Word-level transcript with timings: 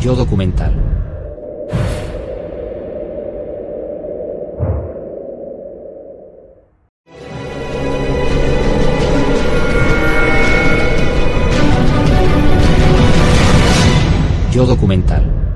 Yo 0.00 0.14
documental. 0.16 0.72
Yo 14.50 14.64
documental. 14.64 15.49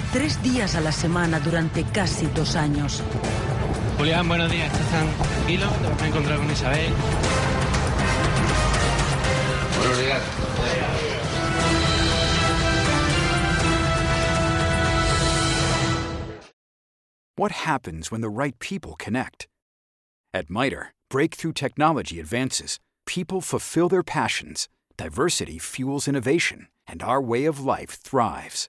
Ha 0.00 0.12
tres 0.12 0.42
días 0.42 0.74
a 0.74 0.80
la 0.80 0.92
semana 0.92 1.40
durante 1.40 1.84
casi 1.84 2.26
dos 2.26 2.56
años. 2.56 3.02
Julián, 3.98 4.28
buenos 4.28 4.50
días. 4.50 4.72
¿Estás 4.72 4.88
tranquilo? 4.88 5.68
Te 5.68 5.88
vas 5.88 6.02
a 6.02 6.08
encontrar 6.08 6.38
con 6.38 6.50
Isabel. 6.50 6.92
Buenos 9.78 9.98
días. 9.98 10.22
What 17.36 17.52
happens 17.52 18.10
when 18.10 18.20
the 18.20 18.28
right 18.28 18.58
people 18.58 18.96
connect? 18.98 19.48
At 20.34 20.50
MITRE, 20.50 20.92
breakthrough 21.08 21.52
technology 21.52 22.20
advances, 22.20 22.78
people 23.06 23.40
fulfill 23.40 23.88
their 23.88 24.02
passions, 24.02 24.68
diversity 24.98 25.58
fuels 25.58 26.06
innovation, 26.06 26.68
and 26.86 27.02
our 27.02 27.20
way 27.20 27.46
of 27.46 27.58
life 27.58 27.98
thrives. 28.02 28.68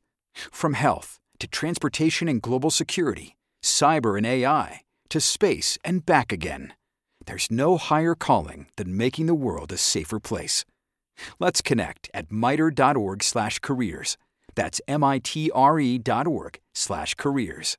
From 0.52 0.74
health 0.74 1.21
to 1.42 1.48
transportation 1.48 2.28
and 2.28 2.42
global 2.42 2.70
security, 2.70 3.36
cyber 3.64 4.16
and 4.16 4.26
AI, 4.26 4.82
to 5.10 5.20
space 5.20 5.78
and 5.84 6.06
back 6.06 6.32
again, 6.32 6.74
there's 7.26 7.52
no 7.52 7.78
higher 7.78 8.16
calling 8.16 8.68
than 8.78 8.96
making 8.96 9.26
the 9.26 9.34
world 9.36 9.72
a 9.72 9.78
safer 9.78 10.20
place. 10.20 10.64
Let's 11.40 11.62
connect 11.62 12.10
at 12.14 12.32
mitre.org/careers. 12.32 14.18
That's 14.56 14.82
m-i-t-r-e 14.88 15.98
dot 16.00 16.28
org 16.28 16.60
slash 16.74 17.16
careers. 17.16 17.78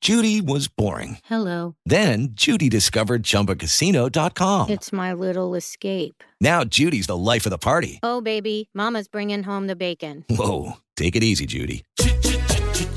Judy 0.00 0.40
was 0.42 0.68
boring. 0.68 1.18
Hello. 1.24 1.76
Then 1.86 2.28
Judy 2.32 2.68
discovered 2.68 3.22
ChumbaCasino.com. 3.22 4.68
It's 4.68 4.92
my 4.92 5.14
little 5.14 5.54
escape. 5.54 6.22
Now 6.40 6.62
Judy's 6.64 7.06
the 7.06 7.16
life 7.16 7.46
of 7.46 7.50
the 7.50 7.58
party. 7.58 8.00
Oh, 8.02 8.20
baby, 8.20 8.68
Mama's 8.74 9.08
bringing 9.08 9.42
home 9.42 9.66
the 9.66 9.76
bacon. 9.76 10.24
Whoa, 10.28 10.74
take 10.96 11.16
it 11.16 11.22
easy, 11.24 11.46
Judy. 11.46 11.84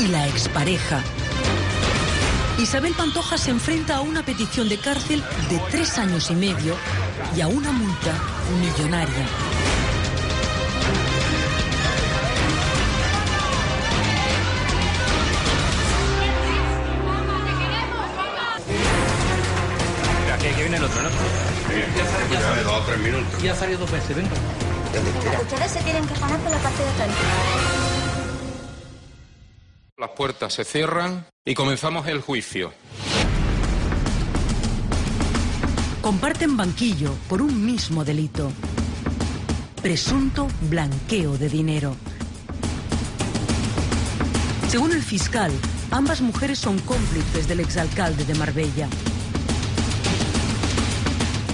Y 0.00 0.06
la 0.08 0.26
expareja. 0.28 1.02
Isabel 2.58 2.94
Pantoja 2.94 3.36
se 3.36 3.50
enfrenta 3.50 3.96
a 3.96 4.00
una 4.00 4.22
petición 4.22 4.66
de 4.66 4.78
cárcel 4.78 5.22
de 5.50 5.58
tres 5.70 5.98
años 5.98 6.30
y 6.30 6.34
medio 6.36 6.74
y 7.36 7.42
a 7.42 7.48
una 7.48 7.70
multa 7.70 8.14
millonaria. 8.60 9.26
Aquí, 20.34 20.46
aquí 20.46 20.60
viene 20.62 20.76
el 20.78 20.84
otro, 20.84 21.02
¿no? 21.02 21.10
Ya 22.32 22.62
dos 22.62 22.72
o 22.72 22.84
tres 22.86 22.98
minutos. 23.00 23.42
Ya 23.42 23.52
ha 23.52 23.56
salido 23.56 23.80
dos 23.80 23.90
veces, 23.90 24.16
venga. 24.16 24.30
Ustedes 25.42 25.70
se 25.70 25.80
tienen 25.80 26.06
que 26.06 26.14
poner 26.14 26.38
por 26.38 26.50
la 26.50 26.58
parte 26.58 26.82
de 26.82 26.88
atrás. 26.88 27.89
Las 30.00 30.12
puertas 30.12 30.54
se 30.54 30.64
cierran 30.64 31.26
y 31.44 31.52
comenzamos 31.52 32.06
el 32.06 32.22
juicio. 32.22 32.72
Comparten 36.00 36.56
banquillo 36.56 37.12
por 37.28 37.42
un 37.42 37.66
mismo 37.66 38.02
delito. 38.02 38.50
Presunto 39.82 40.48
blanqueo 40.70 41.36
de 41.36 41.50
dinero. 41.50 41.96
Según 44.68 44.92
el 44.92 45.02
fiscal, 45.02 45.52
ambas 45.90 46.22
mujeres 46.22 46.58
son 46.58 46.78
cómplices 46.78 47.46
del 47.46 47.60
exalcalde 47.60 48.24
de 48.24 48.34
Marbella. 48.36 48.88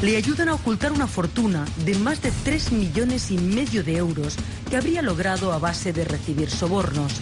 Le 0.02 0.16
ayudan 0.16 0.50
a 0.50 0.54
ocultar 0.54 0.92
una 0.92 1.08
fortuna 1.08 1.64
de 1.84 1.96
más 1.96 2.22
de 2.22 2.30
3 2.44 2.70
millones 2.70 3.32
y 3.32 3.38
medio 3.38 3.82
de 3.82 3.96
euros 3.96 4.36
que 4.70 4.76
habría 4.76 5.02
logrado 5.02 5.52
a 5.52 5.58
base 5.58 5.92
de 5.92 6.04
recibir 6.04 6.48
sobornos. 6.48 7.20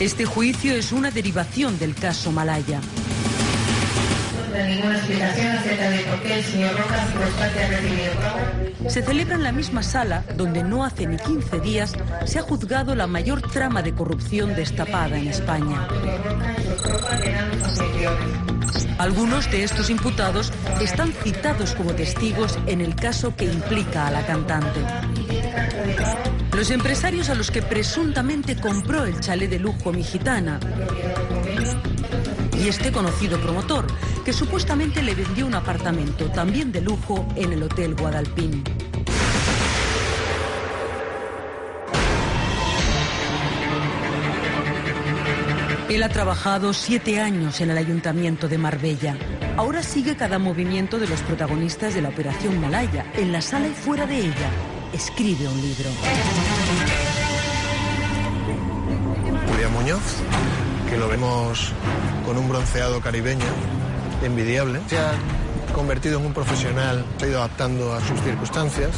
Este 0.00 0.24
juicio 0.24 0.74
es 0.74 0.90
una 0.90 1.12
derivación 1.12 1.78
del 1.78 1.94
caso 1.94 2.32
Malaya. 2.32 2.80
ninguna 4.52 4.96
explicación 4.96 5.56
acerca 5.56 5.88
de 5.88 5.98
por 6.00 6.20
qué 6.20 6.34
el 6.34 6.44
señor 6.44 6.76
Rojas 6.76 7.10
por 7.12 7.28
parte 7.30 7.62
ha 7.62 7.68
recibido 7.68 8.12
pago. 8.14 8.90
Se 8.90 9.02
celebra 9.02 9.36
en 9.36 9.44
la 9.44 9.52
misma 9.52 9.84
sala 9.84 10.24
donde 10.36 10.64
no 10.64 10.84
hace 10.84 11.06
ni 11.06 11.16
15 11.16 11.60
días 11.60 11.92
se 12.26 12.40
ha 12.40 12.42
juzgado 12.42 12.96
la 12.96 13.06
mayor 13.06 13.40
trama 13.40 13.82
de 13.82 13.94
corrupción 13.94 14.56
destapada 14.56 15.16
en 15.16 15.28
España. 15.28 15.86
Algunos 18.98 19.48
de 19.50 19.62
estos 19.62 19.90
imputados 19.90 20.52
están 20.80 21.12
citados 21.12 21.72
como 21.74 21.92
testigos 21.92 22.58
en 22.66 22.80
el 22.80 22.96
caso 22.96 23.34
que 23.36 23.44
implica 23.44 24.08
a 24.08 24.10
la 24.10 24.26
cantante. 24.26 24.80
Los 26.54 26.70
empresarios 26.70 27.28
a 27.30 27.34
los 27.34 27.50
que 27.50 27.62
presuntamente 27.62 28.56
compró 28.56 29.04
el 29.04 29.18
chalet 29.20 29.50
de 29.50 29.58
lujo 29.58 29.92
mi 29.92 30.04
gitana 30.04 30.60
y 32.56 32.68
este 32.68 32.92
conocido 32.92 33.40
promotor 33.40 33.86
que 34.24 34.32
supuestamente 34.32 35.02
le 35.02 35.14
vendió 35.14 35.46
un 35.46 35.54
apartamento 35.54 36.30
también 36.30 36.70
de 36.70 36.80
lujo 36.80 37.26
en 37.34 37.52
el 37.52 37.62
Hotel 37.64 37.94
Guadalpín. 37.96 38.62
Él 45.90 46.02
ha 46.02 46.08
trabajado 46.08 46.72
siete 46.72 47.20
años 47.20 47.60
en 47.60 47.70
el 47.70 47.78
ayuntamiento 47.78 48.48
de 48.48 48.58
Marbella. 48.58 49.16
Ahora 49.56 49.82
sigue 49.82 50.16
cada 50.16 50.38
movimiento 50.38 50.98
de 50.98 51.08
los 51.08 51.20
protagonistas 51.22 51.94
de 51.94 52.02
la 52.02 52.08
Operación 52.08 52.60
Malaya, 52.60 53.12
en 53.14 53.32
la 53.32 53.42
sala 53.42 53.68
y 53.68 53.72
fuera 53.72 54.06
de 54.06 54.18
ella. 54.18 54.73
Escribe 54.94 55.48
un 55.48 55.60
libro. 55.60 55.90
Muñoz, 59.74 60.22
que 60.88 60.96
lo 60.96 61.08
vemos 61.08 61.72
con 62.24 62.38
un 62.38 62.48
bronceado 62.48 63.00
caribeño 63.00 63.44
envidiable. 64.22 64.80
Se 64.86 64.96
ha 64.96 65.12
convertido 65.74 66.20
en 66.20 66.26
un 66.26 66.32
profesional, 66.32 67.04
se 67.18 67.26
ha 67.26 67.28
ido 67.28 67.38
adaptando 67.38 67.92
a 67.92 68.00
sus 68.00 68.20
circunstancias. 68.20 68.90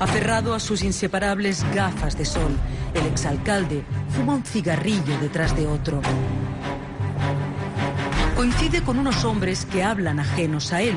Aferrado 0.00 0.52
a 0.52 0.58
sus 0.58 0.82
inseparables 0.82 1.64
gafas 1.72 2.18
de 2.18 2.24
sol, 2.24 2.56
el 2.92 3.06
exalcalde 3.06 3.84
fuma 4.10 4.34
un 4.34 4.44
cigarrillo 4.44 5.16
detrás 5.20 5.56
de 5.56 5.68
otro. 5.68 6.02
Coincide 8.34 8.82
con 8.82 8.98
unos 8.98 9.24
hombres 9.24 9.64
que 9.64 9.84
hablan 9.84 10.18
ajenos 10.18 10.72
a 10.72 10.82
él. 10.82 10.96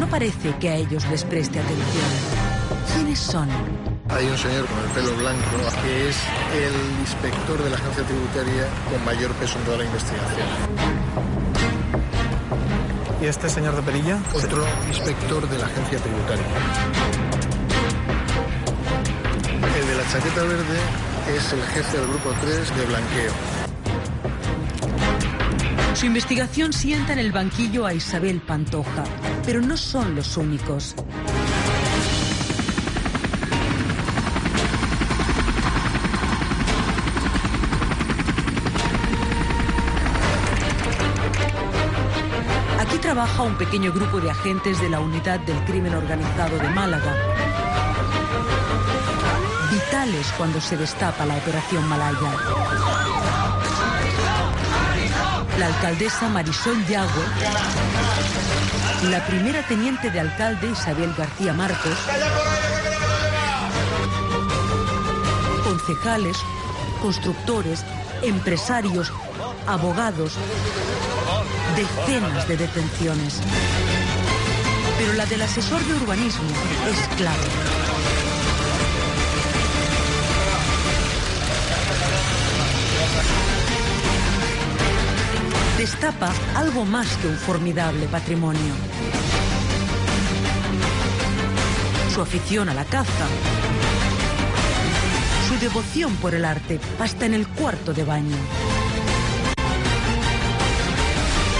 No 0.00 0.08
parece 0.08 0.56
que 0.58 0.70
a 0.70 0.76
ellos 0.76 1.06
les 1.10 1.24
preste 1.24 1.60
atención. 1.60 2.41
¿Quiénes 2.94 3.18
son? 3.18 3.48
Hay 4.08 4.26
un 4.26 4.36
señor 4.36 4.66
con 4.66 4.78
el 4.78 4.90
pelo 4.90 5.16
blanco 5.16 5.56
que 5.82 6.08
es 6.08 6.16
el 6.54 7.00
inspector 7.00 7.62
de 7.62 7.70
la 7.70 7.76
agencia 7.76 8.04
tributaria 8.04 8.66
con 8.90 9.04
mayor 9.04 9.32
peso 9.32 9.58
en 9.58 9.64
toda 9.64 9.78
la 9.78 9.84
investigación. 9.84 10.48
¿Y 13.20 13.26
este 13.26 13.48
señor 13.48 13.76
de 13.76 13.82
perilla? 13.82 14.18
Otro 14.34 14.66
inspector 14.88 15.48
de 15.48 15.58
la 15.58 15.66
agencia 15.66 15.98
tributaria. 15.98 16.44
El 19.78 19.86
de 19.86 19.94
la 19.94 20.08
chaqueta 20.10 20.42
verde 20.42 20.78
es 21.36 21.52
el 21.52 21.62
jefe 21.62 21.96
del 21.98 22.08
grupo 22.08 22.34
3 22.40 22.76
de 22.76 22.86
blanqueo. 22.86 23.32
Su 25.94 26.06
investigación 26.06 26.72
sienta 26.72 27.12
en 27.12 27.20
el 27.20 27.30
banquillo 27.30 27.86
a 27.86 27.94
Isabel 27.94 28.40
Pantoja, 28.40 29.04
pero 29.46 29.60
no 29.60 29.76
son 29.76 30.16
los 30.16 30.36
únicos. 30.36 30.96
Trabaja 43.42 43.44
un 43.44 43.54
pequeño 43.56 43.92
grupo 43.92 44.20
de 44.20 44.30
agentes 44.30 44.80
de 44.80 44.88
la 44.88 45.00
Unidad 45.00 45.40
del 45.40 45.58
Crimen 45.64 45.94
Organizado 45.94 46.58
de 46.58 46.68
Málaga. 46.70 47.14
Vitales 49.70 50.26
cuando 50.36 50.60
se 50.60 50.76
destapa 50.76 51.24
la 51.26 51.36
Operación 51.36 51.88
Malaya. 51.88 52.32
La 55.58 55.66
alcaldesa 55.66 56.28
Marisol 56.28 56.84
Yagüe, 56.86 57.24
la 59.10 59.24
primera 59.26 59.62
teniente 59.66 60.10
de 60.10 60.20
alcalde 60.20 60.70
Isabel 60.70 61.12
García 61.16 61.52
Marcos, 61.52 61.98
concejales, 65.64 66.36
constructores, 67.00 67.84
empresarios, 68.22 69.12
abogados, 69.66 70.32
decenas 71.76 72.46
de 72.48 72.56
detenciones. 72.56 73.40
Pero 74.98 75.12
la 75.14 75.26
del 75.26 75.42
asesor 75.42 75.82
de 75.84 75.94
urbanismo 75.94 76.48
es 76.90 77.16
clave. 77.16 77.38
Destapa 85.78 86.32
algo 86.54 86.84
más 86.84 87.16
que 87.16 87.28
un 87.28 87.36
formidable 87.36 88.06
patrimonio. 88.06 88.74
Su 92.14 92.20
afición 92.20 92.68
a 92.68 92.74
la 92.74 92.84
caza, 92.84 93.26
su 95.48 95.58
devoción 95.58 96.14
por 96.16 96.34
el 96.34 96.44
arte, 96.44 96.78
hasta 97.00 97.26
en 97.26 97.34
el 97.34 97.48
cuarto 97.48 97.92
de 97.94 98.04
baño. 98.04 98.36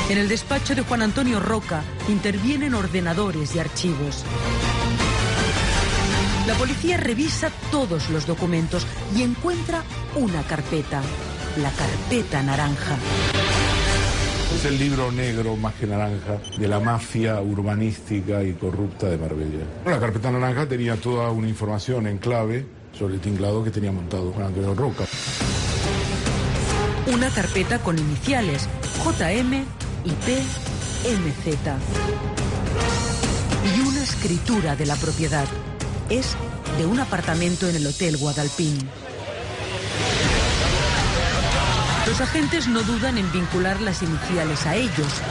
En 0.08 0.18
el 0.18 0.28
despacho 0.28 0.74
de 0.74 0.82
Juan 0.82 1.02
Antonio 1.02 1.40
Roca 1.40 1.82
intervienen 2.08 2.74
ordenadores 2.74 3.54
y 3.54 3.58
archivos. 3.58 4.24
La 6.46 6.54
policía 6.54 6.96
revisa 6.96 7.50
todos 7.70 8.10
los 8.10 8.26
documentos 8.26 8.86
y 9.16 9.22
encuentra 9.22 9.84
una 10.16 10.42
carpeta, 10.42 11.00
la 11.56 11.70
carpeta 11.70 12.42
naranja. 12.42 12.96
Es 14.56 14.64
el 14.66 14.78
libro 14.78 15.10
negro, 15.12 15.56
más 15.56 15.74
que 15.74 15.86
naranja, 15.86 16.40
de 16.58 16.68
la 16.68 16.80
mafia 16.80 17.40
urbanística 17.40 18.42
y 18.42 18.52
corrupta 18.54 19.08
de 19.08 19.16
Marbella. 19.16 19.64
La 19.86 20.00
carpeta 20.00 20.30
naranja 20.30 20.68
tenía 20.68 20.96
toda 20.96 21.30
una 21.30 21.48
información 21.48 22.06
en 22.06 22.18
clave 22.18 22.66
sobre 22.92 23.14
el 23.14 23.20
tinglado 23.20 23.64
que 23.64 23.70
tenía 23.70 23.92
montado 23.92 24.32
Juan 24.32 24.48
Antonio 24.48 24.74
Roca. 24.74 25.04
Una 27.06 27.30
carpeta 27.30 27.78
con 27.78 27.98
iniciales 27.98 28.68
JM 29.04 29.64
IP 30.04 30.42
MZ. 31.04 31.46
Y 33.76 33.80
una 33.80 34.02
escritura 34.02 34.74
de 34.74 34.86
la 34.86 34.96
propiedad. 34.96 35.46
Es 36.08 36.36
de 36.78 36.86
un 36.86 36.98
apartamento 36.98 37.68
en 37.68 37.76
el 37.76 37.86
Hotel 37.86 38.16
Guadalpín. 38.16 38.78
Los 42.06 42.20
agentes 42.20 42.66
no 42.66 42.82
dudan 42.82 43.16
en 43.16 43.30
vincular 43.32 43.80
las 43.80 44.02
iniciales 44.02 44.66
a 44.66 44.74
ellos. 44.74 45.22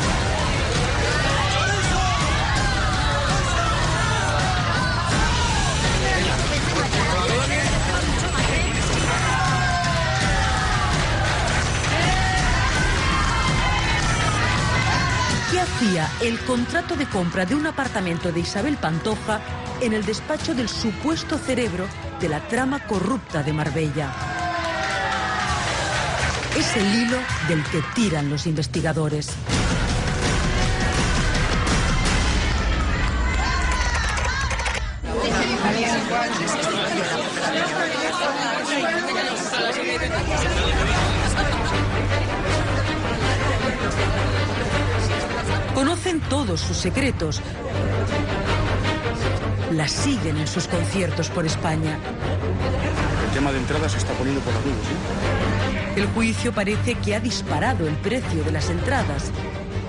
¿Qué 15.82 15.88
hacía 15.88 16.12
el 16.22 16.40
contrato 16.42 16.96
de 16.96 17.08
compra 17.08 17.44
de 17.44 17.56
un 17.56 17.66
apartamento 17.66 18.32
de 18.32 18.42
Isabel 18.42 18.78
Pantoja 18.78 19.42
en 19.82 19.94
el 19.94 20.06
despacho 20.06 20.54
del 20.54 20.70
supuesto 20.70 21.40
cerebro 21.40 21.88
de 22.20 22.30
la 22.30 22.40
trama 22.48 22.86
corrupta 22.86 23.42
de 23.42 23.52
Marbella? 23.52 24.12
Es 26.56 26.78
el 26.78 26.86
hilo 26.86 27.18
del 27.48 27.64
que 27.64 27.82
tiran 27.96 28.30
los 28.30 28.46
investigadores. 28.46 29.30
Todos 46.30 46.62
sus 46.62 46.78
secretos. 46.78 47.42
La 49.72 49.88
siguen 49.88 50.38
en 50.38 50.48
sus 50.48 50.68
conciertos 50.68 51.30
por 51.30 51.46
España. 51.46 51.98
El 53.28 53.34
tema 53.34 53.52
de 53.52 53.60
entradas 53.60 53.94
se 53.94 54.00
está 54.00 54.14
poniendo 54.14 54.42
por 54.42 54.54
las 54.54 54.66
nubes, 54.66 54.88
¿eh? 54.88 56.00
El 56.00 56.08
juicio 56.08 56.54
parece 56.54 56.96
que 56.96 57.16
ha 57.16 57.20
disparado 57.20 57.88
el 57.88 57.96
precio 57.96 58.44
de 58.44 58.52
las 58.52 58.70
entradas. 58.70 59.32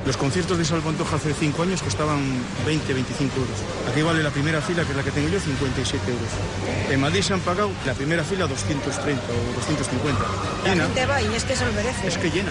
Los 0.04 0.16
conciertos 0.16 0.56
de 0.56 0.64
Isabel 0.64 0.82
Pantoja 0.82 1.14
hace 1.14 1.32
5 1.32 1.62
años 1.62 1.80
costaban 1.80 2.18
20, 2.66 2.92
25 2.92 3.36
euros. 3.36 3.56
Aquí 3.88 4.02
vale 4.02 4.20
la 4.20 4.30
primera 4.30 4.60
fila, 4.60 4.82
que 4.84 4.90
es 4.90 4.96
la 4.96 5.04
que 5.04 5.12
tengo 5.12 5.28
yo, 5.28 5.38
57 5.38 6.10
euros. 6.10 6.28
En 6.90 7.00
Madrid 7.00 7.22
se 7.22 7.34
han 7.34 7.40
pagado 7.40 7.70
la 7.86 7.94
primera 7.94 8.24
fila 8.24 8.48
230 8.48 9.22
o 9.22 9.54
250. 9.54 10.20
La 10.64 10.84
gente 10.86 11.06
va 11.06 11.22
y 11.22 11.34
es 11.34 11.44
que 11.44 11.54
se 11.54 11.64
lo 11.64 11.72
merece. 11.72 12.08
Es 12.08 12.18
que 12.18 12.30
llena. 12.30 12.50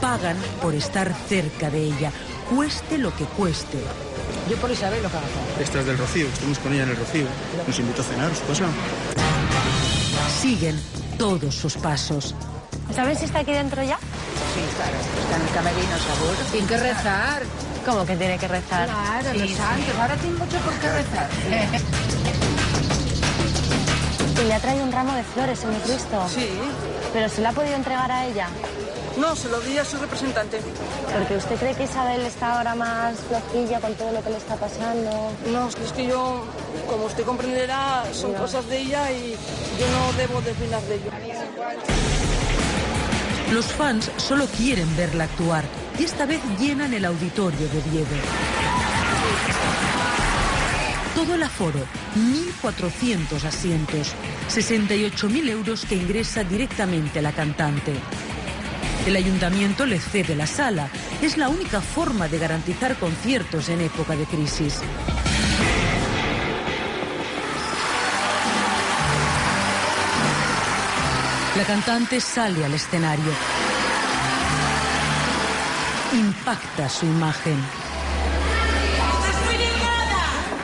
Pagan 0.00 0.36
por 0.60 0.74
estar 0.74 1.12
cerca 1.28 1.68
de 1.68 1.82
ella, 1.82 2.12
cueste 2.54 2.98
lo 2.98 3.14
que 3.16 3.24
cueste. 3.24 3.78
Yo 4.48 4.56
por 4.56 4.70
Isabel 4.70 5.02
lo 5.02 5.10
que 5.10 5.16
hago. 5.16 5.26
Esta 5.60 5.80
es 5.80 5.86
del 5.86 5.98
Rocío, 5.98 6.26
estuvimos 6.26 6.58
con 6.58 6.72
ella 6.72 6.82
en 6.84 6.90
el 6.90 6.96
Rocío. 6.96 7.26
Nos 7.66 7.78
invitó 7.78 8.02
a 8.02 8.04
cenar, 8.04 8.30
¿os 8.30 8.38
pasa? 8.40 8.64
Siguen 10.40 10.80
todos 11.18 11.54
sus 11.54 11.76
pasos. 11.76 12.34
¿Sabes 12.94 13.18
si 13.18 13.24
está 13.24 13.40
aquí 13.40 13.52
dentro 13.52 13.82
ya? 13.82 13.96
Sí, 13.96 14.60
claro. 14.76 14.96
Está 15.22 15.36
en 15.36 15.42
el 15.42 15.54
camerino, 15.54 15.98
seguro. 15.98 16.38
Tiene 16.50 16.66
que 16.66 16.76
rezar. 16.76 17.42
¿Cómo 17.86 18.06
que 18.06 18.16
tiene 18.16 18.38
que 18.38 18.48
rezar? 18.48 18.88
Claro, 18.88 19.38
los 19.38 19.50
santos. 19.50 19.94
Ahora 19.98 20.16
tiene 20.16 20.36
mucho 20.36 20.56
por 20.58 20.74
qué 20.74 20.92
rezar. 20.92 21.28
Y 24.32 24.44
le 24.44 24.54
ha 24.54 24.58
traído 24.58 24.82
un 24.82 24.90
ramo 24.90 25.14
de 25.14 25.22
flores 25.22 25.62
en 25.62 25.70
mi 25.70 25.76
Cristo. 25.76 26.26
Sí. 26.28 26.48
¿Pero 27.12 27.28
se 27.28 27.42
le 27.42 27.46
ha 27.46 27.52
podido 27.52 27.76
entregar 27.76 28.10
a 28.10 28.26
ella? 28.26 28.48
No, 29.22 29.36
se 29.36 29.48
lo 29.48 29.60
di 29.60 29.78
a 29.78 29.84
su 29.84 29.96
representante. 29.98 30.60
Porque 31.16 31.36
usted 31.36 31.54
cree 31.54 31.76
que 31.76 31.84
Isabel 31.84 32.22
está 32.22 32.58
ahora 32.58 32.74
más 32.74 33.14
flojilla 33.20 33.80
con 33.80 33.94
todo 33.94 34.10
lo 34.10 34.20
que 34.20 34.30
le 34.30 34.36
está 34.36 34.56
pasando. 34.56 35.32
No, 35.52 35.68
es 35.68 35.92
que 35.92 36.08
yo, 36.08 36.44
como 36.90 37.04
usted 37.04 37.22
comprenderá, 37.22 38.02
son 38.12 38.34
cosas 38.34 38.68
de 38.68 38.78
ella 38.80 39.12
y 39.12 39.36
yo 39.78 39.86
no 39.94 40.12
debo 40.18 40.38
opinar 40.38 40.82
de 40.82 40.96
ello. 40.96 41.10
Los 43.52 43.66
fans 43.66 44.10
solo 44.16 44.46
quieren 44.46 44.88
verla 44.96 45.24
actuar 45.24 45.62
y 46.00 46.02
esta 46.02 46.26
vez 46.26 46.40
llenan 46.58 46.92
el 46.92 47.04
auditorio 47.04 47.68
de 47.68 47.78
Oviedo. 47.78 48.16
todo 51.14 51.34
el 51.36 51.44
aforo, 51.44 51.78
1.400 52.60 53.44
asientos, 53.44 54.14
68.000 54.50 55.48
euros 55.48 55.84
que 55.84 55.94
ingresa 55.94 56.42
directamente 56.42 57.20
a 57.20 57.22
la 57.22 57.30
cantante. 57.30 57.92
El 59.06 59.16
ayuntamiento 59.16 59.84
le 59.84 59.98
cede 59.98 60.36
la 60.36 60.46
sala. 60.46 60.88
Es 61.20 61.36
la 61.36 61.48
única 61.48 61.80
forma 61.80 62.28
de 62.28 62.38
garantizar 62.38 62.96
conciertos 62.96 63.68
en 63.68 63.80
época 63.80 64.14
de 64.14 64.24
crisis. 64.26 64.80
La 71.56 71.64
cantante 71.64 72.20
sale 72.20 72.64
al 72.64 72.74
escenario. 72.74 73.32
Impacta 76.12 76.88
su 76.88 77.04
imagen. 77.04 77.56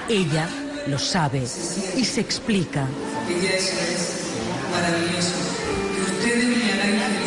Ella 0.08 0.48
lo 0.86 0.98
sabe 0.98 1.42
y 1.96 2.04
se 2.04 2.20
explica. 2.20 2.86
Ella 3.28 3.54
es 3.54 3.72
maravilloso. 4.70 5.34
Que 5.94 6.02
ustedes 6.02 6.56
me 6.56 6.72
harán 6.72 7.17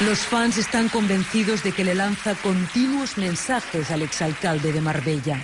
Los 0.00 0.18
fans 0.18 0.58
están 0.58 0.90
convencidos 0.90 1.62
de 1.62 1.72
que 1.72 1.82
le 1.82 1.94
lanza 1.94 2.34
continuos 2.34 3.16
mensajes 3.16 3.90
al 3.90 4.02
exalcalde 4.02 4.70
de 4.70 4.82
Marbella. 4.82 5.40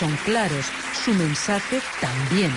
Son 0.00 0.16
claros, 0.24 0.64
su 1.04 1.12
mensaje 1.12 1.78
también. 2.00 2.50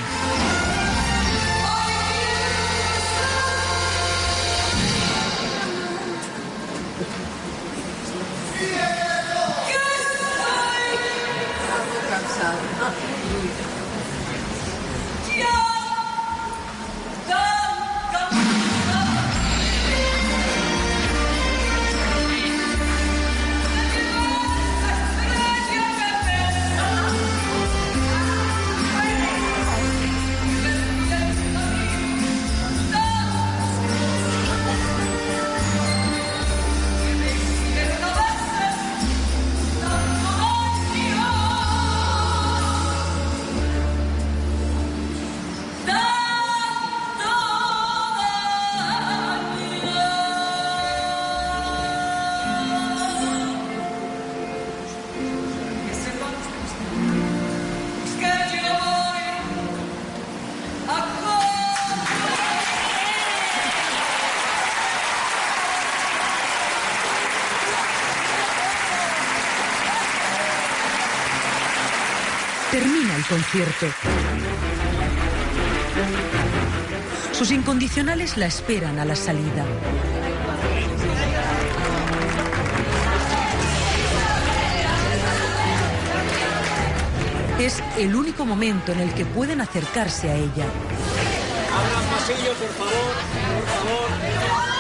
Concierto. 73.34 73.88
Sus 77.32 77.50
incondicionales 77.50 78.38
la 78.38 78.46
esperan 78.46 79.00
a 79.00 79.06
la 79.06 79.16
salida. 79.16 79.66
Es 87.60 87.82
el 87.98 88.14
único 88.14 88.46
momento 88.46 88.92
en 88.92 89.00
el 89.00 89.12
que 89.16 89.26
pueden 89.26 89.62
acercarse 89.62 90.30
a 90.30 90.36
ella. 90.36 90.66
Pasillo, 92.12 92.54
por 92.54 92.70
favor, 92.70 93.16
por 93.56 94.48
favor. 94.60 94.73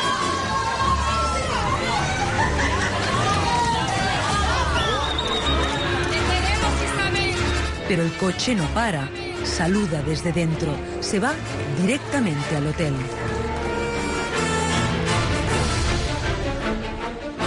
Pero 7.88 8.04
el 8.04 8.12
coche 8.18 8.56
no 8.56 8.66
para. 8.74 9.10
Saluda 9.44 10.02
desde 10.02 10.32
dentro. 10.32 10.76
Se 11.02 11.20
va 11.20 11.34
directamente 11.82 12.56
al 12.56 12.68
hotel. 12.68 12.94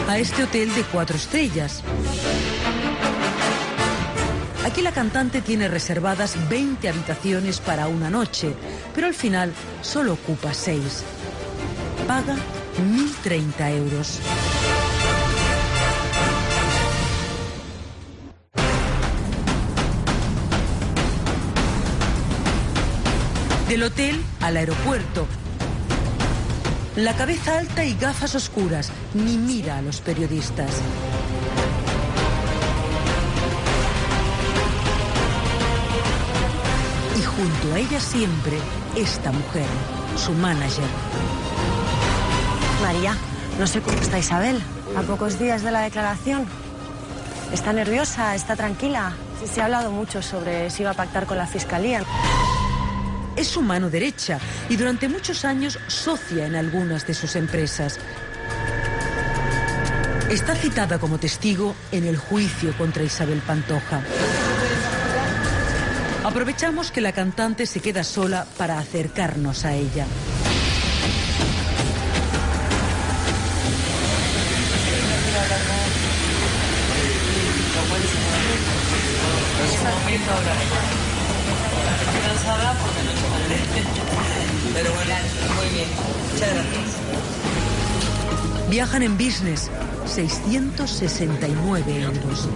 A 0.09 0.19
este 0.19 0.45
hotel 0.45 0.75
de 0.75 0.83
cuatro 0.85 1.17
estrellas. 1.17 1.83
Aquí 4.65 4.83
la 4.83 4.93
cantante 4.93 5.43
tiene 5.43 5.69
reservadas 5.69 6.37
20 6.49 6.89
habitaciones 6.89 7.61
para 7.61 7.87
una 7.89 8.11
noche, 8.11 8.53
pero 8.95 9.07
al 9.07 9.15
final 9.15 9.53
solo 9.81 10.15
ocupa 10.15 10.53
6. 10.53 11.05
Paga 12.07 12.37
1.030 13.25 13.77
euros. 13.77 14.21
Del 23.69 23.83
hotel 23.83 24.23
al 24.41 24.57
aeropuerto. 24.57 25.27
La 26.95 27.15
cabeza 27.15 27.59
alta 27.59 27.85
y 27.85 27.97
gafas 27.97 28.37
oscuras, 28.37 28.93
ni 29.13 29.37
mira 29.37 29.79
a 29.79 29.83
los 29.83 30.01
periodistas. 30.01 30.71
Y 37.19 37.23
junto 37.23 37.75
a 37.75 37.79
ella 37.81 37.99
siempre, 37.99 38.57
esta 38.95 39.33
mujer, 39.33 39.67
su 40.17 40.33
manager. 40.33 40.85
María, 42.83 43.17
no 43.59 43.67
sé 43.67 43.81
cómo 43.81 43.99
está 43.99 44.21
Isabel. 44.21 44.63
A 44.97 45.03
pocos 45.03 45.41
días 45.41 45.63
de 45.65 45.73
la 45.73 45.81
declaración. 45.81 46.47
¿Está 47.53 47.73
nerviosa? 47.73 48.37
¿Está 48.37 48.55
tranquila? 48.55 49.13
Se 49.45 49.61
ha 49.61 49.65
hablado 49.65 49.91
mucho 49.91 50.23
sobre 50.23 50.71
si 50.71 50.83
iba 50.83 50.93
a 50.93 50.95
pactar 50.95 51.27
con 51.27 51.37
la 51.37 51.49
fiscalía. 51.49 52.05
Es 53.37 53.49
su 53.49 53.61
mano 53.63 53.91
derecha 53.91 54.39
y 54.69 54.77
durante 54.77 55.09
muchos 55.09 55.45
años 55.45 55.79
socia 55.87 56.47
en 56.47 56.57
algunas 56.57 57.07
de 57.07 57.15
sus 57.15 57.37
empresas. 57.37 57.99
Está 60.31 60.57
citada 60.57 60.99
como 60.99 61.19
testigo 61.19 61.77
en 61.93 62.05
el 62.05 62.17
juicio 62.17 62.77
contra 62.77 63.03
Isabel 63.05 63.41
Pantoja. 63.47 64.01
Aprovechamos 66.25 66.91
que 66.91 67.01
la 67.01 67.13
cantante 67.13 67.67
se 67.67 67.81
queda 67.81 68.03
sola 68.03 68.47
para 68.57 68.79
acercarnos 68.79 69.65
a 69.65 69.75
ella. 69.75 70.07
Pues, 77.89 78.27
cansada 82.27 82.75
porque 82.81 83.16
pero 84.75 84.93
bueno, 84.93 85.15
muy 85.57 85.69
bien. 85.75 85.89
Muchas 86.33 86.53
gracias. 86.55 86.97
Viajan 88.69 89.03
en 89.03 89.17
business, 89.17 89.71
669 90.07 92.03
euros. 92.03 92.49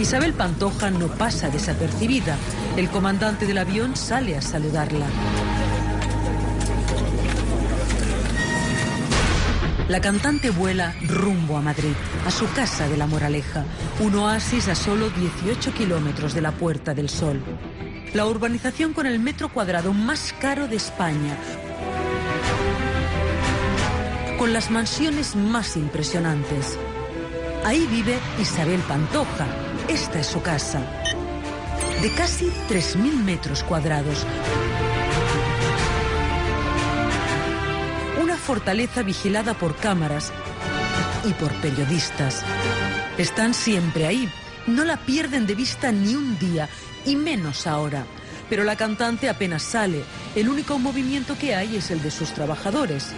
Isabel 0.00 0.32
Pantoja 0.32 0.90
no 0.90 1.06
pasa 1.08 1.48
desapercibida. 1.50 2.36
El 2.76 2.88
comandante 2.88 3.46
del 3.46 3.58
avión 3.58 3.94
sale 3.96 4.36
a 4.36 4.42
saludarla. 4.42 5.06
La 9.88 10.00
cantante 10.00 10.50
vuela 10.50 10.94
rumbo 11.08 11.56
a 11.56 11.62
Madrid, 11.62 11.94
a 12.24 12.30
su 12.30 12.48
casa 12.52 12.88
de 12.88 12.96
la 12.96 13.06
Moraleja, 13.06 13.64
un 13.98 14.14
oasis 14.14 14.68
a 14.68 14.74
solo 14.74 15.10
18 15.10 15.74
kilómetros 15.74 16.32
de 16.32 16.40
la 16.40 16.52
Puerta 16.52 16.94
del 16.94 17.08
Sol. 17.08 17.42
La 18.12 18.26
urbanización 18.26 18.92
con 18.92 19.06
el 19.06 19.20
metro 19.20 19.50
cuadrado 19.50 19.92
más 19.92 20.34
caro 20.40 20.66
de 20.66 20.74
España, 20.74 21.36
con 24.36 24.52
las 24.52 24.68
mansiones 24.72 25.36
más 25.36 25.76
impresionantes. 25.76 26.76
Ahí 27.64 27.86
vive 27.86 28.18
Isabel 28.40 28.80
Pantoja. 28.80 29.46
Esta 29.86 30.18
es 30.18 30.26
su 30.26 30.42
casa. 30.42 30.80
De 32.02 32.10
casi 32.12 32.46
3.000 32.68 33.22
metros 33.22 33.62
cuadrados. 33.62 34.26
Una 38.20 38.36
fortaleza 38.36 39.04
vigilada 39.04 39.54
por 39.54 39.76
cámaras 39.76 40.32
y 41.24 41.32
por 41.34 41.52
periodistas. 41.60 42.44
Están 43.18 43.54
siempre 43.54 44.06
ahí. 44.06 44.28
No 44.66 44.84
la 44.84 44.96
pierden 44.96 45.46
de 45.46 45.54
vista 45.54 45.92
ni 45.92 46.14
un 46.14 46.38
día, 46.38 46.68
y 47.04 47.16
menos 47.16 47.66
ahora. 47.66 48.04
Pero 48.48 48.64
la 48.64 48.76
cantante 48.76 49.28
apenas 49.28 49.62
sale. 49.62 50.02
El 50.34 50.48
único 50.48 50.78
movimiento 50.78 51.36
que 51.38 51.54
hay 51.54 51.76
es 51.76 51.90
el 51.90 52.02
de 52.02 52.10
sus 52.10 52.30
trabajadores 52.32 53.14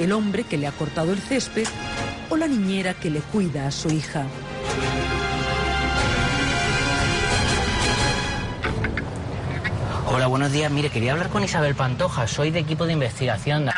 el 0.00 0.12
hombre 0.12 0.44
que 0.44 0.56
le 0.56 0.66
ha 0.66 0.72
cortado 0.72 1.12
el 1.12 1.18
césped 1.18 1.66
o 2.30 2.36
la 2.36 2.46
niñera 2.46 2.94
que 2.94 3.10
le 3.10 3.20
cuida 3.20 3.66
a 3.66 3.70
su 3.70 3.90
hija. 3.90 4.24
Hola, 10.06 10.26
buenos 10.26 10.50
días. 10.50 10.70
Mire, 10.72 10.90
quería 10.90 11.12
hablar 11.12 11.28
con 11.28 11.44
Isabel 11.44 11.74
Pantoja. 11.74 12.26
Soy 12.26 12.50
de 12.50 12.60
equipo 12.60 12.86
de 12.86 12.94
investigación. 12.94 13.68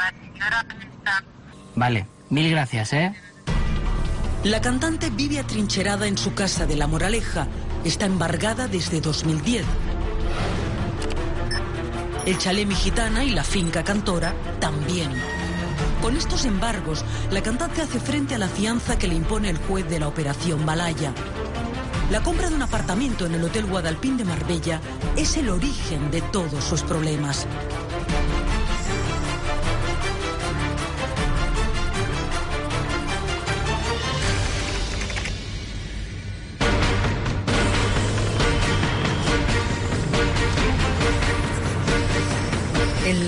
Vale, 1.74 2.06
mil 2.30 2.50
gracias, 2.50 2.92
¿eh? 2.92 3.14
La 4.44 4.60
cantante 4.60 5.10
vive 5.10 5.38
atrincherada 5.38 6.06
en 6.06 6.16
su 6.16 6.34
casa 6.34 6.66
de 6.66 6.76
La 6.76 6.86
Moraleja. 6.86 7.46
Está 7.84 8.06
embargada 8.06 8.68
desde 8.68 9.00
2010. 9.00 9.64
El 12.26 12.38
chalet 12.38 12.68
mi 12.68 12.76
gitana 12.76 13.24
y 13.24 13.30
la 13.30 13.42
finca 13.42 13.82
cantora 13.82 14.34
también. 14.60 15.10
Con 16.00 16.16
estos 16.16 16.44
embargos, 16.44 17.04
la 17.32 17.42
cantante 17.42 17.82
hace 17.82 17.98
frente 17.98 18.36
a 18.36 18.38
la 18.38 18.48
fianza 18.48 18.96
que 18.96 19.08
le 19.08 19.16
impone 19.16 19.50
el 19.50 19.58
juez 19.58 19.88
de 19.88 19.98
la 19.98 20.06
operación 20.06 20.64
Balaya. 20.64 21.12
La 22.12 22.22
compra 22.22 22.50
de 22.50 22.54
un 22.54 22.62
apartamento 22.62 23.26
en 23.26 23.34
el 23.34 23.42
Hotel 23.42 23.66
Guadalpín 23.66 24.16
de 24.16 24.24
Marbella 24.24 24.80
es 25.16 25.36
el 25.36 25.48
origen 25.48 26.12
de 26.12 26.20
todos 26.20 26.62
sus 26.62 26.82
problemas. 26.82 27.48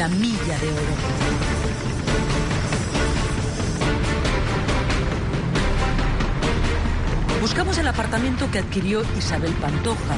La 0.04 0.10
milla 0.10 0.58
de 0.58 0.70
oro. 0.70 0.94
Buscamos 7.40 7.78
el 7.78 7.88
apartamento 7.88 8.50
que 8.50 8.58
adquirió 8.58 9.02
Isabel 9.16 9.52
Pantoja. 9.54 10.16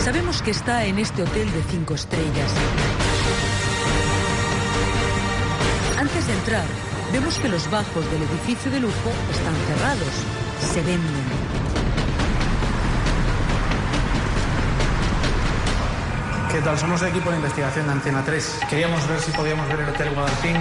Sabemos 0.00 0.42
que 0.42 0.50
está 0.50 0.86
en 0.86 0.98
este 0.98 1.22
hotel 1.22 1.48
de 1.52 1.62
cinco 1.70 1.94
estrellas. 1.94 2.50
Antes 6.00 6.26
de 6.26 6.32
entrar, 6.32 6.66
vemos 7.12 7.38
que 7.38 7.48
los 7.48 7.70
bajos 7.70 8.10
del 8.10 8.22
edificio 8.22 8.72
de 8.72 8.80
lujo 8.80 9.10
están 9.30 9.54
cerrados. 9.68 10.14
Se 10.74 10.82
venden. 10.82 11.39
¿Qué 16.60 16.66
tal? 16.66 16.78
Somos 16.78 17.00
el 17.00 17.08
equipo 17.08 17.30
de 17.30 17.36
investigación 17.36 17.86
de 17.86 17.92
Antena 17.92 18.22
3. 18.22 18.60
Queríamos 18.68 19.08
ver 19.08 19.18
si 19.18 19.32
podíamos 19.32 19.66
ver 19.66 19.80
el 19.80 19.88
Hotel 19.88 20.14
Guadalpín. 20.14 20.56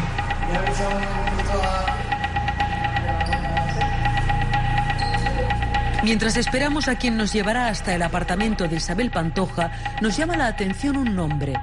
Mientras 6.01 6.37
esperamos 6.37 6.87
a 6.87 6.95
quien 6.95 7.17
nos 7.17 7.33
llevará 7.33 7.67
hasta 7.67 7.93
el 7.93 8.01
apartamento 8.01 8.69
de 8.69 8.77
Isabel 8.77 9.11
Pantoja, 9.11 9.73
nos 10.01 10.15
llama 10.15 10.37
la 10.37 10.47
atención 10.47 10.95
un 10.95 11.13
nombre. 11.13 11.55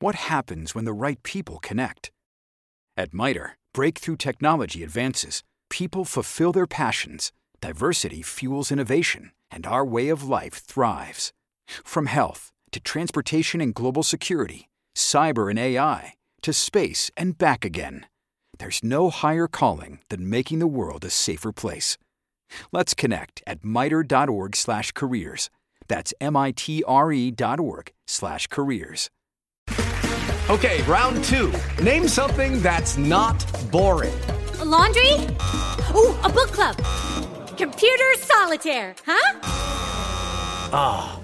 What 0.00 0.14
happens 0.30 0.76
when 0.76 0.84
the 0.84 0.92
right 0.92 1.20
people 1.24 1.58
connect? 1.60 2.12
At 2.96 3.12
MITRE, 3.12 3.58
breakthrough 3.72 4.16
technology 4.16 4.84
advances, 4.84 5.42
people 5.70 6.04
fulfill 6.04 6.52
their 6.52 6.68
passions, 6.68 7.32
diversity 7.60 8.22
fuels 8.22 8.70
innovation, 8.70 9.32
and 9.50 9.66
our 9.66 9.84
way 9.84 10.08
of 10.08 10.22
life 10.22 10.62
thrives. 10.64 11.32
From 11.66 12.06
health 12.06 12.50
to 12.72 12.80
transportation 12.80 13.60
and 13.60 13.74
global 13.74 14.02
security, 14.02 14.68
cyber 14.96 15.50
and 15.50 15.58
AI, 15.58 16.14
to 16.42 16.52
space 16.52 17.10
and 17.16 17.38
back 17.38 17.64
again. 17.64 18.06
There's 18.58 18.84
no 18.84 19.10
higher 19.10 19.48
calling 19.48 20.00
than 20.08 20.30
making 20.30 20.58
the 20.58 20.66
world 20.66 21.04
a 21.04 21.10
safer 21.10 21.52
place. 21.52 21.98
Let's 22.72 22.94
connect 22.94 23.42
at 23.46 23.64
mitre.org 23.64 24.54
slash 24.56 24.92
careers. 24.92 25.50
That's 25.88 26.14
M-I-T-R-E 26.20 27.30
dot 27.32 27.60
org 27.60 27.92
slash 28.06 28.46
careers. 28.46 29.10
Okay, 30.50 30.82
round 30.82 31.24
two. 31.24 31.52
Name 31.82 32.06
something 32.06 32.60
that's 32.60 32.96
not 32.98 33.44
boring. 33.70 34.12
A 34.60 34.64
laundry? 34.64 35.12
Ooh, 35.94 36.14
a 36.22 36.28
book 36.28 36.52
club. 36.52 36.76
Computer 37.56 38.14
solitaire, 38.18 38.94
huh? 39.06 39.38
Ah, 40.76 41.18
oh, 41.18 41.23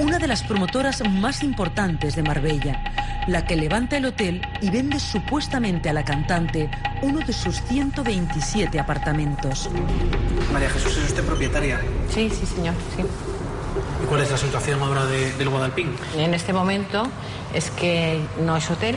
Una 0.00 0.18
de 0.18 0.26
las 0.26 0.42
promotoras 0.42 1.02
más 1.08 1.42
importantes 1.42 2.16
de 2.16 2.22
Marbella, 2.22 2.82
la 3.26 3.44
que 3.44 3.56
levanta 3.56 3.96
el 3.96 4.06
hotel 4.06 4.42
y 4.60 4.70
vende 4.70 4.98
supuestamente 4.98 5.88
a 5.88 5.92
la 5.92 6.04
cantante 6.04 6.70
uno 7.02 7.20
de 7.20 7.32
sus 7.32 7.62
127 7.62 8.78
apartamentos. 8.80 9.68
María 10.52 10.70
Jesús, 10.70 10.96
¿es 10.96 11.04
usted 11.10 11.24
propietaria? 11.24 11.80
Sí, 12.12 12.30
sí, 12.30 12.46
señor, 12.46 12.74
sí. 12.96 13.02
¿Y 14.02 14.06
cuál 14.06 14.22
es 14.22 14.30
la 14.30 14.36
situación 14.38 14.80
ahora 14.82 15.06
de- 15.06 15.32
del 15.34 15.48
Guadalpín? 15.48 15.94
En 16.16 16.34
este 16.34 16.52
momento 16.52 17.06
es 17.54 17.70
que 17.70 18.20
no 18.40 18.56
es 18.56 18.68
hotel, 18.70 18.96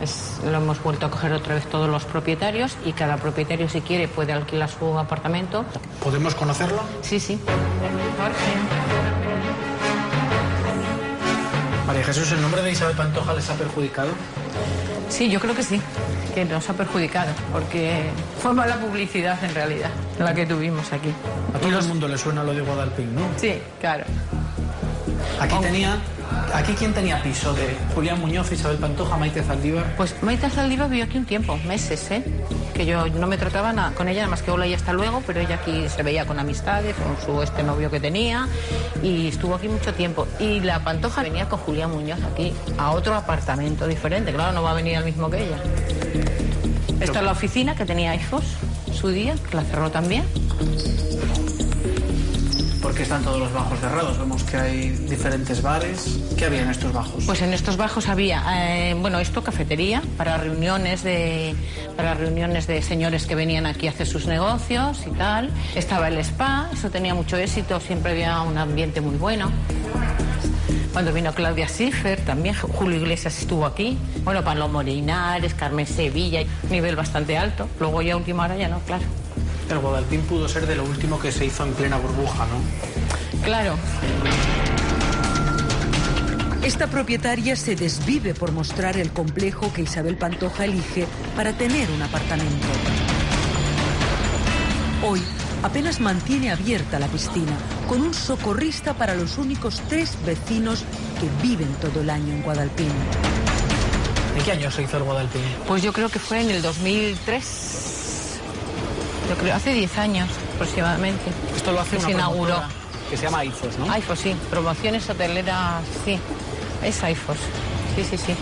es- 0.00 0.40
lo 0.44 0.56
hemos 0.56 0.82
vuelto 0.82 1.06
a 1.06 1.10
coger 1.10 1.32
otra 1.32 1.54
vez 1.54 1.66
todos 1.66 1.88
los 1.90 2.04
propietarios 2.04 2.76
y 2.86 2.92
cada 2.92 3.16
propietario 3.18 3.68
si 3.68 3.80
quiere 3.82 4.08
puede 4.08 4.32
alquilar 4.32 4.70
su 4.70 4.98
apartamento. 4.98 5.64
¿Podemos 6.02 6.34
conocerlo? 6.34 6.82
Sí, 7.02 7.20
sí. 7.20 7.38
María 11.86 12.04
Jesús, 12.04 12.30
¿el 12.32 12.40
nombre 12.40 12.62
de 12.62 12.72
Isabel 12.72 12.96
Pantoja 12.96 13.34
les 13.34 13.48
ha 13.50 13.54
perjudicado? 13.54 14.10
Sí, 15.08 15.28
yo 15.28 15.40
creo 15.40 15.54
que 15.54 15.62
sí, 15.62 15.80
que 16.34 16.44
nos 16.44 16.68
ha 16.70 16.74
perjudicado, 16.74 17.32
porque 17.52 18.04
fue 18.40 18.54
mala 18.54 18.76
publicidad 18.76 19.42
en 19.44 19.54
realidad, 19.54 19.90
la 20.18 20.34
que 20.34 20.46
tuvimos 20.46 20.92
aquí. 20.92 21.12
A 21.54 21.58
todo 21.58 21.78
el 21.78 21.86
mundo 21.86 22.08
le 22.08 22.16
suena 22.16 22.42
lo 22.44 22.54
de 22.54 22.62
Guadalpín, 22.62 23.14
¿no? 23.14 23.22
Sí, 23.36 23.60
claro. 23.80 24.04
Aquí 25.40 25.56
tenía... 25.60 25.98
¿Aquí 26.54 26.74
quién 26.74 26.92
tenía 26.92 27.22
piso? 27.22 27.54
¿De 27.54 27.76
Julián 27.94 28.20
Muñoz, 28.20 28.52
Isabel 28.52 28.76
Pantoja, 28.78 29.16
Maite 29.16 29.42
Zaldívar? 29.42 29.96
Pues 29.96 30.14
Maite 30.22 30.50
Zaldívar 30.50 30.88
vivió 30.90 31.04
aquí 31.04 31.18
un 31.18 31.24
tiempo, 31.24 31.56
meses, 31.66 32.10
¿eh? 32.10 32.22
Que 32.74 32.84
yo 32.84 33.08
no 33.08 33.26
me 33.26 33.38
trataba 33.38 33.72
nada 33.72 33.92
con 33.92 34.08
ella, 34.08 34.26
más 34.28 34.42
que 34.42 34.50
hola 34.50 34.66
y 34.66 34.74
hasta 34.74 34.92
luego, 34.92 35.22
pero 35.26 35.40
ella 35.40 35.56
aquí 35.56 35.88
se 35.88 36.02
veía 36.02 36.26
con 36.26 36.38
amistades, 36.38 36.94
con 36.96 37.16
su 37.24 37.42
este 37.42 37.62
novio 37.62 37.90
que 37.90 38.00
tenía, 38.00 38.48
y 39.02 39.28
estuvo 39.28 39.54
aquí 39.54 39.68
mucho 39.68 39.94
tiempo. 39.94 40.26
Y 40.38 40.60
la 40.60 40.84
Pantoja 40.84 41.22
venía 41.22 41.48
con 41.48 41.58
Julián 41.60 41.90
Muñoz 41.90 42.20
aquí, 42.22 42.52
a 42.78 42.90
otro 42.90 43.14
apartamento 43.14 43.86
diferente, 43.86 44.32
claro, 44.32 44.52
no 44.52 44.62
va 44.62 44.72
a 44.72 44.74
venir 44.74 44.96
al 44.96 45.04
mismo 45.04 45.30
que 45.30 45.46
ella. 45.46 45.58
Esta 47.00 47.18
es 47.18 47.24
la 47.24 47.32
oficina 47.32 47.74
que 47.74 47.84
tenía 47.84 48.14
hijos, 48.14 48.44
su 48.92 49.08
día, 49.08 49.34
que 49.50 49.56
la 49.56 49.64
cerró 49.64 49.90
también. 49.90 50.24
¿Por 52.82 52.94
qué 52.94 53.04
están 53.04 53.22
todos 53.22 53.38
los 53.38 53.52
bajos 53.52 53.78
cerrados? 53.78 54.18
Vemos 54.18 54.42
que 54.42 54.56
hay 54.56 54.88
diferentes 54.90 55.62
bares. 55.62 56.18
¿Qué 56.36 56.46
había 56.46 56.62
en 56.62 56.70
estos 56.70 56.92
bajos? 56.92 57.24
Pues 57.24 57.40
en 57.40 57.52
estos 57.52 57.76
bajos 57.76 58.08
había, 58.08 58.42
eh, 58.56 58.94
bueno, 58.94 59.20
esto 59.20 59.44
cafetería 59.44 60.02
para 60.16 60.36
reuniones 60.36 61.04
de 61.04 61.54
para 61.96 62.14
reuniones 62.14 62.66
de 62.66 62.82
señores 62.82 63.26
que 63.26 63.36
venían 63.36 63.66
aquí 63.66 63.86
a 63.86 63.90
hacer 63.90 64.08
sus 64.08 64.26
negocios 64.26 65.04
y 65.06 65.10
tal. 65.10 65.50
Estaba 65.76 66.08
el 66.08 66.18
spa, 66.18 66.70
eso 66.72 66.90
tenía 66.90 67.14
mucho 67.14 67.36
éxito, 67.36 67.78
siempre 67.78 68.12
había 68.12 68.40
un 68.40 68.58
ambiente 68.58 69.00
muy 69.00 69.16
bueno. 69.16 69.52
Cuando 70.92 71.12
vino 71.12 71.32
Claudia 71.32 71.68
Schiffer, 71.68 72.20
también 72.22 72.54
Julio 72.54 72.98
Iglesias 72.98 73.38
estuvo 73.38 73.64
aquí. 73.64 73.96
Bueno, 74.24 74.42
Pablo 74.42 74.68
Morinares, 74.68 75.54
Carmen 75.54 75.86
Sevilla, 75.86 76.42
nivel 76.68 76.96
bastante 76.96 77.38
alto. 77.38 77.68
Luego 77.78 78.02
ya 78.02 78.16
última 78.16 78.44
hora 78.44 78.56
ya 78.56 78.68
no, 78.68 78.80
claro. 78.80 79.04
El 79.70 79.78
Guadalpín 79.78 80.20
pudo 80.22 80.48
ser 80.48 80.66
de 80.66 80.76
lo 80.76 80.84
último 80.84 81.18
que 81.18 81.32
se 81.32 81.46
hizo 81.46 81.64
en 81.64 81.72
plena 81.72 81.96
burbuja, 81.96 82.46
¿no? 82.46 83.42
Claro. 83.42 83.76
Esta 86.62 86.86
propietaria 86.86 87.56
se 87.56 87.74
desvive 87.74 88.34
por 88.34 88.52
mostrar 88.52 88.96
el 88.96 89.10
complejo 89.12 89.72
que 89.72 89.82
Isabel 89.82 90.16
Pantoja 90.16 90.64
elige 90.64 91.06
para 91.34 91.52
tener 91.52 91.90
un 91.90 92.02
apartamento. 92.02 92.68
Hoy 95.04 95.20
apenas 95.62 96.00
mantiene 96.00 96.52
abierta 96.52 97.00
la 97.00 97.08
piscina, 97.08 97.56
con 97.88 98.00
un 98.02 98.14
socorrista 98.14 98.94
para 98.94 99.14
los 99.14 99.38
únicos 99.38 99.82
tres 99.88 100.16
vecinos 100.24 100.84
que 101.20 101.46
viven 101.46 101.72
todo 101.80 102.00
el 102.00 102.10
año 102.10 102.32
en 102.32 102.42
Guadalpín. 102.42 102.92
¿En 104.36 104.44
qué 104.44 104.52
año 104.52 104.70
se 104.70 104.82
hizo 104.82 104.98
el 104.98 105.02
Guadalpín? 105.02 105.42
Pues 105.66 105.82
yo 105.82 105.92
creo 105.92 106.08
que 106.08 106.18
fue 106.18 106.40
en 106.40 106.50
el 106.50 106.62
2003. 106.62 108.11
Yo 109.28 109.36
creo, 109.36 109.54
hace 109.54 109.72
10 109.72 109.98
años 109.98 110.28
aproximadamente. 110.54 111.30
Esto 111.56 111.72
lo 111.72 111.80
hace 111.80 111.90
que 111.90 111.96
una 111.98 112.06
se 112.06 112.12
inauguró. 112.12 112.62
que 113.10 113.16
se 113.16 113.24
llama 113.24 113.44
IFOS, 113.44 113.78
¿no? 113.78 113.90
AIFOS, 113.90 114.18
sí. 114.18 114.36
Promociones 114.50 115.08
hoteleras, 115.08 115.82
sí. 116.04 116.18
Es 116.82 117.02
AIFOS. 117.02 117.38
Sí, 117.96 118.04
sí, 118.04 118.16
sí. 118.16 118.34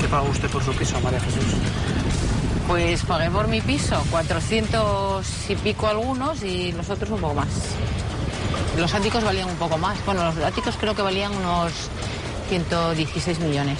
¿Qué 0.00 0.08
paga 0.08 0.22
usted 0.22 0.48
por 0.48 0.62
su 0.64 0.72
piso, 0.72 1.00
María 1.00 1.20
Jesús? 1.20 1.44
Pues 2.66 3.02
pagué 3.04 3.30
por 3.30 3.48
mi 3.48 3.60
piso 3.60 4.02
400 4.10 5.26
y 5.48 5.56
pico 5.56 5.86
algunos 5.88 6.42
y 6.42 6.72
los 6.72 6.88
otros 6.90 7.10
un 7.10 7.20
poco 7.20 7.34
más. 7.34 7.48
Los 8.76 8.94
áticos 8.94 9.24
valían 9.24 9.48
un 9.48 9.56
poco 9.56 9.78
más. 9.78 10.04
Bueno, 10.04 10.24
los 10.24 10.36
áticos 10.44 10.76
creo 10.78 10.94
que 10.94 11.02
valían 11.02 11.34
unos 11.34 11.72
116 12.50 13.40
millones 13.40 13.78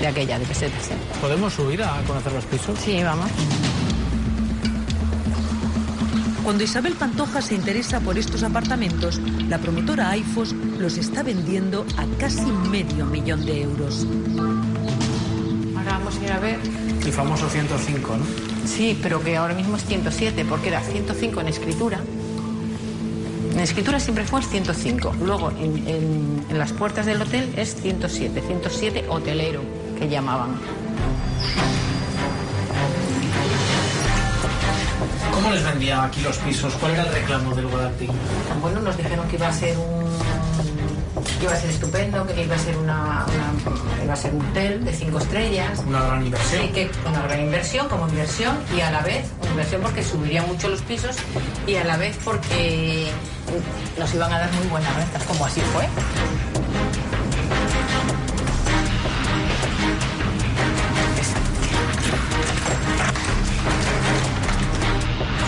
de 0.00 0.06
aquella, 0.06 0.38
de 0.38 0.44
pesetas. 0.44 0.90
¿eh? 0.90 0.96
¿Podemos 1.20 1.52
subir 1.54 1.82
a 1.82 2.00
conocer 2.06 2.32
los 2.32 2.44
pisos? 2.44 2.78
Sí, 2.78 3.02
vamos. 3.02 3.30
Cuando 6.50 6.64
Isabel 6.64 6.94
Pantoja 6.94 7.40
se 7.42 7.54
interesa 7.54 8.00
por 8.00 8.18
estos 8.18 8.42
apartamentos, 8.42 9.20
la 9.48 9.58
promotora 9.58 10.10
AIFOS 10.10 10.52
los 10.80 10.98
está 10.98 11.22
vendiendo 11.22 11.86
a 11.96 12.04
casi 12.18 12.50
medio 12.50 13.06
millón 13.06 13.46
de 13.46 13.62
euros. 13.62 14.04
Ahora 15.76 15.92
vamos 15.92 16.18
a 16.18 16.24
ir 16.24 16.32
a 16.32 16.40
ver. 16.40 16.58
El 17.06 17.12
famoso 17.12 17.48
105, 17.48 18.16
¿no? 18.16 18.24
Sí, 18.66 18.98
pero 19.00 19.22
que 19.22 19.36
ahora 19.36 19.54
mismo 19.54 19.76
es 19.76 19.84
107, 19.84 20.44
porque 20.44 20.70
era 20.70 20.80
105 20.80 21.40
en 21.40 21.46
escritura. 21.46 22.00
En 23.52 23.60
escritura 23.60 24.00
siempre 24.00 24.24
fue 24.24 24.40
el 24.40 24.46
105. 24.46 25.14
Luego, 25.24 25.52
en, 25.52 25.86
en- 25.86 26.44
en 26.50 26.58
las 26.58 26.72
puertas 26.72 27.06
del 27.06 27.22
hotel 27.22 27.48
es 27.56 27.76
107. 27.80 28.42
107 28.44 29.04
hotelero, 29.08 29.60
que 29.96 30.08
llamaban. 30.08 30.56
¿Cómo 35.32 35.50
les 35.50 35.64
vendía 35.64 36.04
aquí 36.04 36.20
los 36.22 36.36
pisos? 36.38 36.74
¿Cuál 36.74 36.92
era 36.92 37.02
el 37.04 37.12
reclamo 37.12 37.54
del 37.54 37.66
Guadalpín? 37.66 38.10
Bueno, 38.60 38.80
nos 38.80 38.96
dijeron 38.96 39.26
que 39.28 39.36
iba 39.36 39.48
a 39.48 39.52
ser 39.52 39.76
un 39.78 40.10
que 41.38 41.44
iba 41.46 41.52
a 41.54 41.56
ser 41.56 41.70
estupendo, 41.70 42.26
que 42.26 42.44
iba 42.44 42.54
a 42.54 42.58
ser 42.58 42.76
una, 42.76 43.24
una- 43.26 44.04
iba 44.04 44.12
a 44.12 44.16
ser 44.16 44.34
un 44.34 44.44
hotel 44.46 44.84
de 44.84 44.92
cinco 44.92 45.18
estrellas. 45.18 45.78
Una 45.86 46.02
gran 46.02 46.24
inversión. 46.26 46.62
Sí, 46.62 46.68
que 46.68 46.90
una 47.08 47.22
gran 47.22 47.40
inversión 47.40 47.88
como 47.88 48.08
inversión 48.08 48.56
y 48.76 48.80
a 48.80 48.90
la 48.90 49.00
vez 49.00 49.26
una 49.40 49.50
inversión 49.50 49.80
porque 49.82 50.02
subiría 50.02 50.42
mucho 50.42 50.68
los 50.68 50.82
pisos 50.82 51.16
y 51.66 51.76
a 51.76 51.84
la 51.84 51.96
vez 51.96 52.16
porque 52.24 53.08
nos 53.98 54.14
iban 54.14 54.32
a 54.32 54.38
dar 54.38 54.52
muy 54.52 54.66
buenas 54.68 54.94
rentas, 54.96 55.22
como 55.24 55.44
así 55.46 55.60
fue. 55.72 55.86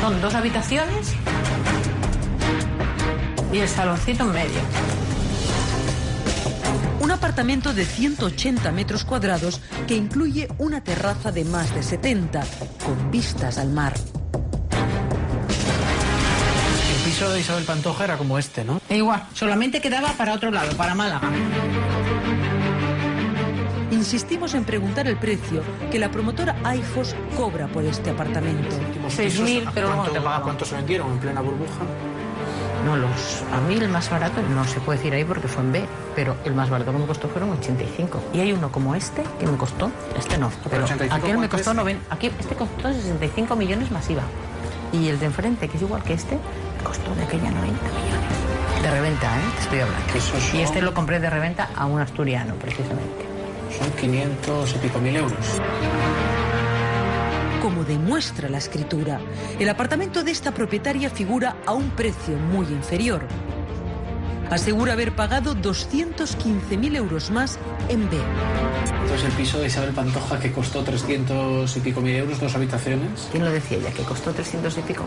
Son 0.03 0.21
dos 0.21 0.35
habitaciones 0.35 1.15
y 3.53 3.59
el 3.59 3.69
saloncito 3.69 4.25
en 4.25 4.33
medio. 4.33 4.59
Un 6.99 7.13
apartamento 7.13 7.73
de 7.73 7.85
180 7.85 8.73
metros 8.73 9.05
cuadrados 9.05 9.61
que 9.87 9.95
incluye 9.95 10.49
una 10.59 10.83
terraza 10.83 11.31
de 11.31 11.45
más 11.45 11.73
de 11.73 11.85
70, 11.85 12.43
con 12.85 13.13
vistas 13.13 13.59
al 13.59 13.69
mar. 13.69 13.95
El 16.97 17.05
piso 17.05 17.31
de 17.31 17.39
Isabel 17.39 17.63
Pantoja 17.63 18.03
era 18.03 18.19
como 18.19 18.39
este, 18.39 18.65
¿no? 18.65 18.81
E 18.89 18.97
igual, 18.97 19.29
solamente 19.35 19.81
quedaba 19.81 20.09
para 20.15 20.35
otro 20.35 20.51
lado, 20.51 20.77
para 20.77 20.97
Málaga. 20.97 21.31
Insistimos 24.07 24.53
en 24.55 24.65
preguntar 24.65 25.07
el 25.07 25.17
precio 25.17 25.63
que 25.93 25.97
la 26.01 26.11
promotora 26.11 26.57
AIFOS 26.65 27.15
cobra 27.37 27.69
por 27.69 27.85
este 27.85 28.11
apartamento. 28.11 28.75
Los 29.01 29.17
6.000, 29.17 29.25
pisos, 29.27 29.67
¿a 29.69 29.71
pero 29.71 29.87
luego 29.87 30.03
no 30.03 30.03
cuánto- 30.03 30.13
te 30.13 30.19
¿A 30.19 30.23
pagaban. 30.25 30.43
cuánto 30.43 30.65
se 30.65 30.75
vendieron 30.75 31.13
en 31.13 31.19
plena 31.19 31.41
burbuja? 31.41 31.83
No, 32.85 32.97
los, 32.97 33.45
a 33.53 33.61
mí 33.69 33.77
el 33.77 33.89
más 33.89 34.11
barato 34.11 34.43
no 34.43 34.65
se 34.65 34.81
puede 34.81 34.99
decir 34.99 35.15
ahí 35.15 35.25
porque 35.25 35.47
fue 35.47 35.63
en 35.63 35.71
B, 35.71 35.85
pero 36.17 36.35
el 36.45 36.53
más 36.53 36.69
barato 36.69 36.91
que 36.91 36.99
me 36.99 37.07
costó 37.07 37.29
fueron 37.29 37.51
85. 37.51 38.21
Y 38.35 38.41
hay 38.41 38.53
uno 38.53 38.73
como 38.73 38.97
este 38.97 39.23
que 39.39 39.47
me 39.47 39.57
costó, 39.57 39.89
este 40.19 40.37
no, 40.37 40.51
pero 40.69 40.83
85 40.83 41.15
aquel 41.15 41.39
me 41.39 41.47
cuánto 41.49 41.57
costó 41.59 41.71
es? 41.71 41.77
90, 41.77 42.13
aquí 42.13 42.27
este 42.41 42.57
costó 42.57 42.93
65 42.93 43.55
millones 43.55 43.93
masiva. 43.93 44.23
Y 44.93 45.07
el 45.11 45.21
de 45.21 45.27
enfrente, 45.27 45.69
que 45.69 45.77
es 45.77 45.83
igual 45.85 46.03
que 46.03 46.15
este, 46.15 46.35
me 46.79 46.83
costó 46.85 47.15
de 47.15 47.23
aquella 47.23 47.53
90 47.53 47.63
millones. 47.71 48.83
De 48.83 48.91
reventa, 48.91 49.29
¿eh? 49.39 49.43
Te 49.55 49.63
estoy 49.63 49.79
hablando. 49.79 50.21
Son- 50.21 50.59
Y 50.59 50.63
este 50.63 50.83
lo 50.83 50.93
compré 50.93 51.21
de 51.21 51.31
reventa 51.31 51.71
a 51.77 51.87
un 51.87 52.01
asturiano, 52.01 52.57
precisamente. 52.57 53.22
Son 53.79 53.91
500 53.93 54.75
y 54.75 54.79
pico 54.79 54.99
mil 55.01 55.17
euros. 55.17 55.61
Como 57.61 57.85
demuestra 57.85 58.49
la 58.49 58.59
escritura, 58.59 59.21
el 59.59 59.69
apartamento 59.69 60.25
de 60.25 60.33
esta 60.33 60.53
propietaria 60.53 61.11
figura 61.11 61.57
a 61.67 61.73
un 61.73 61.91
precio 61.91 62.37
muy 62.37 62.67
inferior. 62.67 63.27
Asegura 64.51 64.93
haber 64.93 65.17
pagado 65.17 65.55
215.000 65.55 66.97
euros 66.97 67.31
más 67.31 67.59
en 67.89 68.11
B. 68.11 68.19
Entonces 69.13 69.31
el 69.31 69.37
piso 69.37 69.61
de 69.61 69.67
Isabel 69.67 69.91
Pantoja 69.91 70.41
que 70.41 70.51
costó 70.51 70.83
300 70.83 71.77
y 71.77 71.81
pico 71.81 72.01
mil 72.01 72.17
euros, 72.17 72.41
dos 72.41 72.55
habitaciones. 72.55 73.29
¿Quién 73.31 73.45
lo 73.45 73.51
decía 73.51 73.77
ella? 73.77 73.91
Que 73.91 74.05
costó 74.05 74.33
300 74.33 74.79
y 74.79 74.81
pico. 74.81 75.05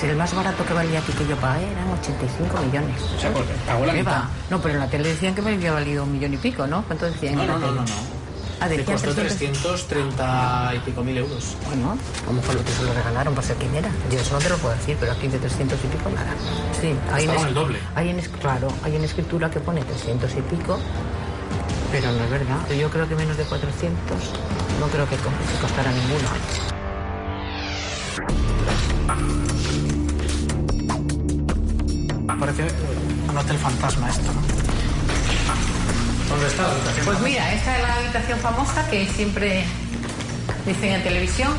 Si 0.00 0.06
el 0.06 0.16
más 0.16 0.34
barato 0.34 0.64
que 0.64 0.72
valía 0.72 1.00
aquí 1.00 1.12
que 1.12 1.26
yo 1.26 1.36
pagué 1.36 1.70
eran 1.70 1.90
85 1.90 2.62
millones. 2.62 3.02
O 3.02 3.20
sea, 3.20 3.30
porque 3.34 3.52
pagó 3.66 3.84
la 3.84 3.92
¿Qué 3.92 3.98
mitad. 3.98 4.12
va? 4.12 4.30
No, 4.48 4.62
pero 4.62 4.74
en 4.74 4.80
la 4.80 4.86
tele 4.88 5.10
decían 5.10 5.34
que 5.34 5.42
me 5.42 5.52
había 5.52 5.72
valido 5.72 6.04
un 6.04 6.12
millón 6.12 6.32
y 6.32 6.38
pico, 6.38 6.66
¿no? 6.66 6.84
¿Cuánto 6.84 7.04
decían? 7.04 7.34
No, 7.34 7.44
no, 7.44 7.58
no, 7.58 7.66
no, 7.66 7.82
no. 7.82 8.24
Ah, 8.60 8.68
decían 8.68 8.86
costó 8.86 9.14
300. 9.14 9.88
330 9.88 10.74
y 10.76 10.78
pico 10.78 11.04
mil 11.04 11.18
euros. 11.18 11.54
Bueno, 11.66 11.98
a 12.22 12.26
lo 12.26 12.32
mejor 12.32 12.54
lo 12.54 12.64
que 12.64 12.72
se 12.72 12.82
lo 12.82 12.94
regalaron 12.94 13.34
para 13.34 13.46
ser 13.46 13.56
quién 13.56 13.74
era. 13.74 13.90
Yo 14.10 14.20
eso 14.20 14.32
no 14.32 14.38
te 14.38 14.48
lo 14.48 14.56
puedo 14.56 14.74
decir, 14.74 14.96
pero 14.98 15.12
aquí 15.12 15.28
de 15.28 15.38
300 15.38 15.78
y 15.84 15.86
pico 15.88 16.08
nada. 16.08 16.32
Sí, 16.80 16.94
hay 17.12 17.24
en, 17.24 17.30
el 17.46 17.52
doble. 17.52 17.78
Hay 17.94 18.08
en, 18.08 18.20
claro, 18.40 18.68
hay 18.82 18.96
en 18.96 19.04
escritura 19.04 19.50
que 19.50 19.60
pone 19.60 19.82
300 19.82 20.32
y 20.32 20.40
pico, 20.40 20.80
pero 21.94 22.10
no 22.10 22.24
es 22.24 22.30
verdad. 22.30 22.68
Yo 22.76 22.90
creo 22.90 23.08
que 23.08 23.14
menos 23.14 23.36
de 23.36 23.44
400 23.44 24.18
no 24.80 24.86
creo 24.88 25.08
que, 25.08 25.14
co- 25.16 25.30
que 25.30 25.60
costara 25.60 25.92
ninguno. 25.92 26.28
Parece 32.40 32.64
un 33.30 33.38
hotel 33.38 33.58
fantasma 33.58 34.10
esto, 34.10 34.32
¿no? 34.32 34.40
¿Dónde 36.28 36.46
está 36.46 36.62
la 36.62 36.68
habitación? 36.72 37.06
Pues 37.06 37.20
mira, 37.20 37.52
esta 37.54 37.76
es 37.76 37.82
la 37.82 37.94
habitación 37.94 38.38
famosa 38.40 38.86
que 38.90 39.06
siempre 39.06 39.64
dicen 40.66 40.92
en 40.92 41.02
televisión, 41.02 41.52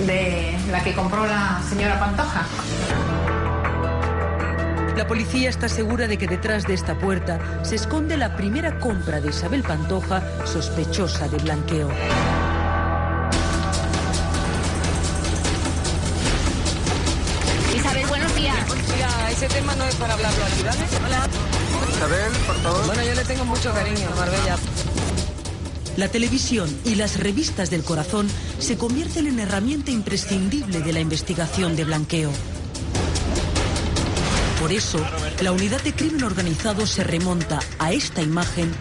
de 0.00 0.56
la 0.70 0.82
que 0.82 0.94
compró 0.94 1.26
la 1.26 1.60
señora 1.68 2.00
Pantoja. 2.00 2.42
La 4.96 5.08
policía 5.08 5.50
está 5.50 5.68
segura 5.68 6.06
de 6.06 6.16
que 6.16 6.28
detrás 6.28 6.68
de 6.68 6.74
esta 6.74 6.96
puerta 6.96 7.64
se 7.64 7.74
esconde 7.74 8.16
la 8.16 8.36
primera 8.36 8.78
compra 8.78 9.20
de 9.20 9.30
Isabel 9.30 9.64
Pantoja 9.64 10.22
sospechosa 10.46 11.26
de 11.26 11.36
blanqueo. 11.38 11.90
Isabel, 17.74 18.06
buenos 18.06 18.36
días. 18.36 18.56
Mira, 18.94 19.30
ese 19.32 19.48
tema 19.48 19.74
no 19.74 19.84
es 19.84 19.96
para 19.96 20.14
hablarlo 20.14 20.44
aquí, 20.44 20.62
¿vale? 20.62 20.84
Hola. 21.06 21.28
Isabel, 21.90 22.32
por 22.46 22.56
favor. 22.56 22.86
Bueno, 22.86 23.02
yo 23.02 23.14
le 23.14 23.24
tengo 23.24 23.44
mucho 23.46 23.74
cariño 23.74 24.08
a 24.12 24.14
Marbella. 24.14 24.56
La 25.96 26.08
televisión 26.08 26.68
y 26.84 26.94
las 26.94 27.18
revistas 27.18 27.68
del 27.68 27.82
corazón 27.82 28.28
se 28.58 28.78
convierten 28.78 29.26
en 29.26 29.40
herramienta 29.40 29.90
imprescindible 29.90 30.80
de 30.80 30.92
la 30.92 31.00
investigación 31.00 31.74
de 31.74 31.84
blanqueo. 31.84 32.30
Por 34.64 34.72
eso, 34.72 34.98
la 35.42 35.52
unidad 35.52 35.82
de 35.82 35.92
crimen 35.92 36.24
organizado 36.24 36.86
se 36.86 37.04
remonta 37.04 37.58
a 37.78 37.92
esta 37.92 38.22
imagen 38.22 38.74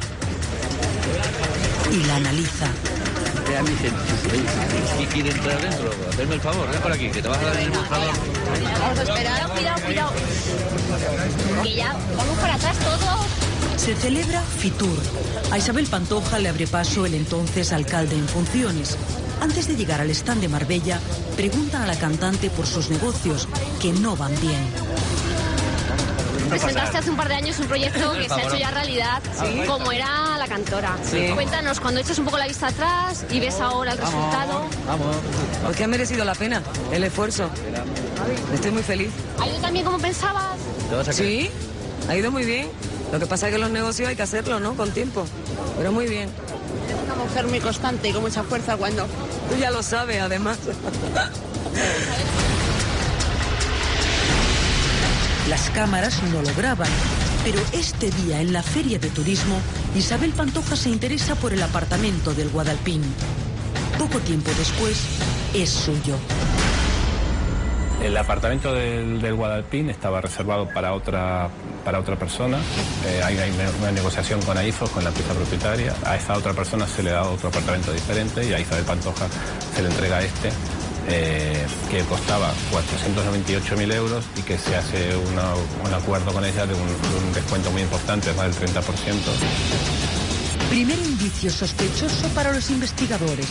y 1.91 2.06
la 2.06 2.15
analiza. 2.15 2.67
Vean, 3.50 3.65
dicen, 3.65 3.91
¿quién 4.96 5.10
quiere 5.10 5.32
entrar 5.32 5.62
dentro? 5.62 5.91
Hacerme 6.08 6.36
el 6.36 6.39
favor, 6.39 6.72
ven 6.72 6.82
por 6.82 6.91
aquí, 6.93 7.10
que 7.10 7.22
te 7.22 7.28
vas 7.28 7.38
a 7.38 7.43
dar 7.43 7.58
el 7.58 7.74
favor. 7.74 8.13
Vamos 8.80 8.98
a 8.98 9.04
esperar. 9.04 9.50
Cuidado, 9.50 9.82
cuidado. 9.86 10.13
Que 11.63 11.76
ya 11.76 11.93
vamos 12.15 12.38
para 12.39 12.54
atrás 12.54 12.78
todos. 12.80 13.26
Se 13.76 13.93
celebra 13.93 14.41
Fitur. 14.41 14.98
A 15.52 15.58
Isabel 15.58 15.88
Pantoja 15.88 16.39
le 16.39 16.48
abre 16.48 16.65
paso 16.65 17.06
el 17.06 17.13
entonces 17.13 17.74
alcalde 17.74 18.15
en 18.15 18.30
funciones. 18.30 18.98
Antes 19.41 19.67
de 19.67 19.76
llegar 19.76 20.00
al 20.00 20.12
stand 20.12 20.39
de 20.39 20.48
Marbella, 20.48 21.02
preguntan 21.36 21.82
a 21.82 21.88
la 21.88 22.00
cantante 22.00 22.50
por 22.50 22.67
sus 22.67 22.89
negocios, 22.89 23.50
que 23.82 23.91
no 23.91 24.15
van 24.15 24.32
bien. 24.39 24.92
Presentaste 26.60 26.98
hace 26.98 27.10
un 27.10 27.18
par 27.18 27.28
de 27.28 27.36
años 27.36 27.58
un 27.60 27.68
proyecto 27.68 28.13
que 28.13 28.28
se 28.28 28.34
ha 28.34 28.44
hecho 28.44 28.58
ya 28.58 28.72
realidad, 28.72 29.22
como 29.68 29.92
era 29.92 30.38
la 30.38 30.48
cantora. 30.48 30.96
Sí. 31.04 31.30
Cuéntanos, 31.34 31.80
cuando 31.80 32.00
echas 32.00 32.20
un 32.20 32.26
poco 32.26 32.38
la 32.38 32.48
vista 32.48 32.68
atrás 32.68 33.26
y 33.30 33.39
ves 33.39 33.60
ahora 33.60 33.94
el 33.94 33.98
resultado, 33.98 34.68
Vamos. 34.88 35.16
Porque 35.63 35.84
ha 35.84 35.88
merecido 35.88 36.24
la 36.26 36.36
pena 36.36 36.62
el 36.92 37.04
esfuerzo. 37.04 37.50
Estoy 38.54 38.72
muy 38.72 38.84
feliz. 38.84 39.10
¿ha 39.39 39.48
ido 39.48 39.58
también 39.58 39.86
como 39.86 39.98
pensabas? 39.98 40.58
Sí, 41.12 41.50
ha 42.08 42.16
ido 42.16 42.32
muy 42.32 42.46
bien. 42.46 42.70
Lo 43.12 43.20
que 43.20 43.26
pasa 43.26 43.48
es 43.48 43.54
que 43.54 43.60
los 43.60 43.70
negocios 43.70 44.10
hay 44.10 44.16
que 44.16 44.24
hacerlo, 44.24 44.60
¿no? 44.60 44.76
Con 44.76 44.92
tiempo. 44.92 45.26
Pero 45.78 45.92
muy 45.92 46.08
bien. 46.08 46.30
Es 46.30 47.06
una 47.06 47.16
mujer 47.16 47.48
muy 47.48 47.60
constante 47.60 48.10
y 48.10 48.13
con 48.13 48.22
mucha 48.22 48.44
fuerza 48.44 48.76
cuando... 48.78 49.06
Tú 49.50 49.58
ya 49.60 49.72
lo 49.72 49.84
sabes, 49.84 50.22
además. 50.22 50.58
Las 55.49 55.69
cámaras 55.71 56.23
no 56.32 56.41
lo 56.41 56.56
graban, 56.56 56.88
pero 57.43 57.60
este 57.73 58.10
día 58.12 58.39
en 58.39 58.53
la 58.53 58.63
feria 58.63 58.97
de 58.97 59.10
turismo, 59.10 59.60
Isabel 59.93 60.32
Pantoja 60.32 60.77
se 60.77 60.89
interesa 60.89 61.36
por 61.36 61.51
el 61.51 61.62
apartamento 61.62 62.34
del 62.34 62.47
Guadalpín. 62.47 63.01
Poco 63.97 64.19
tiempo 64.19 64.51
después, 64.58 65.03
es 65.53 65.69
suyo. 65.69 66.15
El 68.01 68.15
apartamento 68.15 68.73
del, 68.73 69.34
Guadalpín 69.36 69.89
estaba 69.89 70.21
reservado 70.21 70.67
para 70.69 70.93
otra, 70.93 71.49
para 71.84 71.99
otra 71.99 72.15
persona. 72.15 72.58
Eh, 73.06 73.21
hay, 73.21 73.38
hay 73.38 73.51
una 73.82 73.91
negociación 73.91 74.41
con 74.41 74.58
AIFOS, 74.58 74.91
con 74.91 75.03
la 75.03 75.10
empresa 75.10 75.34
propietaria. 75.34 75.93
A 76.06 76.15
esa 76.15 76.38
otra 76.38 76.53
persona 76.53 76.88
se 76.88 77.03
le 77.03 77.12
da 77.12 77.23
otro 77.23 77.49
apartamento 77.49 77.91
diferente 77.91 78.45
y 78.45 78.53
a 78.53 78.60
Isabel 78.60 78.86
Pantoja 78.86 79.27
se 79.75 79.84
le 79.84 79.89
entrega 79.89 80.21
este, 80.21 80.51
eh, 81.10 81.66
que 81.89 82.02
costaba 82.04 82.54
498.000 82.72 83.94
euros 83.94 84.26
y 84.38 84.42
que 84.42 84.58
se 84.58 84.76
hace 84.76 85.16
un 85.16 85.94
acuerdo 85.94 86.34
con 86.34 86.46
ella 86.46 86.66
de 86.66 86.74
un, 86.74 86.88
de 86.88 87.28
un 87.28 87.34
descuento 87.34 87.72
muy 87.72 87.82
importante, 87.82 88.34
más 88.34 88.60
del 88.60 88.70
30%. 88.70 88.84
Primer 90.70 90.98
indicio 91.00 91.52
sospechoso 91.52 92.28
para 92.30 92.52
los 92.52 92.70
investigadores. 92.72 93.48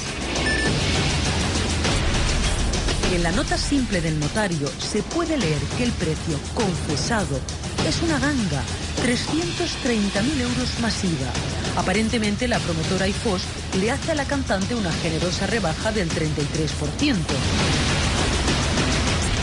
En 3.14 3.22
la 3.22 3.30
nota 3.30 3.58
simple 3.58 4.00
del 4.00 4.18
notario 4.18 4.68
se 4.78 5.02
puede 5.02 5.36
leer 5.36 5.60
que 5.76 5.84
el 5.84 5.92
precio 5.92 6.38
confesado 6.54 7.38
es 7.86 8.02
una 8.02 8.18
ganga, 8.18 8.62
330.000 9.02 10.40
euros 10.40 10.80
masiva. 10.80 11.28
Aparentemente 11.76 12.46
la 12.46 12.58
promotora 12.58 13.08
IFOS 13.08 13.42
le 13.80 13.90
hace 13.90 14.12
a 14.12 14.14
la 14.14 14.24
cantante 14.24 14.74
una 14.74 14.92
generosa 14.92 15.46
rebaja 15.46 15.90
del 15.90 16.08
33%. 16.08 17.16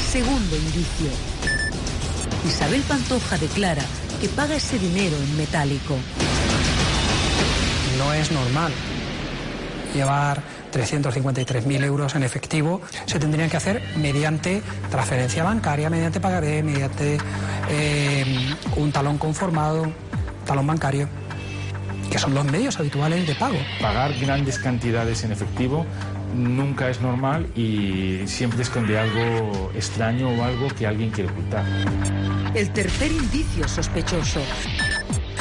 Segundo 0.10 0.56
indicio. 0.56 1.10
Isabel 2.48 2.82
Pantoja 2.82 3.38
declara 3.38 3.84
que 4.22 4.30
paga 4.30 4.56
ese 4.56 4.80
dinero 4.80 5.18
en 5.18 5.38
metálico. 5.38 5.98
No 7.98 8.14
es 8.14 8.32
normal 8.32 8.72
llevar 9.94 10.42
353.000 10.72 11.84
euros 11.84 12.16
en 12.16 12.24
efectivo. 12.24 12.82
Se 13.06 13.20
tendrían 13.20 13.50
que 13.50 13.58
hacer 13.58 13.82
mediante 13.98 14.62
transferencia 14.90 15.44
bancaria, 15.44 15.90
mediante 15.90 16.20
pagaré, 16.20 16.64
mediante 16.64 17.18
eh, 17.70 18.56
un 18.76 18.92
talón 18.92 19.18
conformado, 19.18 19.92
talón 20.46 20.68
bancario, 20.68 21.08
que 22.12 22.18
son 22.18 22.34
los 22.34 22.46
medios 22.46 22.80
habituales 22.80 23.28
de 23.28 23.36
pago. 23.36 23.58
Pagar 23.82 24.14
grandes 24.20 24.60
cantidades 24.60 25.24
en 25.24 25.32
efectivo 25.32 25.86
nunca 26.36 26.90
es 26.90 27.02
normal 27.02 27.48
y 27.56 28.22
siempre 28.28 28.62
esconde 28.62 28.98
algo 28.98 29.72
extraño 29.76 30.30
o 30.30 30.44
algo 30.44 30.68
que 30.70 30.86
alguien 30.86 31.10
quiere 31.10 31.32
ocultar. 31.32 31.66
El 32.54 32.72
tercer 32.72 33.12
indicio 33.12 33.68
sospechoso. 33.68 34.42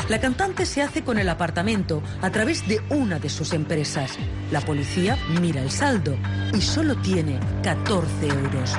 La 0.08 0.18
cantante 0.20 0.64
se 0.64 0.80
hace 0.80 1.02
con 1.02 1.18
el 1.18 1.28
apartamento 1.28 2.02
a 2.22 2.30
través 2.30 2.66
de 2.66 2.80
una 2.88 3.18
de 3.18 3.28
sus 3.28 3.52
empresas. 3.52 4.18
La 4.50 4.60
policía 4.60 5.18
mira 5.40 5.62
el 5.62 5.70
saldo 5.70 6.16
y 6.54 6.62
solo 6.62 6.96
tiene 6.96 7.38
14 7.62 8.26
euros. 8.26 8.72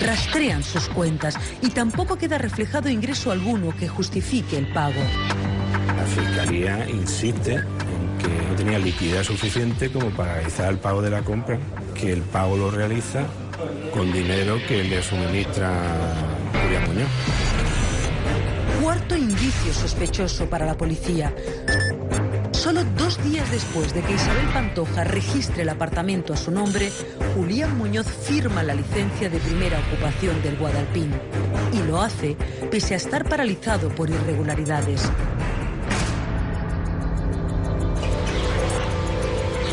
Rastrean 0.00 0.62
sus 0.62 0.88
cuentas 0.88 1.36
y 1.62 1.70
tampoco 1.70 2.16
queda 2.16 2.38
reflejado 2.38 2.88
ingreso 2.88 3.32
alguno 3.32 3.74
que 3.76 3.88
justifique 3.88 4.56
el 4.56 4.72
pago. 4.72 5.00
La 5.96 6.04
Fiscalía 6.04 6.88
insiste 6.88 7.54
en 7.54 8.18
que 8.18 8.48
no 8.48 8.54
tenía 8.56 8.78
liquidez 8.78 9.26
suficiente 9.26 9.90
como 9.90 10.10
para 10.10 10.34
realizar 10.34 10.70
el 10.70 10.78
pago 10.78 11.02
de 11.02 11.10
la 11.10 11.22
compra, 11.22 11.58
que 11.94 12.12
el 12.12 12.22
pago 12.22 12.56
lo 12.56 12.70
realiza 12.70 13.24
con 13.92 14.12
dinero 14.12 14.58
que 14.68 14.84
le 14.84 15.02
suministra 15.02 15.72
Julián 16.62 16.86
Muñoz. 16.86 17.47
Cuarto 18.82 19.16
indicio 19.16 19.72
sospechoso 19.72 20.48
para 20.48 20.64
la 20.64 20.76
policía. 20.76 21.34
Solo 22.52 22.84
dos 22.96 23.22
días 23.24 23.50
después 23.50 23.92
de 23.92 24.02
que 24.02 24.14
Isabel 24.14 24.46
Pantoja 24.52 25.04
registre 25.04 25.62
el 25.62 25.68
apartamento 25.68 26.32
a 26.32 26.36
su 26.36 26.50
nombre, 26.50 26.92
Julián 27.34 27.76
Muñoz 27.76 28.06
firma 28.06 28.62
la 28.62 28.74
licencia 28.74 29.28
de 29.28 29.40
primera 29.40 29.80
ocupación 29.80 30.40
del 30.42 30.56
Guadalpín. 30.56 31.12
Y 31.72 31.82
lo 31.88 32.00
hace 32.00 32.36
pese 32.70 32.94
a 32.94 32.98
estar 32.98 33.28
paralizado 33.28 33.88
por 33.88 34.10
irregularidades. 34.10 35.02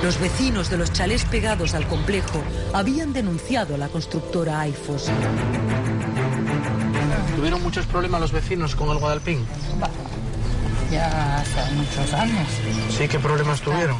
Los 0.04 0.20
vecinos 0.20 0.70
de 0.70 0.78
los 0.78 0.92
chalés 0.92 1.26
pegados 1.26 1.74
al 1.74 1.88
complejo 1.88 2.44
habían 2.74 3.14
denunciado 3.14 3.76
a 3.76 3.78
la 3.78 3.88
constructora 3.88 4.62
AIFOS. 4.62 5.10
¿Tuvieron 7.36 7.62
muchos 7.62 7.86
problemas 7.86 8.22
los 8.22 8.32
vecinos 8.32 8.76
con 8.76 8.90
el 8.90 8.98
Guadalpín? 8.98 9.46
Ya 10.92 11.38
hace 11.38 11.74
muchos 11.74 12.14
años. 12.14 12.48
Sí, 12.98 13.08
¿qué 13.08 13.20
problemas 13.20 13.62
tuvieron? 13.62 13.98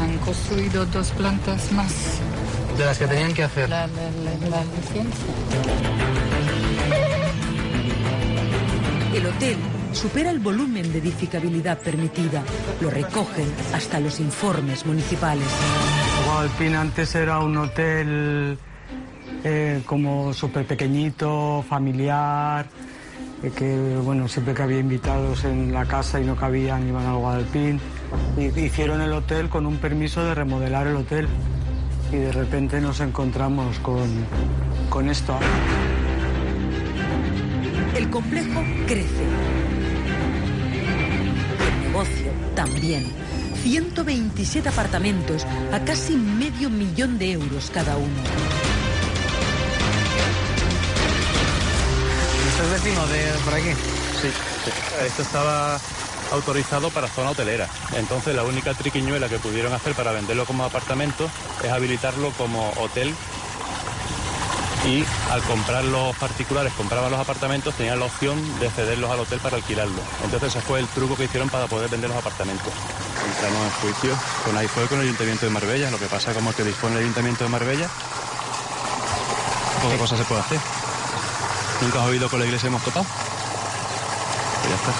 Han 0.00 0.18
construido 0.18 0.84
dos 0.86 1.10
plantas 1.10 1.70
más. 1.72 1.92
De 2.76 2.84
las 2.84 2.98
que 2.98 3.06
tenían 3.06 3.34
que 3.34 3.44
hacer. 3.44 3.68
La, 3.68 3.86
la, 3.86 3.94
la, 3.94 4.48
la 4.48 4.64
licencia. 4.64 5.34
El 9.14 9.26
hotel 9.26 9.56
supera 9.92 10.30
el 10.30 10.38
volumen 10.38 10.90
de 10.90 10.98
edificabilidad 10.98 11.78
permitida. 11.80 12.42
Lo 12.80 12.88
recogen 12.90 13.52
hasta 13.74 14.00
los 14.00 14.20
informes 14.20 14.86
municipales. 14.86 15.46
Guadalpín 16.26 16.74
antes 16.74 17.14
era 17.14 17.38
un 17.40 17.56
hotel 17.58 18.58
eh, 19.44 19.82
como 19.86 20.32
súper 20.32 20.66
pequeñito, 20.66 21.64
familiar, 21.68 22.66
eh, 23.42 23.50
que 23.54 23.96
bueno, 23.96 24.28
siempre 24.28 24.54
que 24.54 24.62
había 24.62 24.78
invitados 24.78 25.44
en 25.44 25.72
la 25.72 25.84
casa 25.84 26.20
y 26.20 26.24
no 26.24 26.36
cabían 26.36 26.86
iban 26.88 27.06
al 27.06 27.16
Guadalpín. 27.16 27.80
Hicieron 28.36 29.00
el 29.00 29.12
hotel 29.12 29.48
con 29.48 29.66
un 29.66 29.78
permiso 29.78 30.24
de 30.24 30.34
remodelar 30.34 30.86
el 30.86 30.96
hotel. 30.96 31.28
Y 32.12 32.16
de 32.16 32.32
repente 32.32 32.80
nos 32.80 33.00
encontramos 33.00 33.78
con, 33.78 34.08
con 34.90 35.08
esto. 35.08 35.38
El 37.96 38.10
complejo 38.10 38.62
crece. 38.86 39.24
El 41.66 41.88
negocio 41.88 42.32
también. 42.54 43.04
127 43.62 44.68
apartamentos 44.68 45.46
a 45.72 45.80
casi 45.80 46.16
medio 46.16 46.68
millón 46.68 47.18
de 47.18 47.32
euros 47.32 47.70
cada 47.72 47.96
uno. 47.96 48.71
Es 52.62 52.70
vecino 52.70 53.06
de 53.06 53.32
por 53.44 53.54
aquí? 53.54 53.72
Sí, 54.20 54.30
esto 55.04 55.22
estaba 55.22 55.80
autorizado 56.30 56.90
para 56.90 57.08
zona 57.08 57.30
hotelera. 57.30 57.68
Entonces 57.94 58.34
la 58.34 58.44
única 58.44 58.74
triquiñuela 58.74 59.28
que 59.28 59.38
pudieron 59.38 59.72
hacer 59.72 59.94
para 59.94 60.12
venderlo 60.12 60.46
como 60.46 60.64
apartamento 60.64 61.28
es 61.62 61.70
habilitarlo 61.70 62.30
como 62.32 62.70
hotel 62.76 63.14
y 64.86 65.04
al 65.30 65.42
comprar 65.42 65.84
los 65.84 66.16
particulares, 66.16 66.72
compraban 66.72 67.10
los 67.10 67.20
apartamentos, 67.20 67.74
tenían 67.74 68.00
la 68.00 68.06
opción 68.06 68.40
de 68.58 68.68
cederlos 68.70 69.10
al 69.10 69.20
hotel 69.20 69.38
para 69.38 69.56
alquilarlo. 69.56 70.02
Entonces 70.24 70.54
ese 70.54 70.60
fue 70.60 70.80
el 70.80 70.88
truco 70.88 71.16
que 71.16 71.24
hicieron 71.24 71.50
para 71.50 71.66
poder 71.66 71.88
vender 71.88 72.10
los 72.10 72.18
apartamentos. 72.18 72.72
Entramos 73.34 73.64
en 73.64 73.70
juicio 73.80 74.18
con 74.44 74.56
ahí 74.56 74.66
fue 74.66 74.86
con 74.86 74.98
el 74.98 75.04
Ayuntamiento 75.04 75.46
de 75.46 75.52
Marbella, 75.52 75.90
lo 75.90 75.98
que 75.98 76.06
pasa 76.06 76.32
como 76.32 76.52
que 76.52 76.64
dispone 76.64 76.94
el 76.96 77.02
Ayuntamiento 77.02 77.44
de 77.44 77.50
Marbella, 77.50 77.88
poca 79.82 79.98
cosa 79.98 80.16
se 80.16 80.24
puede 80.24 80.40
hacer. 80.40 80.81
¿Nunca 81.82 82.00
has 82.00 82.08
oído 82.10 82.30
con 82.30 82.38
la 82.38 82.44
iglesia 82.46 82.68
hemos 82.68 82.84
topado? 82.84 83.04
Pues 84.60 84.68
ya 84.70 84.76
está. 84.76 84.92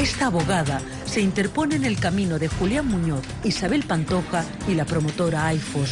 Esta 0.00 0.26
abogada 0.26 0.82
se 1.04 1.20
interpone 1.20 1.76
en 1.76 1.84
el 1.84 2.00
camino 2.00 2.40
de 2.40 2.48
Julián 2.48 2.88
Muñoz, 2.88 3.22
Isabel 3.44 3.84
Pantoja 3.84 4.44
y 4.66 4.74
la 4.74 4.84
promotora 4.84 5.46
AIFOS. 5.46 5.90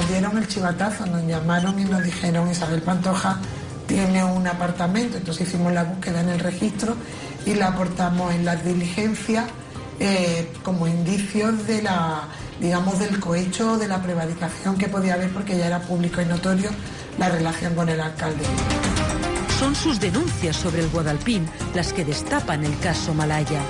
Nos 0.00 0.08
dieron 0.08 0.36
el 0.36 0.48
chivatazo, 0.48 1.06
nos 1.06 1.22
llamaron 1.24 1.78
y 1.78 1.84
nos 1.84 2.02
dijeron 2.02 2.50
Isabel 2.50 2.82
Pantoja 2.82 3.38
tiene 3.86 4.24
un 4.24 4.44
apartamento, 4.48 5.18
entonces 5.18 5.46
hicimos 5.46 5.72
la 5.72 5.84
búsqueda 5.84 6.20
en 6.22 6.30
el 6.30 6.40
registro 6.40 6.96
y 7.46 7.54
la 7.54 7.68
aportamos 7.68 8.34
en 8.34 8.44
las 8.44 8.64
diligencias 8.64 9.44
eh, 10.00 10.52
como 10.64 10.88
indicios 10.88 11.64
de 11.68 11.82
la, 11.82 12.22
digamos, 12.60 12.98
del 12.98 13.20
cohecho 13.20 13.78
de 13.78 13.86
la 13.86 14.02
prevaricación 14.02 14.76
que 14.78 14.88
podía 14.88 15.14
haber 15.14 15.32
porque 15.32 15.56
ya 15.56 15.66
era 15.66 15.78
público 15.82 16.20
y 16.20 16.24
notorio 16.24 16.70
la 17.18 17.28
relación 17.28 17.74
con 17.74 17.88
el 17.88 18.00
alcalde. 18.00 18.44
Son 19.58 19.74
sus 19.74 20.00
denuncias 20.00 20.56
sobre 20.56 20.80
el 20.80 20.88
Guadalpín 20.90 21.48
las 21.74 21.92
que 21.92 22.04
destapan 22.04 22.64
el 22.64 22.78
caso 22.80 23.14
Malaya. 23.14 23.60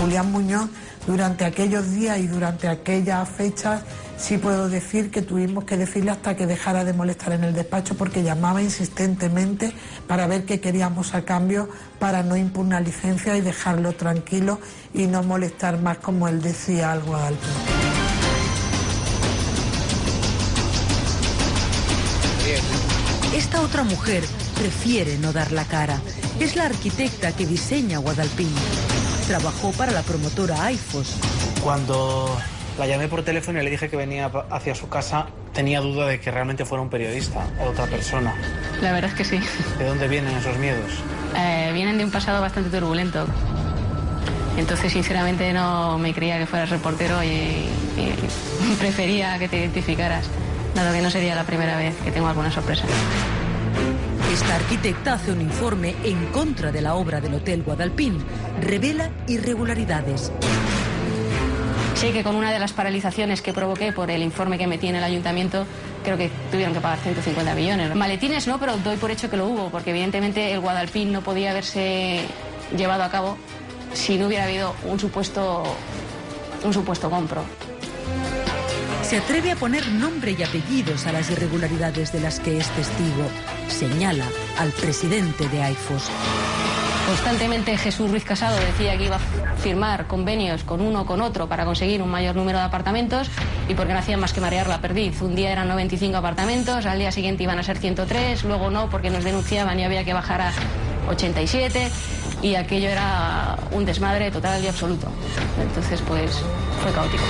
Julián 0.00 0.32
Muñoz, 0.32 0.68
durante 1.06 1.44
aquellos 1.44 1.90
días 1.92 2.18
y 2.18 2.26
durante 2.26 2.68
aquellas 2.68 3.28
fechas, 3.28 3.82
sí 4.16 4.38
puedo 4.38 4.68
decir 4.68 5.10
que 5.10 5.22
tuvimos 5.22 5.64
que 5.64 5.76
decirle 5.76 6.10
hasta 6.10 6.36
que 6.36 6.46
dejara 6.46 6.84
de 6.84 6.92
molestar 6.92 7.32
en 7.32 7.44
el 7.44 7.54
despacho 7.54 7.96
porque 7.96 8.22
llamaba 8.22 8.62
insistentemente 8.62 9.72
para 10.06 10.26
ver 10.26 10.44
qué 10.44 10.60
queríamos 10.60 11.14
a 11.14 11.24
cambio 11.24 11.68
para 11.98 12.22
no 12.22 12.36
impugnar 12.36 12.82
licencia 12.82 13.36
y 13.36 13.40
dejarlo 13.40 13.92
tranquilo 13.92 14.58
y 14.94 15.06
no 15.06 15.22
molestar 15.22 15.80
más 15.80 15.98
como 15.98 16.28
él 16.28 16.40
decía 16.40 16.92
al 16.92 17.02
Guadalpín. 17.02 17.81
Otra 23.72 23.84
mujer 23.84 24.22
prefiere 24.54 25.16
no 25.16 25.32
dar 25.32 25.50
la 25.50 25.64
cara. 25.64 25.98
Es 26.38 26.56
la 26.56 26.66
arquitecta 26.66 27.32
que 27.34 27.46
diseña 27.46 27.96
Guadalpín. 27.96 28.52
Trabajó 29.26 29.72
para 29.72 29.92
la 29.92 30.02
promotora 30.02 30.62
AIFOS. 30.62 31.16
Cuando 31.64 32.36
la 32.78 32.86
llamé 32.86 33.08
por 33.08 33.22
teléfono 33.22 33.62
y 33.62 33.64
le 33.64 33.70
dije 33.70 33.88
que 33.88 33.96
venía 33.96 34.30
hacia 34.50 34.74
su 34.74 34.90
casa, 34.90 35.28
tenía 35.54 35.80
duda 35.80 36.06
de 36.06 36.20
que 36.20 36.30
realmente 36.30 36.66
fuera 36.66 36.82
un 36.82 36.90
periodista 36.90 37.46
o 37.60 37.70
otra 37.70 37.86
persona. 37.86 38.34
La 38.82 38.92
verdad 38.92 39.10
es 39.10 39.16
que 39.16 39.24
sí. 39.24 39.40
¿De 39.78 39.86
dónde 39.86 40.06
vienen 40.06 40.36
esos 40.36 40.58
miedos? 40.58 40.92
Eh, 41.34 41.70
vienen 41.72 41.96
de 41.96 42.04
un 42.04 42.10
pasado 42.10 42.42
bastante 42.42 42.68
turbulento. 42.68 43.24
Entonces, 44.58 44.92
sinceramente, 44.92 45.50
no 45.54 45.96
me 45.96 46.12
creía 46.12 46.38
que 46.38 46.44
fueras 46.44 46.68
reportero 46.68 47.24
y, 47.24 47.26
y 47.96 48.74
prefería 48.78 49.38
que 49.38 49.48
te 49.48 49.60
identificaras, 49.60 50.26
dado 50.74 50.92
que 50.92 51.00
no 51.00 51.10
sería 51.10 51.34
la 51.34 51.44
primera 51.44 51.78
vez 51.78 51.96
que 52.04 52.12
tengo 52.12 52.28
alguna 52.28 52.52
sorpresa. 52.52 52.84
Esta 54.32 54.56
arquitecta 54.56 55.14
hace 55.14 55.30
un 55.30 55.40
informe 55.40 55.94
en 56.04 56.26
contra 56.26 56.72
de 56.72 56.80
la 56.80 56.94
obra 56.94 57.20
del 57.20 57.34
Hotel 57.34 57.62
Guadalpín. 57.62 58.18
Revela 58.60 59.10
irregularidades. 59.26 60.32
Sé 61.94 62.12
que 62.12 62.24
con 62.24 62.34
una 62.34 62.50
de 62.50 62.58
las 62.58 62.72
paralizaciones 62.72 63.42
que 63.42 63.52
provoqué 63.52 63.92
por 63.92 64.10
el 64.10 64.22
informe 64.22 64.58
que 64.58 64.66
metí 64.66 64.88
en 64.88 64.96
el 64.96 65.04
ayuntamiento, 65.04 65.66
creo 66.02 66.16
que 66.16 66.30
tuvieron 66.50 66.74
que 66.74 66.80
pagar 66.80 66.98
150 66.98 67.54
millones. 67.54 67.94
Maletines 67.94 68.46
no, 68.46 68.58
pero 68.58 68.76
doy 68.78 68.96
por 68.96 69.10
hecho 69.10 69.30
que 69.30 69.36
lo 69.36 69.46
hubo, 69.46 69.70
porque 69.70 69.90
evidentemente 69.90 70.52
el 70.52 70.60
Guadalpín 70.60 71.12
no 71.12 71.20
podía 71.20 71.50
haberse 71.50 72.22
llevado 72.76 73.04
a 73.04 73.10
cabo 73.10 73.36
si 73.92 74.16
no 74.16 74.26
hubiera 74.26 74.44
habido 74.44 74.74
un 74.84 74.98
supuesto, 74.98 75.62
un 76.64 76.72
supuesto 76.72 77.10
compro. 77.10 77.44
Se 79.12 79.18
atreve 79.18 79.50
a 79.50 79.56
poner 79.56 79.86
nombre 79.88 80.34
y 80.38 80.42
apellidos 80.42 81.06
a 81.06 81.12
las 81.12 81.30
irregularidades 81.30 82.14
de 82.14 82.20
las 82.20 82.40
que 82.40 82.56
es 82.56 82.66
testigo. 82.70 83.28
Señala 83.68 84.24
al 84.58 84.70
presidente 84.70 85.46
de 85.50 85.62
AIFOS. 85.62 86.08
Constantemente 87.06 87.76
Jesús 87.76 88.10
Ruiz 88.10 88.24
Casado 88.24 88.56
decía 88.58 88.96
que 88.96 89.04
iba 89.04 89.16
a 89.16 89.56
firmar 89.58 90.06
convenios 90.06 90.64
con 90.64 90.80
uno 90.80 91.02
o 91.02 91.04
con 91.04 91.20
otro 91.20 91.46
para 91.46 91.66
conseguir 91.66 92.00
un 92.00 92.10
mayor 92.10 92.36
número 92.36 92.56
de 92.56 92.64
apartamentos 92.64 93.28
y 93.68 93.74
porque 93.74 93.92
no 93.92 93.98
hacían 93.98 94.18
más 94.18 94.32
que 94.32 94.40
marear 94.40 94.66
la 94.66 94.80
perdiz. 94.80 95.20
Un 95.20 95.34
día 95.34 95.52
eran 95.52 95.68
95 95.68 96.16
apartamentos, 96.16 96.86
al 96.86 96.98
día 96.98 97.12
siguiente 97.12 97.42
iban 97.42 97.58
a 97.58 97.62
ser 97.62 97.76
103, 97.76 98.44
luego 98.44 98.70
no 98.70 98.88
porque 98.88 99.10
nos 99.10 99.24
denunciaban 99.24 99.78
y 99.78 99.84
había 99.84 100.04
que 100.04 100.14
bajar 100.14 100.40
a 100.40 100.52
87 101.10 101.90
y 102.40 102.54
aquello 102.54 102.88
era 102.88 103.58
un 103.72 103.84
desmadre 103.84 104.30
total 104.30 104.64
y 104.64 104.68
absoluto. 104.68 105.08
Entonces 105.60 106.00
pues 106.00 106.42
fue 106.82 106.92
caótico. 106.92 107.24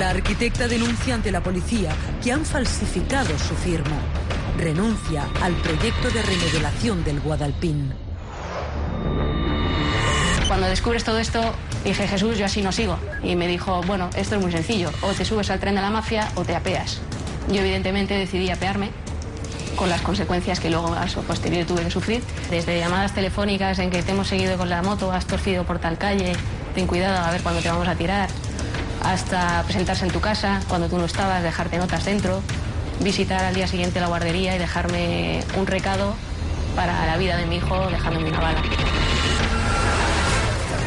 La 0.00 0.08
arquitecta 0.08 0.66
denuncia 0.66 1.14
ante 1.14 1.30
la 1.30 1.42
policía 1.42 1.90
que 2.24 2.32
han 2.32 2.46
falsificado 2.46 3.38
su 3.38 3.54
firma. 3.54 3.98
Renuncia 4.56 5.28
al 5.42 5.52
proyecto 5.56 6.08
de 6.08 6.22
remodelación 6.22 7.04
del 7.04 7.20
Guadalpín. 7.20 7.92
Cuando 10.48 10.68
descubres 10.68 11.04
todo 11.04 11.18
esto, 11.18 11.42
dije, 11.84 12.08
Jesús, 12.08 12.38
yo 12.38 12.46
así 12.46 12.62
no 12.62 12.72
sigo. 12.72 12.96
Y 13.22 13.36
me 13.36 13.46
dijo, 13.46 13.82
bueno, 13.82 14.08
esto 14.16 14.36
es 14.36 14.40
muy 14.40 14.50
sencillo, 14.50 14.90
o 15.02 15.12
te 15.12 15.26
subes 15.26 15.50
al 15.50 15.60
tren 15.60 15.74
de 15.74 15.82
la 15.82 15.90
mafia 15.90 16.32
o 16.34 16.44
te 16.44 16.56
apeas. 16.56 17.02
Yo 17.50 17.60
evidentemente 17.60 18.14
decidí 18.14 18.48
apearme, 18.48 18.92
con 19.76 19.90
las 19.90 20.00
consecuencias 20.00 20.60
que 20.60 20.70
luego 20.70 20.94
a 20.94 21.08
su 21.10 21.22
posterior 21.24 21.66
tuve 21.66 21.84
que 21.84 21.90
sufrir. 21.90 22.22
Desde 22.48 22.78
llamadas 22.78 23.12
telefónicas 23.12 23.78
en 23.78 23.90
que 23.90 24.02
te 24.02 24.12
hemos 24.12 24.28
seguido 24.28 24.56
con 24.56 24.70
la 24.70 24.80
moto, 24.80 25.12
has 25.12 25.26
torcido 25.26 25.64
por 25.64 25.78
tal 25.78 25.98
calle, 25.98 26.32
ten 26.74 26.86
cuidado 26.86 27.22
a 27.22 27.30
ver 27.30 27.42
cuándo 27.42 27.60
te 27.60 27.68
vamos 27.68 27.86
a 27.86 27.96
tirar, 27.96 28.30
hasta 29.02 29.62
presentarse 29.64 30.04
en 30.04 30.12
tu 30.12 30.20
casa 30.20 30.60
cuando 30.68 30.88
tú 30.88 30.98
no 30.98 31.04
estabas, 31.04 31.42
dejarte 31.42 31.78
notas 31.78 32.04
dentro. 32.04 32.42
visitar 33.00 33.42
al 33.42 33.54
día 33.54 33.66
siguiente 33.66 33.98
la 33.98 34.08
guardería 34.08 34.54
y 34.56 34.58
dejarme 34.58 35.42
un 35.56 35.66
recado 35.66 36.14
para 36.76 37.06
la 37.06 37.16
vida 37.16 37.36
de 37.36 37.46
mi 37.46 37.56
hijo, 37.56 37.88
dejándome 37.88 38.28
una 38.28 38.40
bala. 38.40 38.62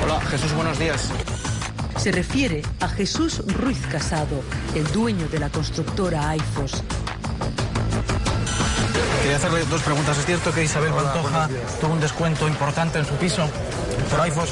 Hola, 0.04 0.22
Jesús, 0.22 0.54
buenos 0.54 0.78
días. 0.78 1.10
Se 1.98 2.12
refiere 2.12 2.62
a 2.82 2.88
Jesús 2.88 3.42
Ruiz 3.48 3.80
Casado, 3.88 4.44
el 4.76 4.86
dueño 4.92 5.28
de 5.30 5.40
la 5.40 5.50
constructora 5.50 6.30
AIFOS. 6.30 6.84
Quería 9.22 9.38
hacerle 9.38 9.64
dos 9.66 9.82
preguntas. 9.82 10.18
¿Es 10.18 10.26
cierto 10.26 10.54
que 10.54 10.64
Isabel 10.64 10.92
Pantoja 10.92 11.50
tuvo 11.80 11.94
un 11.94 12.02
descuento 12.02 12.48
importante 12.48 13.00
en 13.00 13.06
su 13.06 13.14
piso 13.16 13.48
por 14.12 14.20
AIFOS? 14.20 14.50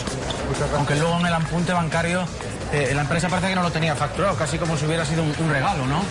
Aunque 0.77 0.95
luego 0.95 1.19
en 1.19 1.25
el 1.25 1.33
apunte 1.33 1.73
bancario 1.73 2.25
eh, 2.73 2.93
la 2.95 3.01
empresa 3.01 3.27
parece 3.27 3.49
que 3.49 3.55
no 3.55 3.63
lo 3.63 3.71
tenía 3.71 3.95
facturado, 3.95 4.35
casi 4.37 4.57
como 4.57 4.77
si 4.77 4.85
hubiera 4.85 5.05
sido 5.05 5.23
un, 5.23 5.49
regalo, 5.49 5.85
¿no? 5.87 6.03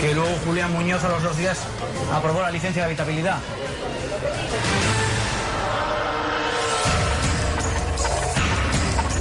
Que 0.00 0.14
luego 0.14 0.30
Julián 0.44 0.72
Muñoz 0.72 1.02
a 1.02 1.08
los 1.08 1.22
dos 1.22 1.36
días 1.36 1.58
aprobó 2.12 2.42
la 2.42 2.50
licencia 2.50 2.82
de 2.82 2.86
habitabilidad. 2.86 3.38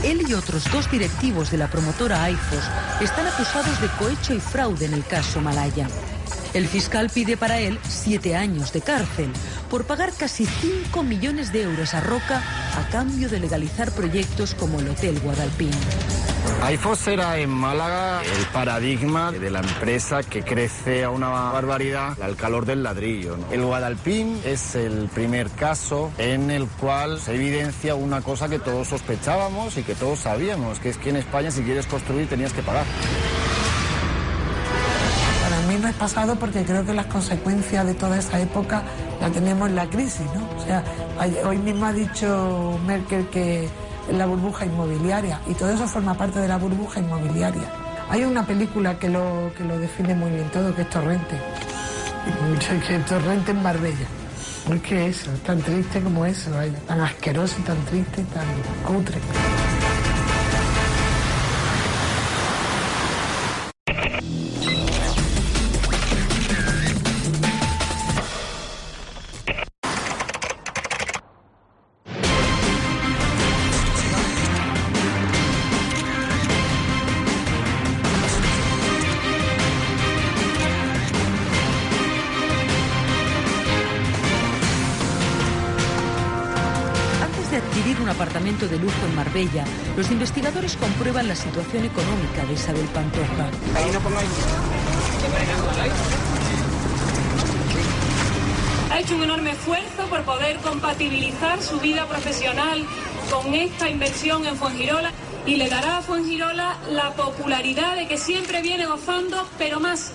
Él 0.04 0.24
y 0.28 0.34
otros 0.36 0.72
dos 0.72 0.90
directivos 0.90 1.52
de 1.52 1.58
la 1.58 1.68
promotora 1.68 2.24
AIFOS 2.24 2.64
están 3.02 3.28
acusados 3.28 3.82
de 3.82 3.88
cohecho 4.00 4.34
y 4.34 4.40
fraude 4.40 4.86
en 4.86 4.94
el 4.94 5.06
caso 5.06 5.42
Malaya. 5.42 5.88
El 6.54 6.68
fiscal 6.68 7.10
pide 7.10 7.36
para 7.36 7.60
él 7.60 7.80
siete 7.88 8.36
años 8.36 8.72
de 8.72 8.82
cárcel 8.82 9.32
por 9.70 9.86
pagar 9.86 10.14
casi 10.14 10.46
5 10.46 11.04
millones 11.04 11.52
de 11.52 11.64
euros 11.64 11.94
a 11.94 12.00
Roca 12.00 12.42
a 12.78 12.90
cambio 12.90 13.28
de 13.28 13.40
legalizar 13.40 13.92
proyectos 13.92 14.56
como 14.56 14.80
el 14.80 14.90
Hotel 14.90 15.20
Guadalpín. 15.20 15.72
AIFOS 16.64 17.08
era 17.08 17.38
en 17.38 17.50
Málaga 17.50 18.22
el 18.24 18.46
paradigma 18.48 19.32
de 19.32 19.52
la 19.52 19.60
empresa 19.60 20.24
que 20.24 20.44
crece 20.44 21.04
a 21.04 21.12
una 21.12 21.30
barbaridad 21.30 22.22
al 22.22 22.36
calor 22.36 22.66
del 22.66 22.84
ladrillo. 22.84 23.38
El 23.52 23.64
Guadalpín 23.64 24.42
es 24.44 24.76
el 24.76 25.08
primer 25.08 25.50
caso 25.52 26.12
en 26.18 26.50
el 26.50 26.68
cual 26.68 27.20
se 27.22 27.36
evidencia 27.36 27.96
una 27.96 28.22
cosa 28.22 28.50
que 28.50 28.60
todos 28.60 28.88
sospechábamos 28.88 29.78
y 29.78 29.84
que 29.84 29.96
todos 29.96 30.20
sabíamos, 30.20 30.80
que 30.80 30.90
es 30.90 30.98
que 30.98 31.12
en 31.12 31.18
España 31.18 31.52
si 31.52 31.62
quieres 31.62 31.86
construir 31.86 32.28
tenías 32.28 32.52
que 32.52 32.64
pagar. 32.64 32.86
Para 35.44 35.62
mí 35.68 35.80
no 35.80 35.88
es 35.88 35.96
pasado 35.96 36.36
porque 36.38 36.64
creo 36.66 36.86
que 36.86 36.94
las 36.94 37.06
consecuencias 37.06 37.86
de 37.86 37.94
toda 37.94 38.18
esa 38.18 38.42
época 38.42 38.84
la 39.22 39.30
tenemos 39.30 39.70
en 39.70 39.76
la 39.76 39.88
crisis, 39.90 40.26
¿no? 40.34 40.50
O 40.58 40.66
sea, 40.66 40.84
hoy 41.46 41.58
mismo 41.60 41.86
ha 41.86 41.94
dicho 41.94 42.80
Merkel 42.86 43.28
que 43.30 43.70
la 44.12 44.26
burbuja 44.26 44.66
inmobiliaria 44.66 45.42
y 45.48 45.54
todo 45.54 45.70
eso 45.70 45.88
forma 45.88 46.14
parte 46.14 46.40
de 46.40 46.48
la 46.48 46.58
burbuja 46.58 47.00
inmobiliaria. 47.00 47.64
Hay 48.10 48.24
una 48.24 48.46
película 48.46 48.98
que 48.98 49.10
lo, 49.10 49.52
que 49.58 49.64
lo 49.64 49.78
define 49.78 50.16
muy 50.16 50.32
bien 50.32 50.50
todo, 50.50 50.74
que 50.74 50.84
es 50.84 50.90
Torrente. 50.90 51.38
Que 52.88 53.00
Torrente 53.00 53.52
en 53.52 53.64
Marbella. 53.64 54.08
Es 54.70 54.82
que 54.82 55.08
eso, 55.08 55.32
es 55.32 55.40
tan 55.44 55.62
triste 55.62 56.02
como 56.02 56.26
eso, 56.26 56.52
tan 56.86 57.00
asqueroso 57.00 57.56
tan 57.66 57.78
triste 57.86 58.24
tan 58.34 58.46
cutre. 58.84 59.18
Marbella, 89.38 89.66
los 89.96 90.10
investigadores 90.10 90.76
comprueban 90.78 91.28
la 91.28 91.36
situación 91.36 91.86
económica 91.86 92.44
de 92.48 92.54
Isabel 92.54 92.86
Pantoja. 92.88 93.50
Ha 98.92 99.00
hecho 99.00 99.16
un 99.16 99.24
enorme 99.24 99.52
esfuerzo 99.52 100.08
por 100.10 100.24
poder 100.24 100.58
compatibilizar 100.58 101.62
su 101.62 101.80
vida 101.80 102.08
profesional 102.08 102.84
con 103.30 103.54
esta 103.54 103.88
inversión 103.88 104.44
en 104.48 104.56
Fuengirola 104.56 105.12
y 105.46 105.58
le 105.58 105.70
dará 105.70 105.98
a 105.98 106.02
Fuengirola 106.02 106.76
la 106.90 107.12
popularidad 107.12 107.96
de 107.96 108.08
que 108.08 108.18
siempre 108.18 108.64
viene 108.64 108.88
gozando, 108.88 109.48
pero 109.60 109.80
más. 109.80 110.14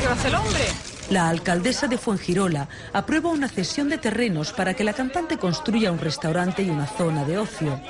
¿qué 0.00 0.06
hace 0.06 0.28
el 0.28 0.34
hombre? 0.34 0.77
La 1.10 1.30
alcaldesa 1.30 1.86
de 1.86 1.96
Fuengirola 1.96 2.68
aprueba 2.92 3.30
una 3.30 3.48
cesión 3.48 3.88
de 3.88 3.96
terrenos 3.96 4.52
para 4.52 4.74
que 4.74 4.84
la 4.84 4.92
cantante 4.92 5.38
construya 5.38 5.90
un 5.90 5.98
restaurante 5.98 6.62
y 6.62 6.68
una 6.68 6.86
zona 6.86 7.24
de 7.24 7.38
ocio. 7.38 7.80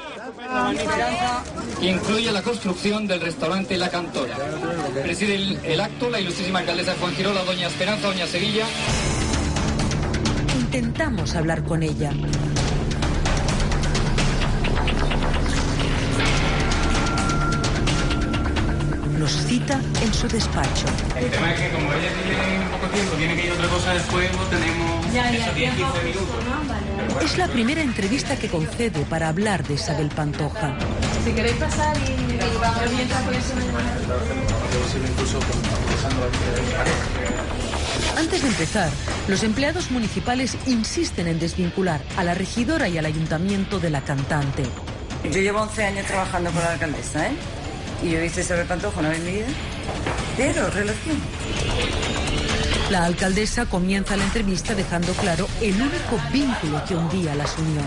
Incluye 1.82 2.30
la 2.30 2.42
construcción 2.42 3.08
del 3.08 3.20
restaurante 3.20 3.76
La 3.76 3.90
Cantora. 3.90 4.36
Preside 5.02 5.34
el, 5.34 5.58
el 5.64 5.80
acto 5.80 6.08
la 6.10 6.20
ilustrísima 6.20 6.60
alcaldesa 6.60 6.92
de 6.92 6.98
Juangirola, 7.00 7.42
doña 7.42 7.66
Esperanza, 7.66 8.06
doña 8.06 8.26
Sevilla. 8.26 8.66
Intentamos 10.60 11.34
hablar 11.34 11.64
con 11.64 11.82
ella. 11.82 12.12
Nos 19.28 19.44
cita 19.44 19.78
en 20.02 20.14
su 20.14 20.26
despacho. 20.26 20.86
El 21.14 21.30
tema 21.30 21.52
es 21.52 21.60
que 21.60 21.68
como 21.68 21.92
ella 21.92 22.08
tiene 22.24 22.66
poco 22.70 22.86
tiempo, 22.86 23.12
tiene 23.16 23.36
que 23.36 23.44
ir 23.44 23.52
otra 23.52 23.68
cosa 23.68 23.92
después, 23.92 24.32
no 24.32 24.42
tenemos 24.44 25.06
esos 25.06 25.54
10, 25.54 25.74
15 25.74 26.02
minutos. 26.02 27.22
Es 27.22 27.36
la 27.36 27.46
primera 27.48 27.82
entrevista 27.82 28.36
que 28.36 28.48
concede 28.48 29.04
para 29.04 29.28
hablar 29.28 29.68
de 29.68 29.74
Isabel 29.74 30.08
Pantoja. 30.08 30.78
Si 31.26 31.32
queréis 31.32 31.56
pasar 31.56 31.94
y, 31.98 32.38
vamos 32.58 32.92
mientras 32.96 33.20
por 33.20 33.34
eso 33.34 33.52
Antes 38.16 38.42
de 38.42 38.48
empezar, 38.48 38.90
los 39.28 39.42
empleados 39.42 39.90
municipales 39.90 40.56
insisten 40.64 41.28
en 41.28 41.38
desvincular 41.38 42.00
a 42.16 42.24
la 42.24 42.32
regidora 42.32 42.88
y 42.88 42.96
al 42.96 43.04
ayuntamiento 43.04 43.78
de 43.78 43.90
la 43.90 44.00
cantante. 44.00 44.62
Yo 45.24 45.40
llevo 45.42 45.60
11 45.60 45.84
años 45.84 46.06
trabajando 46.06 46.50
con 46.50 46.62
la 46.62 46.72
alcaldesa, 46.72 47.26
¿eh? 47.26 47.57
Y 48.02 48.10
yo 48.10 48.18
he 48.18 48.22
visto 48.22 48.40
Isabel 48.40 48.66
Pantoja 48.66 49.00
una 49.00 49.08
vez 49.10 49.18
en 49.18 49.24
mi 49.26 49.32
vida. 49.32 49.46
Pero, 50.36 50.70
relación. 50.70 51.16
La 52.90 53.04
alcaldesa 53.04 53.66
comienza 53.66 54.16
la 54.16 54.24
entrevista 54.24 54.74
dejando 54.74 55.12
claro 55.14 55.46
el 55.60 55.74
único 55.74 56.18
vínculo 56.32 56.82
que 56.86 56.94
un 56.96 57.08
día 57.10 57.34
las 57.34 57.56
unió. 57.58 57.80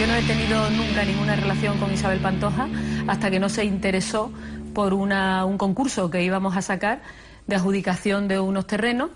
Yo 0.00 0.06
no 0.06 0.14
he 0.14 0.22
tenido 0.22 0.70
nunca 0.70 1.04
ninguna 1.04 1.36
relación 1.36 1.78
con 1.78 1.92
Isabel 1.92 2.18
Pantoja 2.20 2.68
hasta 3.06 3.30
que 3.30 3.40
no 3.40 3.48
se 3.48 3.64
interesó 3.64 4.30
por 4.74 4.94
una- 4.94 5.44
un 5.44 5.58
concurso 5.58 6.10
que 6.10 6.22
íbamos 6.22 6.56
a 6.56 6.62
sacar 6.62 7.00
de 7.46 7.56
adjudicación 7.56 8.28
de 8.28 8.38
unos 8.38 8.66
terrenos. 8.66 9.10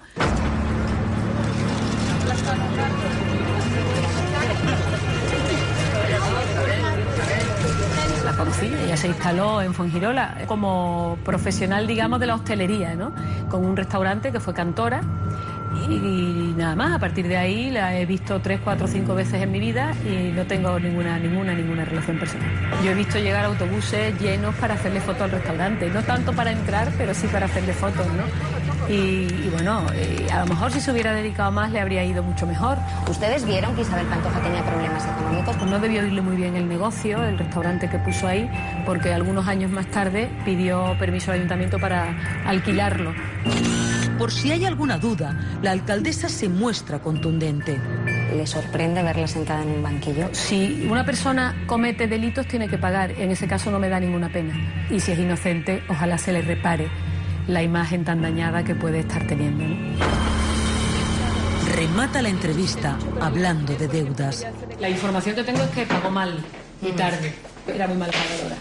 Conocí, 8.62 8.84
ella 8.84 8.96
se 8.96 9.08
instaló 9.08 9.62
en 9.62 9.74
Fuengirola 9.74 10.44
como 10.46 11.18
profesional, 11.24 11.86
digamos, 11.86 12.20
de 12.20 12.26
la 12.26 12.34
hostelería, 12.34 12.94
¿no? 12.94 13.12
Con 13.48 13.64
un 13.64 13.76
restaurante 13.76 14.30
que 14.30 14.40
fue 14.40 14.54
cantora 14.54 15.02
y 15.88 16.54
nada 16.56 16.76
más, 16.76 16.92
a 16.92 16.98
partir 16.98 17.26
de 17.26 17.36
ahí 17.36 17.70
la 17.70 17.96
he 17.96 18.04
visto 18.04 18.40
tres, 18.40 18.60
cuatro, 18.62 18.86
cinco 18.86 19.14
veces 19.14 19.42
en 19.42 19.50
mi 19.50 19.58
vida 19.58 19.92
y 20.04 20.30
no 20.32 20.44
tengo 20.44 20.78
ninguna, 20.78 21.18
ninguna, 21.18 21.54
ninguna 21.54 21.84
relación 21.84 22.18
personal. 22.18 22.48
Yo 22.84 22.90
he 22.90 22.94
visto 22.94 23.18
llegar 23.18 23.44
autobuses 23.46 24.18
llenos 24.20 24.54
para 24.56 24.74
hacerle 24.74 25.00
fotos 25.00 25.22
al 25.22 25.30
restaurante, 25.30 25.88
no 25.88 26.02
tanto 26.02 26.32
para 26.34 26.52
entrar, 26.52 26.92
pero 26.98 27.14
sí 27.14 27.26
para 27.28 27.46
hacerle 27.46 27.72
fotos, 27.72 28.06
¿no? 28.06 28.24
Y, 28.88 28.92
y 28.92 29.50
bueno, 29.52 29.86
eh, 29.94 30.26
a 30.32 30.40
lo 30.40 30.46
mejor 30.46 30.72
si 30.72 30.80
se 30.80 30.90
hubiera 30.90 31.12
dedicado 31.12 31.50
más 31.50 31.70
le 31.70 31.80
habría 31.80 32.04
ido 32.04 32.22
mucho 32.22 32.46
mejor. 32.46 32.78
¿Ustedes 33.08 33.44
vieron 33.44 33.74
que 33.74 33.82
Isabel 33.82 34.06
Pantoja 34.06 34.40
tenía 34.40 34.64
problemas 34.64 35.04
económicos? 35.04 35.56
Pues 35.56 35.70
no 35.70 35.78
debió 35.78 36.04
irle 36.04 36.20
muy 36.20 36.36
bien 36.36 36.56
el 36.56 36.68
negocio, 36.68 37.22
el 37.24 37.38
restaurante 37.38 37.88
que 37.88 37.98
puso 37.98 38.26
ahí, 38.26 38.50
porque 38.84 39.12
algunos 39.12 39.46
años 39.48 39.70
más 39.70 39.86
tarde 39.86 40.30
pidió 40.44 40.96
permiso 40.98 41.30
al 41.30 41.38
ayuntamiento 41.38 41.78
para 41.78 42.44
alquilarlo. 42.46 43.12
Por 44.18 44.30
si 44.30 44.52
hay 44.52 44.64
alguna 44.64 44.98
duda, 44.98 45.36
la 45.62 45.72
alcaldesa 45.72 46.28
se 46.28 46.48
muestra 46.48 47.00
contundente. 47.00 47.78
¿Le 48.36 48.46
sorprende 48.46 49.02
verla 49.02 49.26
sentada 49.26 49.62
en 49.62 49.70
un 49.70 49.82
banquillo? 49.82 50.28
Si 50.32 50.86
una 50.88 51.04
persona 51.04 51.64
comete 51.66 52.06
delitos 52.06 52.46
tiene 52.46 52.68
que 52.68 52.78
pagar, 52.78 53.10
en 53.12 53.30
ese 53.30 53.48
caso 53.48 53.70
no 53.70 53.78
me 53.78 53.88
da 53.88 53.98
ninguna 53.98 54.28
pena. 54.28 54.54
Y 54.90 55.00
si 55.00 55.12
es 55.12 55.18
inocente, 55.18 55.82
ojalá 55.88 56.18
se 56.18 56.32
le 56.32 56.42
repare 56.42 56.88
la 57.48 57.62
imagen 57.62 58.04
tan 58.04 58.22
dañada 58.22 58.64
que 58.64 58.74
puede 58.74 59.00
estar 59.00 59.26
teniendo. 59.26 59.64
Remata 61.74 62.22
la 62.22 62.28
entrevista 62.28 62.98
hablando 63.20 63.74
de 63.74 63.88
deudas. 63.88 64.46
La 64.80 64.88
información 64.88 65.34
que 65.34 65.44
tengo 65.44 65.62
es 65.62 65.70
que 65.70 65.86
pagó 65.86 66.10
mal 66.10 66.38
y 66.82 66.92
mm. 66.92 66.96
tarde. 66.96 67.34
Era 67.66 67.86
muy 67.86 67.96
mal 67.96 68.10
pagadora. 68.10 68.56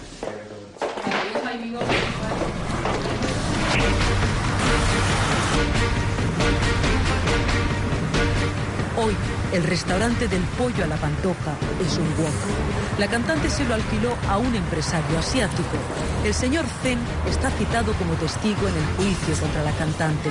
Hoy, 8.98 9.16
el 9.54 9.64
restaurante 9.64 10.28
del 10.28 10.44
pollo 10.58 10.84
a 10.84 10.88
la 10.88 10.96
pantoja 10.98 11.56
es 11.84 11.98
un 11.98 12.06
hueco. 12.06 12.81
La 12.98 13.08
cantante 13.08 13.50
se 13.50 13.64
lo 13.66 13.74
alquiló 13.74 14.16
a 14.30 14.38
un 14.38 14.54
empresario 14.54 15.18
asiático. 15.18 15.78
El 16.24 16.34
señor 16.34 16.66
Zen 16.84 17.00
está 17.28 17.50
citado 17.52 17.94
como 17.94 18.14
testigo 18.14 18.68
en 18.68 18.76
el 18.76 18.86
juicio 18.96 19.36
contra 19.40 19.64
la 19.64 19.72
cantante. 19.72 20.30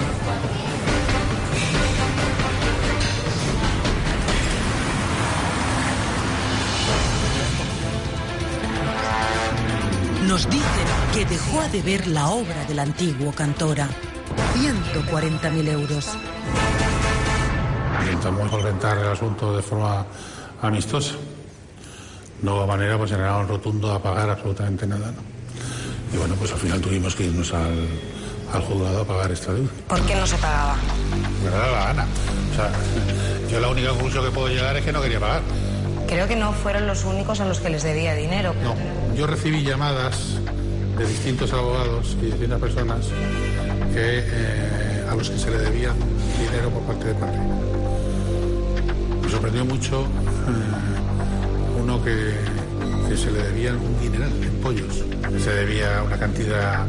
Nos 10.29 10.49
dicen 10.49 10.87
que 11.13 11.25
dejó 11.25 11.61
a 11.61 11.69
deber 11.71 12.07
la 12.07 12.29
obra 12.29 12.65
del 12.67 12.79
antiguo 12.79 13.33
cantora. 13.33 13.89
140.000 14.55 15.69
euros. 15.71 16.07
Intentamos 18.03 18.49
solventar 18.49 18.99
el 18.99 19.09
asunto 19.09 19.57
de 19.57 19.63
forma 19.63 20.07
amistosa. 20.63 21.15
No 22.43 22.57
hubo 22.57 22.67
manera, 22.67 22.97
pues 22.97 23.13
en 23.13 23.21
un 23.21 23.49
rotundo 23.49 23.93
a 23.93 24.03
pagar 24.03 24.31
absolutamente 24.31 24.87
nada. 24.87 25.13
¿no? 25.13 25.23
Y 26.13 26.17
bueno, 26.17 26.35
pues 26.37 26.53
al 26.53 26.59
final 26.59 26.81
tuvimos 26.81 27.15
que 27.15 27.25
irnos 27.25 27.53
al, 27.53 27.87
al 28.53 28.63
juzgado 28.63 29.03
a 29.03 29.05
pagar 29.05 29.31
esta 29.31 29.53
deuda. 29.53 29.71
¿Por 29.89 30.01
qué 30.03 30.15
no 30.17 30.27
se 30.27 30.37
pagaba? 30.37 30.77
Me 31.45 31.51
da 31.51 31.71
la 31.71 31.85
gana. 31.87 32.07
O 32.53 32.55
sea, 32.57 32.71
yo 33.51 33.61
la 33.61 33.69
única 33.69 33.91
conclusión 33.91 34.25
que 34.25 34.31
puedo 34.31 34.49
llegar 34.49 34.77
es 34.77 34.85
que 34.85 34.93
no 34.93 35.03
quería 35.03 35.21
pagar. 35.21 35.43
Creo 36.09 36.27
que 36.27 36.37
no 36.37 36.53
fueron 36.53 36.87
los 36.87 37.05
únicos 37.05 37.41
a 37.41 37.45
los 37.45 37.61
que 37.61 37.71
les 37.71 37.83
debía 37.83 38.15
dinero. 38.15 38.55
No, 38.63 38.75
yo 39.15 39.27
recibí 39.27 39.63
llamadas 39.63 40.39
de 40.99 41.07
distintos 41.07 41.53
abogados 41.53 42.17
y 42.21 42.27
distintas 42.27 42.59
personas 42.59 43.07
que, 43.95 44.25
eh, 44.27 45.07
a 45.09 45.15
los 45.15 45.31
que 45.31 45.39
se 45.39 45.51
le 45.51 45.59
debía 45.59 45.93
dinero 46.39 46.71
por 46.71 46.83
parte 46.83 47.05
de 47.07 47.15
padre. 47.15 47.39
Me 49.23 49.31
sorprendió 49.31 49.65
mucho 49.65 50.03
eh, 50.03 50.90
uno 51.83 52.03
que, 52.03 52.35
se 53.17 53.31
le 53.31 53.43
debía 53.43 53.73
un 53.73 54.01
dineral 54.01 54.33
en 54.43 54.61
pollos. 54.61 55.05
Se 55.43 55.51
debía 55.51 56.03
una 56.05 56.17
cantidad 56.19 56.85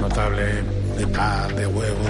notable 0.00 0.62
de 0.98 1.06
pan, 1.08 1.54
de 1.56 1.66
huevos, 1.66 2.06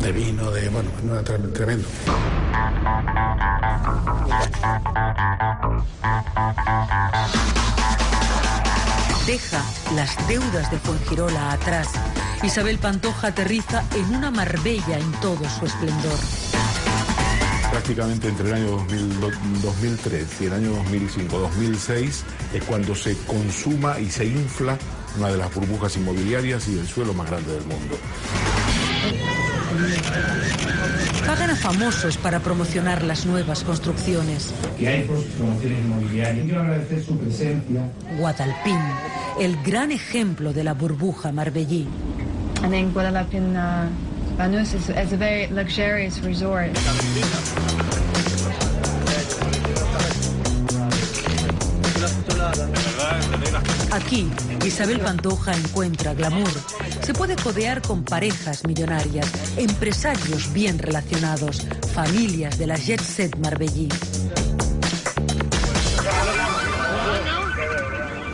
de, 0.00 0.06
de 0.06 0.12
vino, 0.12 0.50
de. 0.50 0.68
bueno, 0.70 0.90
no 1.04 1.14
era 1.14 1.22
tre- 1.24 1.52
tremendo. 1.52 1.86
Deja 9.26 9.62
las 9.94 10.16
deudas 10.26 10.70
de 10.70 10.78
Fuengirola 10.78 11.52
atrás. 11.52 11.88
Isabel 12.42 12.78
Pantoja 12.78 13.28
aterriza 13.28 13.82
en 13.94 14.14
una 14.14 14.30
Marbella 14.30 14.98
en 14.98 15.10
todo 15.20 15.44
su 15.58 15.66
esplendor. 15.66 16.18
Prácticamente 17.88 18.28
entre 18.28 18.48
el 18.48 18.54
año 18.54 18.70
2000 18.72 19.20
do- 19.20 19.30
2003 19.62 20.26
y 20.42 20.44
el 20.44 20.52
año 20.52 20.72
2005-2006 20.92 22.22
es 22.52 22.64
cuando 22.64 22.94
se 22.94 23.16
consuma 23.26 23.98
y 23.98 24.10
se 24.10 24.26
infla 24.26 24.76
una 25.16 25.28
de 25.30 25.38
las 25.38 25.54
burbujas 25.54 25.96
inmobiliarias 25.96 26.68
y 26.68 26.78
el 26.78 26.86
suelo 26.86 27.14
más 27.14 27.30
grande 27.30 27.50
del 27.54 27.62
mundo. 27.64 27.96
Pagan 31.26 31.48
a 31.48 31.56
famosos 31.56 32.18
para 32.18 32.40
promocionar 32.40 33.02
las 33.04 33.24
nuevas 33.24 33.64
construcciones. 33.64 34.52
que 34.78 34.86
hay 34.86 35.08
promociones 35.36 35.78
inmobiliarias. 35.82 36.44
Quiero 36.44 36.60
agradecer 36.60 37.02
su 37.02 37.16
presencia. 37.18 37.90
Guadalpín, 38.18 38.78
el 39.40 39.56
gran 39.62 39.92
ejemplo 39.92 40.52
de 40.52 40.62
la 40.62 40.74
burbuja 40.74 41.32
marbellí. 41.32 41.88
And 42.62 42.70
then 42.70 42.92
Guadalupin 42.92 43.56
Banús 44.38 44.72
is, 44.72 44.88
is 44.88 45.12
a 45.12 45.16
very 45.16 45.48
luxurious 45.48 46.20
resort. 46.20 46.70
Aquí, 53.90 54.30
Isabel 54.64 55.00
Pantoja 55.00 55.56
encuentra 55.56 56.14
glamour. 56.14 56.48
Se 57.02 57.12
puede 57.14 57.34
codear 57.34 57.82
con 57.82 58.04
parejas 58.04 58.64
millonarias, 58.64 59.26
empresarios 59.56 60.52
bien 60.52 60.78
relacionados, 60.78 61.66
familias 61.92 62.58
de 62.58 62.68
la 62.68 62.76
jet 62.76 63.00
set 63.00 63.36
marbellí. 63.38 63.88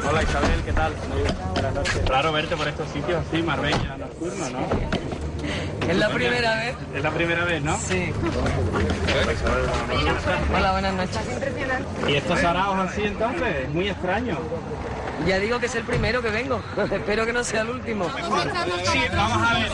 Hola 0.06 0.22
Isabel, 0.22 0.62
¿qué 0.66 0.72
tal? 0.74 0.92
Muy 1.08 1.22
bien. 1.22 1.34
Buenas 1.54 1.74
noches. 1.74 2.06
Raro 2.06 2.32
verte 2.32 2.56
por 2.56 2.68
estos 2.68 2.90
sitios 2.90 3.24
así, 3.26 3.42
Marbella 3.42 3.96
nocturno, 3.96 4.50
¿no? 4.50 5.03
Es 5.88 5.96
la 5.96 6.08
primera 6.08 6.54
vez. 6.56 6.76
Es 6.94 7.02
la 7.02 7.10
primera 7.10 7.44
vez, 7.44 7.62
¿no? 7.62 7.78
Sí. 7.78 8.12
Isabel, 9.32 9.66
buenas 9.88 10.14
noches. 10.14 10.50
Hola, 10.54 10.72
buenas 10.72 10.94
noches. 10.94 11.18
¿Y 12.08 12.14
estos 12.14 12.44
araos 12.44 12.90
así 12.90 13.02
entonces? 13.02 13.56
Es 13.64 13.68
muy 13.70 13.88
extraño. 13.88 14.38
Ya 15.26 15.38
digo 15.38 15.58
que 15.58 15.66
es 15.66 15.74
el 15.74 15.84
primero 15.84 16.20
que 16.20 16.28
vengo. 16.28 16.60
Espero 16.90 17.24
que 17.24 17.32
no 17.32 17.44
sea 17.44 17.62
el 17.62 17.70
último. 17.70 18.04
Sí, 18.04 19.00
vamos 19.14 19.48
a 19.48 19.54
ver. 19.54 19.70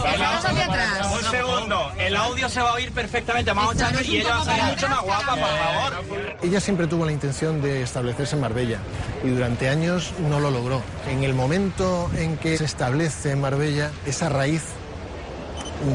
el 0.59 1.07
Un 1.13 1.31
segundo. 1.31 1.93
El 1.99 2.17
audio 2.17 2.49
se 2.49 2.61
va 2.61 2.71
a 2.71 2.75
oír 2.75 2.93
perfectamente. 2.93 3.53
Vamos 3.53 3.73
a 3.73 3.89
echar 3.89 4.05
y 4.05 4.19
ella 4.19 4.37
va 4.37 4.43
a 4.43 4.45
salir 4.45 4.65
mucho 4.65 4.89
más 4.89 5.03
guapa, 5.03 5.37
por 5.37 5.49
favor. 5.49 6.37
Ella 6.43 6.61
siempre 6.61 6.87
tuvo 6.87 7.05
la 7.05 7.13
intención 7.13 7.61
de 7.63 7.83
establecerse 7.83 8.37
en 8.37 8.43
Marbella 8.43 8.79
y 9.25 9.29
durante 9.29 9.69
años 9.69 10.13
no 10.29 10.41
lo 10.41 10.51
logró. 10.51 10.83
En 11.09 11.25
el 11.25 11.35
momento 11.35 12.11
en 12.17 12.37
que 12.37 12.57
se 12.57 12.65
establece 12.65 13.33
en 13.33 13.41
Marbella, 13.41 13.91
esa 14.07 14.29
raíz 14.29 14.63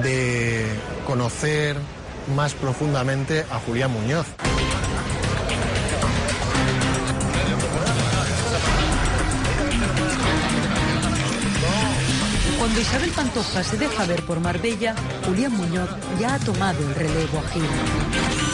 de 0.04 0.66
conocer 1.06 1.78
más 2.36 2.54
profundamente 2.54 3.46
a 3.52 3.60
Julián 3.60 3.92
Muñoz. 3.92 4.26
Cuando 12.58 12.80
Isabel 12.82 13.12
Pantoja 13.12 13.64
se 13.64 13.78
deja 13.78 14.06
ver 14.06 14.24
por 14.24 14.40
Marbella, 14.40 14.96
Julián 15.26 15.54
Muñoz 15.54 15.90
ya 16.20 16.36
ha 16.36 16.40
tomado 16.40 16.80
el 16.80 16.96
relevo 16.96 17.40
a 17.40 17.50
Gil. 17.50 18.45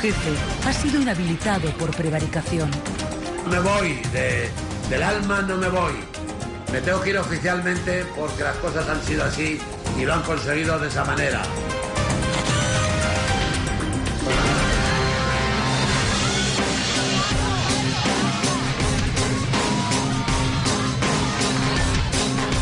Jefe 0.00 0.30
ha 0.66 0.72
sido 0.72 1.00
inhabilitado 1.00 1.70
por 1.72 1.90
prevaricación. 1.94 2.70
Me 3.50 3.58
voy, 3.60 3.94
de- 4.12 4.50
del 4.90 5.02
alma 5.02 5.42
no 5.42 5.56
me 5.56 5.68
voy. 5.68 5.94
Me 6.72 6.80
tengo 6.80 7.00
que 7.00 7.10
ir 7.10 7.18
oficialmente 7.18 8.04
porque 8.16 8.42
las 8.42 8.56
cosas 8.56 8.88
han 8.88 9.02
sido 9.04 9.24
así 9.24 9.58
y 9.98 10.04
lo 10.04 10.14
han 10.14 10.22
conseguido 10.22 10.78
de 10.78 10.88
esa 10.88 11.04
manera. 11.04 11.42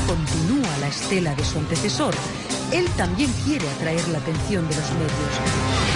Continúa 0.07 0.77
la 0.81 0.89
estela 0.89 1.35
de 1.35 1.45
su 1.45 1.59
antecesor. 1.59 2.15
Él 2.73 2.87
también 2.97 3.31
quiere 3.45 3.69
atraer 3.71 4.07
la 4.09 4.19
atención 4.19 4.69
de 4.69 4.77
los 4.77 4.91
medios. 4.93 5.94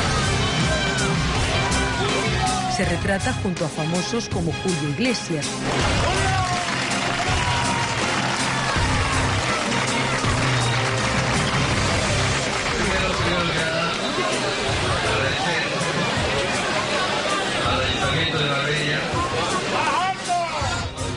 Se 2.79 2.85
retrata 2.85 3.33
junto 3.43 3.64
a 3.64 3.68
famosos 3.68 4.29
como 4.29 4.53
Julio 4.53 4.91
Iglesias. 4.91 5.49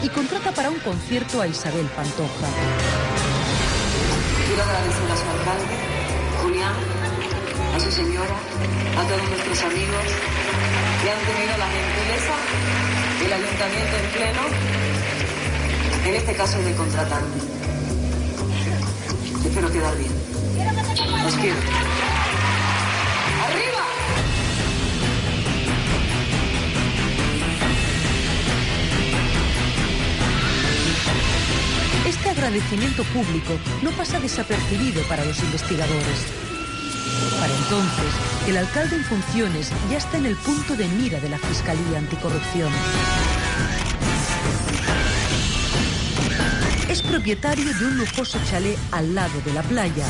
Y 0.01 0.09
contrata 0.09 0.51
para 0.53 0.72
un 0.72 0.80
concierto 0.80 1.41
a 1.41 1.47
Isabel 1.47 1.86
Pantoja. 1.95 2.47
Su 7.82 7.91
señora, 7.91 8.36
a 8.95 9.03
todos 9.07 9.27
nuestros 9.27 9.63
amigos 9.63 10.05
que 11.01 11.09
han 11.09 11.19
tenido 11.25 11.57
la 11.57 11.67
gentileza 11.67 12.36
del 13.19 13.34
ayuntamiento 13.34 13.97
en 13.97 14.05
pleno, 14.11 14.41
en 16.05 16.13
este 16.15 16.34
caso 16.36 16.61
de 16.61 16.75
contratarme. 16.75 17.38
Espero 19.45 19.71
quedar 19.71 19.97
bien. 19.97 20.11
¡Arriba! 23.45 23.86
Este 32.05 32.29
agradecimiento 32.29 33.03
público 33.05 33.53
no 33.82 33.89
pasa 33.91 34.19
desapercibido 34.19 35.01
para 35.03 35.25
los 35.25 35.39
investigadores. 35.39 36.51
Para 37.42 37.58
entonces, 37.58 38.14
el 38.48 38.56
alcalde 38.56 38.96
en 38.96 39.04
funciones 39.04 39.72
ya 39.89 39.98
está 39.98 40.18
en 40.18 40.28
el 40.28 40.38
punto 40.38 40.78
de 40.78 40.88
mira 40.88 41.20
de 41.20 41.28
la 41.28 41.39
Fiscalía 41.39 41.98
Anticorrupción. 41.98 42.72
es 46.92 47.02
propietario 47.02 47.74
de 47.74 47.86
un 47.86 47.98
lujoso 48.00 48.38
chalet 48.50 48.78
al 48.92 49.16
lado 49.16 49.39
de 49.46 49.54
la 49.54 49.64
playa. 49.64 50.06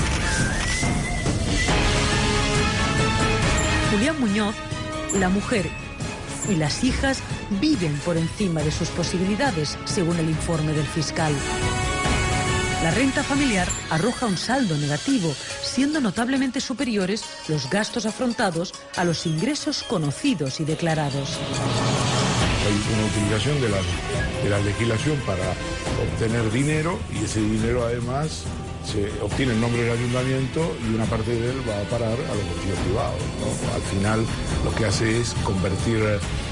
Julián 3.91 4.19
Muñoz, 4.19 4.55
la 5.13 5.29
mujer 5.29 5.69
y 6.49 6.55
las 6.55 6.83
hijas 6.83 7.21
viven 7.61 7.95
por 8.03 8.17
encima 8.17 8.63
de 8.63 8.71
sus 8.71 8.89
posibilidades, 8.89 9.77
según 9.85 10.17
el 10.17 10.27
informe 10.27 10.73
del 10.73 10.87
fiscal. 10.87 11.31
La 12.83 12.89
renta 12.89 13.23
familiar 13.23 13.67
arroja 13.91 14.25
un 14.25 14.37
saldo 14.37 14.75
negativo, 14.75 15.35
siendo 15.71 16.01
notablemente 16.01 16.59
superiores 16.59 17.23
los 17.47 17.69
gastos 17.69 18.05
afrontados 18.05 18.73
a 18.97 19.05
los 19.05 19.25
ingresos 19.25 19.83
conocidos 19.83 20.59
y 20.59 20.65
declarados. 20.65 21.39
Hay 22.65 22.93
una 22.93 23.05
utilización 23.07 23.61
de 23.61 23.69
la, 23.69 23.77
de 24.43 24.49
la 24.49 24.59
legislación 24.59 25.17
para 25.25 25.55
obtener 26.03 26.51
dinero 26.51 26.99
y 27.13 27.23
ese 27.23 27.39
dinero 27.39 27.85
además 27.85 28.43
se 28.85 29.09
obtiene 29.21 29.53
en 29.53 29.61
nombre 29.61 29.83
del 29.83 29.97
ayuntamiento 29.97 30.75
y 30.85 30.93
una 30.93 31.05
parte 31.05 31.31
de 31.31 31.51
él 31.51 31.57
va 31.67 31.79
a 31.79 31.83
parar 31.83 32.13
a 32.19 32.35
los 32.35 32.45
bolsillos 32.51 32.79
privados. 32.79 33.21
Al 33.73 33.81
final 33.81 34.25
lo 34.65 34.75
que 34.75 34.85
hace 34.85 35.21
es 35.21 35.33
convertir 35.45 35.99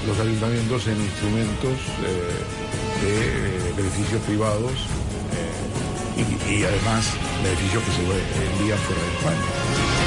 los 0.06 0.18
ayuntamientos 0.18 0.86
en 0.86 0.96
instrumentos 0.96 1.76
eh, 2.06 3.04
de 3.04 3.68
eh, 3.68 3.72
beneficios 3.76 4.22
privados 4.22 4.72
y, 6.20 6.52
y 6.52 6.64
además 6.64 7.06
beneficios 7.42 7.82
que 7.84 7.90
se 7.92 8.00
envían 8.00 8.78
fuera 8.78 9.02
de 9.02 9.08
España. 9.08 10.00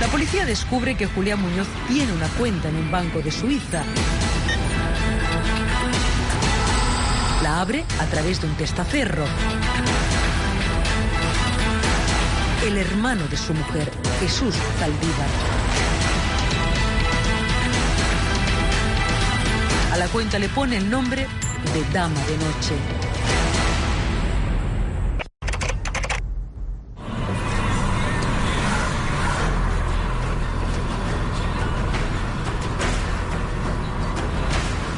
La 0.00 0.08
policía 0.08 0.44
descubre 0.44 0.94
que 0.96 1.06
Julián 1.06 1.40
Muñoz 1.40 1.68
tiene 1.88 2.12
una 2.12 2.28
cuenta 2.28 2.68
en 2.68 2.76
un 2.76 2.90
banco 2.90 3.20
de 3.20 3.30
Suiza. 3.30 3.82
Abre 7.62 7.84
a 8.00 8.06
través 8.06 8.40
de 8.40 8.48
un 8.48 8.54
testaferro. 8.56 9.24
El 12.66 12.76
hermano 12.76 13.22
de 13.28 13.36
su 13.36 13.54
mujer, 13.54 13.88
Jesús 14.18 14.56
Zaldívar. 14.80 15.28
A 19.92 19.96
la 19.96 20.08
cuenta 20.08 20.40
le 20.40 20.48
pone 20.48 20.76
el 20.76 20.90
nombre 20.90 21.28
de 21.72 21.84
Dama 21.92 22.20
de 22.26 22.36
Noche. 22.38 23.01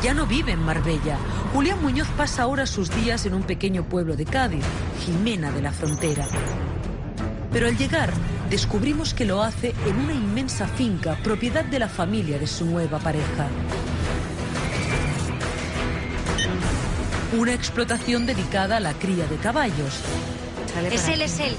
Ya 0.05 0.12
no 0.12 0.26
vive 0.26 0.52
en 0.52 0.62
Marbella. 0.62 1.16
Julián 1.55 1.80
Muñoz 1.80 2.09
pasa 2.09 2.42
ahora 2.42 2.66
sus 2.66 2.94
días 2.94 3.24
en 3.24 3.32
un 3.32 3.42
pequeño 3.42 3.84
pueblo 3.84 4.16
de 4.16 4.26
Cádiz, 4.26 4.62
Jimena 5.02 5.50
de 5.50 5.62
la 5.62 5.72
Frontera. 5.72 6.26
Pero 7.50 7.68
al 7.68 7.78
llegar, 7.78 8.12
descubrimos 8.50 9.14
que 9.14 9.24
lo 9.24 9.42
hace 9.42 9.74
en 9.86 9.96
una 9.96 10.12
inmensa 10.12 10.68
finca, 10.68 11.16
propiedad 11.24 11.64
de 11.64 11.78
la 11.78 11.88
familia 11.88 12.38
de 12.38 12.46
su 12.46 12.66
nueva 12.66 12.98
pareja. 12.98 13.48
Una 17.38 17.55
explotación 17.55 18.26
dedicada 18.26 18.76
a 18.76 18.80
la 18.80 18.92
cría 18.92 19.26
de 19.26 19.36
caballos. 19.36 20.02
Es 20.92 21.09
él, 21.09 21.22
es 21.22 21.40
él. 21.40 21.57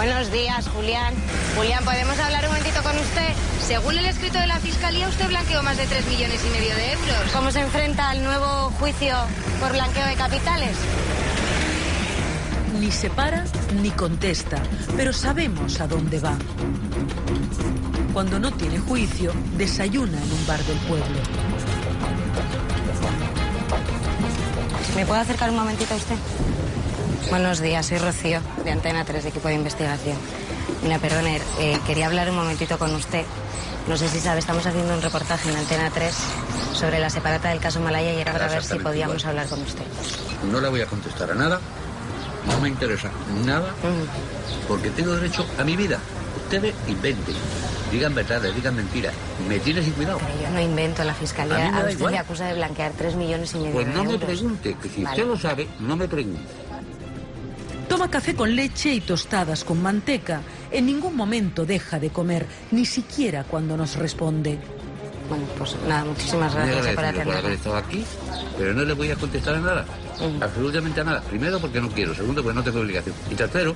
Buenos 0.00 0.32
días, 0.32 0.66
Julián. 0.66 1.12
Julián, 1.58 1.84
¿podemos 1.84 2.18
hablar 2.18 2.44
un 2.44 2.52
momentito 2.52 2.82
con 2.82 2.96
usted? 2.96 3.34
Según 3.60 3.98
el 3.98 4.06
escrito 4.06 4.38
de 4.38 4.46
la 4.46 4.58
Fiscalía, 4.58 5.06
usted 5.06 5.28
blanqueó 5.28 5.62
más 5.62 5.76
de 5.76 5.86
3 5.86 6.06
millones 6.06 6.40
y 6.42 6.48
medio 6.58 6.74
de 6.74 6.92
euros. 6.92 7.30
¿Cómo 7.34 7.50
se 7.50 7.60
enfrenta 7.60 8.08
al 8.08 8.24
nuevo 8.24 8.70
juicio 8.80 9.14
por 9.60 9.72
blanqueo 9.72 10.06
de 10.06 10.14
capitales? 10.14 10.74
Ni 12.80 12.90
se 12.90 13.10
para 13.10 13.44
ni 13.82 13.90
contesta, 13.90 14.62
pero 14.96 15.12
sabemos 15.12 15.78
a 15.82 15.86
dónde 15.86 16.18
va. 16.18 16.38
Cuando 18.14 18.38
no 18.38 18.50
tiene 18.52 18.78
juicio, 18.78 19.34
desayuna 19.58 20.16
en 20.16 20.32
un 20.32 20.46
bar 20.46 20.64
del 20.64 20.78
pueblo. 20.78 21.20
¿Me 24.96 25.04
puedo 25.04 25.20
acercar 25.20 25.50
un 25.50 25.56
momentito 25.56 25.92
a 25.92 25.96
usted? 25.98 26.16
Buenos 27.28 27.60
días, 27.60 27.86
soy 27.86 27.98
Rocío, 27.98 28.40
de 28.64 28.70
Antena 28.70 29.04
3, 29.04 29.22
de 29.22 29.28
equipo 29.28 29.48
de 29.48 29.54
investigación. 29.54 30.16
Mira, 30.82 30.98
perdone, 30.98 31.40
eh, 31.60 31.78
quería 31.86 32.06
hablar 32.06 32.30
un 32.30 32.36
momentito 32.36 32.78
con 32.78 32.94
usted. 32.94 33.24
No 33.88 33.96
sé 33.96 34.08
si 34.08 34.18
sabe, 34.20 34.40
estamos 34.40 34.66
haciendo 34.66 34.94
un 34.94 35.02
reportaje 35.02 35.50
en 35.50 35.56
Antena 35.56 35.90
3 35.90 36.14
sobre 36.72 36.98
la 36.98 37.10
separata 37.10 37.50
del 37.50 37.60
caso 37.60 37.80
Malaya 37.80 38.12
y 38.14 38.20
era 38.20 38.32
para 38.32 38.48
ver 38.48 38.64
si 38.64 38.78
podíamos 38.78 39.18
igual. 39.22 39.30
hablar 39.38 39.48
con 39.48 39.60
usted. 39.62 39.84
No 40.50 40.60
le 40.60 40.68
voy 40.68 40.80
a 40.80 40.86
contestar 40.86 41.30
a 41.30 41.34
nada, 41.34 41.60
no 42.46 42.60
me 42.60 42.68
interesa 42.68 43.10
nada, 43.44 43.74
porque 44.66 44.90
tengo 44.90 45.14
derecho 45.14 45.44
a 45.58 45.64
mi 45.64 45.76
vida. 45.76 45.98
Ustedes 46.44 46.74
inventen, 46.88 47.34
digan 47.92 48.14
verdades, 48.14 48.54
digan 48.54 48.74
mentiras. 48.74 49.14
Me 49.48 49.58
tiene 49.60 49.82
sin 49.82 49.92
cuidado. 49.92 50.18
Pero 50.18 50.42
yo 50.42 50.50
no 50.50 50.60
invento, 50.60 51.04
la 51.04 51.12
A 51.12 51.14
mí 51.14 51.20
Fiscalía 51.20 51.70
me 51.70 51.78
a, 51.80 51.84
usted 51.84 52.10
le 52.10 52.18
acusa 52.18 52.46
de 52.46 52.54
blanquear 52.54 52.92
3 52.96 53.14
millones 53.16 53.54
y 53.54 53.58
medio 53.58 53.72
Pues 53.72 53.86
de 53.86 53.92
no 53.92 54.04
me 54.04 54.18
pregunte, 54.18 54.76
que 54.80 54.88
si 54.88 55.02
Vale. 55.02 55.16
usted 55.16 55.28
lo 55.28 55.38
sabe, 55.38 55.68
no 55.80 55.96
me 55.96 56.08
pregunte. 56.08 56.40
Toma 58.00 58.10
café 58.10 58.34
con 58.34 58.56
leche 58.56 58.94
y 58.94 59.02
tostadas 59.02 59.62
con 59.62 59.82
manteca. 59.82 60.40
En 60.70 60.86
ningún 60.86 61.14
momento 61.14 61.66
deja 61.66 61.98
de 61.98 62.08
comer, 62.08 62.46
ni 62.70 62.86
siquiera 62.86 63.44
cuando 63.44 63.76
nos 63.76 63.96
responde. 63.96 64.58
Bueno, 65.28 65.44
pues 65.58 65.76
nada, 65.86 66.06
muchísimas 66.06 66.54
gracias 66.54 66.86
por 66.96 67.24
por 67.24 67.36
haber 67.36 67.52
estado 67.52 67.76
aquí, 67.76 68.02
pero 68.56 68.72
no 68.72 68.84
le 68.84 68.94
voy 68.94 69.10
a 69.10 69.16
contestar 69.16 69.56
a 69.56 69.60
nada. 69.60 69.84
Absolutamente 70.40 71.02
a 71.02 71.04
nada. 71.04 71.20
Primero, 71.20 71.60
porque 71.60 71.78
no 71.78 71.90
quiero. 71.90 72.14
Segundo, 72.14 72.42
porque 72.42 72.54
no 72.56 72.64
tengo 72.64 72.80
obligación. 72.80 73.14
Y 73.30 73.34
tercero, 73.34 73.74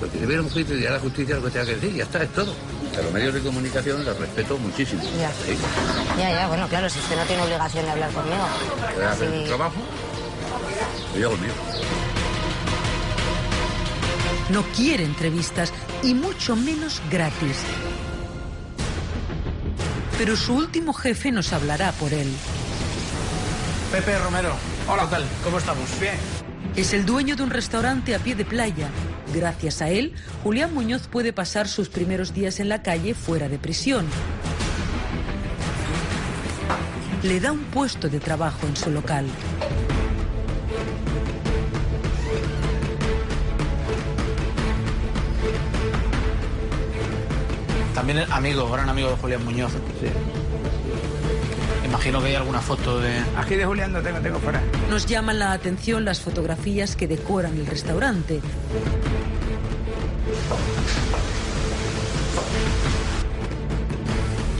porque 0.00 0.18
si 0.18 0.24
hubiera 0.24 0.42
un 0.42 0.50
juicio 0.50 0.76
y 0.76 0.86
a 0.86 0.90
la 0.90 0.98
justicia 0.98 1.36
lo 1.36 1.44
que 1.44 1.50
tenga 1.50 1.66
que 1.66 1.74
decir, 1.76 1.94
ya 1.94 2.02
está, 2.02 2.24
es 2.24 2.32
todo. 2.32 2.52
A 2.98 3.02
los 3.02 3.12
medios 3.12 3.34
de 3.34 3.40
comunicación 3.40 4.04
los 4.04 4.18
respeto 4.18 4.58
muchísimo. 4.58 5.00
Ya. 5.16 5.30
¿sí? 5.30 5.56
Ya, 6.18 6.28
ya, 6.32 6.48
bueno, 6.48 6.66
claro, 6.66 6.90
si 6.90 6.98
usted 6.98 7.14
no 7.16 7.22
tiene 7.22 7.44
obligación 7.44 7.84
de 7.84 7.90
hablar 7.92 8.10
conmigo. 8.10 8.48
Voy 8.96 9.04
a 9.04 9.12
hacer 9.12 9.30
Sí. 9.30 9.36
mi 9.36 9.44
trabajo 9.46 9.80
yo 11.18 11.26
hago 11.26 11.34
el 11.34 11.40
mío. 11.42 11.52
No 14.52 14.62
quiere 14.74 15.04
entrevistas 15.04 15.72
y 16.02 16.14
mucho 16.14 16.56
menos 16.56 17.00
gratis. 17.08 17.56
Pero 20.18 20.36
su 20.36 20.54
último 20.54 20.92
jefe 20.92 21.30
nos 21.30 21.52
hablará 21.52 21.92
por 21.92 22.12
él. 22.12 22.28
Pepe 23.92 24.18
Romero. 24.18 24.54
Hola, 24.88 25.04
¿qué 25.04 25.10
tal? 25.10 25.24
¿Cómo 25.44 25.58
estamos? 25.58 25.88
Bien. 26.00 26.14
Es 26.74 26.92
el 26.94 27.06
dueño 27.06 27.36
de 27.36 27.44
un 27.44 27.50
restaurante 27.50 28.14
a 28.14 28.18
pie 28.18 28.34
de 28.34 28.44
playa. 28.44 28.88
Gracias 29.32 29.82
a 29.82 29.88
él, 29.88 30.14
Julián 30.42 30.74
Muñoz 30.74 31.06
puede 31.06 31.32
pasar 31.32 31.68
sus 31.68 31.88
primeros 31.88 32.34
días 32.34 32.58
en 32.58 32.68
la 32.68 32.82
calle 32.82 33.14
fuera 33.14 33.48
de 33.48 33.58
prisión. 33.58 34.06
Le 37.22 37.38
da 37.38 37.52
un 37.52 37.64
puesto 37.64 38.08
de 38.08 38.18
trabajo 38.18 38.66
en 38.66 38.76
su 38.76 38.90
local. 38.90 39.26
También 48.00 48.24
amigo, 48.32 48.66
gran 48.70 48.88
amigo 48.88 49.10
de 49.10 49.16
Julián 49.16 49.44
Muñoz. 49.44 49.72
Imagino 51.84 52.22
que 52.22 52.28
hay 52.28 52.34
alguna 52.34 52.62
foto 52.62 52.98
de... 52.98 53.22
Aquí 53.36 53.56
de 53.56 53.66
Julián 53.66 53.92
no 53.92 54.00
tengo, 54.00 54.18
tengo 54.20 54.38
fuera. 54.38 54.62
Nos 54.88 55.04
llaman 55.04 55.38
la 55.38 55.52
atención 55.52 56.06
las 56.06 56.18
fotografías 56.18 56.96
que 56.96 57.06
decoran 57.06 57.58
el 57.58 57.66
restaurante. 57.66 58.40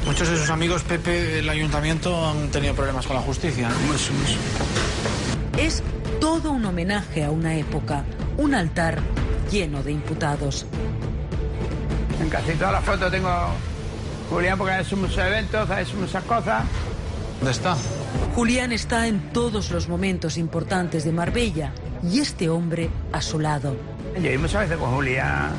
Muchos 0.04 0.28
de 0.28 0.36
sus 0.36 0.50
amigos, 0.50 0.82
Pepe, 0.82 1.10
del 1.10 1.48
ayuntamiento, 1.48 2.28
han 2.28 2.50
tenido 2.50 2.74
problemas 2.74 3.06
con 3.06 3.16
la 3.16 3.22
justicia. 3.22 3.70
Es 5.56 5.82
todo 6.20 6.50
un 6.50 6.66
homenaje 6.66 7.24
a 7.24 7.30
una 7.30 7.56
época, 7.56 8.04
un 8.36 8.54
altar 8.54 9.00
lleno 9.50 9.82
de 9.82 9.92
imputados. 9.92 10.66
En 12.20 12.28
casi 12.28 12.52
todas 12.52 12.72
las 12.72 12.84
fotos 12.84 13.10
tengo 13.10 13.30
Julián 14.30 14.58
porque 14.58 14.74
ha 14.74 14.80
hecho 14.80 14.96
muchos 14.96 15.18
eventos, 15.18 15.70
ha 15.70 15.80
hecho 15.80 15.96
muchas 15.96 16.22
cosas. 16.24 16.64
¿Dónde 17.38 17.52
está? 17.52 17.76
Julián 18.34 18.72
está 18.72 19.06
en 19.06 19.32
todos 19.32 19.70
los 19.70 19.88
momentos 19.88 20.36
importantes 20.36 21.04
de 21.04 21.12
Marbella 21.12 21.72
y 22.02 22.20
este 22.20 22.48
hombre 22.48 22.90
a 23.12 23.22
su 23.22 23.40
lado. 23.40 23.74
Yo 24.20 24.28
he 24.28 24.32
ido 24.32 24.40
muchas 24.42 24.62
veces 24.62 24.76
con 24.76 24.90
Julián 24.94 25.50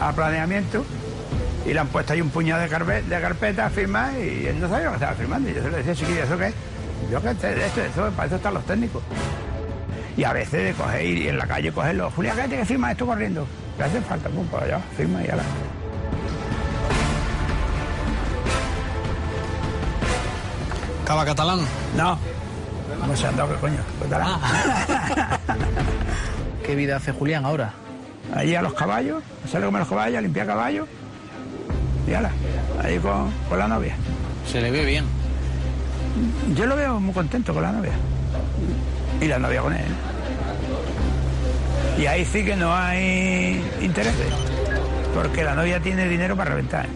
a 0.00 0.12
planeamiento 0.12 0.84
Y 1.66 1.72
le 1.72 1.78
han 1.78 1.86
puesto 1.88 2.12
ahí 2.12 2.20
un 2.20 2.30
puñado 2.30 2.60
de, 2.62 2.68
carpe- 2.68 3.02
de 3.04 3.20
carpetas 3.20 3.66
a 3.66 3.70
firmar 3.70 4.12
y 4.18 4.46
él 4.46 4.60
no 4.60 4.68
sabía 4.68 4.86
lo 4.86 4.90
que 4.92 4.96
estaba 4.96 5.12
firmando. 5.14 5.48
Y 5.48 5.54
yo 5.54 5.62
se 5.62 5.70
le 5.70 5.76
decía, 5.78 5.94
chiquillo, 5.94 6.24
¿eso 6.24 6.36
qué 6.36 6.46
es? 6.48 6.54
Yo 7.10 7.22
que 7.22 7.34
sé, 7.36 7.66
esto, 7.66 7.80
eso, 7.82 8.10
para 8.16 8.26
eso 8.26 8.36
están 8.36 8.54
los 8.54 8.66
técnicos. 8.66 9.02
Y 10.16 10.24
a 10.24 10.32
veces 10.32 10.64
de 10.64 10.72
coger 10.72 11.06
y 11.06 11.28
en 11.28 11.38
la 11.38 11.46
calle 11.46 11.70
cogerlo. 11.70 12.10
Julián, 12.10 12.36
cállate 12.36 12.56
que 12.58 12.64
firma 12.64 12.90
esto 12.90 13.06
corriendo. 13.06 13.46
¿Qué 13.76 13.84
hace 13.84 14.00
falta? 14.02 14.28
Pum, 14.28 14.44
para 14.48 14.64
allá, 14.66 14.80
firma 14.96 15.22
y 15.22 15.26
ya 15.28 15.36
la. 15.36 15.42
¿Cava 21.12 21.26
catalán? 21.26 21.60
No. 21.94 22.18
No 23.06 23.14
se 23.14 23.26
han 23.26 23.36
dado, 23.36 23.52
¿qué 23.52 23.60
coño? 23.60 23.80
Catalán. 24.00 24.40
¿Qué 26.66 26.74
vida 26.74 26.96
hace 26.96 27.12
Julián 27.12 27.44
ahora? 27.44 27.74
Allí 28.34 28.54
a 28.54 28.62
los 28.62 28.72
caballos, 28.72 29.22
sale 29.46 29.64
a 29.64 29.66
comer 29.66 29.80
los 29.80 29.90
caballos, 29.90 30.16
a 30.16 30.20
limpiar 30.22 30.46
caballos. 30.46 30.88
Y 32.08 32.14
ala, 32.14 32.30
ahí 32.82 32.98
con, 32.98 33.30
con 33.46 33.58
la 33.58 33.68
novia. 33.68 33.94
Se 34.50 34.62
le 34.62 34.70
ve 34.70 34.86
bien. 34.86 35.04
Yo 36.56 36.64
lo 36.64 36.76
veo 36.76 36.98
muy 36.98 37.12
contento 37.12 37.52
con 37.52 37.62
la 37.62 37.72
novia. 37.72 37.92
Y 39.20 39.26
la 39.26 39.38
novia 39.38 39.60
con 39.60 39.74
él. 39.74 39.94
Y 41.98 42.06
ahí 42.06 42.24
sí 42.24 42.42
que 42.42 42.56
no 42.56 42.74
hay 42.74 43.62
intereses. 43.82 44.32
Porque 45.14 45.44
la 45.44 45.54
novia 45.54 45.78
tiene 45.78 46.08
dinero 46.08 46.38
para 46.38 46.52
reventar. 46.52 46.86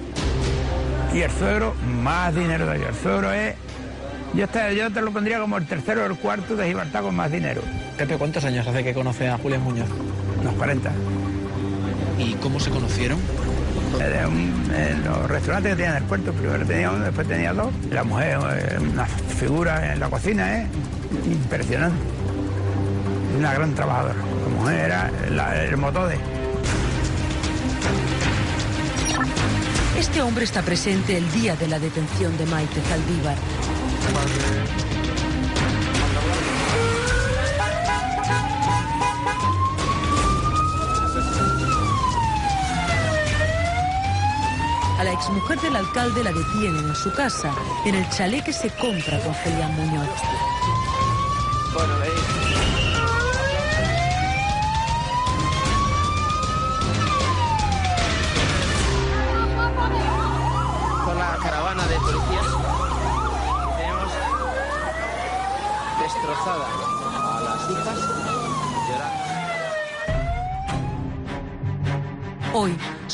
Y 1.13 1.21
el 1.21 1.31
suegro, 1.33 1.75
más 2.03 2.35
dinero 2.35 2.65
todavía. 2.65 2.89
El 2.89 2.95
suegro 2.95 3.31
es. 3.31 3.57
Yo 4.37 4.47
te, 4.49 4.77
yo 4.77 4.91
te 4.93 5.01
lo 5.01 5.11
pondría 5.13 5.41
como 5.41 5.57
el 5.57 5.65
tercero 5.67 6.03
o 6.03 6.07
el 6.07 6.17
cuarto 6.17 6.57
de 6.57 6.67
Gibraltar 6.69 7.03
con 7.03 7.15
más 7.15 7.31
dinero. 7.33 7.63
Pepe, 7.97 8.17
¿cuántos 8.19 8.45
años 8.45 8.67
hace 8.67 8.85
que 8.85 8.93
conoce 8.93 9.29
a 9.29 9.39
Julián 9.39 9.63
Muñoz? 9.63 9.89
Unos 10.41 10.55
40. 10.55 10.91
¿Y 12.19 12.35
cómo 12.35 12.61
se 12.61 12.71
conocieron? 12.71 13.19
Un- 14.29 14.71
en 14.75 15.05
los 15.05 15.29
restaurantes 15.31 15.71
que 15.73 15.77
tenían 15.77 15.97
en 15.97 16.03
el 16.03 16.09
puerto, 16.09 16.33
primero 16.33 16.67
tenía 16.67 16.91
uno, 16.91 17.05
después 17.05 17.27
tenía 17.27 17.53
dos. 17.55 17.69
La 17.91 18.05
mujer, 18.05 18.39
eh, 18.59 18.79
una 18.79 19.07
figura 19.07 19.93
en 19.95 20.01
la 20.01 20.11
cocina, 20.11 20.59
¿eh? 20.61 20.67
Impresionante. 21.25 21.97
Una 23.39 23.55
gran 23.55 23.75
trabajadora. 23.75 24.15
La 24.15 24.61
mujer 24.61 24.79
era 24.81 25.11
la- 25.31 25.65
el 25.65 25.77
motor 25.79 26.09
de. 26.11 26.19
Este 29.99 30.21
hombre 30.21 30.45
está 30.45 30.61
presente 30.63 31.17
el 31.17 31.31
día 31.33 31.57
de 31.57 31.69
la 31.69 31.79
detención 31.79 32.37
de 32.37 32.45
Maite 32.47 32.81
Zaldívar. 32.83 33.37
A 44.99 45.05
la 45.05 45.13
exmujer 45.13 45.61
del 45.61 45.77
alcalde 45.77 46.25
la 46.25 46.33
detienen 46.33 46.89
en 46.89 46.97
su 46.97 47.13
casa, 47.13 47.55
en 47.85 47.95
el 47.95 48.09
chalet 48.11 48.45
que 48.45 48.53
se 48.53 48.71
compra 48.71 49.19
con 49.21 49.35
Julián 49.35 49.75
Muñoz. 49.77 50.09
con 51.75 52.06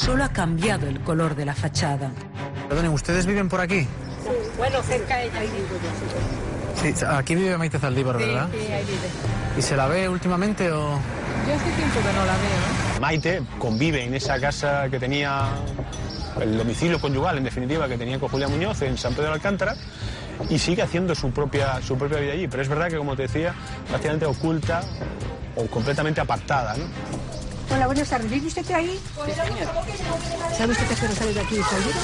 solo 0.05 0.25
ha 0.25 0.29
cambiado 0.31 0.89
el 0.89 1.01
color 1.01 1.37
de 1.37 1.45
la 1.45 1.55
fachada. 1.55 2.11
Perdonen, 2.69 2.93
¿ustedes 2.93 3.25
viven 3.25 3.49
por 3.49 3.61
aquí? 3.61 3.87
Bueno, 4.59 4.83
cerca 4.83 5.17
de 5.17 5.27
ella 5.27 5.41
vivo 5.41 5.53
yo. 5.55 6.83
Sí, 6.83 7.05
aquí 7.09 7.35
vive 7.35 7.57
Maite 7.57 7.79
Zaldívar, 7.79 8.17
¿verdad? 8.19 8.49
Sí, 8.53 8.59
sí, 8.67 8.73
ahí 8.73 8.85
vive. 8.85 9.59
¿Y 9.59 9.63
se 9.63 9.77
la 9.77 9.87
ve 9.87 10.09
últimamente 10.09 10.73
o...? 10.73 10.99
Yo 11.47 11.55
hace 11.55 11.71
tiempo 11.73 12.01
que 12.01 12.13
no 12.13 12.27
la 12.27 12.33
veo. 12.33 13.01
Maite 13.01 13.43
convive 13.59 14.05
en 14.05 14.15
esa 14.15 14.41
casa 14.41 14.89
que 14.91 14.99
tenía 14.99 15.49
el 16.41 16.59
domicilio 16.59 17.01
conyugal, 17.01 17.39
en 17.39 17.45
definitiva, 17.45 17.87
que 17.87 17.99
tenía 17.99 18.19
con 18.19 18.29
Julián 18.29 18.51
Muñoz 18.51 18.83
en 18.83 18.99
San 18.99 19.13
Pedro 19.13 19.29
de 19.29 19.35
Alcántara 19.35 19.77
y 20.49 20.59
sigue 20.59 20.83
haciendo 20.83 21.15
su 21.15 21.31
propia, 21.31 21.81
su 21.81 21.97
propia 21.97 22.19
vida 22.19 22.33
allí. 22.33 22.49
Pero 22.49 22.63
es 22.63 22.69
verdad 22.69 22.89
que, 22.89 22.97
como 22.97 23.15
te 23.15 23.23
decía, 23.23 23.55
prácticamente 23.89 24.27
oculta 24.27 24.83
o 25.55 25.67
completamente 25.67 26.21
apartada. 26.21 26.77
¿no? 26.77 26.85
Hola, 27.75 27.87
buenas 27.87 28.09
tardes. 28.09 28.31
¿Vive 28.31 28.47
usted 28.47 28.71
ahí? 28.73 29.01
¿Sabe 30.57 30.73
usted 30.73 30.87
que 30.87 30.95
hace 30.95 31.15
sale 31.15 31.33
de 31.33 31.41
aquí 31.41 31.57
de 31.57 31.63
Zaldívar? 31.63 32.03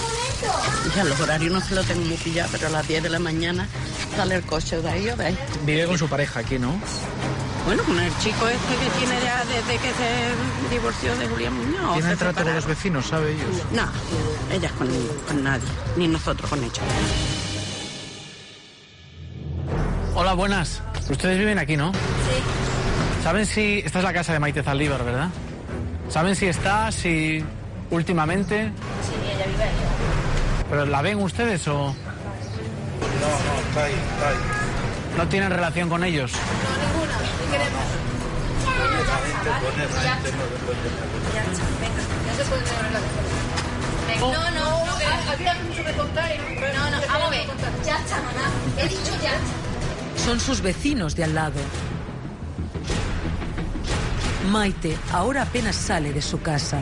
Ya 0.97 1.05
los 1.05 1.21
horarios 1.21 1.53
no 1.53 1.61
se 1.61 1.75
lo 1.75 1.85
tengo 1.85 2.05
muy 2.05 2.16
pillado, 2.16 2.49
pero 2.53 2.69
a 2.69 2.71
las 2.71 2.89
10 2.89 3.03
de 3.03 3.11
la 3.11 3.19
mañana 3.19 3.69
sale 4.16 4.37
el 4.37 4.43
coche 4.43 4.81
de 4.81 4.89
ahí 4.89 5.09
o 5.11 5.16
de 5.16 5.27
ahí. 5.27 5.39
Vive 5.64 5.87
con 5.87 5.99
su 5.99 6.09
pareja 6.09 6.41
aquí, 6.41 6.59
¿no? 6.59 6.75
Bueno, 7.66 7.83
con 7.83 7.99
el 8.01 8.11
chico 8.19 8.49
este 8.49 8.75
que 8.77 8.99
tiene 8.99 9.21
ya 9.23 9.45
desde 9.45 9.79
que 9.79 9.91
se 9.93 10.75
divorció 10.75 11.14
de 11.16 11.29
Julián 11.29 11.55
Muñoz. 11.55 11.93
¿Tienen 11.95 12.11
se 12.12 12.16
trato 12.16 12.43
con 12.43 12.55
los 12.55 12.66
vecinos, 12.66 13.07
sabe 13.07 13.33
ellos? 13.33 13.47
No, 13.73 13.87
ellas 14.51 14.73
con, 14.73 14.89
con 15.27 15.45
nadie, 15.45 15.69
ni 15.97 16.09
nosotros 16.09 16.49
con 16.49 16.61
ellos. 16.61 16.81
Hola, 20.14 20.33
buenas. 20.33 20.83
Ustedes 21.11 21.39
viven 21.39 21.59
aquí, 21.59 21.77
¿no? 21.77 21.93
Sí. 21.93 23.23
¿Saben 23.23 23.45
si... 23.45 23.83
Esta 23.85 23.99
es 23.99 24.05
la 24.05 24.12
casa 24.12 24.33
de 24.33 24.39
Maite 24.39 24.62
Zaldívar, 24.62 25.05
¿verdad? 25.05 25.29
¿Saben 26.09 26.35
si 26.35 26.47
está, 26.47 26.91
si 26.91 27.45
últimamente... 27.91 28.65
Sí, 28.65 29.13
ella 29.35 29.47
vive 29.47 29.63
ahí. 29.63 29.71
¿Pero 30.71 30.87
la 30.87 31.03
ven 31.03 31.19
ustedes 31.19 31.69
o...? 31.69 31.73
No, 31.75 31.91
no, 31.91 33.69
está 33.69 33.85
ahí, 33.85 33.93
está 33.93 34.29
ahí. 34.29 34.37
¿No 35.17 35.29
tienen 35.29 35.51
relación 35.51 35.89
con 35.89 36.05
ellos? 36.05 36.33
No, 44.21 44.33
no, 44.33 44.51
no. 44.51 44.89
Había 45.31 45.55
mucho 45.55 45.85
que 45.85 45.93
contar. 45.93 46.31
No, 46.75 46.91
no, 46.91 47.07
vamos 47.07 47.27
a 47.27 47.31
ver. 47.31 47.47
Ya 47.85 47.97
está, 47.99 48.17
mamá. 48.17 48.51
He 48.79 48.89
dicho 48.89 49.13
ya. 49.23 49.33
Son 50.25 50.41
sus 50.41 50.61
vecinos 50.61 51.15
de 51.15 51.25
al 51.25 51.35
lado. 51.35 51.61
Maite 54.49 54.96
ahora 55.12 55.42
apenas 55.42 55.76
sale 55.76 56.12
de 56.12 56.22
su 56.22 56.40
casa. 56.40 56.80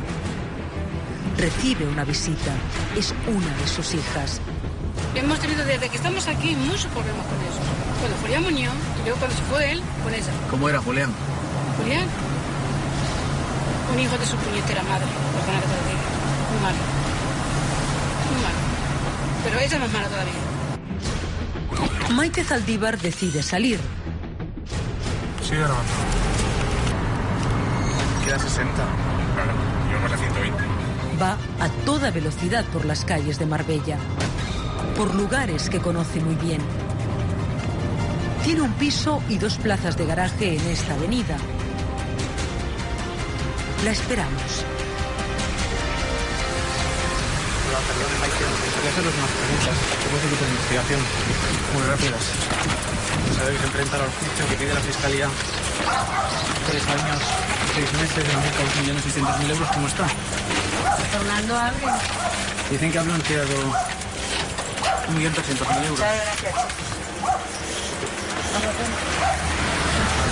Recibe 1.36 1.86
una 1.86 2.04
visita. 2.04 2.52
Es 2.96 3.12
una 3.26 3.56
de 3.60 3.66
sus 3.66 3.92
hijas. 3.94 4.40
Hemos 5.14 5.40
tenido 5.40 5.64
desde 5.64 5.88
que 5.88 5.96
estamos 5.96 6.28
aquí 6.28 6.54
muchos 6.54 6.86
problemas 6.86 7.26
con 7.26 7.40
eso. 7.42 7.58
Cuando 8.00 8.16
Julián 8.18 8.42
Muñoz 8.44 8.74
y 9.00 9.02
luego 9.02 9.18
cuando 9.18 9.36
se 9.36 9.42
fue 9.44 9.72
él 9.72 9.82
con 10.04 10.14
esa. 10.14 10.30
¿Cómo 10.50 10.68
era 10.68 10.80
Julián? 10.80 11.10
Julián, 11.78 12.06
un 13.92 14.00
hijo 14.00 14.16
de 14.16 14.26
su 14.26 14.36
puñetera 14.36 14.82
madre, 14.84 15.06
perdona 15.34 15.60
que 15.60 15.66
te 15.66 15.74
lo 15.74 15.82
diga. 15.88 16.06
Muy 16.52 16.60
malo. 16.62 16.78
Muy 18.30 18.42
malo. 18.42 18.58
Pero 19.44 19.58
ella 19.58 19.74
es 19.74 19.80
más 19.80 19.92
mala 19.92 20.08
todavía. 20.08 20.34
Maite 22.14 22.44
Zaldívar 22.44 22.98
decide 22.98 23.42
salir. 23.42 23.80
Sigue 25.42 25.58
grabando. 25.58 26.25
Queda 28.26 28.40
60. 28.40 28.72
Claro, 29.34 29.52
yo 29.88 30.14
a 30.14 30.18
120. 30.18 30.64
Va 31.22 31.38
a 31.60 31.68
toda 31.84 32.10
velocidad 32.10 32.64
por 32.72 32.84
las 32.84 33.04
calles 33.04 33.38
de 33.38 33.46
Marbella, 33.46 33.98
por 34.96 35.14
lugares 35.14 35.70
que 35.70 35.78
conoce 35.78 36.18
muy 36.18 36.34
bien. 36.34 36.60
Tiene 38.42 38.62
un 38.62 38.72
piso 38.72 39.22
y 39.28 39.38
dos 39.38 39.58
plazas 39.58 39.96
de 39.96 40.06
garaje 40.06 40.56
en 40.56 40.66
esta 40.66 40.94
avenida. 40.94 41.36
La 43.84 43.92
esperamos. 43.92 44.64
Hola, 47.68 47.78
perdón, 47.78 48.10
Maite. 48.18 48.44
Quería 48.74 48.90
haceros 48.90 49.14
unas 49.14 49.30
preguntas. 49.38 49.76
De 50.02 50.26
equipo 50.26 50.44
de 50.44 50.50
investigación. 50.50 51.00
Muy 51.74 51.82
rápidas. 51.84 52.22
Sabéis 53.38 53.62
enfrentar 53.62 54.00
al 54.00 54.10
juicio 54.10 54.48
que 54.48 54.56
pide 54.56 54.74
la 54.74 54.80
Fiscalía. 54.80 55.28
Tres 56.66 56.86
años, 56.88 57.22
seis 57.76 57.92
meses, 57.92 58.24
de 58.24 58.32
1.600.000 58.94 59.50
euros. 59.50 59.68
¿Cómo 59.68 59.86
está? 59.86 60.06
Fernando 61.12 61.56
abre. 61.56 61.86
Dicen 62.70 62.90
que 62.90 62.98
ha 62.98 63.02
blanqueado 63.02 63.54
1.300.000 65.12 65.84
euros. 65.84 66.00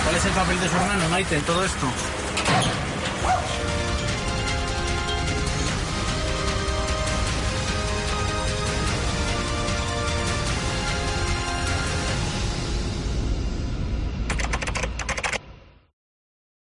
¿Cuál 0.03 0.15
es 0.15 0.25
el 0.25 0.31
papel 0.31 0.59
de 0.59 0.69
su 0.69 0.75
hermano, 0.75 1.09
Maite, 1.09 1.35
en 1.37 1.43
todo 1.43 1.63
esto? 1.63 1.85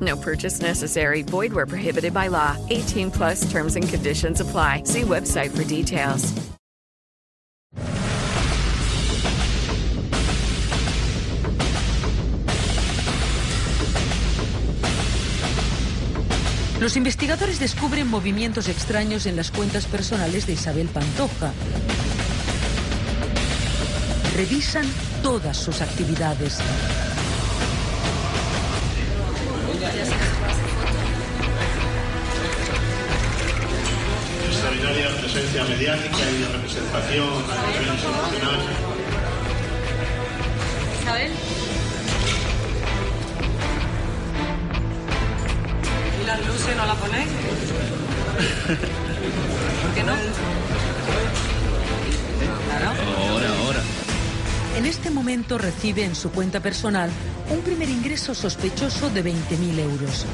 No 0.00 0.16
purchase 0.16 0.60
necessary. 0.60 1.22
Void 1.22 1.52
where 1.52 1.66
prohibited 1.66 2.12
by 2.12 2.26
law. 2.26 2.56
18 2.70 3.12
plus 3.12 3.48
terms 3.50 3.76
and 3.76 3.88
conditions 3.88 4.40
apply. 4.40 4.82
See 4.84 5.02
website 5.02 5.56
for 5.56 5.62
details. 5.62 6.34
Los 16.80 16.96
investigadores 16.98 17.58
descubren 17.58 18.06
movimientos 18.06 18.68
extraños 18.68 19.24
en 19.24 19.34
las 19.34 19.50
cuentas 19.50 19.86
personales 19.86 20.46
de 20.46 20.52
Isabel 20.52 20.88
Pantoja. 20.88 21.52
Revisan 24.36 24.84
todas 25.22 25.56
sus 25.56 25.80
actividades. 25.80 26.58
Extraordinaria 34.46 35.08
presencia 35.20 35.64
mediática 35.64 36.30
y 36.30 36.38
de 36.40 36.48
representación 36.48 37.28
a 37.28 37.66
nivel 37.68 37.88
institucional. 37.92 38.60
¿Isabel? 41.02 41.32
¿Y 46.22 46.26
las 46.26 46.46
luces 46.46 46.76
no 46.76 46.86
la 46.86 46.94
ponéis? 46.94 47.28
¿Por 49.82 49.94
qué 49.94 50.02
no? 50.04 50.12
Ahora, 53.28 53.48
ahora. 53.58 53.95
En 54.76 54.84
este 54.84 55.10
momento 55.10 55.56
recibe 55.56 56.04
en 56.04 56.14
su 56.14 56.30
cuenta 56.30 56.60
personal 56.60 57.10
un 57.50 57.60
primer 57.60 57.88
ingreso 57.88 58.34
sospechoso 58.34 59.08
de 59.08 59.24
20.000 59.24 59.78
euros. 59.78 60.26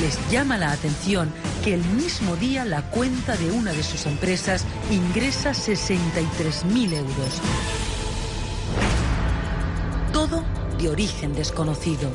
Les 0.00 0.18
llama 0.30 0.56
la 0.56 0.72
atención 0.72 1.30
que 1.62 1.74
el 1.74 1.84
mismo 1.84 2.36
día 2.36 2.64
la 2.64 2.80
cuenta 2.82 3.36
de 3.36 3.50
una 3.50 3.72
de 3.72 3.82
sus 3.82 4.06
empresas 4.06 4.64
ingresa 4.90 5.50
63.000 5.50 6.94
euros. 6.94 7.40
Todo 10.12 10.42
de 10.78 10.88
origen 10.88 11.34
desconocido. 11.34 12.10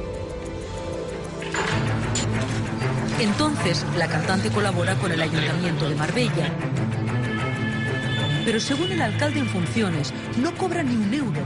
Entonces, 3.20 3.86
la 3.96 4.08
cantante 4.08 4.50
colabora 4.50 4.96
con 4.96 5.12
el 5.12 5.22
Ayuntamiento 5.22 5.88
de 5.88 5.96
Marbella. 5.96 6.52
Pero 8.48 8.62
según 8.62 8.90
el 8.94 9.02
alcalde 9.02 9.42
en 9.42 9.50
funciones, 9.50 10.14
no 10.38 10.56
cobra 10.56 10.82
ni 10.82 10.96
un 10.96 11.14
euro 11.14 11.42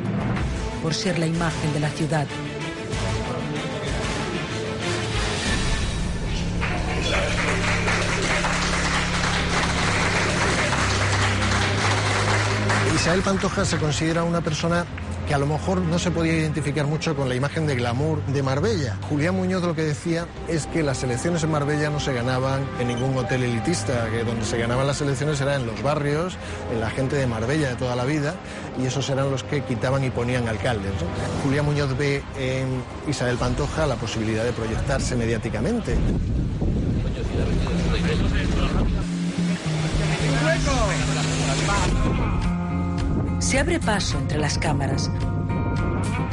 por 0.84 0.94
ser 0.94 1.18
la 1.18 1.26
imagen 1.26 1.74
de 1.74 1.80
la 1.80 1.90
ciudad. 1.90 2.28
Isabel 12.94 13.24
Pantoja 13.24 13.66
se 13.66 13.78
considera 13.78 14.24
una 14.24 14.42
persona 14.42 14.86
que 15.32 15.36
a 15.36 15.40
lo 15.40 15.48
mejor 15.48 15.80
no 15.80 15.98
se 15.98 16.12
podía 16.12 16.34
identificar 16.34 16.86
mucho 16.86 17.16
con 17.16 17.30
la 17.30 17.36
imagen 17.36 17.66
de 17.66 17.76
glamour 17.76 18.22
de 18.26 18.44
Marbella. 18.44 18.98
Julián 19.08 19.34
Muñoz 19.34 19.64
lo 19.64 19.74
que 19.74 19.84
decía 19.84 20.28
es 20.50 20.68
que 20.68 20.84
las 20.84 21.04
elecciones 21.04 21.42
en 21.44 21.52
Marbella 21.52 21.90
no 21.90 22.02
se 22.02 22.12
ganaban 22.12 22.68
en 22.82 22.90
ningún 22.90 23.18
hotel 23.18 23.44
elitista, 23.44 24.10
que 24.10 24.26
donde 24.26 24.44
se 24.44 24.58
ganaban 24.58 24.86
las 24.88 25.00
elecciones 25.00 25.40
era 25.40 25.56
en 25.56 25.66
los 25.66 25.82
barrios, 25.82 26.36
en 26.74 26.82
la 26.82 26.90
gente 26.90 27.16
de 27.16 27.28
Marbella 27.28 27.70
de 27.70 27.76
toda 27.76 27.96
la 27.96 28.04
vida, 28.04 28.36
y 28.78 28.88
esos 28.88 29.10
eran 29.10 29.32
los 29.32 29.46
que 29.46 29.62
quitaban 29.64 30.04
y 30.04 30.10
ponían 30.10 30.50
alcaldes. 30.50 30.92
¿no? 30.96 31.44
Julián 31.46 31.64
Muñoz 31.64 31.98
ve 31.98 32.22
en 32.38 32.84
Isabel 33.08 33.38
Pantoja 33.38 33.88
la 33.88 33.96
posibilidad 33.96 34.44
de 34.44 34.52
proyectarse 34.52 35.16
mediáticamente. 35.16 35.96
Se 43.52 43.60
abre 43.60 43.82
paso 43.82 44.18
entre 44.18 44.38
las 44.38 44.58
cámaras. 44.58 45.12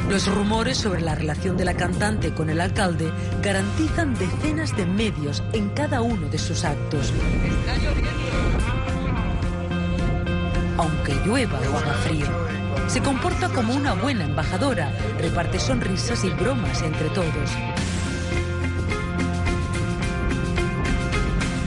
Los 0.09 0.33
rumores 0.33 0.77
sobre 0.77 1.01
la 1.01 1.15
relación 1.15 1.57
de 1.57 1.65
la 1.65 1.73
cantante 1.73 2.33
con 2.33 2.49
el 2.49 2.61
alcalde 2.61 3.11
garantizan 3.43 4.13
decenas 4.13 4.73
de 4.77 4.85
medios 4.85 5.43
en 5.51 5.67
cada 5.71 6.01
uno 6.01 6.29
de 6.29 6.37
sus 6.37 6.63
actos. 6.63 7.11
Aunque 10.77 11.13
llueva 11.25 11.59
o 11.59 11.77
haga 11.77 11.93
frío, 12.05 12.25
se 12.87 13.01
comporta 13.01 13.49
como 13.49 13.75
una 13.75 13.95
buena 13.95 14.23
embajadora, 14.23 14.89
reparte 15.19 15.59
sonrisas 15.59 16.23
y 16.23 16.29
bromas 16.29 16.81
entre 16.83 17.09
todos. 17.09 17.51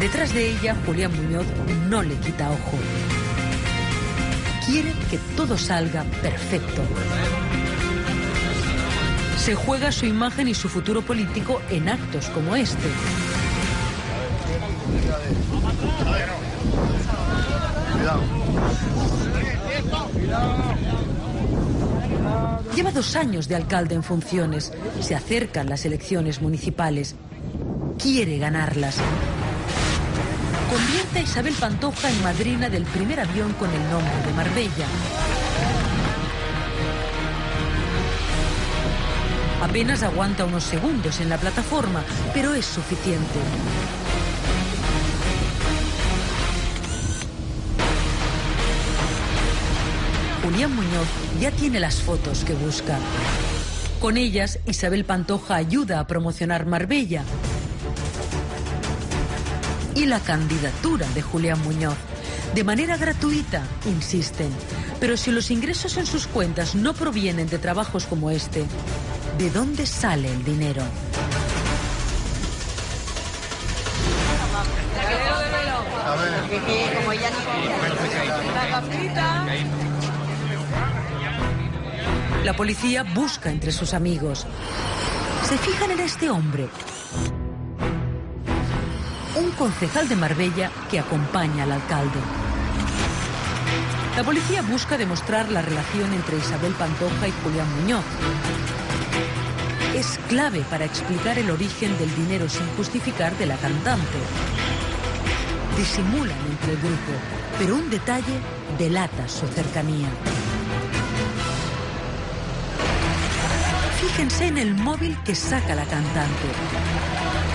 Detrás 0.00 0.32
de 0.32 0.48
ella, 0.52 0.74
Julián 0.86 1.14
Muñoz 1.14 1.44
no 1.90 2.02
le 2.02 2.14
quita 2.14 2.50
ojo. 2.50 2.78
Quiere 4.66 4.92
que 5.10 5.18
todo 5.36 5.58
salga 5.58 6.04
perfecto. 6.22 6.82
Se 9.36 9.54
juega 9.56 9.90
su 9.90 10.06
imagen 10.06 10.46
y 10.46 10.54
su 10.54 10.68
futuro 10.68 11.02
político 11.02 11.60
en 11.68 11.88
actos 11.88 12.28
como 12.28 12.54
este. 12.54 12.88
Lleva 22.76 22.92
dos 22.92 23.16
años 23.16 23.48
de 23.48 23.56
alcalde 23.56 23.94
en 23.96 24.02
funciones. 24.02 24.72
Se 25.00 25.14
acercan 25.14 25.68
las 25.68 25.84
elecciones 25.84 26.40
municipales. 26.40 27.16
Quiere 27.98 28.38
ganarlas. 28.38 28.96
Convierte 30.72 31.18
a 31.18 31.22
Isabel 31.22 31.52
Pantoja 31.52 32.08
en 32.08 32.22
madrina 32.22 32.70
del 32.70 32.84
primer 32.84 33.20
avión 33.20 33.52
con 33.52 33.68
el 33.68 33.90
nombre 33.90 34.14
de 34.26 34.32
Marbella. 34.32 34.86
Apenas 39.60 40.02
aguanta 40.02 40.46
unos 40.46 40.64
segundos 40.64 41.20
en 41.20 41.28
la 41.28 41.36
plataforma, 41.36 42.02
pero 42.32 42.54
es 42.54 42.64
suficiente. 42.64 43.38
Julián 50.42 50.74
Muñoz 50.74 51.08
ya 51.38 51.50
tiene 51.50 51.80
las 51.80 51.96
fotos 52.00 52.44
que 52.44 52.54
busca. 52.54 52.98
Con 54.00 54.16
ellas, 54.16 54.58
Isabel 54.64 55.04
Pantoja 55.04 55.56
ayuda 55.56 56.00
a 56.00 56.06
promocionar 56.06 56.64
Marbella 56.64 57.24
y 59.94 60.06
la 60.06 60.20
candidatura 60.20 61.06
de 61.14 61.22
Julián 61.22 61.60
Muñoz. 61.62 61.96
De 62.54 62.64
manera 62.64 62.96
gratuita, 62.96 63.62
insisten. 63.86 64.50
Pero 65.00 65.16
si 65.16 65.30
los 65.30 65.50
ingresos 65.50 65.96
en 65.96 66.06
sus 66.06 66.26
cuentas 66.26 66.74
no 66.74 66.94
provienen 66.94 67.48
de 67.48 67.58
trabajos 67.58 68.06
como 68.06 68.30
este, 68.30 68.64
¿de 69.38 69.50
dónde 69.50 69.86
sale 69.86 70.32
el 70.32 70.44
dinero? 70.44 70.82
La 82.44 82.54
policía 82.54 83.04
busca 83.14 83.50
entre 83.50 83.72
sus 83.72 83.94
amigos. 83.94 84.46
Se 85.48 85.56
fijan 85.58 85.92
en 85.92 86.00
este 86.00 86.28
hombre. 86.28 86.68
Concejal 89.58 90.08
de 90.08 90.16
Marbella 90.16 90.70
que 90.90 90.98
acompaña 90.98 91.64
al 91.64 91.72
alcalde. 91.72 92.18
La 94.16 94.24
policía 94.24 94.62
busca 94.62 94.98
demostrar 94.98 95.50
la 95.50 95.62
relación 95.62 96.12
entre 96.12 96.36
Isabel 96.36 96.72
Pantoja 96.72 97.28
y 97.28 97.32
Julián 97.42 97.66
Muñoz. 97.80 98.04
Es 99.94 100.18
clave 100.28 100.64
para 100.68 100.84
explicar 100.84 101.38
el 101.38 101.50
origen 101.50 101.96
del 101.98 102.14
dinero 102.14 102.48
sin 102.48 102.66
justificar 102.76 103.36
de 103.38 103.46
la 103.46 103.56
cantante. 103.56 104.18
Disimulan 105.76 106.38
entre 106.50 106.72
el 106.72 106.78
grupo, 106.78 107.12
pero 107.58 107.76
un 107.76 107.88
detalle 107.88 108.40
delata 108.78 109.28
su 109.28 109.46
cercanía. 109.46 110.08
Fíjense 114.00 114.46
en 114.46 114.58
el 114.58 114.74
móvil 114.74 115.16
que 115.24 115.34
saca 115.34 115.74
la 115.74 115.84
cantante. 115.84 116.48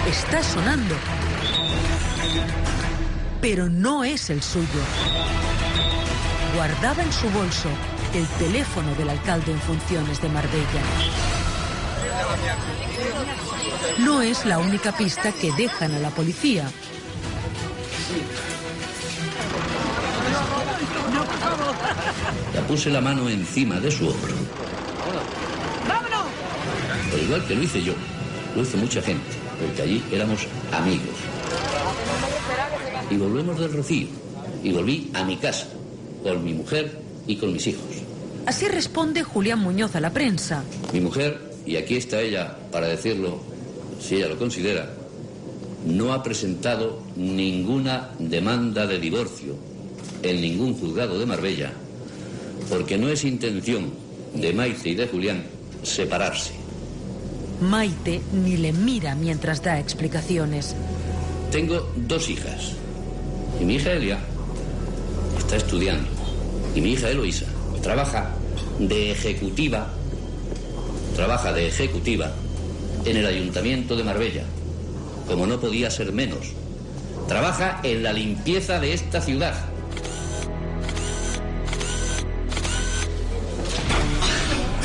Está 0.10 0.42
sonando. 0.42 0.96
Pero 3.42 3.70
no 3.70 4.04
es 4.04 4.30
el 4.30 4.42
suyo. 4.42 4.82
Guardaba 6.56 7.04
en 7.04 7.14
su 7.14 7.30
bolso 7.30 7.70
el 8.14 8.26
teléfono 8.40 8.94
del 8.96 9.10
alcalde 9.10 9.52
en 9.52 9.60
funciones 9.60 10.22
de 10.22 10.30
Marbella. 10.30 10.82
No 14.00 14.22
es 14.22 14.46
la 14.46 14.60
única 14.60 14.92
pista 14.92 15.32
que 15.32 15.52
dejan 15.54 15.94
a 15.94 16.00
la 16.00 16.10
policía. 16.10 16.70
Ya 22.54 22.62
puse 22.68 22.90
la 22.90 23.02
mano 23.02 23.30
encima 23.30 23.80
de 23.80 23.92
su 23.92 24.08
hombro. 24.08 24.34
Al 27.14 27.22
igual 27.22 27.46
que 27.46 27.56
lo 27.56 27.64
hice 27.64 27.84
yo, 27.84 27.94
lo 28.56 28.62
hizo 28.62 28.78
mucha 28.78 29.02
gente, 29.02 29.36
porque 29.60 29.82
allí 29.82 30.04
éramos 30.12 30.48
amigos. 30.72 31.27
Y 33.10 33.18
volvemos 33.18 33.60
del 33.60 33.74
Rocío. 33.74 34.08
Y 34.64 34.72
volví 34.72 35.10
a 35.14 35.24
mi 35.24 35.38
casa, 35.38 35.68
con 36.24 36.44
mi 36.44 36.54
mujer 36.54 37.00
y 37.26 37.36
con 37.36 37.54
mis 37.54 37.68
hijos. 37.68 37.86
Así 38.46 38.68
responde 38.68 39.24
Julián 39.24 39.60
Muñoz 39.60 39.96
a 39.96 40.00
la 40.00 40.14
prensa. 40.14 40.64
Mi 40.94 41.02
mujer, 41.02 41.40
y 41.66 41.76
aquí 41.76 41.98
está 41.98 42.22
ella 42.22 42.56
para 42.72 42.88
decirlo, 42.88 43.40
si 44.00 44.16
ella 44.16 44.30
lo 44.30 44.38
considera, 44.38 44.90
no 45.86 46.14
ha 46.14 46.24
presentado 46.24 47.02
ninguna 47.16 48.10
demanda 48.20 48.86
de 48.88 49.00
divorcio 49.00 49.56
en 50.24 50.42
ningún 50.42 50.74
juzgado 50.76 51.20
de 51.20 51.26
Marbella, 51.26 51.72
porque 52.70 52.98
no 52.98 53.10
es 53.10 53.24
intención 53.24 53.92
de 54.34 54.54
Maite 54.54 54.90
y 54.90 54.96
de 54.96 55.08
Julián 55.08 55.44
separarse. 55.84 56.54
Maite 57.62 58.22
ni 58.34 58.58
le 58.58 58.72
mira 58.72 59.16
mientras 59.16 59.64
da 59.64 59.80
explicaciones. 59.80 60.76
Tengo 61.52 61.92
dos 61.96 62.30
hijas. 62.30 62.74
Y 63.60 63.66
mi 63.66 63.76
hija 63.76 63.92
Elia 63.92 64.20
está 65.38 65.56
estudiando. 65.56 66.08
Y 66.76 66.82
mi 66.82 66.94
hija 66.94 67.10
Eloisa 67.10 67.46
trabaja 67.82 68.30
de 68.80 69.12
ejecutiva, 69.12 69.88
trabaja 71.16 71.54
de 71.54 71.68
ejecutiva 71.68 72.32
en 73.06 73.18
el 73.18 73.26
ayuntamiento 73.26 73.96
de 73.96 74.04
Marbella, 74.04 74.44
como 75.28 75.48
no 75.48 75.60
podía 75.60 75.90
ser 75.90 76.12
menos. 76.12 76.54
Trabaja 77.28 77.80
en 77.84 78.04
la 78.04 78.14
limpieza 78.14 78.80
de 78.80 78.94
esta 78.94 79.22
ciudad. 79.22 79.56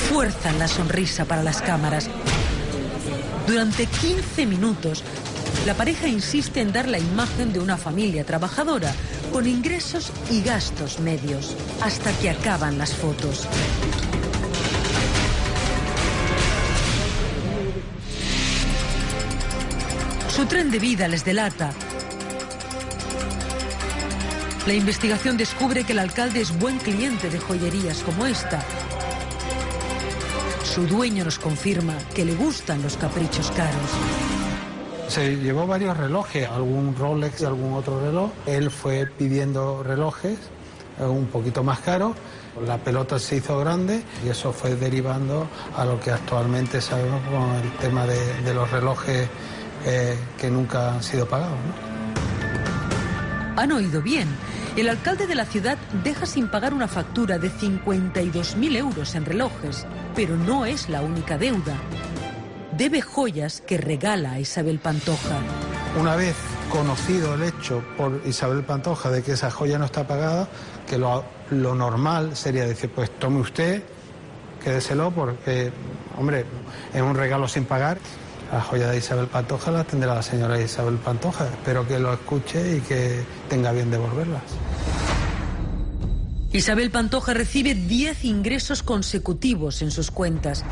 Fuerzan 0.09 0.59
la 0.59 0.69
sonrisa 0.69 1.25
para 1.25 1.43
las 1.43 1.63
cámaras. 1.63 2.09
Durante 3.47 3.87
15 3.87 4.47
minutos, 4.47 5.03
la 5.67 5.75
pareja 5.75 6.09
insiste 6.09 6.61
en 6.61 6.73
dar 6.73 6.89
la 6.89 6.99
imagen 6.99 7.53
de 7.53 7.61
una 7.61 7.77
familia 7.77 8.25
trabajadora, 8.25 8.93
con 9.33 9.47
ingresos 9.47 10.11
y 10.31 10.43
gastos 10.43 10.99
medios, 10.99 11.57
hasta 11.81 12.13
que 12.19 12.31
acaban 12.31 12.79
las 12.79 12.93
fotos. 12.93 13.47
Su 20.29 20.47
tren 20.47 20.71
de 20.71 20.79
vida 20.79 21.07
les 21.07 21.25
delata. 21.25 21.71
La 24.67 24.75
investigación 24.75 25.37
descubre 25.37 25.85
que 25.85 25.93
el 25.93 25.99
alcalde 25.99 26.41
es 26.41 26.59
buen 26.59 26.79
cliente 26.79 27.31
de 27.31 27.39
joyerías 27.39 27.99
como 27.99 28.27
esta. 28.27 28.65
Su 30.65 30.87
dueño 30.87 31.25
nos 31.25 31.39
confirma 31.39 31.97
que 32.15 32.25
le 32.25 32.35
gustan 32.35 32.83
los 32.83 32.97
caprichos 32.97 33.51
caros. 33.51 34.52
Se 35.13 35.37
llevó 35.37 35.67
varios 35.67 35.95
relojes, 35.95 36.49
algún 36.49 36.97
Rolex 36.97 37.43
y 37.43 37.45
algún 37.45 37.75
otro 37.75 38.01
reloj. 38.01 38.31
Él 38.47 38.71
fue 38.71 39.05
pidiendo 39.05 39.83
relojes 39.83 40.39
eh, 40.99 41.05
un 41.05 41.27
poquito 41.27 41.63
más 41.63 41.81
caros. 41.81 42.17
La 42.67 42.79
pelota 42.79 43.19
se 43.19 43.37
hizo 43.37 43.59
grande 43.59 44.03
y 44.25 44.31
eso 44.31 44.55
fue 44.55 44.75
derivando 44.75 45.47
a 45.77 45.85
lo 45.85 46.01
que 46.01 46.13
actualmente 46.13 46.81
sabemos 46.81 47.21
con 47.29 47.57
el 47.57 47.71
tema 47.73 48.07
de, 48.07 48.55
los 48.55 48.71
relojes 48.71 49.29
eh, 49.85 50.17
que 50.41 50.51
nunca 50.51 50.95
han 50.95 51.03
sido 51.03 51.27
pagados. 51.27 51.59
Han 53.57 53.71
oído 53.71 54.01
bien. 54.01 54.29
El 54.77 54.89
alcalde 54.89 55.27
de 55.27 55.35
la 55.35 55.45
ciudad 55.45 55.77
deja 56.03 56.25
sin 56.25 56.49
pagar 56.49 56.73
una 56.73 56.89
factura 56.89 57.39
de 57.39 57.51
52.000 57.51 58.77
euros 58.79 59.15
en 59.15 59.27
relojes, 59.27 59.87
pero 60.17 60.39
no 60.39 60.65
es 60.65 60.89
la 60.89 61.03
única 61.03 61.37
deuda. 61.37 61.77
Debe 62.77 63.03
joyas 63.03 63.61
que 63.61 63.77
regala 63.77 64.33
a 64.33 64.41
Isabel 64.41 64.79
Pantoja. 64.79 65.39
Una 66.01 66.17
vez 66.17 66.35
conocido 66.71 67.35
el 67.35 67.43
hecho 67.43 67.83
por 67.99 68.23
Isabel 68.25 68.65
Pantoja 68.65 69.11
de 69.11 69.23
que 69.23 69.33
esa 69.33 69.51
joya 69.51 69.79
no 69.79 69.85
está 69.85 70.07
pagada, 70.07 70.49
que 70.89 70.97
lo, 70.97 71.23
lo 71.51 71.75
normal 71.75 72.35
sería 72.35 72.65
decir, 72.65 72.91
pues 72.91 73.11
tome 73.19 73.41
usted, 73.41 73.83
quédeselo 74.65 75.11
porque, 75.11 75.71
hombre, 76.17 76.47
es 76.95 77.03
un 77.03 77.15
regalo 77.15 77.47
sin 77.47 77.67
pagar. 77.67 77.99
La 78.51 78.63
joya 78.63 78.91
de 78.91 78.99
Isabel 78.99 79.27
Pantoja 79.27 79.71
la 79.71 79.85
tendrá 79.85 80.15
la 80.15 80.23
señora 80.23 80.61
Isabel 80.61 80.97
Pantoja. 80.97 81.47
Espero 81.47 81.87
que 81.87 81.99
lo 81.99 82.13
escuche 82.13 82.77
y 82.77 82.81
que 82.81 83.23
tenga 83.49 83.73
bien 83.73 83.91
devolverlas. 83.91 84.43
Isabel 86.53 86.91
Pantoja 86.91 87.33
recibe 87.33 87.75
10 87.75 88.25
ingresos 88.25 88.83
consecutivos 88.83 89.81
en 89.81 89.91
sus 89.91 90.11
cuentas. 90.11 90.65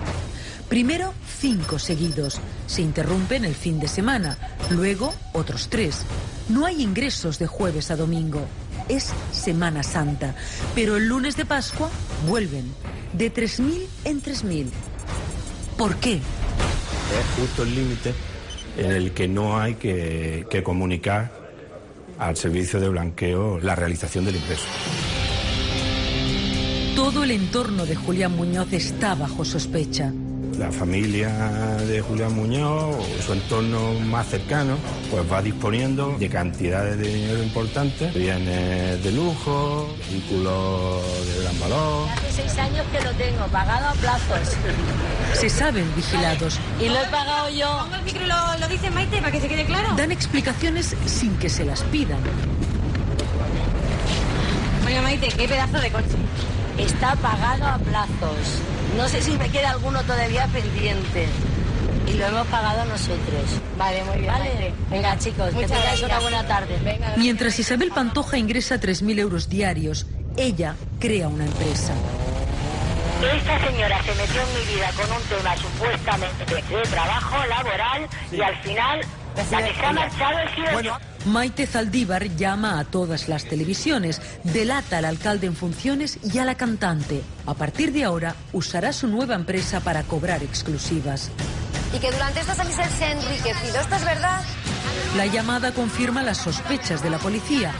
Primero, 0.70 1.12
cinco 1.26 1.80
seguidos. 1.80 2.40
Se 2.68 2.80
interrumpen 2.80 3.44
el 3.44 3.56
fin 3.56 3.80
de 3.80 3.88
semana. 3.88 4.38
Luego, 4.70 5.12
otros 5.32 5.68
tres. 5.68 6.06
No 6.48 6.64
hay 6.64 6.80
ingresos 6.80 7.40
de 7.40 7.48
jueves 7.48 7.90
a 7.90 7.96
domingo. 7.96 8.46
Es 8.88 9.12
Semana 9.32 9.82
Santa. 9.82 10.36
Pero 10.76 10.96
el 10.96 11.08
lunes 11.08 11.36
de 11.36 11.44
Pascua 11.44 11.90
vuelven. 12.28 12.72
De 13.12 13.34
3.000 13.34 13.84
en 14.04 14.22
3.000. 14.22 14.66
¿Por 15.76 15.96
qué? 15.96 16.14
Es 16.14 17.40
justo 17.40 17.64
el 17.64 17.74
límite 17.74 18.14
en 18.78 18.92
el 18.92 19.10
que 19.10 19.26
no 19.26 19.58
hay 19.58 19.74
que, 19.74 20.46
que 20.48 20.62
comunicar 20.62 21.32
al 22.16 22.36
servicio 22.36 22.78
de 22.78 22.88
blanqueo 22.88 23.58
la 23.58 23.74
realización 23.74 24.24
del 24.24 24.36
ingreso. 24.36 24.66
Todo 26.94 27.24
el 27.24 27.32
entorno 27.32 27.86
de 27.86 27.96
Julián 27.96 28.36
Muñoz 28.36 28.72
está 28.72 29.16
bajo 29.16 29.44
sospecha. 29.44 30.12
La 30.60 30.70
familia 30.70 31.30
de 31.88 32.02
Julián 32.02 32.34
Muñoz 32.34 32.94
o 32.94 33.22
su 33.22 33.32
entorno 33.32 33.94
más 33.94 34.26
cercano 34.26 34.76
pues 35.10 35.22
va 35.32 35.40
disponiendo 35.40 36.18
de 36.18 36.28
cantidades 36.28 36.98
de 36.98 37.08
dinero 37.08 37.42
importantes, 37.42 38.12
bienes 38.12 39.02
de 39.02 39.10
lujo, 39.10 39.88
vehículos 40.10 41.02
de 41.26 41.42
gran 41.42 41.60
valor. 41.60 42.08
Hace 42.10 42.42
seis 42.42 42.58
años 42.58 42.84
que 42.92 43.00
lo 43.00 43.10
tengo, 43.14 43.46
pagado 43.46 43.88
a 43.88 43.92
plazos. 43.94 44.54
Se 45.32 45.48
saben 45.48 45.90
vigilados. 45.96 46.60
Y 46.78 46.90
lo 46.90 47.00
he 47.00 47.06
pagado 47.06 47.48
yo. 47.48 47.78
Pongo 47.84 47.96
el 47.96 48.02
micro 48.02 48.22
y 48.22 48.28
lo, 48.28 48.58
lo 48.58 48.68
dice 48.68 48.90
Maite 48.90 49.16
para 49.16 49.32
que 49.32 49.40
se 49.40 49.48
quede 49.48 49.64
claro. 49.64 49.94
Dan 49.96 50.12
explicaciones 50.12 50.94
sin 51.06 51.38
que 51.38 51.48
se 51.48 51.64
las 51.64 51.82
pidan. 51.84 52.20
Oye, 54.86 55.00
Maite, 55.00 55.28
qué 55.28 55.48
pedazo 55.48 55.80
de 55.80 55.90
coche. 55.90 56.16
Está 56.76 57.16
pagado 57.16 57.64
a 57.64 57.78
plazos. 57.78 58.60
No 58.96 59.08
sé 59.08 59.22
si 59.22 59.32
me 59.32 59.48
queda 59.50 59.70
alguno 59.70 60.02
todavía 60.02 60.46
pendiente. 60.48 61.26
Y 62.06 62.14
lo 62.14 62.26
hemos 62.26 62.46
pagado 62.48 62.84
nosotros. 62.86 63.44
Vale, 63.78 64.02
muy 64.04 64.18
bien. 64.18 64.32
Vale. 64.32 64.74
Venga, 64.90 65.18
chicos, 65.18 65.54
que 65.54 65.66
tengáis 65.66 66.02
una 66.02 66.18
buena 66.18 66.46
tarde. 66.46 66.76
Venga. 66.82 67.14
Mientras 67.16 67.58
Isabel 67.58 67.90
Pantoja 67.90 68.36
ingresa 68.36 68.80
3.000 68.80 69.18
euros 69.20 69.48
diarios, 69.48 70.06
ella 70.36 70.74
crea 70.98 71.28
una 71.28 71.44
empresa. 71.44 71.94
Esta 73.22 73.66
señora 73.66 74.02
se 74.02 74.14
metió 74.14 74.40
en 74.40 74.54
mi 74.54 74.74
vida 74.74 74.90
con 74.96 75.12
un 75.14 75.22
tema 75.24 75.54
supuestamente 75.56 76.54
de 76.54 76.82
trabajo 76.82 77.46
laboral 77.46 78.08
y 78.32 78.40
al 78.40 78.56
final 78.62 79.00
Maite 81.26 81.66
Zaldívar 81.66 82.36
llama 82.36 82.78
a 82.78 82.84
todas 82.84 83.28
las 83.28 83.44
televisiones, 83.44 84.20
delata 84.44 84.98
al 84.98 85.04
alcalde 85.04 85.46
en 85.46 85.54
funciones 85.54 86.18
y 86.22 86.38
a 86.38 86.44
la 86.44 86.54
cantante. 86.54 87.22
A 87.46 87.54
partir 87.54 87.92
de 87.92 88.04
ahora, 88.04 88.34
usará 88.52 88.92
su 88.92 89.06
nueva 89.06 89.34
empresa 89.34 89.80
para 89.80 90.02
cobrar 90.02 90.42
exclusivas. 90.42 91.30
Y 91.94 91.98
que 91.98 92.10
durante 92.10 92.40
años 92.40 92.78
él 92.78 92.90
se 92.90 93.04
ha 93.04 93.12
enriquecido. 93.12 93.80
¿Esto 93.80 93.96
es 93.96 94.04
verdad? 94.04 94.42
La 95.16 95.26
llamada 95.26 95.72
confirma 95.72 96.22
las 96.22 96.38
sospechas 96.38 97.02
de 97.02 97.10
la 97.10 97.18
policía. 97.18 97.72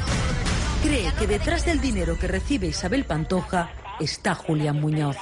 cree 0.83 1.13
que 1.19 1.27
detrás 1.27 1.65
del 1.65 1.81
dinero 1.81 2.19
que 2.19 2.27
recibe 2.27 2.67
Isabel 2.67 3.05
Pantoja 3.05 3.71
está 4.01 4.35
Julián 4.35 4.81
Muñoz. 4.81 5.17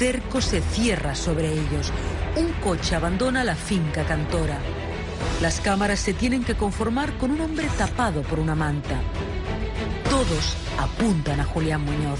Cerco 0.00 0.40
se 0.40 0.62
cierra 0.62 1.14
sobre 1.14 1.52
ellos. 1.52 1.92
Un 2.34 2.50
coche 2.62 2.96
abandona 2.96 3.44
la 3.44 3.54
finca 3.54 4.02
cantora. 4.04 4.56
Las 5.42 5.60
cámaras 5.60 6.00
se 6.00 6.14
tienen 6.14 6.42
que 6.42 6.54
conformar 6.54 7.12
con 7.18 7.30
un 7.30 7.42
hombre 7.42 7.68
tapado 7.76 8.22
por 8.22 8.38
una 8.38 8.54
manta. 8.54 8.98
Todos 10.08 10.56
apuntan 10.78 11.40
a 11.40 11.44
Julián 11.44 11.84
Muñoz. 11.84 12.18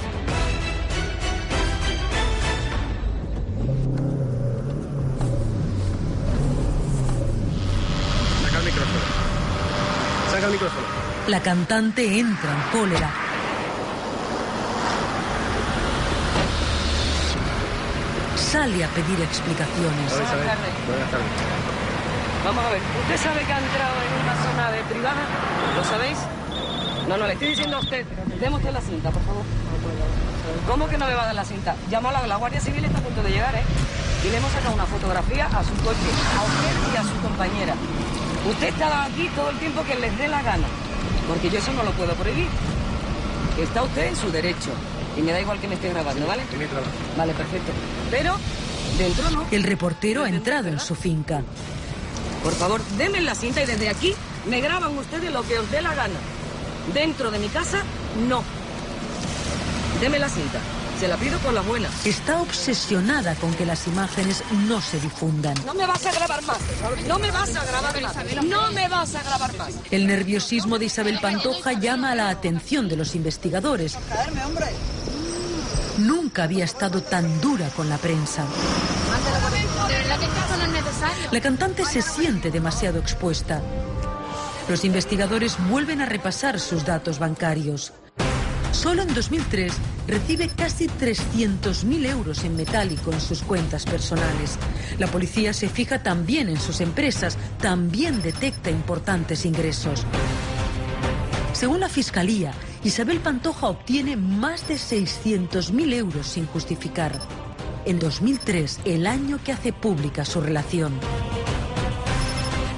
Saca 8.45 8.59
el 8.59 8.65
micrófono. 8.67 9.01
Saca 10.31 10.47
el 10.47 10.53
micrófono. 10.53 10.87
La 11.29 11.41
cantante 11.41 12.19
entra 12.19 12.53
en 12.53 12.79
cólera. 12.79 13.30
Sale 18.61 18.85
a 18.85 18.89
pedir 18.89 19.19
explicaciones. 19.23 20.13
Buenas 20.13 21.11
tardes. 21.11 21.33
Vamos 22.45 22.63
a 22.63 22.69
ver, 22.69 22.83
¿usted 23.01 23.17
sabe 23.17 23.41
que 23.41 23.53
ha 23.55 23.59
entrado 23.59 23.97
en 24.05 24.13
una 24.21 24.37
zona 24.37 24.71
de 24.71 24.83
privada? 24.85 25.23
¿Lo 25.75 25.83
sabéis? 25.83 26.19
No, 27.09 27.17
no, 27.17 27.27
le 27.27 27.33
estoy 27.33 27.49
diciendo 27.49 27.79
a 27.79 27.81
usted. 27.81 28.05
Deme 28.39 28.57
usted 28.57 28.71
la 28.71 28.83
cinta, 28.83 29.11
por 29.13 29.23
favor. 29.25 29.45
¿Cómo 30.69 30.89
que 30.91 30.99
no 30.99 31.09
le 31.09 31.15
va 31.15 31.23
a 31.23 31.27
dar 31.33 31.35
la 31.37 31.45
cinta? 31.47 31.75
Llamo 31.91 32.11
a 32.11 32.13
la, 32.13 32.27
la 32.27 32.37
Guardia 32.37 32.61
Civil, 32.61 32.85
está 32.85 32.99
a 32.99 33.01
punto 33.01 33.23
de 33.23 33.31
llegar, 33.31 33.55
¿eh? 33.55 33.63
Y 34.27 34.29
le 34.29 34.37
hemos 34.37 34.53
sacado 34.53 34.75
una 34.75 34.85
fotografía 34.85 35.47
a 35.47 35.65
su 35.65 35.73
coche, 35.81 36.11
a 36.37 36.43
usted 36.45 36.93
y 36.93 36.97
a 36.99 37.03
su 37.03 37.17
compañera. 37.23 37.75
Usted 38.45 38.69
está 38.69 39.05
aquí 39.05 39.31
todo 39.35 39.49
el 39.49 39.59
tiempo 39.59 39.83
que 39.85 39.95
les 39.95 40.19
dé 40.19 40.29
la 40.29 40.43
gana, 40.43 40.69
porque 41.27 41.49
yo 41.49 41.61
eso 41.61 41.73
no 41.73 41.83
lo 41.83 41.93
puedo 41.93 42.13
prohibir. 42.13 42.49
Está 43.59 43.85
usted 43.85 44.09
en 44.09 44.17
su 44.17 44.31
derecho. 44.31 44.69
Y 45.17 45.23
me 45.23 45.33
da 45.33 45.41
igual 45.41 45.61
que 45.61 45.69
me 45.69 45.75
esté 45.75 45.89
grabando, 45.91 46.27
¿vale? 46.27 46.43
Vale, 47.17 47.33
perfecto. 47.35 47.73
Pero 48.11 48.37
dentro 48.99 49.31
no. 49.31 49.47
El 49.51 49.63
reportero 49.65 50.25
ha 50.25 50.29
entrado 50.29 50.69
en 50.69 50.81
su 50.81 50.95
finca. 50.95 51.43
Por 52.43 52.55
favor, 52.55 52.81
denme 52.97 53.21
la 53.21 53.35
cinta 53.35 53.63
y 53.63 53.67
desde 53.67 53.89
aquí 53.89 54.15
me 54.49 54.61
graban 54.61 54.97
ustedes 54.97 55.33
lo 55.33 55.43
que 55.43 55.59
os 55.59 55.71
dé 55.71 55.83
la 55.83 55.95
gana. 55.95 56.19
Dentro 56.95 57.31
de 57.31 57.39
mi 57.39 57.49
casa, 57.49 57.83
no. 58.29 58.43
Deme 60.01 60.19
la 60.19 60.29
cinta. 60.29 60.61
Se 61.01 61.09
la 61.09 61.17
pido 61.17 61.39
por 61.39 61.55
la 61.55 61.63
buena. 61.63 61.89
Está 62.05 62.43
obsesionada 62.43 63.35
con 63.37 63.55
que 63.55 63.65
las 63.65 63.87
imágenes 63.87 64.45
no 64.69 64.83
se 64.83 65.01
difundan. 65.01 65.55
No 65.65 65.73
me 65.73 65.87
vas 65.87 66.05
a 66.05 66.13
grabar 66.13 66.43
más. 66.43 66.59
No 67.09 67.19
me 67.19 67.31
vas 67.31 67.57
a 67.57 67.65
grabar 67.65 68.03
más. 68.03 68.45
No 68.45 68.71
me 68.71 68.87
vas 68.87 69.15
a 69.15 69.23
grabar 69.23 69.57
más. 69.57 69.73
El 69.91 70.07
nerviosismo 70.07 70.79
de 70.79 70.85
Isabel 70.85 71.19
Pantoja 71.19 71.73
llama 71.73 72.11
a 72.11 72.15
la 72.15 72.29
atención 72.29 72.87
de 72.87 72.97
los 72.97 73.15
investigadores. 73.15 73.97
Nunca 75.97 76.43
había 76.43 76.67
estado 76.67 77.03
tan 77.03 77.41
dura 77.41 77.71
con 77.71 77.89
la 77.89 77.97
prensa. 77.97 78.45
La 81.31 81.41
cantante 81.41 81.87
se 81.87 82.03
siente 82.03 82.51
demasiado 82.51 82.99
expuesta. 82.99 83.63
Los 84.69 84.85
investigadores 84.85 85.57
vuelven 85.71 86.03
a 86.03 86.05
repasar 86.05 86.61
sus 86.61 86.85
datos 86.85 87.19
bancarios. 87.19 87.95
Solo 88.73 89.03
en 89.03 89.13
2003 89.13 89.73
recibe 90.07 90.49
casi 90.49 90.87
300.000 90.87 92.07
euros 92.07 92.45
en 92.45 92.57
metálico 92.57 93.13
en 93.13 93.21
sus 93.21 93.43
cuentas 93.43 93.85
personales. 93.85 94.59
La 94.99 95.07
policía 95.07 95.53
se 95.53 95.69
fija 95.69 96.03
también 96.03 96.49
en 96.49 96.59
sus 96.59 96.81
empresas, 96.81 97.37
también 97.61 98.23
detecta 98.23 98.71
importantes 98.71 99.45
ingresos. 99.45 100.07
Según 101.53 101.81
la 101.81 101.89
Fiscalía, 101.89 102.53
Isabel 102.85 103.19
Pantoja 103.21 103.69
obtiene 103.69 104.17
más 104.17 104.67
de 104.67 104.77
600.000 104.77 105.95
euros 105.95 106.27
sin 106.27 106.47
justificar. 106.47 107.19
En 107.85 107.99
2003, 107.99 108.81
el 108.85 109.07
año 109.07 109.39
que 109.45 109.53
hace 109.53 109.73
pública 109.73 110.25
su 110.25 110.41
relación. 110.41 110.99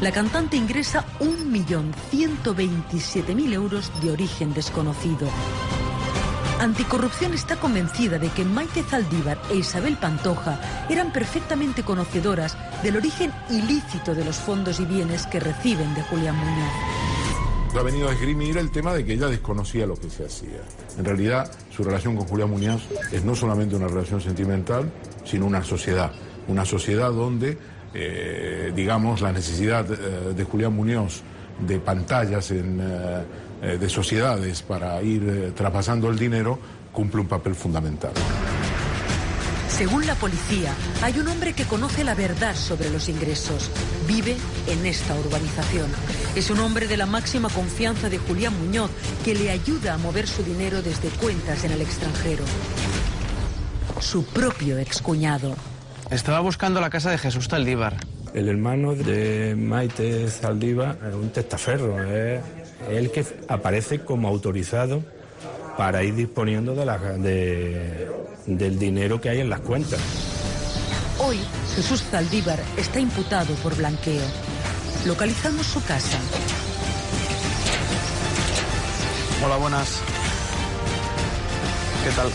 La 0.00 0.10
cantante 0.10 0.56
ingresa 0.56 1.04
1.127.000 1.20 3.52
euros 3.52 3.92
de 4.02 4.10
origen 4.10 4.52
desconocido. 4.52 5.28
Anticorrupción 6.62 7.34
está 7.34 7.56
convencida 7.56 8.20
de 8.20 8.28
que 8.28 8.44
Maite 8.44 8.84
Zaldívar 8.84 9.36
e 9.50 9.56
Isabel 9.56 9.96
Pantoja 9.96 10.86
eran 10.88 11.12
perfectamente 11.12 11.82
conocedoras 11.82 12.56
del 12.84 12.98
origen 12.98 13.32
ilícito 13.50 14.14
de 14.14 14.24
los 14.24 14.36
fondos 14.36 14.78
y 14.78 14.84
bienes 14.84 15.26
que 15.26 15.40
reciben 15.40 15.92
de 15.94 16.02
Julián 16.04 16.36
Muñoz. 16.36 16.70
Ha 17.76 17.82
venido 17.82 18.08
a 18.08 18.12
esgrimir 18.12 18.58
el 18.58 18.70
tema 18.70 18.94
de 18.94 19.04
que 19.04 19.14
ella 19.14 19.26
desconocía 19.26 19.88
lo 19.88 19.96
que 19.96 20.08
se 20.08 20.24
hacía. 20.24 20.62
En 20.96 21.04
realidad, 21.04 21.50
su 21.74 21.82
relación 21.82 22.14
con 22.14 22.28
Julián 22.28 22.50
Muñoz 22.50 22.82
es 23.10 23.24
no 23.24 23.34
solamente 23.34 23.74
una 23.74 23.88
relación 23.88 24.20
sentimental, 24.20 24.88
sino 25.24 25.46
una 25.46 25.64
sociedad. 25.64 26.12
Una 26.46 26.64
sociedad 26.64 27.10
donde, 27.10 27.58
eh, 27.92 28.70
digamos, 28.72 29.20
la 29.20 29.32
necesidad 29.32 29.84
eh, 29.90 30.32
de 30.32 30.44
Julián 30.44 30.74
Muñoz 30.74 31.24
de 31.66 31.80
pantallas 31.80 32.52
en, 32.52 32.78
eh, 32.80 33.24
eh, 33.62 33.78
de 33.78 33.88
sociedades 33.88 34.60
para 34.62 35.00
ir 35.02 35.22
eh, 35.22 35.52
traspasando 35.52 36.08
el 36.08 36.18
dinero 36.18 36.58
cumple 36.92 37.20
un 37.20 37.28
papel 37.28 37.54
fundamental. 37.54 38.12
Según 39.68 40.04
la 40.06 40.14
policía, 40.16 40.74
hay 41.00 41.18
un 41.18 41.28
hombre 41.28 41.54
que 41.54 41.64
conoce 41.64 42.04
la 42.04 42.14
verdad 42.14 42.54
sobre 42.54 42.90
los 42.90 43.08
ingresos. 43.08 43.70
Vive 44.06 44.36
en 44.66 44.84
esta 44.84 45.14
urbanización. 45.14 45.86
Es 46.36 46.50
un 46.50 46.58
hombre 46.58 46.86
de 46.88 46.96
la 46.96 47.06
máxima 47.06 47.48
confianza 47.48 48.10
de 48.10 48.18
Julián 48.18 48.52
Muñoz 48.58 48.90
que 49.24 49.34
le 49.34 49.50
ayuda 49.50 49.94
a 49.94 49.98
mover 49.98 50.26
su 50.26 50.42
dinero 50.42 50.82
desde 50.82 51.08
cuentas 51.08 51.64
en 51.64 51.70
el 51.70 51.80
extranjero. 51.80 52.44
Su 54.00 54.24
propio 54.24 54.76
excuñado. 54.78 55.54
Estaba 56.10 56.40
buscando 56.40 56.80
la 56.80 56.90
casa 56.90 57.10
de 57.10 57.18
Jesús 57.18 57.48
Taldívar. 57.48 57.96
El 58.34 58.48
hermano 58.48 58.94
de 58.94 59.54
Maite 59.56 60.28
Zaldívar 60.28 60.98
es 61.08 61.14
un 61.14 61.30
testaferro, 61.30 62.02
es 62.02 62.40
el 62.90 63.10
que 63.10 63.24
aparece 63.48 64.00
como 64.00 64.28
autorizado 64.28 65.02
para 65.76 66.02
ir 66.02 66.14
disponiendo 66.14 66.74
de 66.74 66.84
la- 66.84 66.98
de- 66.98 68.10
del 68.46 68.78
dinero 68.78 69.20
que 69.20 69.30
hay 69.30 69.40
en 69.40 69.48
las 69.50 69.60
cuentas. 69.60 70.00
Hoy, 71.18 71.38
Jesús 71.76 72.02
Zaldívar 72.10 72.60
está 72.76 72.98
imputado 73.00 73.54
por 73.56 73.76
blanqueo. 73.76 74.22
Localizamos 75.06 75.66
su 75.66 75.82
casa. 75.84 76.18
Hola, 79.44 79.56
buenas. 79.56 79.98
¿Qué 82.04 82.10
tal? 82.10 82.30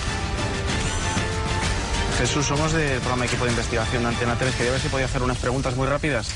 Jesús, 2.17 2.45
somos 2.45 2.73
del 2.73 2.99
programa 2.99 3.25
Equipo 3.25 3.45
de 3.45 3.51
Investigación 3.51 4.03
de 4.03 4.09
Antena 4.09 4.35
3. 4.39 4.55
Quería 4.55 4.71
ver 4.71 4.81
si 4.81 4.87
podía 4.89 5.05
hacer 5.05 5.21
unas 5.21 5.37
preguntas 5.37 5.75
muy 5.75 5.87
rápidas. 5.87 6.27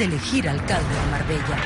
De 0.00 0.06
elegir 0.06 0.48
alcalde 0.48 0.88
de 0.88 1.10
Marbella. 1.10 1.58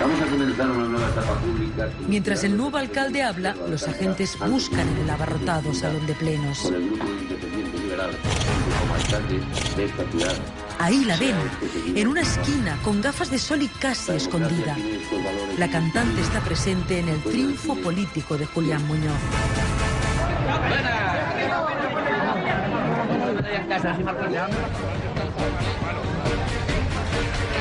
Vamos 0.00 0.22
a 0.22 0.26
comenzar 0.26 0.70
una 0.70 0.86
nueva 0.86 1.08
etapa 1.08 1.34
pública. 1.40 1.90
Mientras 2.06 2.44
el 2.44 2.56
nuevo 2.56 2.76
alcalde 2.76 3.24
habla, 3.24 3.56
los 3.68 3.88
agentes 3.88 4.38
buscan 4.38 4.88
en 4.90 4.96
el 4.98 5.10
abarrotado 5.10 5.74
salón 5.74 6.06
de 6.06 6.14
plenos. 6.14 6.60
Con 6.60 6.74
el 6.74 6.88
grupo 6.88 7.04
independiente 7.04 7.78
liberal 7.78 8.10
como 8.80 8.94
alcalde 8.94 9.40
de 9.76 9.84
esta 9.84 10.10
ciudad. 10.12 10.36
Ahí 10.78 11.04
la 11.04 11.16
ven, 11.16 11.34
en 11.96 12.06
una 12.06 12.20
esquina, 12.20 12.78
con 12.84 13.02
gafas 13.02 13.32
de 13.32 13.40
sol 13.40 13.60
y 13.60 13.66
casi 13.66 14.12
escondida. 14.12 14.76
La 15.58 15.68
cantante 15.68 16.20
está 16.20 16.38
presente 16.42 17.00
en 17.00 17.08
el 17.08 17.20
triunfo 17.22 17.74
político 17.74 18.38
de 18.38 18.46
Julián 18.46 18.86
Muñoz. 18.86 19.18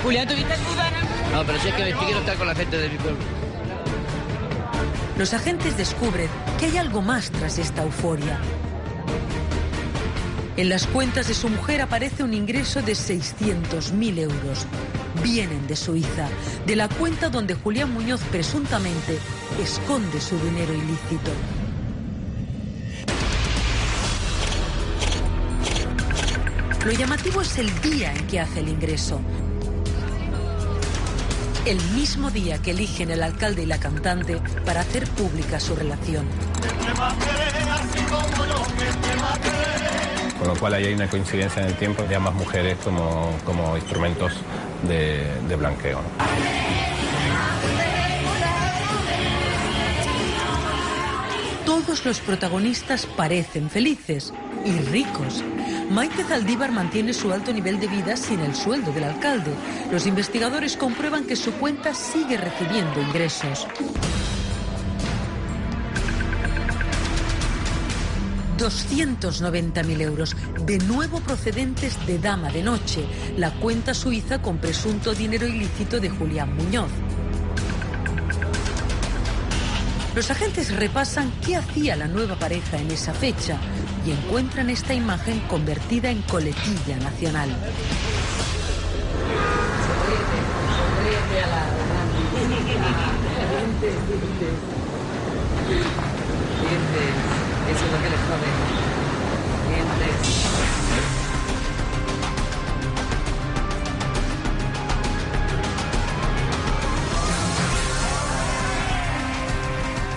Julián, 0.03 0.27
¿tuviste 0.27 0.53
No, 1.33 1.43
pero 1.45 1.59
si 1.59 1.67
es 1.67 1.73
que 1.75 1.83
quiero 1.93 2.19
estar 2.19 2.37
con 2.37 2.47
la 2.47 2.55
gente 2.55 2.77
de 2.77 2.89
mi 2.89 2.97
pueblo. 2.97 3.19
Los 5.17 5.33
agentes 5.33 5.77
descubren 5.77 6.29
que 6.59 6.67
hay 6.67 6.77
algo 6.77 7.01
más 7.01 7.31
tras 7.31 7.57
esta 7.57 7.83
euforia. 7.83 8.39
En 10.57 10.69
las 10.69 10.87
cuentas 10.87 11.27
de 11.27 11.33
su 11.33 11.49
mujer 11.49 11.81
aparece 11.81 12.23
un 12.23 12.33
ingreso 12.33 12.81
de 12.81 12.93
600.000 12.93 14.19
euros. 14.19 14.65
vienen 15.23 15.67
de 15.67 15.75
Suiza, 15.75 16.29
de 16.65 16.75
la 16.75 16.87
cuenta 16.87 17.29
donde 17.29 17.55
Julián 17.55 17.91
Muñoz 17.91 18.21
presuntamente 18.31 19.17
esconde 19.61 20.21
su 20.21 20.37
dinero 20.39 20.73
ilícito. 20.73 21.31
Lo 26.87 26.93
llamativo 26.93 27.41
es 27.41 27.57
el 27.57 27.81
día 27.81 28.13
en 28.13 28.27
que 28.27 28.39
hace 28.39 28.61
el 28.61 28.69
ingreso. 28.69 29.19
El 31.65 31.81
mismo 31.91 32.31
día 32.31 32.61
que 32.61 32.71
eligen 32.71 33.11
el 33.11 33.23
alcalde 33.23 33.63
y 33.63 33.65
la 33.65 33.77
cantante 33.77 34.39
para 34.65 34.79
hacer 34.79 35.05
pública 35.09 35.59
su 35.59 35.75
relación. 35.75 36.25
Con 40.39 40.47
lo 40.47 40.55
cual 40.55 40.75
ahí 40.75 40.85
hay 40.85 40.93
una 40.93 41.09
coincidencia 41.09 41.61
en 41.61 41.67
el 41.67 41.75
tiempo 41.75 42.03
de 42.03 42.15
ambas 42.15 42.35
mujeres 42.35 42.77
como, 42.81 43.37
como 43.43 43.75
instrumentos 43.75 44.31
de, 44.87 45.25
de 45.45 45.55
blanqueo. 45.57 45.99
Todos 51.65 52.05
los 52.05 52.21
protagonistas 52.21 53.05
parecen 53.05 53.69
felices 53.69 54.31
y 54.67 54.79
ricos. 54.79 55.43
Maite 55.89 56.23
Zaldívar 56.23 56.71
mantiene 56.71 57.13
su 57.13 57.31
alto 57.31 57.53
nivel 57.53 57.79
de 57.79 57.87
vida 57.87 58.17
sin 58.17 58.39
el 58.41 58.53
sueldo 58.53 58.91
del 58.91 59.05
alcalde. 59.05 59.53
Los 59.91 60.05
investigadores 60.05 60.75
comprueban 60.75 61.25
que 61.25 61.35
su 61.35 61.53
cuenta 61.53 61.93
sigue 61.93 62.37
recibiendo 62.37 63.01
ingresos. 63.01 63.67
290.000 68.57 70.01
euros, 70.01 70.35
de 70.65 70.79
nuevo 70.79 71.19
procedentes 71.21 71.95
de 72.07 72.17
Dama 72.17 72.49
de 72.49 72.63
Noche, 72.63 73.05
la 73.37 73.51
cuenta 73.53 73.93
suiza 73.93 74.41
con 74.41 74.57
presunto 74.57 75.13
dinero 75.13 75.47
ilícito 75.47 75.99
de 75.99 76.09
Julián 76.09 76.55
Muñoz. 76.55 76.89
Los 80.15 80.31
agentes 80.31 80.75
repasan 80.75 81.31
qué 81.45 81.55
hacía 81.55 81.95
la 81.95 82.07
nueva 82.07 82.35
pareja 82.35 82.77
en 82.77 82.89
esa 82.89 83.13
fecha 83.13 83.59
y 84.07 84.11
encuentran 84.11 84.69
esta 84.69 84.93
imagen 84.93 85.39
convertida 85.49 86.09
en 86.09 86.21
coletilla 86.21 86.97
nacional. 86.97 87.49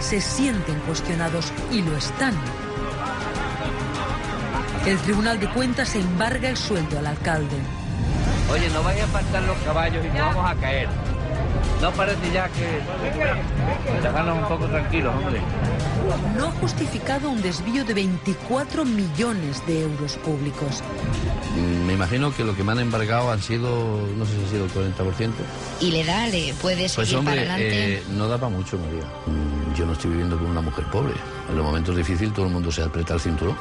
Se 0.01 0.21
sienten 0.21 0.79
cuestionados 0.81 1.53
y 1.73 1.83
lo 1.83 1.97
están. 1.97 2.35
El 4.91 4.99
Tribunal 4.99 5.39
de 5.39 5.49
Cuentas 5.51 5.95
embarga 5.95 6.49
el 6.49 6.57
sueldo 6.57 6.99
al 6.99 7.07
alcalde. 7.07 7.57
Oye, 8.51 8.69
no 8.71 8.83
vaya 8.83 9.05
a 9.05 9.07
faltar 9.07 9.41
los 9.45 9.57
caballos 9.59 10.05
y 10.05 10.09
nos 10.09 10.35
vamos 10.35 10.51
a 10.51 10.55
caer. 10.57 10.89
No 11.81 11.93
parece 11.93 12.19
ya 12.35 12.49
que... 12.49 12.81
Dejarnos 14.03 14.39
un 14.39 14.49
poco 14.49 14.67
tranquilos, 14.67 15.15
hombre. 15.15 15.41
No 16.37 16.47
ha 16.49 16.51
justificado 16.53 17.31
un 17.31 17.41
desvío 17.41 17.85
de 17.85 17.95
24 17.95 18.85
millones 18.85 19.65
de 19.69 19.83
euros 19.83 20.17
públicos. 20.17 20.83
Mm, 21.57 21.87
Me 21.87 21.93
imagino 21.93 22.35
que 22.35 22.43
lo 22.43 22.57
que 22.57 22.65
me 22.65 22.73
han 22.73 22.81
embargado 22.81 23.31
han 23.31 23.41
sido, 23.41 23.71
no 24.19 24.25
sé 24.27 24.33
si 24.41 24.45
ha 24.45 24.49
sido 24.49 24.65
el 24.65 24.73
40%. 24.73 25.31
Y 25.81 25.93
le 25.93 26.05
da, 26.05 26.27
le 26.27 26.53
puede 26.61 26.89
seguir 26.89 26.97
Pues 26.97 27.09
para 27.11 27.19
hombre, 27.21 27.39
adelante. 27.39 27.95
eh, 27.95 28.03
no 28.11 28.27
da 28.27 28.39
para 28.39 28.51
mucho, 28.51 28.77
María. 28.77 29.05
Mm, 29.27 29.75
Yo 29.77 29.87
no 29.87 29.93
estoy 29.93 30.11
viviendo 30.11 30.37
con 30.37 30.49
una 30.49 30.61
mujer 30.61 30.85
pobre. 30.87 31.15
En 31.49 31.55
los 31.57 31.65
momentos 31.65 31.97
difíciles 31.97 32.35
todo 32.35 32.47
el 32.47 32.53
mundo 32.53 32.73
se 32.73 32.83
aprieta 32.83 33.15
el 33.15 33.21
cinturón. 33.21 33.57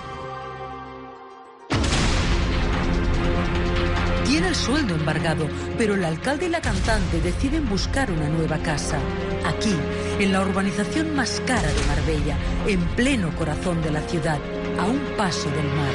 Sueldo 4.70 4.94
embargado, 4.94 5.48
pero 5.80 5.96
el 5.96 6.06
alcalde 6.06 6.46
y 6.46 6.50
la 6.50 6.62
cantante 6.62 7.20
deciden 7.22 7.68
buscar 7.68 8.12
una 8.12 8.30
nueva 8.30 8.60
casa. 8.60 9.00
Aquí, 9.46 9.76
en 10.20 10.32
la 10.32 10.42
urbanización 10.42 11.16
más 11.16 11.42
cara 11.48 11.68
de 11.68 11.86
Marbella, 11.88 12.38
en 12.68 12.80
pleno 12.90 13.36
corazón 13.36 13.82
de 13.82 13.90
la 13.90 14.02
ciudad, 14.02 14.38
a 14.80 14.86
un 14.86 15.00
paso 15.18 15.50
del 15.50 15.66
mar. 15.66 15.94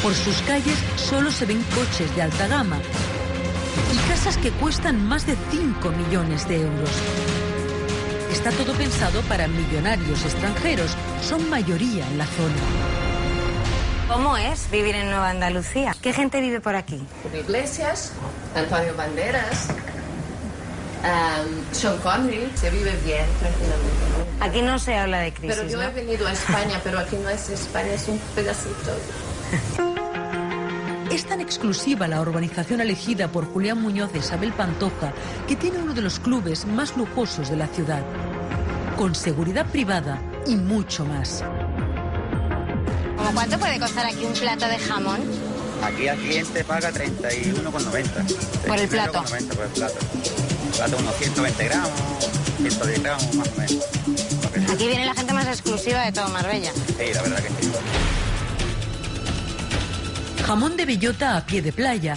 Por 0.00 0.14
sus 0.14 0.40
calles 0.42 0.78
solo 0.94 1.32
se 1.32 1.44
ven 1.44 1.62
coches 1.74 2.14
de 2.14 2.22
alta 2.22 2.46
gama 2.46 2.78
y 3.92 4.08
casas 4.08 4.36
que 4.36 4.52
cuestan 4.52 5.04
más 5.04 5.26
de 5.26 5.36
5 5.50 5.90
millones 5.90 6.46
de 6.48 6.62
euros. 6.62 6.90
Está 8.30 8.50
todo 8.52 8.74
pensado 8.74 9.22
para 9.22 9.48
millonarios 9.48 10.24
extranjeros, 10.24 10.96
son 11.20 11.50
mayoría 11.50 12.06
en 12.06 12.18
la 12.18 12.26
zona. 12.26 13.01
¿Cómo 14.12 14.36
es 14.36 14.70
vivir 14.70 14.94
en 14.94 15.08
Nueva 15.08 15.30
Andalucía? 15.30 15.96
¿Qué 16.02 16.12
gente 16.12 16.42
vive 16.42 16.60
por 16.60 16.76
aquí? 16.76 17.02
Iglesias, 17.32 18.12
Antonio 18.54 18.94
Banderas, 18.94 19.70
um, 21.02 21.72
Sean 21.74 21.96
Connery, 22.00 22.52
se 22.54 22.68
vive 22.68 22.94
bien, 23.06 23.24
tranquilamente. 23.40 24.38
Aquí 24.40 24.60
no 24.60 24.78
se 24.78 24.96
habla 24.96 25.20
de 25.20 25.32
crisis, 25.32 25.56
Pero 25.56 25.66
yo 25.66 25.78
¿no? 25.78 25.84
he 25.84 25.92
venido 25.92 26.26
a 26.26 26.32
España, 26.32 26.78
pero 26.84 26.98
aquí 26.98 27.16
no 27.16 27.30
es 27.30 27.48
España, 27.48 27.94
es 27.94 28.06
un 28.08 28.18
pedacito. 28.34 28.92
Es 31.10 31.26
tan 31.26 31.42
exclusiva 31.42 32.08
la 32.08 32.22
urbanización 32.22 32.80
elegida 32.80 33.28
por 33.28 33.44
Julián 33.44 33.82
Muñoz 33.82 34.14
de 34.14 34.20
Isabel 34.20 34.50
Pantoja 34.52 35.12
que 35.46 35.56
tiene 35.56 35.76
uno 35.76 35.92
de 35.92 36.00
los 36.00 36.18
clubes 36.18 36.64
más 36.64 36.96
lujosos 36.96 37.50
de 37.50 37.56
la 37.56 37.66
ciudad, 37.66 38.02
con 38.96 39.14
seguridad 39.14 39.66
privada 39.66 40.22
y 40.46 40.56
mucho 40.56 41.04
más. 41.04 41.44
¿Cómo 43.22 43.34
cuánto 43.34 43.56
puede 43.56 43.78
costar 43.78 44.04
aquí 44.04 44.24
un 44.24 44.32
plato 44.32 44.66
de 44.66 44.78
jamón? 44.80 45.20
Aquí 45.80 46.08
al 46.08 46.18
cliente 46.18 46.64
paga 46.64 46.90
31,90. 46.90 48.66
¿Por 48.66 48.78
el 48.78 48.88
plato? 48.88 49.22
31,90 49.22 49.54
por 49.54 49.64
el 49.64 49.70
plato. 49.70 49.94
Plato 50.76 50.96
unos 50.98 51.16
120 51.18 51.64
gramos, 51.64 51.90
110 52.58 53.02
gramos 53.04 53.34
más 53.36 53.48
o 53.48 53.60
menos. 53.60 54.72
Aquí 54.72 54.86
viene 54.88 55.06
la 55.06 55.14
gente 55.14 55.32
más 55.34 55.46
exclusiva 55.46 56.04
de 56.04 56.10
todo 56.10 56.28
Marbella. 56.30 56.72
Sí, 56.72 57.14
la 57.14 57.22
verdad 57.22 57.38
que 57.38 57.48
sí. 57.48 57.72
Jamón 60.44 60.76
de 60.76 60.84
bellota 60.84 61.36
a 61.36 61.46
pie 61.46 61.62
de 61.62 61.72
playa. 61.72 62.16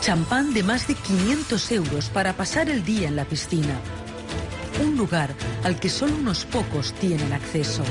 Champán 0.00 0.54
de 0.54 0.62
más 0.62 0.86
de 0.88 0.94
500 0.94 1.72
euros 1.72 2.08
para 2.08 2.32
pasar 2.32 2.70
el 2.70 2.86
día 2.86 3.08
en 3.08 3.16
la 3.16 3.26
piscina. 3.26 3.78
Un 4.82 4.96
lugar 4.96 5.34
al 5.62 5.78
que 5.78 5.90
solo 5.90 6.14
unos 6.14 6.46
pocos 6.46 6.94
tienen 6.94 7.34
acceso. 7.34 7.82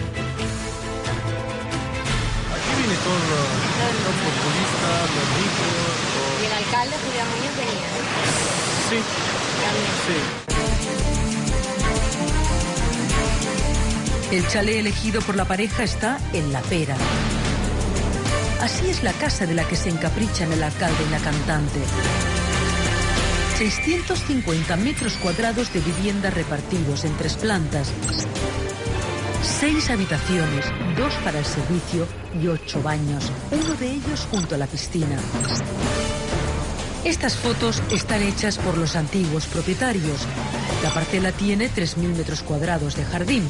Aquí 3.06 3.14
viene 3.14 3.14
todo 3.14 3.14
los, 3.14 3.46
los 4.04 4.16
futbolistas, 4.24 5.06
los 5.16 5.28
ricos. 5.38 5.78
Y 6.42 6.46
el 6.46 6.54
alcalde 6.54 6.96
Julián 7.06 7.28
Muñoz 7.30 7.56
venía. 7.58 7.90
Sí, 8.90 8.98
sí. 10.08 10.18
El 14.36 14.44
chalet 14.48 14.78
elegido 14.78 15.22
por 15.22 15.36
la 15.36 15.46
pareja 15.46 15.84
está 15.84 16.18
en 16.34 16.52
La 16.52 16.62
Pera. 16.62 16.98
Así 18.62 18.90
es 18.90 19.04
la 19.04 19.14
casa 19.14 19.46
de 19.46 19.54
la 19.54 19.68
que 19.68 19.76
se 19.76 19.90
encaprichan 19.90 20.52
el 20.52 20.64
alcalde 20.64 21.04
y 21.08 21.12
la 21.12 21.20
cantante. 21.20 21.80
650 23.58 24.76
metros 24.78 25.14
cuadrados 25.22 25.72
de 25.72 25.80
vivienda 25.80 26.32
repartidos 26.32 27.06
en 27.06 27.16
tres 27.18 27.36
plantas. 27.36 27.94
Seis 29.46 29.92
habitaciones, 29.92 30.66
dos 30.98 31.14
para 31.24 31.38
el 31.38 31.46
servicio 31.46 32.08
y 32.42 32.48
ocho 32.48 32.82
baños, 32.82 33.32
uno 33.52 33.76
de 33.76 33.92
ellos 33.92 34.28
junto 34.32 34.56
a 34.56 34.58
la 34.58 34.66
piscina. 34.66 35.18
Estas 37.04 37.38
fotos 37.38 37.82
están 37.92 38.24
hechas 38.24 38.58
por 38.58 38.76
los 38.76 38.96
antiguos 38.96 39.46
propietarios. 39.46 40.26
La 40.82 40.90
parcela 40.90 41.32
tiene 41.32 41.70
3.000 41.70 42.18
metros 42.18 42.42
cuadrados 42.42 42.96
de 42.96 43.06
jardín. 43.06 43.44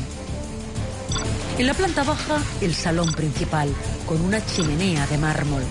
En 1.57 1.65
la 1.65 1.73
planta 1.73 2.03
baja, 2.03 2.39
el 2.59 2.75
salón 2.75 3.13
principal, 3.13 3.69
con 4.05 4.19
una 4.19 4.45
chimenea 4.45 5.07
de 5.07 5.17
mármol. 5.17 5.63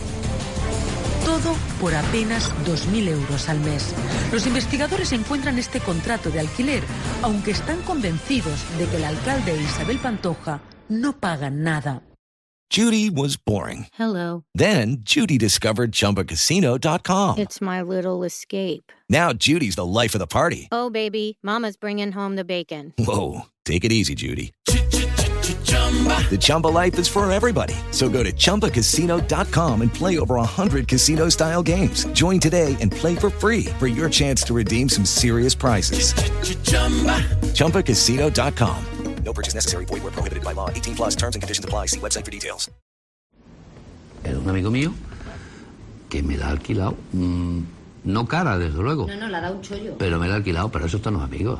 Todo 1.24 1.54
por 1.80 1.94
apenas 1.94 2.52
2.000 2.64 3.08
euros 3.08 3.48
al 3.48 3.60
mes. 3.60 3.94
Los 4.32 4.46
investigadores 4.46 5.12
encuentran 5.12 5.58
este 5.58 5.80
contrato 5.80 6.30
de 6.30 6.40
alquiler, 6.40 6.82
aunque 7.22 7.52
están 7.52 7.80
convencidos 7.82 8.60
de 8.78 8.86
que 8.86 8.96
el 8.96 9.04
alcalde 9.04 9.56
Isabel 9.60 9.98
Pantoja 9.98 10.60
no 10.88 11.18
pagan 11.18 11.62
nada. 11.62 12.02
Judy 12.70 13.08
was 13.08 13.36
boring. 13.36 13.86
Hello. 13.94 14.44
Then 14.54 14.98
Judy 15.04 15.38
discovered 15.38 15.92
ChumbaCasino.com. 15.92 17.38
It's 17.38 17.60
my 17.60 17.80
little 17.82 18.24
escape. 18.24 18.90
Now 19.08 19.32
Judy's 19.32 19.76
the 19.76 19.86
life 19.86 20.14
of 20.14 20.18
the 20.18 20.26
party. 20.26 20.68
Oh, 20.72 20.90
baby, 20.90 21.38
Mama's 21.42 21.76
bringing 21.76 22.10
home 22.10 22.34
the 22.34 22.44
bacon. 22.44 22.92
Whoa, 22.98 23.42
take 23.64 23.84
it 23.84 23.92
easy, 23.92 24.14
Judy. 24.16 24.52
The 25.44 26.38
Chumba 26.40 26.68
life 26.68 26.98
is 26.98 27.06
for 27.06 27.30
everybody. 27.30 27.74
So 27.90 28.08
go 28.08 28.22
to 28.22 28.32
ChumbaCasino.com 28.32 29.82
and 29.82 29.92
play 29.92 30.18
over 30.18 30.36
100 30.36 30.88
casino 30.88 31.28
style 31.28 31.62
games. 31.62 32.06
Join 32.14 32.40
today 32.40 32.76
and 32.80 32.90
play 32.90 33.14
for 33.14 33.30
free 33.30 33.66
for 33.78 33.86
your 33.86 34.08
chance 34.10 34.42
to 34.44 34.54
redeem 34.54 34.88
some 34.88 35.04
serious 35.04 35.54
prizes. 35.54 36.14
ChumbaCasino.com. 37.54 38.76
No 39.24 39.32
purchase 39.32 39.54
necessary. 39.54 39.84
Void 39.86 40.02
where 40.02 40.12
prohibited 40.12 40.44
by 40.44 40.52
law. 40.52 40.68
18 40.70 40.96
plus 40.96 41.14
terms 41.16 41.34
and 41.36 41.42
conditions 41.42 41.64
apply. 41.64 41.86
See 41.86 42.00
website 42.00 42.24
for 42.24 42.30
details. 42.30 42.70
Era 44.24 44.38
un 44.38 44.48
amigo 44.48 44.70
mío 44.70 44.92
que 46.08 46.22
me 46.22 46.36
la 46.38 46.46
ha 46.46 46.50
alquilado. 46.52 46.96
mm, 47.12 47.60
no 48.04 48.26
cara, 48.26 48.58
desde 48.58 48.78
luego. 48.82 49.06
No, 49.06 49.16
no, 49.16 49.28
la 49.28 49.40
da 49.40 49.50
un 49.50 49.60
chollo. 49.62 49.96
Pero 49.98 50.18
me 50.18 50.26
la 50.28 50.34
ha 50.34 50.36
alquilado, 50.38 50.70
pero 50.70 50.86
eso 50.86 50.96
están 50.98 51.14
los 51.14 51.22
amigos. 51.22 51.58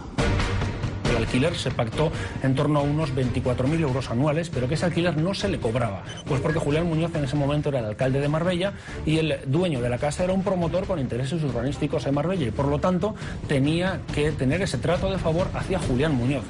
El 1.11 1.17
alquiler 1.17 1.55
se 1.55 1.71
pactó 1.71 2.11
en 2.43 2.55
torno 2.55 2.81
a 2.81 2.83
unos 2.83 3.15
24.000 3.15 3.81
euros 3.81 4.11
anuales, 4.11 4.51
pero 4.51 4.69
que 4.69 4.75
ese 4.75 4.87
alquiler 4.87 5.17
no 5.17 5.35
se 5.35 5.49
le 5.49 5.59
cobraba. 5.59 6.03
Pues 6.27 6.41
porque 6.41 6.59
Julián 6.59 6.87
Muñoz 6.87 7.15
en 7.15 7.25
ese 7.25 7.37
momento 7.37 7.69
era 7.69 7.81
el 7.81 7.87
alcalde 7.87 8.21
de 8.21 8.29
Marbella 8.29 8.73
y 9.05 9.19
el 9.19 9.39
dueño 9.47 9.81
de 9.81 9.89
la 9.89 9.99
casa 9.99 10.25
era 10.25 10.33
un 10.33 10.43
promotor 10.43 10.87
con 10.87 10.99
intereses 10.99 11.43
urbanísticos 11.43 12.07
en 12.07 12.15
Marbella 12.15 12.47
y 12.47 12.51
por 12.51 12.67
lo 12.67 12.79
tanto 12.79 13.15
tenía 13.49 14.01
que 14.15 14.33
tener 14.33 14.63
ese 14.63 14.79
trato 14.79 15.11
de 15.11 15.19
favor 15.19 15.49
hacia 15.55 15.79
Julián 15.79 16.15
Muñoz. 16.15 16.45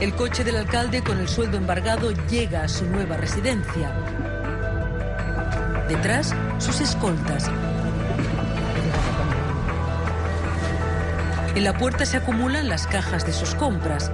El 0.00 0.12
coche 0.14 0.44
del 0.44 0.56
alcalde 0.56 1.02
con 1.02 1.18
el 1.18 1.28
sueldo 1.28 1.56
embargado 1.56 2.10
llega 2.28 2.62
a 2.62 2.68
su 2.68 2.84
nueva 2.84 3.16
residencia. 3.16 3.90
Detrás, 5.88 6.34
sus 6.58 6.80
escoltas. 6.80 7.50
En 11.54 11.62
la 11.62 11.72
puerta 11.78 12.04
se 12.04 12.16
acumulan 12.16 12.68
las 12.68 12.88
cajas 12.88 13.24
de 13.24 13.32
sus 13.32 13.54
compras. 13.54 14.10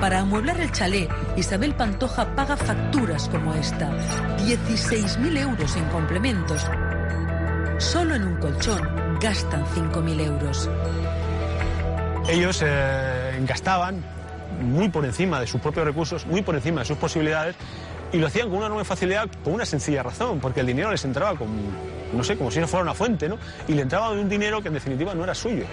Para 0.00 0.20
amueblar 0.20 0.60
el 0.60 0.70
chalet, 0.70 1.08
Isabel 1.36 1.74
Pantoja 1.74 2.34
paga 2.34 2.58
facturas 2.58 3.26
como 3.30 3.54
esta. 3.54 3.90
16.000 4.38 5.38
euros 5.38 5.76
en 5.76 5.84
complementos. 5.86 6.66
Solo 7.78 8.16
en 8.16 8.24
un 8.24 8.36
colchón 8.36 9.18
gastan 9.18 9.64
5.000 9.64 10.20
euros. 10.20 10.68
Ellos 12.28 12.62
eh, 12.66 13.42
gastaban 13.48 14.04
muy 14.60 14.90
por 14.90 15.06
encima 15.06 15.40
de 15.40 15.46
sus 15.46 15.60
propios 15.62 15.86
recursos, 15.86 16.26
muy 16.26 16.42
por 16.42 16.54
encima 16.54 16.80
de 16.80 16.86
sus 16.86 16.98
posibilidades, 16.98 17.56
y 18.12 18.18
lo 18.18 18.26
hacían 18.26 18.48
con 18.48 18.58
una 18.58 18.66
enorme 18.66 18.84
facilidad 18.84 19.26
por 19.42 19.54
una 19.54 19.64
sencilla 19.64 20.02
razón, 20.02 20.38
porque 20.38 20.60
el 20.60 20.66
dinero 20.66 20.90
les 20.90 21.04
entraba 21.04 21.34
con, 21.38 21.48
no 22.12 22.22
sé, 22.24 22.36
como 22.36 22.50
si 22.50 22.60
no 22.60 22.68
fuera 22.68 22.82
una 22.82 22.94
fuente, 22.94 23.26
¿no? 23.26 23.38
Y 23.68 23.72
le 23.72 23.82
entraba 23.82 24.12
de 24.14 24.20
un 24.20 24.28
dinero 24.28 24.60
que 24.60 24.68
en 24.68 24.74
definitiva 24.74 25.14
no 25.14 25.24
era 25.24 25.34
suyo. 25.34 25.64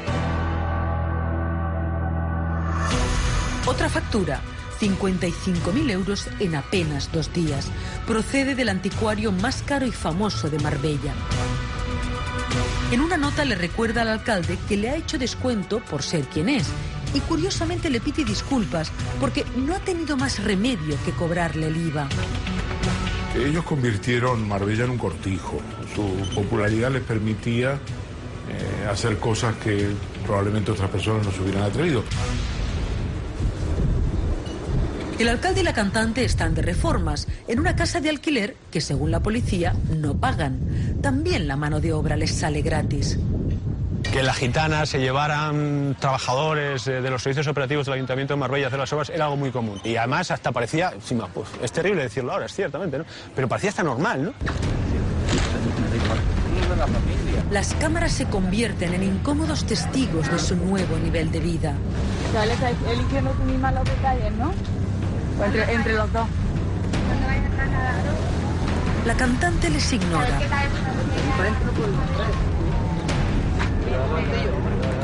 Otra 3.88 4.02
factura, 4.02 4.42
55.000 4.82 5.92
euros 5.92 6.28
en 6.42 6.56
apenas 6.56 7.10
dos 7.14 7.32
días. 7.32 7.72
Procede 8.06 8.54
del 8.54 8.68
anticuario 8.68 9.32
más 9.32 9.64
caro 9.64 9.86
y 9.86 9.94
famoso 9.94 10.50
de 10.50 10.60
Marbella. 10.60 11.14
En 12.92 13.00
una 13.00 13.16
nota 13.16 13.46
le 13.46 13.56
recuerda 13.56 14.02
al 14.02 14.10
alcalde 14.10 14.58
que 14.68 14.76
le 14.76 14.90
ha 14.90 14.98
hecho 14.98 15.18
descuento 15.18 15.80
por 15.80 16.04
ser 16.04 16.26
quien 16.26 16.50
es 16.50 16.68
y 17.14 17.22
curiosamente 17.22 17.90
le 17.90 18.02
pide 18.02 18.26
disculpas 18.26 18.92
porque 19.22 19.46
no 19.56 19.74
ha 19.74 19.80
tenido 19.80 20.18
más 20.18 20.44
remedio 20.44 20.98
que 21.06 21.14
cobrarle 21.14 21.68
el 21.68 21.78
IVA. 21.78 22.10
Ellos 23.38 23.64
convirtieron 23.64 24.46
Marbella 24.50 24.84
en 24.84 24.92
un 24.92 24.98
cortijo. 24.98 25.62
Su 25.96 26.36
popularidad 26.36 26.92
les 26.92 27.04
permitía 27.04 27.80
eh, 28.50 28.88
hacer 28.92 29.18
cosas 29.18 29.56
que 29.56 29.92
probablemente 30.26 30.72
otras 30.72 30.90
personas 30.90 31.26
no 31.26 31.32
se 31.32 31.42
hubieran 31.42 31.64
atrevido. 31.64 32.04
El 35.20 35.30
alcalde 35.30 35.62
y 35.62 35.64
la 35.64 35.74
cantante 35.74 36.24
están 36.24 36.54
de 36.54 36.62
reformas 36.62 37.28
en 37.48 37.60
una 37.60 37.76
casa 37.76 38.00
de 38.00 38.10
alquiler 38.10 38.56
que 38.72 38.82
según 38.82 39.10
la 39.10 39.20
policía 39.20 39.74
no 39.90 40.16
pagan. 40.16 40.60
También 41.02 41.48
la 41.48 41.56
mano 41.56 41.80
de 41.80 41.92
obra 41.92 42.16
les 42.16 42.36
sale 42.36 42.62
gratis. 42.62 43.18
Que 44.14 44.22
las 44.22 44.38
gitanas 44.38 44.90
se 44.90 45.00
llevaran 45.00 45.98
trabajadores 46.00 46.88
eh, 46.88 47.02
de 47.02 47.10
los 47.10 47.24
servicios 47.24 47.48
operativos 47.48 47.88
del 47.88 47.96
Ayuntamiento 47.96 48.36
de 48.36 48.40
Marbella 48.40 48.66
a 48.66 48.68
hacer 48.68 48.80
las 48.80 48.94
obras 48.94 49.10
era 49.10 49.26
algo 49.26 49.38
muy 49.38 49.50
común. 49.50 49.82
Y 49.84 49.96
además 49.96 50.30
hasta 50.30 50.52
parecía, 50.52 50.94
pues, 51.34 51.48
es 51.64 51.72
terrible 51.72 52.04
decirlo 52.04 52.34
ahora, 52.34 52.46
es 52.46 52.54
ciertamente, 52.54 53.00
¿no? 53.00 53.06
Pero 53.36 53.48
parecía 53.48 53.72
hasta 53.72 53.82
normal, 53.82 54.24
¿no? 54.24 54.34
Las 57.50 57.74
cámaras 57.74 58.12
se 58.12 58.26
convierten 58.26 58.94
en 58.94 59.02
incómodos 59.02 59.66
testigos 59.66 60.32
de 60.32 60.38
su 60.38 60.56
nuevo 60.56 60.96
nivel 60.98 61.32
de 61.32 61.40
vida. 61.40 61.74
Tú 62.32 63.44
misma 63.46 63.72
los 63.72 63.84
detalles, 63.84 64.32
¿no? 64.34 64.54
Entre, 65.46 65.74
entre 65.74 65.94
los 65.94 66.12
dos. 66.12 66.28
La 69.06 69.14
cantante 69.16 69.70
les 69.70 69.94
ignora. 69.94 70.40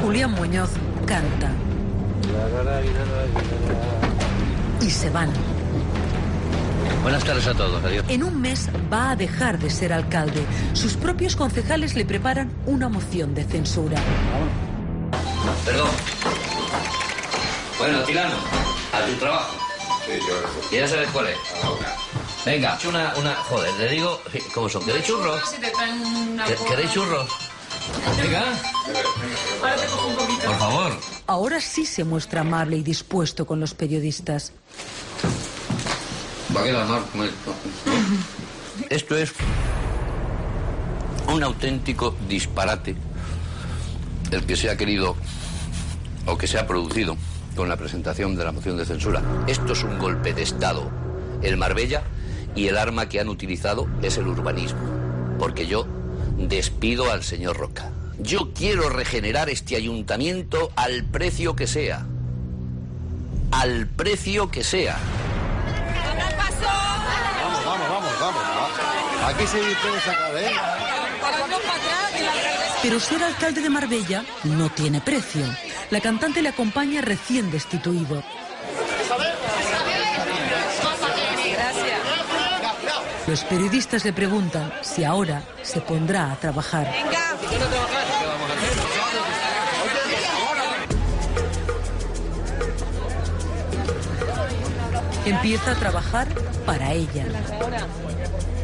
Julián 0.02 0.32
Muñoz 0.32 0.72
canta. 1.06 1.52
Y 4.82 4.90
se 4.90 5.10
van. 5.10 5.30
Buenas 7.02 7.24
tardes 7.24 7.48
a 7.48 7.54
todos, 7.54 7.84
adiós. 7.84 8.06
En 8.10 8.24
un 8.24 8.42
mes 8.42 8.70
va 8.92 9.12
a 9.12 9.16
dejar 9.16 9.60
de 9.60 9.70
ser 9.70 9.94
alcalde. 9.94 10.46
Sus 10.74 10.96
propios 10.96 11.36
concejales 11.36 11.96
le 11.96 12.06
preparan 12.06 12.52
una 12.66 12.90
moción 12.90 13.34
de 13.36 13.44
censura. 13.44 13.98
Perdón. 15.66 15.90
Bueno, 17.78 18.00
Tilano, 18.04 18.36
a 18.94 19.06
tu 19.06 19.14
trabajo. 19.20 19.63
¿Y 20.72 20.76
ya 20.76 20.88
sabes 20.88 21.10
cuál 21.12 21.28
es? 21.28 21.38
Venga, 22.46 22.78
una, 22.88 23.14
una, 23.16 23.36
joder, 23.36 23.74
le 23.76 23.90
digo, 23.90 24.20
¿cómo 24.54 24.68
son? 24.70 24.84
¿Queréis 24.86 25.06
churros? 25.06 25.50
Si 25.50 25.58
te 25.62 25.70
traen 25.72 26.02
una 26.02 26.46
¿Que- 26.46 26.56
¿Queréis 26.56 26.92
churros? 26.92 27.30
Venga, 28.22 28.44
Ahora 29.62 29.76
te 29.76 29.86
cojo 29.88 30.08
un 30.08 30.16
poquito. 30.16 30.48
por 30.48 30.58
favor. 30.60 30.92
Ahora 31.28 31.62
sí 31.62 31.86
se 31.86 32.04
muestra 32.04 32.42
amable 32.42 32.78
y 32.78 32.84
dispuesto 32.84 33.46
con 33.46 33.60
los 33.60 33.74
periodistas. 33.74 34.52
Va 36.56 36.62
a 36.62 36.64
quedar 36.64 36.86
mal 36.88 37.04
con 37.12 37.24
esto. 37.24 37.54
Esto 38.90 39.18
es 39.18 39.32
un 41.28 41.44
auténtico 41.44 42.16
disparate 42.28 42.96
el 44.32 44.46
que 44.46 44.56
se 44.58 44.70
ha 44.70 44.76
querido 44.78 45.16
o 46.26 46.38
que 46.38 46.48
se 46.48 46.58
ha 46.60 46.68
producido 46.68 47.16
con 47.56 47.70
la 47.70 47.78
presentación 47.78 48.36
de 48.36 48.44
la 48.44 48.52
moción 48.52 48.78
de 48.78 48.86
censura. 48.86 49.22
Esto 49.48 49.74
es 49.74 49.84
un 49.84 50.00
golpe 50.00 50.34
de 50.34 50.42
Estado. 50.44 50.90
El 51.42 51.58
Marbella 51.58 52.04
y 52.56 52.68
el 52.68 52.78
arma 52.78 53.10
que 53.10 53.20
han 53.20 53.30
utilizado 53.30 53.88
es 54.02 54.18
el 54.18 54.28
urbanismo. 54.28 54.80
Porque 55.40 55.68
yo 55.68 55.86
despido 56.38 57.12
al 57.12 57.24
señor 57.24 57.58
Roca. 57.58 57.92
Yo 58.20 58.54
quiero 58.54 58.90
regenerar 58.90 59.50
este 59.50 59.76
ayuntamiento 59.76 60.72
al 60.76 61.04
precio 61.04 61.56
que 61.56 61.68
sea. 61.68 62.06
Al 63.52 63.88
precio 63.88 64.50
que 64.50 64.64
sea. 64.64 64.98
Vamos, 67.44 67.66
vamos, 67.66 67.90
vamos, 67.90 68.12
vamos. 68.20 68.42
va. 68.42 69.30
Aquí 69.30 69.48
se 69.48 69.58
puede 69.58 70.00
sacar, 70.02 70.38
¿eh? 70.38 70.52
Pero 72.82 73.00
ser 73.00 73.24
alcalde 73.24 73.62
de 73.62 73.70
Marbella 73.70 74.26
no 74.44 74.70
tiene 74.70 75.00
precio. 75.02 75.46
La 75.90 76.00
cantante 76.02 76.42
le 76.42 76.50
acompaña 76.50 77.02
recién 77.02 77.52
destituido. 77.52 78.24
Los 83.28 83.44
periodistas 83.46 84.04
le 84.04 84.12
preguntan 84.12 84.74
si 84.82 85.04
ahora 85.04 85.44
se 85.62 85.80
pondrá 85.82 86.32
a 86.32 86.36
trabajar. 86.36 86.92
Empieza 95.26 95.72
a 95.72 95.76
trabajar 95.76 96.28
para 96.66 96.92
ella. 96.92 97.26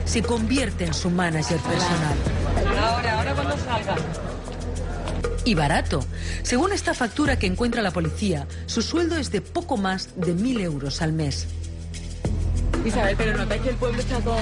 Se 0.03 0.21
convierte 0.21 0.85
en 0.85 0.93
su 0.93 1.09
manager 1.09 1.59
personal. 1.59 2.17
Ahora, 2.77 3.17
ahora 3.17 3.33
cuando 3.33 3.57
salga. 3.57 3.95
Y 5.49 5.55
barato. 5.55 6.05
Según 6.43 6.73
esta 6.73 6.93
factura 6.93 7.39
que 7.39 7.47
encuentra 7.47 7.81
la 7.81 7.89
policía, 7.89 8.45
su 8.67 8.83
sueldo 8.83 9.17
es 9.17 9.31
de 9.31 9.41
poco 9.41 9.77
más 9.77 10.09
de 10.15 10.33
mil 10.35 10.61
euros 10.61 11.01
al 11.01 11.11
mes. 11.11 11.47
Isabel, 12.85 13.15
pero 13.17 13.35
notáis 13.35 13.59
que 13.63 13.69
el 13.69 13.75
pueblo 13.77 13.99
está 13.99 14.19
con, 14.21 14.35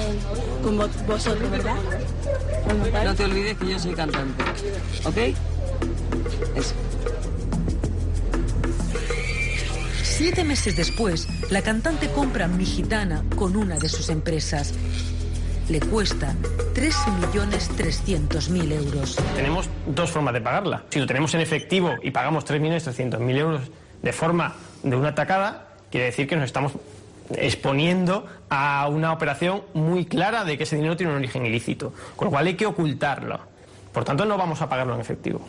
con 0.62 0.76
vos- 0.76 1.06
vosotros, 1.06 1.50
¿verdad? 1.50 1.76
No 3.06 3.14
te 3.14 3.24
olvides 3.24 3.56
que 3.56 3.70
yo 3.70 3.78
soy 3.78 3.94
cantante. 3.94 4.44
¿Ok? 5.06 5.16
Eso. 6.54 6.74
Siete 10.02 10.44
meses 10.44 10.76
después, 10.76 11.26
la 11.48 11.62
cantante 11.62 12.10
compra 12.10 12.48
Mi 12.48 12.66
Gitana 12.66 13.24
con 13.34 13.56
una 13.56 13.78
de 13.78 13.88
sus 13.88 14.10
empresas. 14.10 14.74
Le 15.68 15.80
cuesta 15.80 16.34
3.300.000 16.74 18.72
euros. 18.72 19.16
Tenemos 19.36 19.68
dos 19.86 20.10
formas 20.10 20.32
de 20.32 20.40
pagarla. 20.40 20.84
Si 20.88 20.98
lo 20.98 21.06
tenemos 21.06 21.34
en 21.34 21.42
efectivo 21.42 21.96
y 22.02 22.10
pagamos 22.10 22.46
3.300.000 22.46 23.36
euros 23.36 23.60
de 24.00 24.12
forma 24.14 24.54
de 24.82 24.96
una 24.96 25.10
atacada, 25.10 25.74
quiere 25.90 26.06
decir 26.06 26.26
que 26.26 26.36
nos 26.36 26.46
estamos 26.46 26.72
exponiendo 27.34 28.26
a 28.48 28.88
una 28.88 29.12
operación 29.12 29.60
muy 29.74 30.06
clara 30.06 30.44
de 30.44 30.56
que 30.56 30.62
ese 30.64 30.76
dinero 30.76 30.96
tiene 30.96 31.12
un 31.12 31.18
origen 31.18 31.44
ilícito, 31.44 31.92
con 32.16 32.26
lo 32.26 32.30
cual 32.30 32.46
hay 32.46 32.54
que 32.54 32.64
ocultarlo. 32.64 33.38
Por 33.92 34.04
tanto, 34.04 34.24
no 34.24 34.38
vamos 34.38 34.62
a 34.62 34.68
pagarlo 34.70 34.94
en 34.94 35.02
efectivo. 35.02 35.46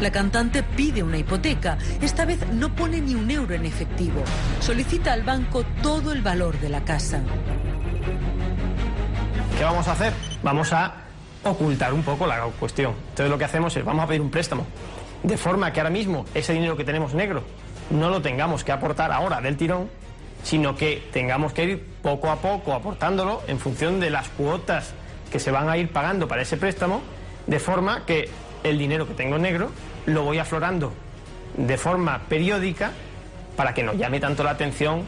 La 0.00 0.10
cantante 0.10 0.62
pide 0.62 1.02
una 1.02 1.18
hipoteca. 1.18 1.76
Esta 2.00 2.24
vez 2.24 2.46
no 2.52 2.74
pone 2.74 3.00
ni 3.00 3.14
un 3.14 3.30
euro 3.30 3.54
en 3.54 3.66
efectivo. 3.66 4.22
Solicita 4.60 5.12
al 5.12 5.22
banco 5.22 5.64
todo 5.82 6.12
el 6.12 6.22
valor 6.22 6.58
de 6.58 6.70
la 6.70 6.84
casa. 6.84 7.22
¿Qué 9.60 9.64
vamos 9.64 9.88
a 9.88 9.92
hacer? 9.92 10.14
Vamos 10.42 10.72
a 10.72 10.94
ocultar 11.44 11.92
un 11.92 12.02
poco 12.02 12.26
la 12.26 12.40
cuestión. 12.58 12.94
Entonces 13.10 13.28
lo 13.28 13.36
que 13.36 13.44
hacemos 13.44 13.76
es, 13.76 13.84
vamos 13.84 14.02
a 14.02 14.06
pedir 14.06 14.22
un 14.22 14.30
préstamo. 14.30 14.66
De 15.22 15.36
forma 15.36 15.70
que 15.70 15.80
ahora 15.80 15.90
mismo 15.90 16.24
ese 16.32 16.54
dinero 16.54 16.78
que 16.78 16.84
tenemos 16.84 17.12
negro 17.12 17.42
no 17.90 18.08
lo 18.08 18.22
tengamos 18.22 18.64
que 18.64 18.72
aportar 18.72 19.12
ahora 19.12 19.42
del 19.42 19.58
tirón, 19.58 19.90
sino 20.42 20.76
que 20.76 21.06
tengamos 21.12 21.52
que 21.52 21.64
ir 21.64 21.86
poco 22.00 22.30
a 22.30 22.36
poco 22.36 22.72
aportándolo 22.72 23.42
en 23.48 23.58
función 23.58 24.00
de 24.00 24.08
las 24.08 24.30
cuotas 24.30 24.94
que 25.30 25.38
se 25.38 25.50
van 25.50 25.68
a 25.68 25.76
ir 25.76 25.92
pagando 25.92 26.26
para 26.26 26.40
ese 26.40 26.56
préstamo, 26.56 27.02
de 27.46 27.58
forma 27.58 28.06
que 28.06 28.30
el 28.64 28.78
dinero 28.78 29.06
que 29.06 29.12
tengo 29.12 29.36
negro 29.36 29.72
lo 30.06 30.22
voy 30.22 30.38
aflorando 30.38 30.90
de 31.58 31.76
forma 31.76 32.22
periódica 32.30 32.92
para 33.56 33.74
que 33.74 33.82
no 33.82 33.92
llame 33.92 34.20
tanto 34.20 34.42
la 34.42 34.52
atención. 34.52 35.04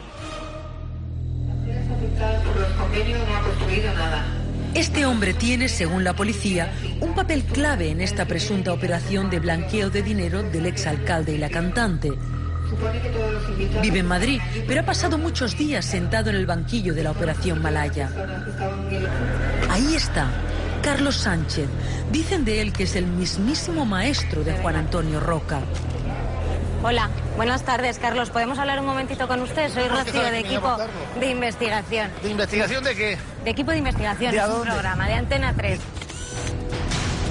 Este 4.75 5.05
hombre 5.05 5.35
tiene, 5.35 5.69
según 5.69 6.03
la 6.03 6.15
policía, 6.15 6.73
un 6.99 7.13
papel 7.13 7.43
clave 7.43 7.91
en 7.91 8.01
esta 8.01 8.25
presunta 8.25 8.73
operación 8.73 9.29
de 9.29 9.39
blanqueo 9.39 9.91
de 9.91 10.01
dinero 10.01 10.41
del 10.41 10.65
exalcalde 10.65 11.33
y 11.33 11.37
la 11.37 11.49
cantante. 11.49 12.11
Vive 13.81 13.99
en 13.99 14.07
Madrid, 14.07 14.41
pero 14.67 14.81
ha 14.81 14.83
pasado 14.85 15.19
muchos 15.19 15.55
días 15.55 15.85
sentado 15.85 16.31
en 16.31 16.37
el 16.37 16.47
banquillo 16.47 16.95
de 16.95 17.03
la 17.03 17.11
Operación 17.11 17.61
Malaya. 17.61 18.09
Ahí 19.69 19.93
está, 19.95 20.31
Carlos 20.81 21.17
Sánchez. 21.17 21.67
Dicen 22.11 22.43
de 22.43 22.61
él 22.61 22.73
que 22.73 22.83
es 22.83 22.95
el 22.95 23.05
mismísimo 23.05 23.85
maestro 23.85 24.43
de 24.43 24.53
Juan 24.53 24.75
Antonio 24.75 25.19
Roca. 25.19 25.61
Hola, 26.85 27.09
buenas 27.37 27.63
tardes, 27.63 27.97
Carlos. 27.97 28.29
¿Podemos 28.29 28.59
hablar 28.59 28.81
un 28.81 28.85
momentito 28.85 29.25
con 29.29 29.39
usted? 29.39 29.71
Soy 29.71 29.87
¿Cómo 29.87 30.01
Rocío 30.01 30.21
de 30.21 30.39
equipo 30.39 30.77
de 31.17 31.29
investigación. 31.29 32.11
¿De 32.21 32.29
investigación 32.29 32.83
de 32.83 32.93
qué? 32.93 33.17
De 33.45 33.51
equipo 33.51 33.71
de 33.71 33.77
investigación, 33.77 34.31
¿De 34.31 34.37
es 34.37 34.49
un 34.49 34.63
programa 34.63 35.07
de 35.07 35.13
Antena 35.13 35.53
3. 35.55 35.79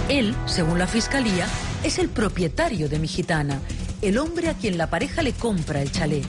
Él, 0.08 0.34
según 0.46 0.78
la 0.78 0.86
fiscalía, 0.86 1.46
es 1.84 1.98
el 1.98 2.08
propietario 2.08 2.88
de 2.88 2.98
mi 2.98 3.08
gitana, 3.08 3.60
el 4.00 4.16
hombre 4.16 4.48
a 4.48 4.54
quien 4.54 4.78
la 4.78 4.86
pareja 4.88 5.20
le 5.20 5.34
compra 5.34 5.82
el 5.82 5.92
chalet. 5.92 6.24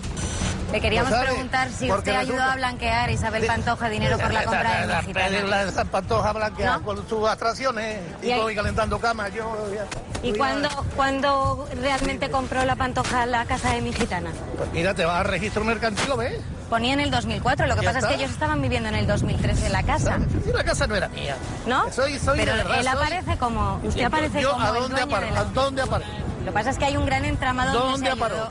Le 0.74 0.82
queríamos 0.82 1.14
preguntar 1.14 1.70
si 1.70 1.88
Porque 1.88 2.10
usted 2.10 2.16
ayudó 2.22 2.34
resulta- 2.34 2.52
a 2.54 2.56
blanquear 2.56 3.10
a 3.10 3.12
Isabel 3.12 3.46
Pantoja 3.46 3.90
dinero 3.90 4.18
por 4.18 4.34
la 4.34 4.44
compra 4.44 4.88
de 4.88 5.04
gitana. 5.04 5.42
la, 5.44 5.66
la 5.66 5.86
Pantoja 5.86 6.34
blanquea 6.34 6.80
con 6.84 7.08
sus 7.08 7.30
atracciones 7.30 8.00
y, 8.24 8.32
Y 8.32 8.56
calentando 8.56 9.00
camas. 9.00 9.32
Yo, 9.34 9.56
ya- 9.74 9.86
¿Y 10.28 10.34
cuándo, 10.36 10.70
cuándo 10.96 11.68
realmente 11.80 12.32
compró 12.32 12.66
la 12.66 12.76
Pantoja 12.76 13.26
la 13.28 13.46
casa 13.46 13.70
de 13.74 13.82
mi 13.82 13.94
gitana? 13.94 14.32
Pues 14.58 14.72
mira, 14.74 14.96
te 14.96 15.06
vas 15.06 15.20
al 15.22 15.28
registro 15.28 15.64
mercantil, 15.64 16.10
¿lo 16.10 16.18
ves? 16.18 16.42
Ponía 16.72 16.94
en 16.94 17.02
el 17.02 17.12
2004, 17.12 17.68
lo 17.68 17.76
que 17.76 17.84
pasa 17.86 18.00
es 18.00 18.06
que 18.08 18.16
ellos 18.16 18.32
estaban 18.32 18.60
viviendo 18.60 18.90
en 18.90 18.96
el 18.96 19.06
2013 19.06 19.68
en 19.68 19.72
la 19.74 19.84
casa. 19.84 20.18
La 20.54 20.64
casa 20.64 20.88
no 20.88 20.96
era 20.96 21.08
mía. 21.10 21.36
¿No? 21.68 21.92
Soy, 21.92 22.18
soy 22.18 22.40
Pero 22.40 22.54
verdad, 22.54 22.80
él 22.80 22.86
soy- 22.86 22.94
aparece 22.96 23.38
como, 23.38 23.80
usted 23.84 24.04
aparece 24.06 24.42
yo, 24.42 24.54
como 24.54 24.66
¿a 24.66 24.70
el 24.70 24.74
dónde 24.76 24.90
dueño 24.90 25.08
de 25.08 25.14
aparezco? 25.14 25.36
la... 25.36 25.42
¿A 25.42 25.44
dónde 25.54 25.82
aparezco? 25.84 26.14
Lo 26.40 26.46
que 26.46 26.52
pasa 26.52 26.70
es 26.72 26.78
que 26.80 26.86
hay 26.86 26.98
un 26.98 27.06
gran 27.06 27.26
entramado 27.26 27.74
donde 27.74 28.10
¿Dónde 28.10 28.26
se 28.26 28.34
ayudó. 28.34 28.50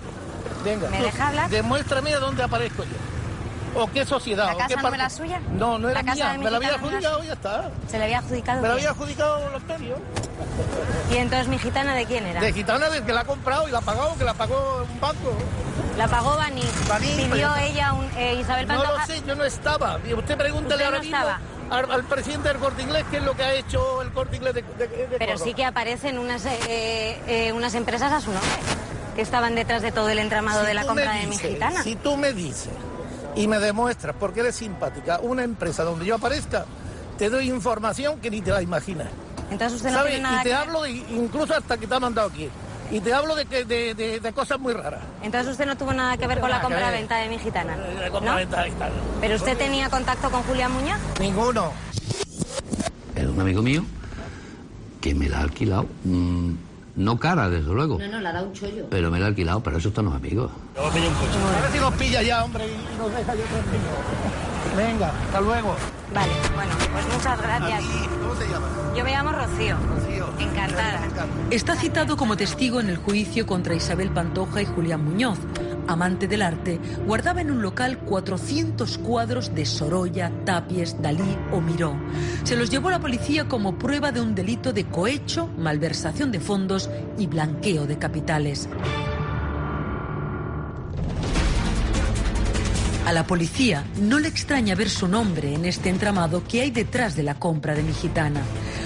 Venga. 0.65 0.89
¿Me 0.89 1.03
deja 1.03 1.29
hablar? 1.29 1.51
Demuéstrame 1.51 2.15
a 2.15 2.19
dónde 2.19 2.43
aparezco 2.43 2.85
yo. 2.85 2.91
¿O 3.75 3.87
qué 3.91 4.05
sociedad? 4.05 4.47
¿La 4.49 4.53
o 4.53 4.57
casa 4.59 4.69
qué 4.69 4.77
no 4.77 4.83
parte- 4.83 4.97
era 4.97 5.09
suya? 5.11 5.41
No, 5.57 5.79
no 5.79 5.89
era 5.89 6.03
¿La 6.03 6.15
mía. 6.15 6.37
Me 6.39 6.51
la 6.51 6.57
había 6.59 6.69
no 6.73 6.75
adjudicado 6.77 7.25
y 7.25 7.27
ya 7.29 7.33
está. 7.33 7.71
¿Se 7.91 7.97
le 7.99 8.05
había 8.05 8.19
adjudicado? 8.19 8.61
Me 8.61 8.69
la 8.69 8.75
había 8.75 8.91
adjudicado 8.91 9.49
los 9.51 9.63
medios. 9.65 9.99
¿Y 11.11 11.17
entonces 11.17 11.49
mi 11.49 11.59
gitana 11.59 11.95
de 11.95 12.05
quién 12.05 12.27
era? 12.27 12.41
De 12.41 12.53
gitana 12.53 12.91
del 12.91 13.03
que 13.05 13.13
la 13.15 13.21
ha 13.21 13.25
comprado 13.25 13.67
y 13.69 13.71
la 13.73 13.79
ha 13.79 13.83
pagado, 13.83 14.15
que 14.19 14.25
la 14.25 14.35
pagó 14.35 14.87
un 14.91 15.01
banco. 15.01 15.33
La 15.97 16.07
pagó 16.07 16.37
Bani. 16.37 16.63
Pidió 17.31 17.55
ella 17.57 17.93
un 17.95 18.05
eh, 18.17 18.35
Isabel 18.41 18.67
No 18.69 18.75
Pantoja. 18.77 19.01
lo 19.01 19.07
sé, 19.07 19.23
yo 19.27 19.35
no 19.35 19.45
estaba. 19.45 19.97
Usted 19.97 20.37
pregúntele 20.37 20.75
¿Usted 20.75 20.85
ahora 20.85 20.97
no 20.99 21.03
mismo 21.03 21.17
estaba? 21.17 21.41
al, 21.71 21.91
al 21.91 22.05
presidente 22.05 22.49
del 22.49 22.59
Corte 22.59 22.83
Inglés 22.83 23.05
qué 23.11 23.17
es 23.19 23.23
lo 23.23 23.35
que 23.35 23.43
ha 23.43 23.55
hecho 23.55 24.03
el 24.03 24.11
Corte 24.13 24.37
Inglés 24.37 24.55
de, 24.55 24.63
de- 24.63 24.87
de 24.89 25.07
Pero 25.19 25.33
Córdoba. 25.33 25.45
sí 25.47 25.55
que 25.55 25.65
aparecen 25.65 26.19
unas, 26.19 26.45
eh, 26.45 27.21
eh, 27.27 27.53
unas 27.55 27.75
empresas 27.75 28.13
a 28.13 28.21
su 28.21 28.31
nombre 28.33 28.51
que 29.15 29.23
estaban 29.23 29.55
detrás 29.55 29.83
de 29.83 29.93
todo 29.93 30.09
el 30.09 30.19
entramado 30.19 30.61
Si 30.61 30.67
de 30.67 30.75
la 30.75 30.85
compra 30.87 31.13
de 31.15 31.27
mi 31.27 31.37
gitana. 31.37 31.83
Si 31.83 31.97
tú 31.97 32.17
me 32.17 32.33
dices 32.33 32.73
y 33.35 33.47
me 33.49 33.59
demuestras, 33.59 34.15
porque 34.19 34.41
eres 34.41 34.57
simpática, 34.57 35.19
una 35.21 35.43
empresa 35.45 35.85
donde 35.85 36.05
yo 36.07 36.15
aparezca, 36.17 36.65
te 37.19 37.31
doy 37.31 37.49
información 37.51 38.21
que 38.21 38.31
ni 38.31 38.41
te 38.41 38.51
la 38.51 38.63
imaginas. 38.63 39.09
Entonces 39.51 39.77
usted 39.79 39.91
no 39.91 39.99
¿Sabes? 39.99 40.13
tiene 40.15 40.23
nada 40.23 40.41
y 40.41 40.43
te 40.45 40.49
que 40.51 40.55
hablo 40.55 40.83
de, 40.83 40.91
incluso 40.91 41.55
hasta 41.55 41.77
que 41.77 41.87
te 41.87 41.95
ha 41.95 42.01
mandado 42.01 42.29
aquí. 42.29 42.49
Y 42.91 43.01
te 43.01 43.13
hablo 43.15 43.35
de, 43.35 43.47
que- 43.47 43.65
de, 43.65 43.95
de- 43.95 44.21
de 44.21 44.33
cosas 44.35 44.59
muy 44.61 44.75
raras. 44.75 45.01
Entonces 45.23 45.53
usted 45.53 45.65
no 45.67 45.77
tuvo 45.79 45.93
nada 45.95 46.17
que 46.19 46.27
ver 46.27 46.41
con 46.41 46.51
la 46.51 46.61
compra-venta 46.61 47.17
de 47.17 47.29
mi 47.29 47.39
gitana. 47.39 47.75
De 47.77 48.07
¿no? 48.07 48.13
compraventa 48.13 48.69
y 48.69 48.71
tal. 48.73 48.93
¿Pero 49.21 49.37
usted 49.37 49.57
tenía 49.57 49.89
contacto 49.89 50.31
con 50.31 50.43
Julián 50.43 50.73
Muñoz? 50.73 50.99
Ninguno. 51.19 51.73
Es 53.15 53.25
un 53.27 53.41
amigo 53.41 53.63
mío 53.63 53.85
que 55.01 55.15
me 55.15 55.29
la 55.29 55.39
ha 55.39 55.43
alquilado. 55.43 55.87
mm, 56.05 56.53
no 56.97 57.19
cara, 57.19 57.49
desde 57.49 57.73
luego. 57.73 57.99
No, 57.99 58.07
no, 58.07 58.21
le 58.21 58.29
ha 58.29 58.33
dado 58.33 58.47
un 58.47 58.53
chollo. 58.53 58.87
Pero 58.91 59.11
me 59.11 59.19
la 59.19 59.27
ha 59.27 59.29
alquilado, 59.29 59.63
para 59.63 59.79
eso 59.79 59.89
están 59.89 60.07
los 60.07 60.15
amigos. 60.15 60.51
A 60.77 60.91
ver 60.91 61.73
si 61.73 61.79
nos 61.79 61.95
pilla 61.95 62.23
ya, 62.23 62.45
hombre, 62.45 62.65
y 62.67 62.99
nos 62.99 63.11
deja 63.11 63.35
yo 63.35 63.43
tranquilo. 63.43 63.83
Venga, 64.77 65.09
hasta 65.09 65.41
luego. 65.41 65.77
Vale, 66.15 66.33
bueno, 66.55 66.73
pues 66.93 67.07
muchas 67.15 67.43
gracias. 67.43 67.85
¿Cómo 68.21 68.35
te 68.35 68.45
llamas? 68.47 68.71
Yo 68.97 69.05
me 69.05 69.11
llamo 69.11 69.33
Rocío. 69.33 69.77
Encantada. 70.39 71.01
Está 71.51 71.77
citado 71.77 72.17
como 72.17 72.37
testigo 72.37 72.81
en 72.81 72.91
el 72.91 72.97
juicio 72.97 73.47
contra 73.47 73.75
Isabel 73.75 74.11
Pantoja 74.11 74.63
y 74.63 74.67
Julián 74.67 75.05
Muñoz. 75.05 75.39
Amante 75.89 76.29
del 76.29 76.43
arte, 76.43 76.79
guardaba 77.07 77.41
en 77.41 77.51
un 77.51 77.63
local 77.63 77.99
400 77.99 78.99
cuadros 78.99 79.55
de 79.55 79.67
Sorolla, 79.67 80.31
Tapies, 80.45 81.01
Dalí 81.03 81.37
o 81.53 81.61
Miró. 81.61 81.97
Se 82.45 82.57
los 82.57 82.71
llevó 82.71 82.91
la 82.91 83.01
policía 83.01 83.49
como 83.49 83.79
prueba 83.79 84.13
de 84.13 84.21
un 84.21 84.35
delito 84.35 84.73
de 84.73 84.85
cohecho, 84.85 85.49
malversación 85.59 86.31
de 86.31 86.41
fondos 86.41 86.89
y 87.19 87.27
blanqueo 87.27 87.87
de 87.87 87.99
capitales. 87.99 88.69
A 93.07 93.13
la 93.13 93.27
policía 93.27 93.85
no 94.01 94.21
le 94.21 94.29
extraña 94.29 94.77
ver 94.77 94.89
su 94.89 95.09
nombre 95.09 95.53
en 95.55 95.65
este 95.65 95.89
entramado 95.89 96.45
que 96.47 96.61
hay 96.61 96.71
detrás 96.71 97.17
de 97.17 97.25
la 97.25 97.35
compra 97.35 97.75
de 97.75 97.83
mi 97.83 97.93
gitana. 97.93 98.43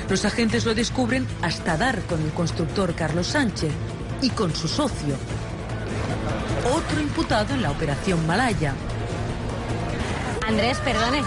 Los 0.09 0.25
agentes 0.25 0.65
lo 0.65 0.75
descubren 0.75 1.27
hasta 1.43 1.77
dar 1.77 2.01
con 2.03 2.23
el 2.23 2.31
constructor 2.31 2.95
Carlos 2.95 3.27
Sánchez 3.29 3.73
y 4.23 4.31
con 4.31 4.55
su 4.55 4.69
socio, 4.69 5.17
otro 6.75 7.01
imputado 7.01 7.55
en 7.55 7.63
la 7.63 7.71
operación 7.71 8.27
Malaya. 8.27 8.75
Andrés, 10.47 10.79
perdone. 10.79 11.23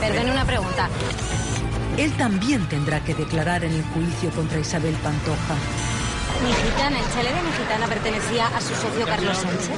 Perdone 0.00 0.32
una 0.32 0.44
pregunta. 0.44 0.88
Él 1.96 2.12
también 2.12 2.66
tendrá 2.68 3.02
que 3.02 3.14
declarar 3.14 3.64
en 3.64 3.72
el 3.72 3.82
juicio 3.82 4.30
contra 4.30 4.58
Isabel 4.58 4.94
Pantoja. 4.96 5.56
Mi 6.44 6.52
gitana, 6.54 6.98
el 7.00 7.12
chalet 7.12 7.34
de 7.34 7.42
mi 7.42 7.52
gitana 7.52 7.86
pertenecía 7.86 8.46
a 8.46 8.60
su 8.60 8.74
socio 8.74 9.04
Carlos 9.06 9.36
Sánchez. 9.36 9.70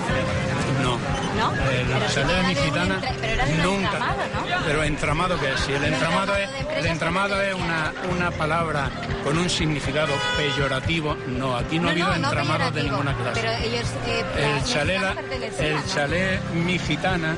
No. 0.82 0.98
¿No? 1.38 1.54
El 1.70 1.86
Pero 1.86 2.08
sí 2.08 2.14
chalet 2.14 2.36
de 2.36 2.42
mi 2.42 2.54
de 2.54 2.60
gitana 2.62 2.94
entra- 2.96 3.12
pero 3.20 3.32
era 3.32 3.46
de 3.46 3.52
un 3.52 3.62
nunca. 3.62 3.84
entramado, 3.92 4.20
¿no? 4.34 4.64
Pero 4.66 4.82
entramado 4.84 5.40
que 5.40 5.52
es, 5.52 5.60
si 5.60 5.72
el 5.72 5.84
entramado 5.84 6.36
es, 6.36 6.50
de 6.52 6.78
el 6.80 6.86
entramado 6.86 7.40
es 7.42 7.54
una, 7.54 7.92
una 8.14 8.30
palabra 8.30 8.90
con 9.24 9.38
un 9.38 9.48
significado 9.48 10.12
peyorativo, 10.36 11.16
no, 11.28 11.56
aquí 11.56 11.78
no, 11.78 11.88
ha 11.88 11.90
habido 11.92 12.14
entramado 12.14 12.64
de 12.66 12.72
peyorativo, 12.82 12.96
ninguna 12.96 13.16
clase. 13.16 13.40
Pero 13.40 13.52
ellos... 13.64 13.86
eh, 14.06 14.24
El 14.56 14.64
chalet, 14.64 15.02
el 15.60 15.74
¿no? 15.76 15.82
chalet 15.86 16.42
Mi 16.52 16.78
Gitana 16.78 17.36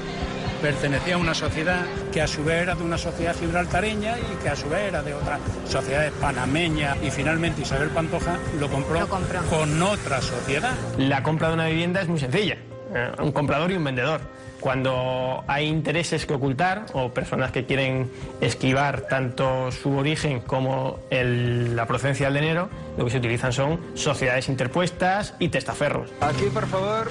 pertenecía 0.63 1.17
a 1.17 1.19
una 1.19 1.35
sociedad 1.35 1.85
que 2.13 2.23
a 2.23 2.27
su 2.29 2.45
vez 2.45 2.63
era 2.63 2.75
de 2.77 2.85
una 2.85 2.97
sociedad 2.97 3.35
gibraltareña 3.39 4.17
y 4.19 4.43
que 4.43 4.49
a 4.49 4.57
su 4.57 4.69
vez 4.69 4.83
era 4.89 5.03
de 5.03 5.13
otras 5.13 5.41
sociedades 5.69 6.13
panameñas 6.21 6.97
y 7.03 7.11
finalmente 7.11 7.63
Isabel 7.63 7.89
Pantoja 7.91 8.39
lo 8.61 8.69
compró, 8.71 9.01
Lo 9.01 9.09
compró. 9.09 9.41
con 9.51 9.83
otra 9.83 10.23
sociedad. 10.23 10.73
La 10.97 11.23
compra 11.25 11.49
de 11.49 11.55
una 11.55 11.67
vivienda 11.67 12.01
es 12.01 12.09
muy 12.09 12.21
sencilla, 12.21 12.57
eh, 12.95 13.11
un 13.19 13.33
comprador 13.33 13.73
y 13.73 13.77
un 13.77 13.85
vendedor. 13.85 14.21
Cuando 14.61 15.43
hay 15.49 15.67
intereses 15.67 16.25
que 16.25 16.35
ocultar 16.35 16.87
o 16.93 17.13
personas 17.13 17.51
que 17.51 17.67
quieren 17.67 18.09
esquivar 18.41 19.01
tanto 19.09 19.73
su 19.73 19.97
origen 19.97 20.39
como 20.41 21.01
el- 21.11 21.75
la 21.75 21.87
procedencia 21.87 22.27
del 22.31 22.35
dinero, 22.41 22.71
lo 22.97 23.05
que 23.05 23.11
se 23.11 23.19
utilizan 23.19 23.53
son 23.53 23.81
sociedades 23.95 24.49
interpuestas 24.49 25.35
y 25.41 25.49
testaferros. 25.49 26.11
Aquí, 26.21 26.45
por 26.55 26.69
favor. 26.69 27.11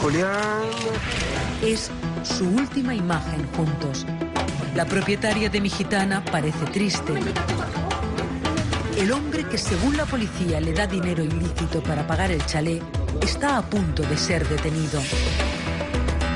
Julián. 0.00 0.62
Es 1.62 1.90
su 2.22 2.44
última 2.48 2.94
imagen 2.94 3.46
juntos. 3.56 4.06
La 4.74 4.84
propietaria 4.84 5.48
de 5.48 5.60
mi 5.60 5.70
gitana 5.70 6.24
parece 6.24 6.64
triste. 6.66 7.14
El 8.96 9.12
hombre 9.12 9.44
que 9.48 9.58
según 9.58 9.96
la 9.96 10.04
policía 10.06 10.60
le 10.60 10.72
da 10.72 10.86
dinero 10.86 11.24
ilícito 11.24 11.82
para 11.82 12.06
pagar 12.06 12.30
el 12.30 12.44
chalet 12.46 12.82
está 13.22 13.58
a 13.58 13.62
punto 13.62 14.02
de 14.02 14.16
ser 14.16 14.46
detenido. 14.48 15.02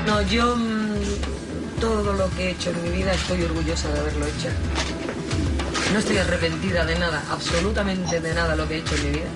No, 0.05 0.21
yo 0.23 0.55
mm, 0.55 1.79
todo 1.79 2.13
lo 2.13 2.29
que 2.31 2.47
he 2.47 2.51
hecho 2.51 2.71
en 2.71 2.83
mi 2.83 2.89
vida 2.89 3.13
estoy 3.13 3.43
orgullosa 3.43 3.89
de 3.89 3.99
haberlo 3.99 4.25
hecho. 4.25 4.49
No 5.93 5.99
estoy 5.99 6.17
arrepentida 6.17 6.85
de 6.85 6.97
nada, 6.97 7.23
absolutamente 7.31 8.19
de 8.19 8.33
nada 8.33 8.55
lo 8.55 8.67
que 8.67 8.75
he 8.75 8.77
hecho 8.79 8.95
en 8.95 9.03
mi 9.03 9.09
vida. 9.11 9.29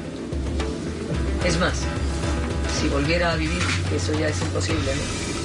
Es 1.45 1.59
más, 1.59 1.83
si 2.79 2.89
volviera 2.89 3.31
a 3.31 3.35
vivir, 3.35 3.61
eso 3.95 4.13
ya 4.13 4.27
es 4.27 4.41
imposible, 4.41 4.91
¿no? 4.95 5.35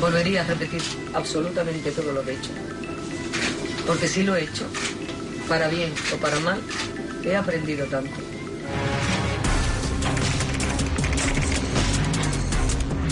volvería 0.00 0.42
a 0.42 0.44
repetir 0.44 0.82
absolutamente 1.14 1.90
todo 1.90 2.12
lo 2.12 2.22
que 2.22 2.32
he 2.32 2.34
hecho. 2.34 2.50
Porque 3.86 4.06
si 4.06 4.22
lo 4.22 4.36
he 4.36 4.44
hecho, 4.44 4.66
para 5.48 5.68
bien 5.68 5.92
o 6.12 6.16
para 6.18 6.38
mal, 6.40 6.60
he 7.22 7.34
aprendido 7.34 7.86
tanto. 7.86 8.10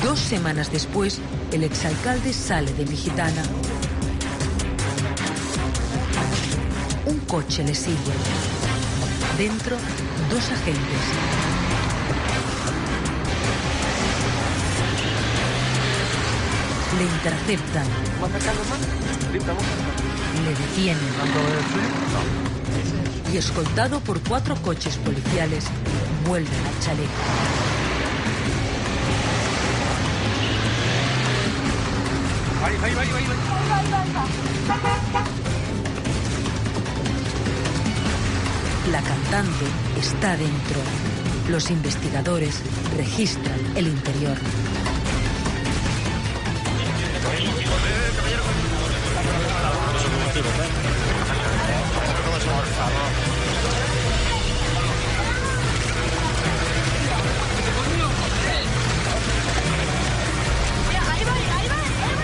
Dos 0.03 0.19
semanas 0.19 0.71
después, 0.71 1.19
el 1.53 1.65
exalcalde 1.65 2.33
sale 2.33 2.73
de 2.75 2.85
mi 2.85 2.97
gitana. 2.97 3.43
Un 7.07 7.19
coche 7.21 7.65
le 7.65 7.75
sigue. 7.75 8.13
Dentro, 9.39 9.77
dos 10.31 10.51
agentes. 10.51 11.52
Le 17.03 17.09
interceptan. 17.09 17.85
Le 20.45 20.51
detienen. 20.51 21.03
Y 23.33 23.37
escoltado 23.39 23.99
por 23.99 24.21
cuatro 24.21 24.55
coches 24.63 24.99
policiales, 24.99 25.65
vuelven 26.29 26.55
al 26.55 26.81
chalet. 26.81 27.09
La 38.93 39.03
cantante 39.03 39.65
está 39.99 40.37
dentro. 40.37 40.81
Los 41.49 41.69
investigadores 41.73 42.63
registran 42.97 43.59
el 43.75 43.89
interior. 43.89 44.39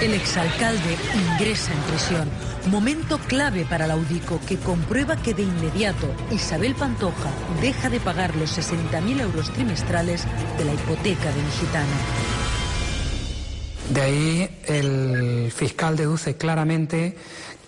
El 0.01 0.15
exalcalde 0.15 0.97
ingresa 1.15 1.73
en 1.73 1.81
prisión. 1.81 2.28
Momento 2.70 3.19
clave 3.19 3.65
para 3.65 3.86
la 3.86 3.95
Audico 3.95 4.40
que 4.47 4.57
comprueba 4.57 5.16
que 5.16 5.35
de 5.35 5.43
inmediato 5.43 6.07
Isabel 6.31 6.74
Pantoja 6.77 7.31
deja 7.61 7.90
de 7.90 7.99
pagar 7.99 8.36
los 8.36 8.57
60.000 8.57 9.20
euros 9.20 9.53
trimestrales 9.53 10.24
de 10.57 10.65
la 10.65 10.74
hipoteca 10.74 11.32
de 11.32 11.43
mi 11.43 11.51
gitana. 11.51 11.97
De 13.90 14.01
ahí 14.03 14.51
el 14.66 15.51
fiscal 15.51 15.97
deduce 15.97 16.36
claramente 16.36 17.16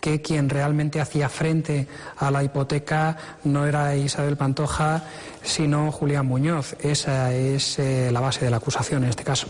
que 0.00 0.22
quien 0.22 0.48
realmente 0.48 1.00
hacía 1.00 1.28
frente 1.28 1.86
a 2.16 2.30
la 2.30 2.42
hipoteca 2.42 3.16
no 3.44 3.66
era 3.66 3.94
Isabel 3.96 4.36
Pantoja, 4.36 5.04
sino 5.42 5.92
Julián 5.92 6.26
Muñoz. 6.26 6.76
Esa 6.80 7.32
es 7.34 7.78
eh, 7.78 8.10
la 8.12 8.20
base 8.20 8.44
de 8.44 8.50
la 8.50 8.56
acusación 8.58 9.04
en 9.04 9.10
este 9.10 9.24
caso. 9.24 9.46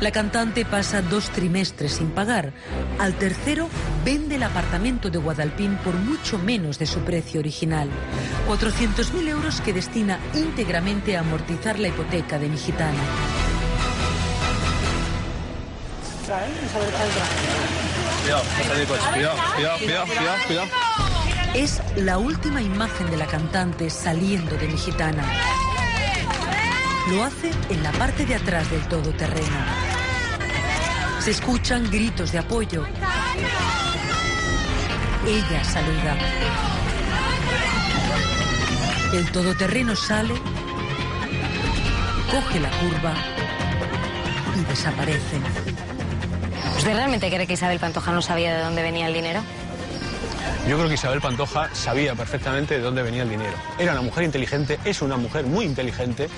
La 0.00 0.10
cantante 0.10 0.64
pasa 0.64 1.00
dos 1.00 1.30
trimestres 1.30 1.92
sin 1.92 2.10
pagar. 2.10 2.52
Al 2.98 3.14
tercero 3.14 3.68
vende 4.04 4.34
el 4.34 4.42
apartamento 4.42 5.08
de 5.08 5.18
Guadalpín 5.18 5.76
por 5.78 5.94
mucho 5.94 6.38
menos 6.38 6.78
de 6.78 6.86
su 6.86 7.00
precio 7.00 7.40
original. 7.40 7.88
400.000 8.48 9.28
euros 9.28 9.60
que 9.60 9.72
destina 9.72 10.18
íntegramente 10.34 11.16
a 11.16 11.20
amortizar 11.20 11.78
la 11.78 11.88
hipoteca 11.88 12.38
de 12.38 12.48
mi 12.48 12.58
gitana. 12.58 13.00
Es 21.54 21.82
la 21.96 22.16
última 22.16 22.62
imagen 22.62 23.10
de 23.10 23.18
la 23.18 23.26
cantante 23.26 23.90
saliendo 23.90 24.56
de 24.56 24.66
mi 24.66 24.78
gitana. 24.78 25.22
Lo 27.10 27.22
hace 27.22 27.50
en 27.68 27.82
la 27.82 27.92
parte 27.92 28.24
de 28.24 28.36
atrás 28.36 28.70
del 28.70 28.80
todoterreno. 28.88 29.58
Se 31.20 31.32
escuchan 31.32 31.90
gritos 31.90 32.32
de 32.32 32.38
apoyo. 32.38 32.86
Ella 35.26 35.64
saluda. 35.64 36.16
El 39.12 39.30
todoterreno 39.32 39.94
sale, 39.94 40.34
coge 42.30 42.58
la 42.58 42.70
curva 42.70 43.14
y 44.56 44.64
desaparece. 44.64 45.93
¿Usted 46.84 46.96
realmente 46.96 47.30
cree 47.30 47.46
que 47.46 47.54
Isabel 47.54 47.78
Pantoja 47.78 48.12
no 48.12 48.20
sabía 48.20 48.54
de 48.54 48.62
dónde 48.62 48.82
venía 48.82 49.06
el 49.06 49.14
dinero? 49.14 49.40
Yo 50.68 50.76
creo 50.76 50.86
que 50.86 50.96
Isabel 50.96 51.22
Pantoja 51.22 51.74
sabía 51.74 52.14
perfectamente 52.14 52.74
de 52.74 52.82
dónde 52.82 53.02
venía 53.02 53.22
el 53.22 53.30
dinero. 53.30 53.54
Era 53.78 53.92
una 53.92 54.02
mujer 54.02 54.24
inteligente, 54.24 54.78
es 54.84 55.00
una 55.00 55.16
mujer 55.16 55.46
muy 55.46 55.64
inteligente. 55.64 56.28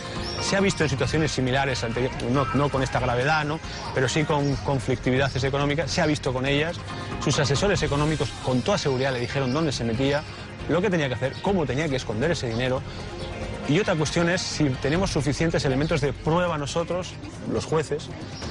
Se 0.40 0.54
ha 0.54 0.60
visto 0.60 0.84
en 0.84 0.88
situaciones 0.88 1.32
similares, 1.32 1.84
no, 2.30 2.46
no 2.54 2.68
con 2.68 2.84
esta 2.84 3.00
gravedad, 3.00 3.44
¿no? 3.44 3.58
pero 3.92 4.08
sí 4.08 4.22
con 4.22 4.54
conflictividades 4.58 5.42
económicas. 5.42 5.90
Se 5.90 6.00
ha 6.00 6.06
visto 6.06 6.32
con 6.32 6.46
ellas. 6.46 6.76
Sus 7.24 7.36
asesores 7.40 7.82
económicos 7.82 8.28
con 8.44 8.62
toda 8.62 8.78
seguridad 8.78 9.12
le 9.12 9.18
dijeron 9.18 9.52
dónde 9.52 9.72
se 9.72 9.82
metía, 9.82 10.22
lo 10.68 10.80
que 10.80 10.90
tenía 10.90 11.08
que 11.08 11.14
hacer, 11.14 11.32
cómo 11.42 11.66
tenía 11.66 11.88
que 11.88 11.96
esconder 11.96 12.30
ese 12.30 12.46
dinero. 12.48 12.82
Y 13.68 13.80
otra 13.80 13.96
cuestión 13.96 14.30
es 14.30 14.42
si 14.42 14.68
tenemos 14.80 15.10
suficientes 15.10 15.64
elementos 15.64 16.00
de 16.00 16.12
prueba 16.12 16.56
nosotros, 16.56 17.14
los 17.52 17.64
jueces, 17.64 18.08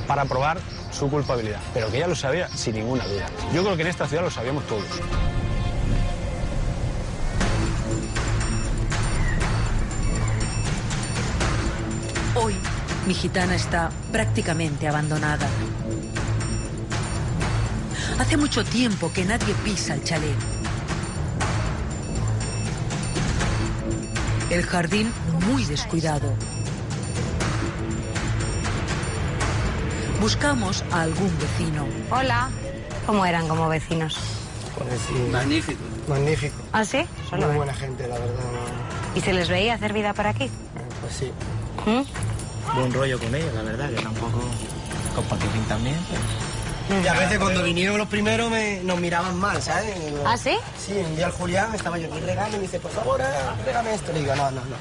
para 0.08 0.26
probar 0.26 0.58
su 0.92 1.10
culpabilidad. 1.10 1.62
Pero 1.74 1.90
que 1.90 1.98
ella 1.98 2.08
lo 2.08 2.16
sabía 2.16 2.50
sin 2.50 2.76
ninguna 2.76 3.06
duda. 3.06 3.28
Yo 3.54 3.64
creo 3.64 3.76
que 3.78 3.84
en 3.84 3.88
esta 3.88 4.08
ciudad 4.08 4.24
lo 4.24 4.32
sabíamos 4.32 4.66
todos. 4.68 4.84
Hoy, 12.36 12.56
mi 13.08 13.14
gitana 13.14 13.56
está 13.56 13.92
prácticamente 14.12 14.86
abandonada. 14.90 15.48
Hace 18.20 18.36
mucho 18.36 18.66
tiempo 18.66 19.12
que 19.14 19.24
nadie 19.24 19.54
pisa 19.64 19.94
el 19.94 20.04
chalet. 20.04 20.55
El 24.50 24.64
jardín 24.64 25.12
muy 25.48 25.66
descuidado. 25.66 26.34
Buscamos 30.22 30.84
a 30.92 31.02
algún 31.02 31.32
vecino. 31.40 31.86
Hola. 32.12 32.50
¿Cómo 33.06 33.26
eran 33.26 33.48
como 33.48 33.68
vecinos? 33.70 34.18
Magnífico. 35.32 35.80
Magnífico. 36.08 36.56
¿Ah, 36.74 36.86
sí? 36.86 37.06
Solo 37.30 37.42
Muy 37.44 37.48
ven. 37.50 37.58
buena 37.58 37.74
gente, 37.74 38.08
la 38.08 38.18
verdad. 38.20 38.34
¿Y 39.16 39.22
se 39.22 39.34
les 39.34 39.50
veía 39.50 39.76
hacer 39.76 39.94
vida 39.94 40.14
por 40.14 40.28
aquí? 40.28 40.50
Pues 41.02 41.14
sí. 41.14 41.32
¿Mm? 41.86 42.76
Buen 42.76 42.94
rollo 42.94 43.20
con 43.20 43.34
ellos, 43.34 43.54
la 43.54 43.62
verdad, 43.64 43.90
que 43.90 44.02
tampoco. 44.02 44.42
Con 45.16 45.66
también. 45.68 45.96
Y 47.03 47.07
a 47.07 47.14
veces 47.14 47.40
cuando 47.40 47.64
vinieron 47.64 47.98
los 47.98 48.07
primeros 48.07 48.49
me, 48.52 48.80
nos 48.84 48.99
miraban 48.99 49.38
mal, 49.40 49.62
¿sabes? 49.62 49.95
¿Ah, 50.26 50.38
sí? 50.38 50.56
Sí, 50.78 50.94
un 50.94 51.16
día 51.16 51.26
el 51.28 51.32
Julián 51.32 51.74
estaba 51.74 51.98
yo 51.98 52.07
aquí 52.14 52.20
regando 52.24 52.57
y 52.57 52.60
me 52.60 52.66
dice, 52.68 52.80
por 52.80 52.91
favor, 52.91 53.22
regame 53.66 53.94
esto. 53.95 54.14
Le 54.14 54.20
digo, 54.22 54.36
no, 54.36 54.52
no, 54.52 54.62
no. 54.66 54.76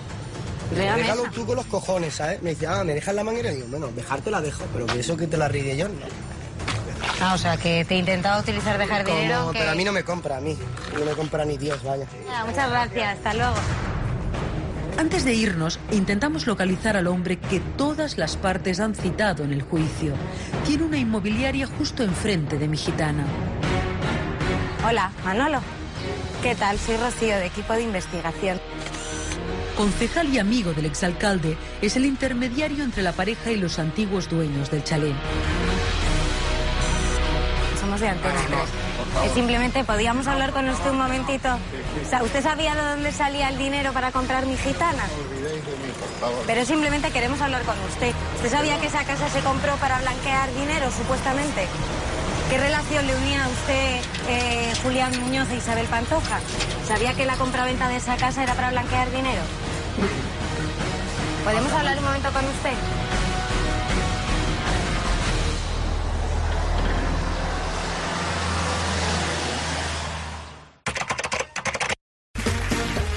Regame 0.77 1.03
Regalo 1.03 1.23
esa. 1.23 1.31
tú 1.33 1.47
con 1.47 1.57
los 1.57 1.67
cojones, 1.67 2.15
¿sabes? 2.15 2.43
Me 2.43 2.51
dice, 2.51 2.67
ah, 2.67 2.85
¿me 2.85 2.95
dejas 2.95 3.15
la 3.15 3.25
manguera? 3.25 3.51
Y 3.53 3.57
digo, 3.57 3.69
bueno, 3.71 3.89
dejarte 3.89 4.31
la 4.31 4.41
dejo, 4.41 4.65
pero 4.73 4.87
que 4.87 5.01
eso 5.01 5.17
que 5.17 5.27
te 5.27 5.37
la 5.39 5.49
ríe 5.49 5.77
yo, 5.77 5.89
no. 5.89 5.95
Ah, 7.23 7.35
o 7.35 7.39
sea, 7.39 7.57
que 7.57 7.85
te 7.87 7.95
intentaba 7.97 8.39
utilizar 8.41 8.77
de 8.77 8.87
jardinero. 8.87 9.41
Como- 9.41 9.53
que- 9.53 9.59
Pero 9.61 9.71
a 9.71 9.75
mí 9.75 9.85
no 9.85 9.93
me 9.93 10.05
compra, 10.05 10.37
a 10.37 10.41
mí. 10.41 10.59
No 10.99 11.05
me 11.05 11.13
compra 11.13 11.45
ni 11.45 11.57
Dios, 11.57 11.83
vaya. 11.83 12.07
Ah, 12.31 12.45
muchas 12.47 12.69
gracias, 12.71 13.17
hasta 13.19 13.35
luego. 13.35 13.55
Antes 14.97 15.25
de 15.25 15.35
irnos, 15.35 15.81
intentamos 15.91 16.47
localizar 16.47 16.97
al 16.97 17.09
hombre 17.09 17.37
que 17.39 17.61
todas 17.61 18.17
las 18.17 18.37
partes 18.37 18.79
han 18.79 18.95
citado 18.95 19.43
en 19.45 19.53
el 19.53 19.63
juicio. 19.63 20.15
Tiene 20.65 20.85
una 20.85 20.99
inmobiliaria 20.99 21.67
justo 21.67 22.05
enfrente 22.05 22.59
de 22.59 22.69
mi 22.69 22.77
gitana. 22.77 23.25
Hola, 24.87 25.11
Manolo. 25.25 25.61
¿Qué 26.43 26.55
tal? 26.55 26.79
Soy 26.79 26.97
Rocío, 26.97 27.37
de 27.37 27.47
equipo 27.47 27.73
de 27.73 27.83
investigación. 27.83 28.61
Concejal 29.77 30.33
y 30.33 30.39
amigo 30.39 30.73
del 30.73 30.87
exalcalde, 30.87 31.57
es 31.83 31.97
el 31.97 32.07
intermediario 32.07 32.85
entre 32.85 33.03
la 33.03 33.13
pareja 33.13 33.51
y 33.51 33.57
los 33.57 33.81
antiguos 33.81 34.29
dueños 34.31 34.71
del 34.71 34.85
chalet. 34.85 35.15
Somos 37.81 37.99
de 38.01 38.09
Antena 38.09 38.35
3. 38.47 38.59
Es 38.61 38.94
simplemente, 39.35 39.85
¿podíamos 39.85 40.27
hablar 40.27 40.53
con 40.53 40.69
usted 40.69 40.91
un 40.91 40.99
momentito? 40.99 41.49
¿usted 42.23 42.43
sabía 42.43 42.75
de 42.75 42.83
dónde 42.83 43.13
salía 43.13 43.49
el 43.49 43.59
dinero 43.59 43.93
para 43.93 44.13
comprar 44.13 44.47
mi 44.47 44.57
gitana? 44.57 45.05
Pero 46.47 46.65
simplemente 46.65 47.11
queremos 47.11 47.41
hablar 47.41 47.63
con 47.63 47.79
usted. 47.89 48.13
¿Usted 48.37 48.51
sabía 48.51 48.81
que 48.81 48.87
esa 48.87 49.05
casa 49.05 49.29
se 49.29 49.41
compró 49.41 49.75
para 49.77 49.99
blanquear 50.01 50.53
dinero, 50.55 50.91
supuestamente? 50.91 51.67
¿Qué 52.51 52.59
relación 52.59 53.07
le 53.07 53.17
unía 53.17 53.45
a 53.45 53.49
usted 53.49 54.01
eh, 54.29 54.73
Julián 54.83 55.19
Muñoz 55.21 55.51
e 55.51 55.57
Isabel 55.57 55.87
Pantoja? 55.87 56.41
¿Sabía 56.87 57.15
que 57.15 57.25
la 57.25 57.37
compraventa 57.37 57.89
de 57.89 57.97
esa 57.97 58.17
casa 58.17 58.43
era 58.43 58.55
para 58.55 58.71
blanquear 58.71 59.11
dinero? 59.11 59.43
¿Podemos 61.45 61.73
hablar 61.73 61.99
un 61.99 62.05
momento 62.05 62.33
con 62.33 62.45
usted? 62.45 62.75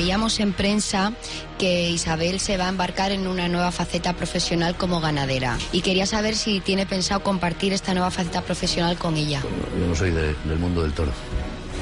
Leíamos 0.00 0.40
en 0.40 0.52
prensa 0.52 1.14
que 1.58 1.88
Isabel 1.88 2.38
se 2.38 2.58
va 2.58 2.66
a 2.66 2.68
embarcar 2.68 3.12
en 3.12 3.26
una 3.26 3.48
nueva 3.48 3.72
faceta 3.72 4.12
profesional 4.12 4.76
como 4.76 5.00
ganadera 5.00 5.56
y 5.72 5.80
quería 5.80 6.04
saber 6.04 6.36
si 6.36 6.60
tiene 6.60 6.84
pensado 6.84 7.20
compartir 7.22 7.72
esta 7.72 7.94
nueva 7.94 8.10
faceta 8.10 8.42
profesional 8.42 8.98
con 8.98 9.16
ella. 9.16 9.40
Yo 9.80 9.86
no 9.86 9.94
soy 9.94 10.10
de- 10.10 10.34
del 10.44 10.58
mundo 10.58 10.82
del 10.82 10.92
toro. 10.92 11.12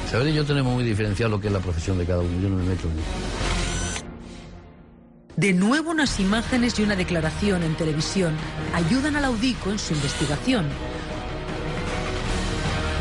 Isabel 0.07 0.29
y 0.29 0.33
yo 0.33 0.45
tenemos 0.45 0.73
muy 0.73 0.85
diferenciado 0.85 1.29
lo 1.31 1.41
que 1.41 1.49
es 1.49 1.53
la 1.53 1.59
profesión 1.59 1.99
de 1.99 2.07
cada 2.07 2.21
uno. 2.21 2.41
Yo 2.41 2.49
no 2.49 2.55
me 2.55 2.63
meto 2.63 2.87
en 2.87 2.95
De 5.37 5.53
nuevo 5.53 5.91
unas 5.91 6.21
imágenes 6.21 6.79
y 6.79 6.85
una 6.85 6.95
declaración 6.95 7.65
en 7.65 7.75
televisión 7.75 8.37
ayudan 8.75 9.17
al 9.17 9.25
Audico 9.25 9.71
en 9.73 9.81
su 9.81 9.93
investigación. 9.93 10.67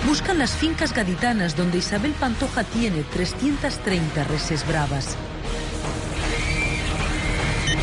Buscan 0.07 0.38
las 0.38 0.51
fincas 0.51 0.93
gaditanas 0.93 1.55
donde 1.55 1.77
Isabel 1.77 2.11
Pantoja 2.11 2.63
tiene 2.65 3.03
330 3.03 4.23
reses 4.25 4.67
bravas. 4.67 5.15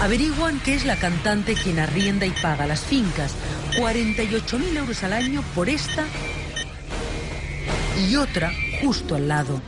Averiguan 0.03 0.61
que 0.61 0.75
es 0.75 0.85
la 0.85 0.97
cantante 0.97 1.55
quien 1.55 1.79
arrienda 1.79 2.27
y 2.27 2.31
paga 2.31 2.67
las 2.67 2.81
fincas. 2.81 3.35
48.000 3.79 4.77
euros 4.77 5.03
al 5.03 5.15
año 5.15 5.43
por 5.55 5.69
esta 5.69 6.05
y 8.09 8.17
otra 8.17 8.53
justo 8.83 9.15
al 9.15 9.29
lado. 9.29 9.61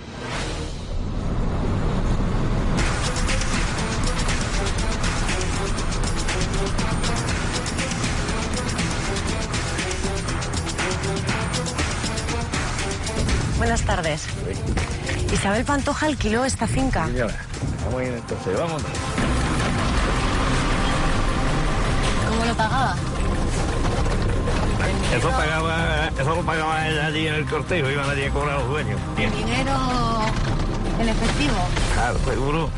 Buenas 13.62 13.82
tardes. 13.82 14.24
Isabel 15.32 15.64
Pantoja 15.64 16.06
alquiló 16.06 16.44
esta 16.44 16.66
finca. 16.66 17.06
Señora, 17.06 17.36
vamos 17.84 18.00
a 18.00 18.04
ir 18.04 18.12
entonces, 18.12 18.58
vamos. 18.58 18.82
¿Cómo 22.28 22.44
lo 22.44 22.54
pagaba? 22.56 22.96
Eso 25.16 25.30
pagaba, 25.30 26.08
eso 26.08 26.34
lo 26.34 26.42
pagaba 26.42 26.88
ella 26.88 27.06
allí 27.06 27.28
en 27.28 27.34
el 27.34 27.46
cortejo, 27.46 27.88
iban 27.88 28.10
allí 28.10 28.24
a 28.24 28.30
cobrar 28.30 28.56
a 28.56 28.58
los 28.58 28.68
dueños. 28.68 29.00
¿Dinero 29.16 29.78
en 30.98 31.08
efectivo? 31.08 31.54
Claro, 31.94 32.18
seguro. 32.24 32.68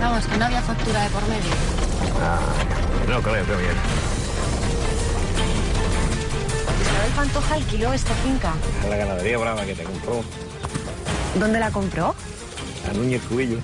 Vamos, 0.00 0.26
que 0.26 0.36
no 0.38 0.44
había 0.44 0.62
factura 0.62 1.02
de 1.04 1.10
por 1.10 1.22
medio. 1.28 1.52
Ah, 2.20 2.40
no 3.08 3.22
creo 3.22 3.46
que 3.46 3.54
bien. 3.54 4.05
Isabel 7.06 7.12
Pantoja 7.14 7.54
alquiló 7.54 7.92
esta 7.92 8.14
finca. 8.14 8.52
A 8.84 8.88
la 8.88 8.96
ganadería 8.96 9.38
brava 9.38 9.64
que 9.64 9.74
te 9.74 9.84
compró, 9.84 10.24
¿Dónde 11.38 11.60
la 11.60 11.70
compró? 11.70 12.14
a 12.88 12.92
Núñez 12.94 13.22
Cubillo. 13.28 13.58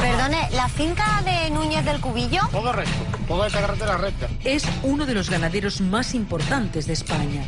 Perdone, 0.00 0.48
¿la 0.52 0.68
finca 0.68 1.22
de 1.24 1.50
Núñez 1.50 1.84
del 1.84 2.00
Cubillo? 2.00 2.40
Todo 2.50 2.72
recto, 2.72 2.92
toda 3.26 3.46
esa 3.48 3.60
carretera 3.60 3.96
recta. 3.98 4.28
Es 4.44 4.64
uno 4.82 5.06
de 5.06 5.14
los 5.14 5.28
ganaderos 5.30 5.80
más 5.80 6.14
importantes 6.14 6.86
de 6.86 6.92
España. 6.94 7.44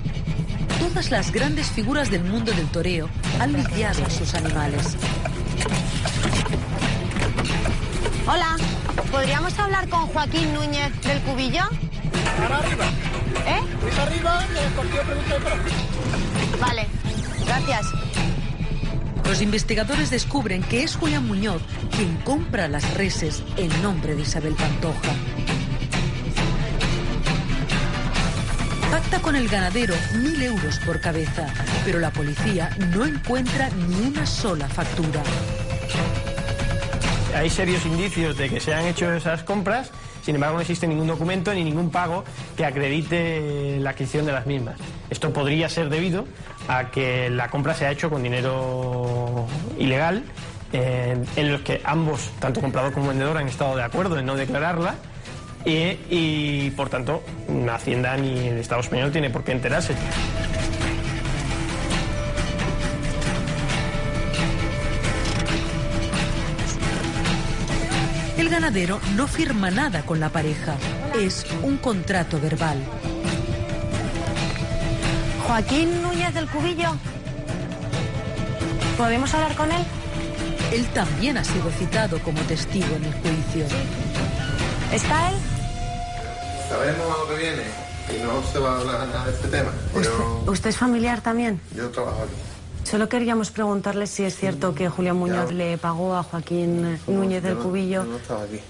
Todas 0.79 1.11
las 1.11 1.31
grandes 1.33 1.71
figuras 1.71 2.11
del 2.11 2.25
mundo 2.25 2.53
del 2.53 2.67
toreo 2.69 3.09
han 3.39 3.53
lidiado 3.53 4.05
a 4.05 4.11
sus 4.11 4.35
animales. 4.35 4.97
Hola, 8.27 8.57
¿podríamos 9.11 9.59
hablar 9.59 9.89
con 9.89 10.07
Joaquín 10.07 10.53
Núñez 10.55 10.93
del 11.03 11.21
Cubillo? 11.23 11.63
Ahora 12.43 12.59
arriba. 12.59 12.85
¿Eh? 13.47 13.61
Arriba, 14.01 14.47
cortillo 14.77 15.03
pregunta 15.03 15.35
de 15.35 15.41
pronto. 15.41 15.71
Vale, 16.61 16.87
gracias. 17.47 17.87
Los 19.25 19.43
investigadores 19.43 20.11
descubren 20.11 20.63
que 20.63 20.83
es 20.83 20.97
Julián 20.97 21.27
Muñoz 21.27 21.63
quien 21.95 22.17
compra 22.19 22.69
las 22.69 22.95
reses 22.95 23.43
en 23.57 23.71
nombre 23.83 24.15
de 24.15 24.23
Isabel 24.23 24.55
Pantoja. 24.55 25.13
Pacta 28.91 29.21
con 29.23 29.37
el 29.37 29.49
ganadero 29.49 29.95
mil 30.17 30.43
euros 30.43 30.79
por 30.81 31.01
cabeza, 31.01 31.47
pero 31.85 32.01
la 32.01 32.11
policía 32.11 32.71
no 32.93 33.07
encuentra 33.07 33.71
ni 33.71 34.07
una 34.07 34.27
sola 34.27 34.69
factura. 34.69 35.23
Hay 37.35 37.49
serios 37.49 37.87
indicios 37.87 38.37
de 38.37 38.49
que 38.49 38.61
se 38.61 38.75
han 38.75 38.87
hecho 38.87 39.13
esas 39.13 39.43
compras, 39.45 39.91
sin 40.23 40.35
embargo 40.35 40.57
no 40.57 40.61
existe 40.61 40.87
ningún 40.87 41.07
documento 41.07 41.55
ni 41.55 41.65
ningún 41.65 41.91
pago 41.91 42.25
que 42.57 42.65
acredite 42.65 43.79
la 43.79 43.91
adquisición 43.91 44.27
de 44.27 44.33
las 44.33 44.47
mismas. 44.47 44.77
Esto 45.11 45.33
podría 45.33 45.69
ser 45.69 45.89
debido 45.89 46.27
a 46.69 46.91
que 46.91 47.31
la 47.31 47.49
compra 47.49 47.75
se 47.75 47.87
ha 47.87 47.91
hecho 47.91 48.11
con 48.11 48.23
dinero 48.23 49.47
ilegal, 49.79 50.25
eh, 50.73 51.17
en 51.37 51.53
los 51.53 51.63
que 51.63 51.81
ambos, 51.85 52.31
tanto 52.39 52.61
comprador 52.61 52.93
como 52.93 53.09
vendedor, 53.09 53.37
han 53.39 53.49
estado 53.49 53.77
de 53.77 53.83
acuerdo 53.83 54.19
en 54.19 54.27
no 54.27 54.37
declararla. 54.37 54.95
Y, 55.65 56.71
por 56.71 56.89
tanto, 56.89 57.23
Hacienda 57.71 58.17
ni 58.17 58.49
el 58.49 58.59
Estado 58.59 58.81
español 58.81 59.13
tiene 59.13 59.29
por 59.29 59.45
qué 59.45 59.53
enterarse. 59.53 59.95
Ganadero 68.51 69.01
no 69.17 69.27
firma 69.27 69.71
nada 69.71 70.03
con 70.03 70.21
la 70.21 70.29
pareja. 70.29 70.75
Es 71.19 71.47
un 71.63 71.79
contrato 71.79 72.41
verbal. 72.41 72.79
Joaquín 75.47 76.03
Núñez 76.03 76.35
del 76.35 76.47
Cubillo. 76.49 76.91
¿Podemos 78.97 79.33
hablar 79.35 79.55
con 79.57 79.71
él? 79.73 79.83
Él 80.73 80.87
también 80.89 81.39
ha 81.39 81.45
sido 81.45 81.71
citado 81.79 82.19
como 82.21 82.41
testigo 82.43 82.95
en 82.97 83.05
el 83.05 83.13
juicio. 83.15 83.65
¿Está 84.93 85.31
él? 85.31 85.37
Sabemos 86.69 87.07
a 87.17 87.19
lo 87.19 87.29
que 87.29 87.35
viene 87.43 87.63
y 88.17 88.23
no 88.23 88.43
se 88.53 88.59
va 88.59 88.77
a 88.77 88.81
hablar 88.81 89.09
nada 89.09 89.25
de 89.27 89.33
este 89.33 89.49
tema. 89.49 89.71
Pero 89.95 90.45
¿Usted 90.47 90.71
es 90.71 90.77
familiar 90.77 91.21
también? 91.21 91.61
yo 91.75 91.89
trabajo 91.91 92.23
aquí. 92.25 92.50
Solo 92.85 93.09
queríamos 93.09 93.51
preguntarle 93.51 94.07
si 94.07 94.25
es 94.25 94.37
cierto 94.37 94.75
que 94.75 94.89
Julián 94.89 95.17
Muñoz 95.17 95.53
le 95.53 95.79
pagó 95.79 96.17
a 96.17 96.23
Joaquín 96.23 96.99
Núñez 97.07 97.43
del 97.43 97.57
Cubillo 97.57 98.05
yo 98.05 98.11
no 98.11 98.17
estaba 98.17 98.43
aquí. 98.43 98.61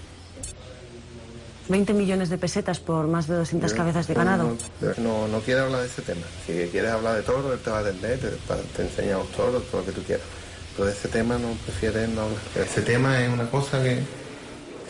20 1.68 1.92
millones 1.94 2.28
de 2.30 2.36
pesetas 2.36 2.80
por 2.80 3.06
más 3.06 3.28
de 3.28 3.36
200 3.36 3.70
Yo- 3.70 3.76
cabezas 3.76 4.08
de 4.08 4.14
ganado. 4.14 4.56
No, 4.80 4.92
no, 4.98 5.28
no 5.28 5.38
quiere 5.40 5.60
hablar 5.60 5.82
de 5.82 5.86
ese 5.86 6.02
tema. 6.02 6.22
Si 6.44 6.52
quieres 6.72 6.90
hablar 6.90 7.14
de 7.16 7.22
toro, 7.22 7.52
él 7.52 7.60
te 7.60 7.70
va 7.70 7.78
a 7.78 7.80
atender, 7.80 8.18
te, 8.18 8.28
te 8.76 8.82
enseña 8.82 9.18
los 9.18 9.28
toros, 9.30 9.62
todo 9.70 9.80
lo 9.82 9.86
que 9.86 9.92
tú 9.92 10.02
quieras. 10.02 10.26
Pero 10.74 10.86
de 10.86 10.92
ese 10.92 11.08
tema 11.08 11.38
no 11.38 11.48
prefiere 11.64 12.08
no 12.08 12.22
hablar. 12.22 12.38
Ese 12.56 12.82
tema 12.82 13.20
es 13.22 13.32
una 13.32 13.48
cosa 13.48 13.80
que 13.82 14.00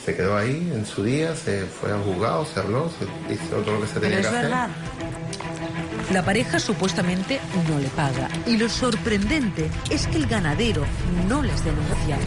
se 0.04 0.16
quedó 0.16 0.36
ahí 0.38 0.70
en 0.74 0.86
su 0.86 1.04
día, 1.04 1.36
se 1.36 1.66
fue 1.66 1.92
al 1.92 2.02
juzgado, 2.02 2.46
se 2.46 2.60
habló, 2.60 2.88
se 2.98 3.34
hizo 3.34 3.56
todo 3.56 3.74
lo 3.74 3.80
que 3.82 3.86
se 3.86 4.00
Pero 4.00 4.02
tenía 4.14 4.20
es 4.20 4.26
que 4.26 4.36
hacer. 4.36 4.50
La 6.12 6.24
pareja 6.24 6.58
supuestamente 6.58 7.40
no 7.68 7.78
le 7.78 7.86
paga. 7.88 8.28
Y 8.44 8.56
lo 8.56 8.68
sorprendente 8.68 9.70
es 9.90 10.08
que 10.08 10.16
el 10.16 10.26
ganadero 10.26 10.84
no 11.28 11.40
les 11.40 11.64
denuncia. 11.64 12.18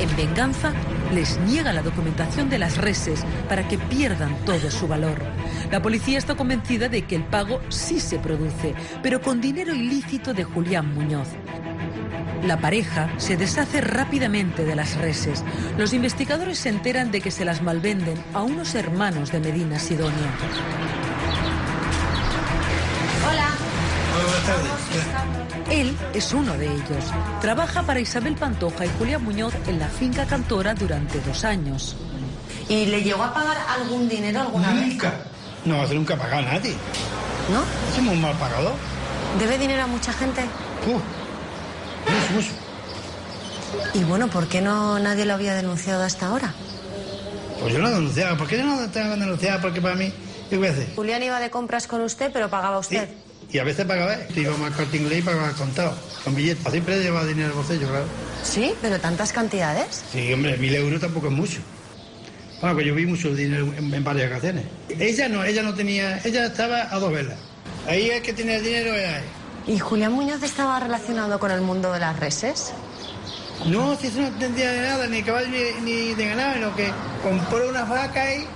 En 0.00 0.16
venganza, 0.16 0.72
les 1.14 1.38
niega 1.40 1.72
la 1.72 1.82
documentación 1.82 2.50
de 2.50 2.58
las 2.58 2.78
reses 2.78 3.24
para 3.48 3.68
que 3.68 3.78
pierdan 3.78 4.34
todo 4.44 4.68
su 4.70 4.88
valor. 4.88 5.22
La 5.70 5.80
policía 5.80 6.18
está 6.18 6.34
convencida 6.34 6.88
de 6.88 7.02
que 7.02 7.14
el 7.14 7.24
pago 7.24 7.60
sí 7.68 8.00
se 8.00 8.18
produce, 8.18 8.74
pero 9.00 9.20
con 9.20 9.40
dinero 9.40 9.72
ilícito 9.72 10.34
de 10.34 10.42
Julián 10.42 10.92
Muñoz. 10.92 11.28
La 12.44 12.58
pareja 12.58 13.08
se 13.18 13.36
deshace 13.36 13.80
rápidamente 13.80 14.64
de 14.64 14.74
las 14.74 14.96
reses. 14.96 15.44
Los 15.78 15.92
investigadores 15.92 16.58
se 16.58 16.70
enteran 16.70 17.12
de 17.12 17.20
que 17.20 17.30
se 17.30 17.44
las 17.44 17.62
malvenden 17.62 18.18
a 18.34 18.42
unos 18.42 18.74
hermanos 18.74 19.30
de 19.30 19.38
Medina 19.38 19.78
Sidonia. 19.78 20.32
Hola. 23.32 23.48
Él 25.70 25.96
es 26.12 26.32
uno 26.32 26.52
de 26.54 26.66
ellos. 26.66 27.04
Trabaja 27.40 27.82
para 27.82 28.00
Isabel 28.00 28.34
Pantoja 28.34 28.84
y 28.84 28.90
Julián 28.98 29.24
Muñoz 29.24 29.54
en 29.66 29.78
la 29.78 29.88
finca 29.88 30.26
cantora 30.26 30.74
durante 30.74 31.20
dos 31.20 31.44
años. 31.44 31.96
¿Y 32.68 32.86
le 32.86 33.02
llegó 33.02 33.22
a 33.22 33.32
pagar 33.32 33.56
algún 33.68 34.08
dinero 34.08 34.40
alguna 34.40 34.72
vez? 34.74 34.88
Nunca. 34.88 35.12
No, 35.64 35.86
nunca 35.86 36.14
ha 36.14 36.18
pagado 36.18 36.48
a 36.48 36.52
nadie. 36.52 36.74
¿No? 37.50 37.62
Es 37.96 38.02
muy 38.02 38.16
mal 38.16 38.34
pagador. 38.36 38.74
¿Debe 39.38 39.58
dinero 39.58 39.84
a 39.84 39.86
mucha 39.86 40.12
gente? 40.12 40.42
Mucho, 40.86 42.34
mucho. 42.34 42.50
Y 43.94 44.04
bueno, 44.04 44.28
¿por 44.28 44.48
qué 44.48 44.60
no 44.60 44.98
nadie 44.98 45.24
lo 45.24 45.34
había 45.34 45.54
denunciado 45.54 46.02
hasta 46.02 46.26
ahora? 46.26 46.52
Pues 47.60 47.72
yo 47.72 47.80
no 47.80 47.90
denunciaba. 47.90 48.36
¿Por 48.36 48.46
qué 48.46 48.58
yo 48.58 48.64
no 48.64 48.76
tengo 48.90 49.14
que 49.14 49.20
denunciar? 49.20 49.60
Porque 49.60 49.80
para 49.80 49.94
mí, 49.94 50.12
qué. 50.60 50.86
Julián 50.94 51.22
iba 51.22 51.40
de 51.40 51.50
compras 51.50 51.86
con 51.86 52.00
usted, 52.02 52.30
pero 52.32 52.48
pagaba 52.50 52.78
usted. 52.78 53.08
Y 53.50 53.58
a 53.58 53.64
veces 53.64 53.84
pagaba, 53.84 54.16
íbamos 54.34 54.66
al 54.66 54.72
corte 54.72 54.96
inglés 54.96 55.18
y 55.18 55.22
pagaba 55.22 55.52
contado, 55.52 55.94
con 56.24 56.34
billetes. 56.34 56.70
Siempre 56.70 57.02
llevaba 57.02 57.26
dinero 57.26 57.46
en 57.46 57.50
el 57.50 57.56
bolsillo, 57.56 57.88
claro. 57.88 58.04
¿Sí? 58.42 58.74
¿Pero 58.80 58.98
tantas 58.98 59.32
cantidades? 59.32 60.04
Sí, 60.10 60.32
hombre, 60.32 60.56
mil 60.56 60.74
euros 60.74 61.00
tampoco 61.00 61.26
es 61.26 61.32
mucho. 61.34 61.60
Bueno, 62.60 62.76
pues 62.76 62.86
yo 62.86 62.94
vi 62.94 63.06
mucho 63.06 63.34
dinero 63.34 63.66
en, 63.76 63.92
en 63.92 64.04
varias 64.04 64.30
ocasiones. 64.30 64.64
Ella 64.88 65.28
no, 65.28 65.44
ella 65.44 65.62
no 65.62 65.74
tenía, 65.74 66.18
ella 66.24 66.46
estaba 66.46 66.94
a 66.94 66.98
dos 66.98 67.12
velas. 67.12 67.38
Ahí 67.86 68.08
es 68.08 68.22
que 68.22 68.32
tenía 68.32 68.56
el 68.56 68.64
dinero 68.64 68.94
era 68.94 69.18
él. 69.18 69.24
¿Y 69.66 69.78
Julián 69.78 70.12
Muñoz 70.12 70.42
estaba 70.42 70.80
relacionado 70.80 71.38
con 71.38 71.50
el 71.50 71.60
mundo 71.60 71.92
de 71.92 71.98
las 72.00 72.18
reses? 72.18 72.72
No, 73.66 73.96
si 73.96 74.06
eso 74.08 74.20
no 74.20 74.28
entendía 74.28 74.72
de 74.72 74.80
nada, 74.80 75.06
ni 75.06 75.22
caballo 75.22 75.48
ni, 75.48 75.90
ni 75.90 76.14
de 76.14 76.26
ganado, 76.26 76.54
sino 76.54 76.76
que 76.76 76.90
compró 77.22 77.68
una 77.68 77.84
vaca 77.84 78.34
y 78.34 78.46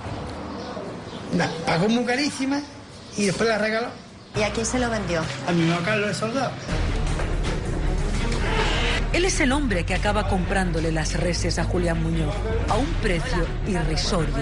la 1.35 1.49
pagó 1.65 1.89
muy 1.89 2.05
carísima 2.05 2.61
y 3.17 3.25
después 3.25 3.49
la 3.49 3.57
regaló 3.57 3.87
¿Y 4.35 4.43
a 4.43 4.51
quién 4.51 4.65
se 4.65 4.79
lo 4.79 4.89
vendió? 4.89 5.21
a 5.47 5.51
mi 5.51 5.63
mamá 5.65 5.81
Carlos 5.83 6.07
de 6.09 6.13
Soldado. 6.13 6.51
Él 9.13 9.25
es 9.25 9.39
el 9.39 9.51
hombre 9.51 9.83
que 9.85 9.95
acaba 9.95 10.27
comprándole 10.27 10.91
las 10.91 11.13
reses 11.13 11.57
a 11.57 11.63
Julián 11.63 12.03
Muñoz 12.03 12.35
a 12.69 12.75
un 12.75 12.85
precio 13.01 13.45
irrisorio. 13.65 14.35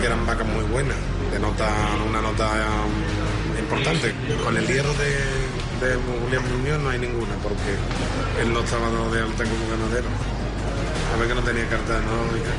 que 0.00 0.06
eran 0.06 0.26
vacas 0.26 0.46
muy 0.46 0.64
buenas, 0.64 0.96
denotan 1.30 2.00
una 2.08 2.20
nota 2.20 2.50
um, 2.50 3.58
importante. 3.58 4.12
Con 4.42 4.56
el 4.56 4.66
hierro 4.66 4.92
de, 4.94 5.86
de 5.86 5.94
Julián 6.24 6.42
Muñoz 6.58 6.80
no 6.80 6.90
hay 6.90 6.98
ninguna, 6.98 7.34
porque 7.42 8.42
él 8.42 8.52
no 8.52 8.60
estaba 8.60 8.90
dado 8.90 9.10
de 9.12 9.20
alta 9.22 9.44
como 9.44 9.68
ganadero. 9.70 10.08
A 11.14 11.18
ver 11.18 11.28
que 11.28 11.34
no 11.36 11.42
tenía 11.42 11.68
carta 11.68 11.98
enológica. 11.98 12.50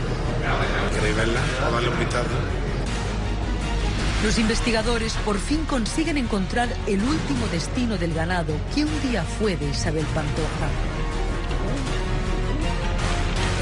¿Queréis 0.96 1.16
verla 1.18 1.40
o 1.68 1.72
darle 1.74 1.90
un 1.90 2.00
vistazo? 2.00 2.30
Los 4.26 4.40
investigadores 4.40 5.14
por 5.24 5.38
fin 5.38 5.66
consiguen 5.66 6.18
encontrar 6.18 6.68
el 6.88 7.00
último 7.00 7.46
destino 7.52 7.96
del 7.96 8.12
ganado 8.12 8.56
que 8.74 8.84
un 8.84 9.02
día 9.04 9.24
fue 9.24 9.56
de 9.56 9.70
Isabel 9.70 10.04
Pantoja. 10.16 10.68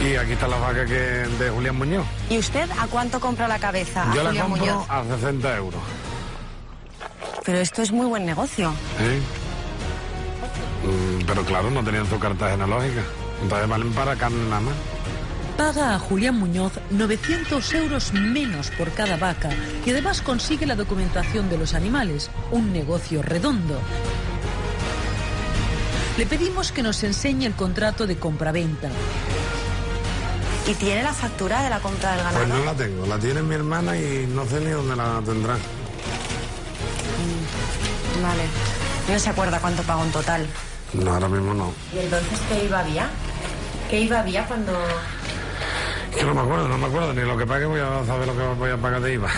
Y 0.09 0.15
aquí 0.15 0.31
está 0.31 0.47
la 0.47 0.55
vaca 0.55 0.85
que 0.85 0.93
de 0.93 1.49
Julián 1.49 1.75
Muñoz. 1.75 2.05
¿Y 2.29 2.37
usted 2.37 2.69
a 2.79 2.87
cuánto 2.87 3.19
compra 3.19 3.49
la 3.49 3.59
cabeza 3.59 4.09
a 4.09 4.15
Yo 4.15 4.23
la 4.23 4.29
Julián 4.29 4.49
compro 4.51 4.65
Muñoz? 4.65 4.89
a 4.89 5.03
60 5.03 5.57
euros. 5.57 5.81
Pero 7.43 7.57
esto 7.57 7.81
es 7.81 7.91
muy 7.91 8.05
buen 8.05 8.25
negocio. 8.25 8.73
¿eh? 9.01 9.19
Mm, 10.87 11.25
pero 11.25 11.43
claro, 11.43 11.71
no 11.71 11.83
tenían 11.83 12.09
su 12.09 12.17
carta 12.17 12.49
genealógica. 12.51 13.01
Entonces 13.41 13.67
valen 13.67 13.91
para 13.91 14.15
carne 14.15 14.41
nada 14.47 14.61
más. 14.61 14.75
Paga 15.57 15.95
a 15.95 15.99
Julián 15.99 16.39
Muñoz 16.39 16.73
900 16.89 17.73
euros 17.73 18.11
menos 18.13 18.71
por 18.71 18.91
cada 18.91 19.17
vaca 19.17 19.49
y 19.85 19.91
además 19.91 20.21
consigue 20.21 20.65
la 20.65 20.75
documentación 20.75 21.49
de 21.49 21.57
los 21.57 21.73
animales, 21.73 22.31
un 22.51 22.73
negocio 22.73 23.21
redondo. 23.21 23.79
Le 26.17 26.25
pedimos 26.25 26.71
que 26.71 26.83
nos 26.83 27.03
enseñe 27.03 27.45
el 27.45 27.53
contrato 27.53 28.07
de 28.07 28.17
compraventa. 28.17 28.89
¿Y 30.67 30.73
tiene 30.75 31.03
la 31.03 31.13
factura 31.13 31.61
de 31.63 31.69
la 31.69 31.79
compra 31.79 32.11
del 32.11 32.23
ganado? 32.23 32.45
Pues 32.45 32.49
no 32.49 32.65
la 32.65 32.73
tengo, 32.73 33.05
la 33.05 33.19
tiene 33.19 33.41
mi 33.41 33.55
hermana 33.55 33.97
y 33.97 34.27
no 34.27 34.45
sé 34.45 34.59
ni 34.59 34.71
dónde 34.71 34.95
la 34.95 35.21
tendrá. 35.25 35.53
Vale. 38.21 38.43
No 39.09 39.19
se 39.19 39.29
acuerda 39.29 39.59
cuánto 39.59 39.83
pagó 39.83 40.03
en 40.03 40.11
total. 40.11 40.47
No, 40.93 41.13
ahora 41.13 41.27
mismo 41.27 41.53
no. 41.53 41.73
¿Y 41.93 41.99
entonces 41.99 42.39
qué 42.47 42.65
iba 42.65 42.83
vía? 42.83 43.09
¿Qué 43.89 44.01
iba 44.01 44.23
vía 44.23 44.45
cuando...? 44.45 44.73
Que 46.15 46.23
no 46.23 46.33
me 46.33 46.41
acuerdo, 46.41 46.67
no 46.67 46.77
me 46.77 46.85
acuerdo 46.85 47.13
ni 47.13 47.21
lo 47.21 47.37
que 47.37 47.45
pague, 47.45 47.65
voy 47.65 47.79
a 47.79 48.05
saber 48.05 48.27
lo 48.27 48.37
que 48.37 48.43
voy 48.59 48.71
a 48.71 48.77
pagar 48.77 49.01
de 49.01 49.13
IVA. 49.13 49.29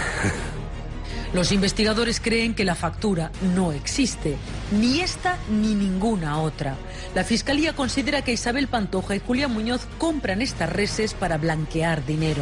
Los 1.34 1.52
investigadores 1.52 2.22
creen 2.22 2.54
que 2.54 2.64
la 2.64 2.76
factura 2.76 3.32
no 3.56 3.74
existe, 3.74 4.38
ni 4.72 5.02
esta 5.02 5.38
ni 5.50 5.76
ninguna 5.76 6.40
otra. 6.40 6.78
La 7.14 7.26
Fiscalía 7.26 7.74
considera 7.74 8.22
que 8.22 8.32
Isabel 8.32 8.68
Pantoja 8.70 9.16
y 9.16 9.20
Julián 9.20 9.52
Muñoz 9.52 9.82
compran 9.98 10.42
estas 10.42 10.72
reses 10.72 11.14
para 11.14 11.38
blanquear 11.38 12.06
dinero. 12.06 12.42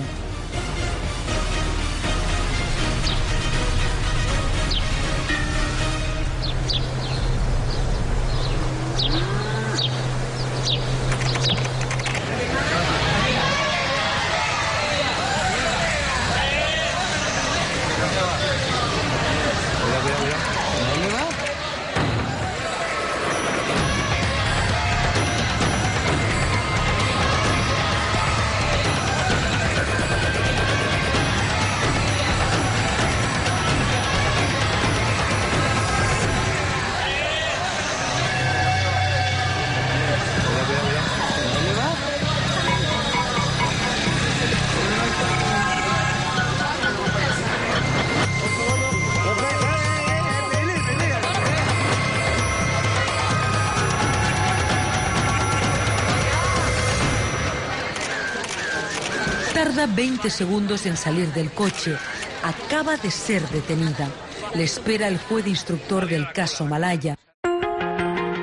20 60.04 60.30
segundos 60.30 60.86
en 60.86 60.98
salir 60.98 61.32
del 61.32 61.50
coche. 61.52 61.96
Acaba 62.44 62.98
de 62.98 63.10
ser 63.10 63.42
detenida. 63.48 64.10
Le 64.54 64.66
espera 64.66 65.08
el 65.08 65.18
juez 65.18 65.48
instructor 65.48 66.10
del 66.10 66.30
caso 66.34 66.66
Malaya. 66.66 67.16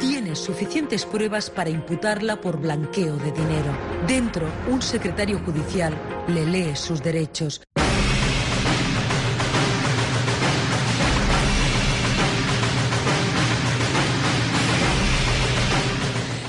Tiene 0.00 0.36
suficientes 0.36 1.04
pruebas 1.04 1.50
para 1.50 1.68
imputarla 1.68 2.40
por 2.40 2.58
blanqueo 2.58 3.14
de 3.16 3.30
dinero. 3.32 3.76
Dentro, 4.06 4.48
un 4.70 4.80
secretario 4.80 5.38
judicial 5.40 5.94
le 6.28 6.46
lee 6.46 6.74
sus 6.76 7.02
derechos. 7.02 7.60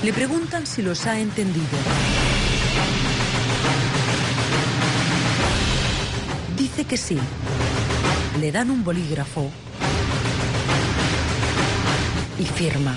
Le 0.02 0.12
preguntan 0.14 0.66
si 0.66 0.80
los 0.80 1.06
ha 1.06 1.20
entendido. 1.20 1.76
Dice 6.74 6.86
que 6.86 6.96
sí. 6.96 7.18
Le 8.40 8.50
dan 8.50 8.70
un 8.70 8.82
bolígrafo 8.82 9.50
y 12.38 12.44
firma. 12.46 12.96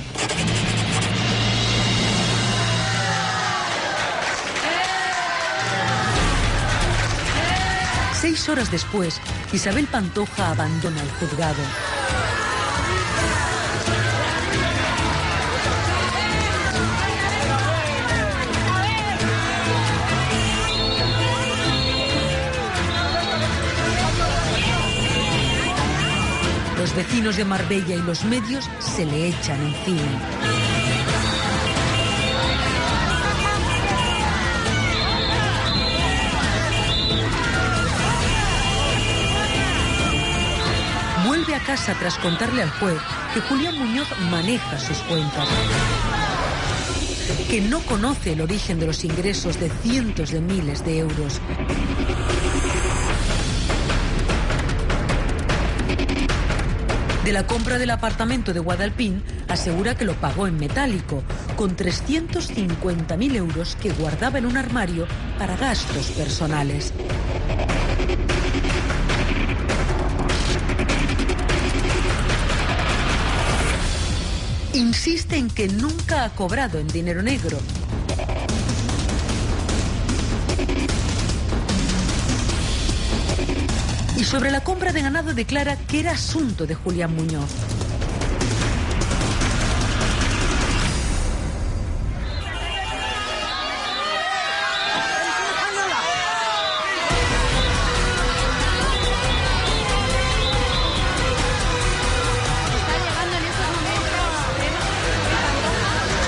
Seis 8.14 8.47
horas 8.47 8.72
después, 8.72 9.19
Isabel 9.52 9.88
Pantoja 9.88 10.52
abandona 10.52 11.02
el 11.02 11.11
juzgado. 11.11 11.94
Vecinos 26.95 27.35
de 27.35 27.43
Marbella 27.43 27.95
y 27.95 28.01
los 28.01 28.23
medios 28.23 28.69
se 28.80 29.05
le 29.05 29.27
echan 29.27 29.59
encima. 29.61 30.01
Vuelve 41.26 41.55
a 41.55 41.59
casa 41.59 41.93
tras 41.99 42.17
contarle 42.17 42.63
al 42.63 42.69
juez 42.72 42.97
que 43.34 43.41
Julián 43.41 43.77
Muñoz 43.77 44.07
maneja 44.31 44.80
sus 44.80 44.99
cuentas, 44.99 45.49
que 47.49 47.59
no 47.59 47.81
conoce 47.81 48.31
el 48.34 48.41
origen 48.41 48.80
de 48.80 48.88
los 48.88 49.03
ingresos 49.03 49.59
de 49.59 49.69
cientos 49.84 50.31
de 50.31 50.39
miles 50.39 50.85
de 50.85 50.99
euros. 50.99 51.41
De 57.26 57.34
la 57.34 57.47
compra 57.47 57.80
del 57.80 57.89
apartamento 57.89 58.53
de 58.53 58.60
Guadalpín, 58.60 59.23
asegura 59.47 59.97
que 59.97 60.06
lo 60.06 60.14
pagó 60.14 60.45
en 60.45 60.57
metálico, 60.57 61.23
con 61.56 61.76
350.000 61.76 63.35
euros 63.35 63.76
que 63.81 63.91
guardaba 63.93 64.38
en 64.38 64.45
un 64.45 64.57
armario 64.57 65.07
para 65.39 65.57
gastos 65.57 66.11
personales. 66.11 66.93
Insiste 74.73 75.35
en 75.35 75.49
que 75.49 75.68
nunca 75.68 76.26
ha 76.26 76.30
cobrado 76.35 76.77
en 76.77 76.88
dinero 76.88 77.23
negro. 77.23 77.57
Sobre 84.26 84.49
la 84.49 84.61
compra 84.61 84.91
de 84.91 85.02
ganado 85.02 85.34
declara 85.35 85.77
que 85.77 85.99
era 85.99 86.14
asunto 86.14 86.65
de 86.65 86.73
Julián 86.73 87.15
Muñoz. 87.15 87.52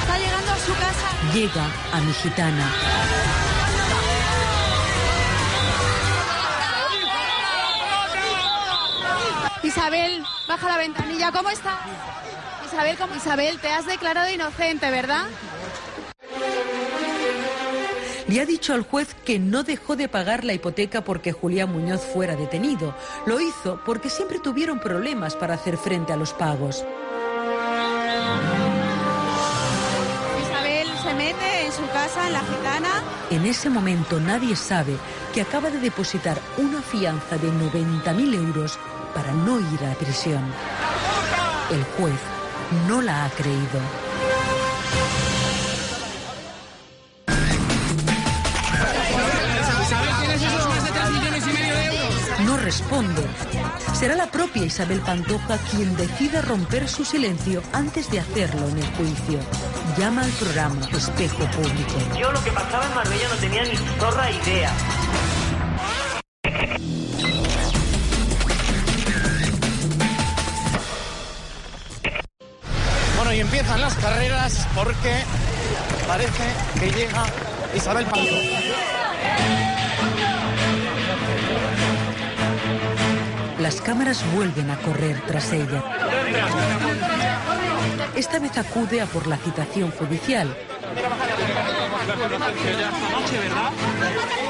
Está 0.02 0.18
llegando 0.20 0.52
a 0.52 0.58
su 0.60 0.74
casa. 0.74 1.34
Llega 1.34 1.66
a 1.92 2.02
mi 2.02 2.14
gitana. 2.14 3.27
Baja 10.58 10.70
la 10.70 10.78
ventanilla. 10.78 11.32
¿Cómo 11.32 11.50
está? 11.50 11.78
Isabel, 12.66 12.98
¿cómo? 12.98 13.16
Isabel, 13.16 13.60
te 13.60 13.70
has 13.70 13.86
declarado 13.86 14.30
inocente, 14.30 14.90
¿verdad? 14.90 15.26
Le 18.28 18.42
ha 18.42 18.46
dicho 18.46 18.74
al 18.74 18.82
juez 18.82 19.16
que 19.26 19.40
no 19.40 19.64
dejó 19.64 19.96
de 19.96 20.10
pagar 20.10 20.44
la 20.44 20.54
hipoteca 20.54 21.02
porque 21.04 21.32
Julián 21.32 21.72
Muñoz 21.72 22.02
fuera 22.02 22.36
detenido. 22.36 22.94
Lo 23.26 23.40
hizo 23.40 23.80
porque 23.86 24.10
siempre 24.10 24.40
tuvieron 24.40 24.80
problemas 24.80 25.36
para 25.36 25.54
hacer 25.54 25.78
frente 25.78 26.12
a 26.12 26.18
los 26.18 26.34
pagos. 26.34 26.84
Isabel 30.44 30.88
se 31.04 31.14
mete 31.14 31.66
en 31.68 31.72
su 31.72 31.88
casa, 31.94 32.28
en 32.28 32.34
la 32.34 32.42
gitana. 32.42 33.04
En 33.30 33.46
ese 33.46 33.70
momento 33.70 34.20
nadie 34.20 34.56
sabe 34.56 34.98
que 35.34 35.42
acaba 35.42 35.70
de 35.70 35.80
depositar 35.80 36.38
una 36.58 36.82
fianza 36.82 37.38
de 37.38 37.50
90.000 37.50 38.34
euros 38.34 38.78
para 39.14 39.32
no 39.34 39.60
ir 39.60 39.86
a 39.86 39.94
prisión. 39.96 40.44
El 41.72 41.84
juez 41.84 42.20
no 42.88 43.02
la 43.02 43.26
ha 43.26 43.30
creído. 43.30 43.80
¿Isabel 49.82 50.10
tienes 50.20 50.42
esos 50.42 50.68
más 50.68 50.84
de 50.84 50.92
3 50.92 51.12
millones 51.12 51.44
y 51.48 51.54
medio 51.54 51.74
de 51.76 51.86
euros? 51.86 52.40
No 52.46 52.58
responde. 52.58 53.24
Será 53.94 54.16
la 54.16 54.28
propia 54.28 54.64
Isabel 54.64 55.00
Pantoja 55.00 55.58
quien 55.72 55.96
decida 55.96 56.42
romper 56.42 56.88
su 56.88 57.04
silencio 57.04 57.64
antes 57.74 58.12
de 58.12 58.20
hacerlo 58.20 58.68
en 58.68 58.78
el 58.78 58.88
juicio. 58.96 59.40
Llama 59.98 60.24
al 60.24 60.32
programa 60.32 60.88
Espejo 60.92 61.46
Público. 61.52 62.20
Yo 62.20 62.32
lo 62.32 62.44
que 62.44 62.52
pasaba 62.52 62.86
en 62.86 62.94
Marbella 62.94 63.30
no 63.30 63.36
tenía 63.38 63.64
ni 63.64 63.76
zorra 64.00 64.30
idea. 64.30 64.72
Las 73.76 73.96
carreras 73.96 74.68
porque 74.74 75.24
parece 76.08 76.44
que 76.80 76.92
llega 76.92 77.26
Isabel 77.76 78.06
Pantoja. 78.06 78.60
Las 83.60 83.82
cámaras 83.82 84.24
vuelven 84.34 84.72
a 84.72 84.78
correr 84.78 85.22
tras 85.28 85.52
ella. 85.52 85.84
Esta 88.16 88.40
vez 88.40 88.58
acude 88.58 89.02
a 89.02 89.06
por 89.06 89.28
la 89.28 89.38
citación 89.38 89.92
judicial. 89.92 90.56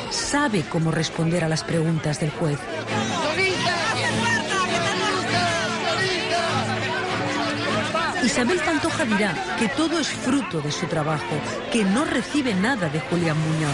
Sabe 0.10 0.64
cómo 0.69 0.91
responder 0.91 1.44
a 1.44 1.49
las 1.49 1.64
preguntas 1.64 2.19
del 2.19 2.31
juez. 2.31 2.60
Isabel 8.38 8.60
Pantoja 8.60 9.04
dirá 9.04 9.34
que 9.58 9.68
todo 9.68 9.98
es 9.98 10.10
fruto 10.10 10.62
de 10.62 10.72
su 10.72 10.86
trabajo, 10.86 11.26
que 11.72 11.84
no 11.84 12.06
recibe 12.06 12.54
nada 12.54 12.88
de 12.88 13.00
Julián 13.00 13.36
Muñoz. 13.36 13.74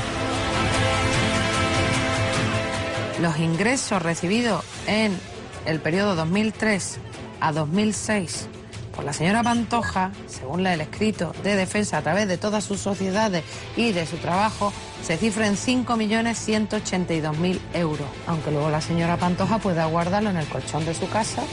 Los 3.22 3.40
ingresos 3.40 4.02
recibidos 4.02 4.64
en 4.88 5.20
el 5.66 5.82
periodo 5.82 6.16
2003 6.16 6.98
a 7.42 7.52
2006 7.52 8.48
por 8.96 9.04
la 9.04 9.12
señora 9.12 9.44
Pantoja, 9.44 10.14
según 10.28 10.66
el 10.66 10.80
escrito 10.80 11.36
de 11.44 11.58
defensa 11.58 11.98
a 11.98 12.02
través 12.02 12.30
de 12.30 12.38
todas 12.38 12.64
sus 12.64 12.80
sociedades 12.80 13.44
y 13.76 13.92
de 13.92 14.06
su 14.06 14.16
trabajo, 14.16 14.72
se 15.06 15.18
cifra 15.18 15.48
en 15.48 15.58
5.182.000 15.58 17.60
euros, 17.74 18.08
aunque 18.28 18.52
luego 18.52 18.70
la 18.70 18.80
señora 18.80 19.18
Pantoja 19.18 19.58
pueda 19.58 19.88
guardarlo 19.88 20.30
en 20.30 20.38
el 20.38 20.48
colchón 20.48 20.86
de 20.86 20.94
su 20.94 21.10
casa 21.10 21.44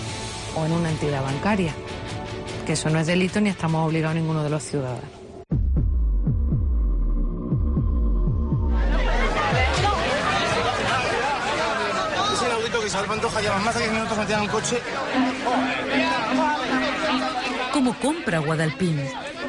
o 0.57 0.65
en 0.65 0.71
una 0.71 0.91
entidad 0.91 1.25
bancaria. 1.25 1.75
Que 2.71 2.75
eso 2.75 2.89
no 2.89 3.01
es 3.01 3.07
delito 3.09 3.41
ni 3.41 3.49
estamos 3.51 3.85
obligados 3.85 4.15
ninguno 4.15 4.45
de 4.45 4.51
los 4.51 4.63
ciudadanos. 4.63 5.03
Es 12.33 12.43
inaudito 12.43 12.81
que 12.81 12.87
Isabel 12.87 13.09
Pantoja 13.09 13.41
lleva 13.41 13.59
más 13.59 13.75
de 13.75 13.81
10 13.81 13.93
minutos 13.93 14.19
metida 14.19 14.37
en 14.37 14.45
el 14.45 14.51
coche. 14.51 14.79
¿Cómo 17.73 17.99
compra 17.99 18.39
Guadalpín? 18.39 19.01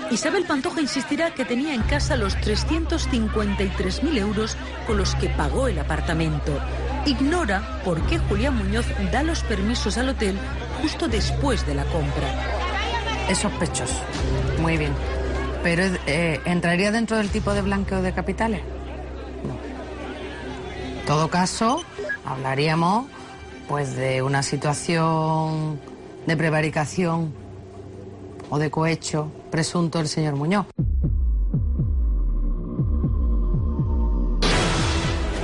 Isabel 0.10 0.46
Pantoja 0.46 0.82
insistirá 0.82 1.32
que 1.36 1.46
tenía 1.46 1.76
en 1.76 1.84
casa 1.84 2.16
los 2.16 2.36
353.000 2.38 4.18
euros 4.18 4.58
con 4.88 4.98
los 4.98 5.14
que 5.14 5.30
pagó 5.30 5.68
el 5.68 5.78
apartamento. 5.78 6.60
Ignora 7.06 7.84
por 7.86 8.02
qué 8.08 8.18
Julián 8.18 8.58
Muñoz 8.58 8.88
da 9.12 9.22
los 9.22 9.44
permisos 9.44 10.00
al 10.00 10.10
hotel 10.10 10.40
justo 10.82 11.08
después 11.08 11.68
de 11.68 11.76
la 11.76 11.86
compra. 11.86 12.61
Es 13.30 13.38
sospechoso. 13.38 14.02
Muy 14.60 14.78
bien. 14.78 14.94
Pero 15.64 15.84
eh, 16.08 16.40
¿entraría 16.46 16.92
dentro 16.92 17.18
del 17.18 17.30
tipo 17.30 17.54
de 17.54 17.62
blanqueo 17.62 18.02
de 18.02 18.14
capitales? 18.14 18.62
No. 19.44 19.56
En 21.00 21.06
todo 21.06 21.30
caso, 21.30 21.82
hablaríamos 22.26 23.06
pues 23.68 23.96
de 23.96 24.22
una 24.22 24.44
situación 24.44 25.80
de 26.26 26.38
prevaricación 26.38 27.34
o 28.50 28.60
de 28.60 28.70
cohecho 28.70 29.32
presunto 29.50 30.00
del 30.00 30.08
señor 30.08 30.36
Muñoz. 30.36 30.66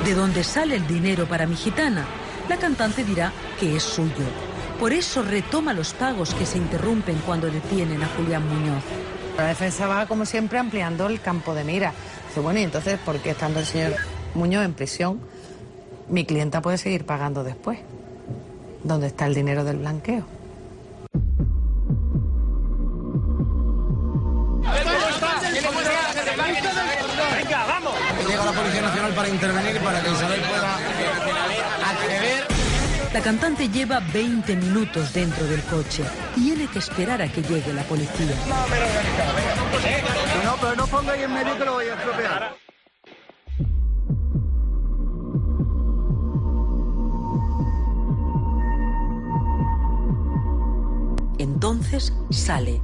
¿De 0.03 0.13
dónde 0.13 0.43
sale 0.43 0.77
el 0.77 0.87
dinero 0.87 1.27
para 1.27 1.45
mi 1.45 1.55
gitana? 1.55 2.05
La 2.49 2.57
cantante 2.57 3.03
dirá 3.03 3.31
que 3.59 3.75
es 3.75 3.83
suyo. 3.83 4.46
Por 4.79 4.93
eso 4.93 5.23
retoma 5.23 5.73
los 5.73 5.93
pagos 5.93 6.35
que 6.35 6.45
se 6.45 6.59
interrumpen 6.59 7.17
cuando 7.25 7.49
detienen 7.49 8.03
a 8.03 8.07
Julián 8.09 8.47
Muñoz. 8.47 8.83
La 9.35 9.47
defensa 9.47 9.87
va, 9.87 10.05
como 10.05 10.25
siempre, 10.25 10.59
ampliando 10.59 11.07
el 11.07 11.19
campo 11.19 11.55
de 11.55 11.63
mira. 11.63 11.93
Dice, 12.27 12.39
bueno, 12.41 12.59
y 12.59 12.63
entonces, 12.63 12.99
¿por 12.99 13.17
qué 13.17 13.31
estando 13.31 13.59
el 13.59 13.65
señor 13.65 13.95
Muñoz 14.35 14.65
en 14.65 14.73
prisión, 14.73 15.19
mi 16.09 16.25
clienta 16.25 16.61
puede 16.61 16.77
seguir 16.77 17.05
pagando 17.05 17.43
después? 17.43 17.79
¿Dónde 18.83 19.07
está 19.07 19.25
el 19.25 19.33
dinero 19.33 19.63
del 19.63 19.77
blanqueo? 19.77 20.23
Venga, 27.35 27.65
vamos. 27.65 27.93
Llega 28.27 28.45
la 28.45 28.51
Policía 28.51 28.81
Nacional 28.81 29.13
para 29.13 29.29
intervenir 29.29 29.81
para 29.81 30.01
que 30.01 30.11
Isabel 30.11 30.41
pueda. 30.41 30.96
La 33.13 33.21
cantante 33.21 33.69
lleva 33.69 33.99
20 34.13 34.55
minutos 34.55 35.13
dentro 35.13 35.45
del 35.47 35.61
coche. 35.63 36.03
Tiene 36.35 36.67
que 36.67 36.79
esperar 36.79 37.21
a 37.21 37.31
que 37.31 37.41
llegue 37.41 37.73
la 37.73 37.83
policía. 37.83 38.35
No, 40.43 40.55
pero 40.61 40.75
no 40.75 40.87
ponga 40.87 41.13
ahí 41.13 41.23
en 41.23 41.33
medio 41.33 41.57
que 41.57 41.65
lo 41.65 41.73
voy 41.73 41.85
a 41.85 41.95
estropear. 41.95 42.55
Entonces 51.39 52.13
sale. 52.29 52.81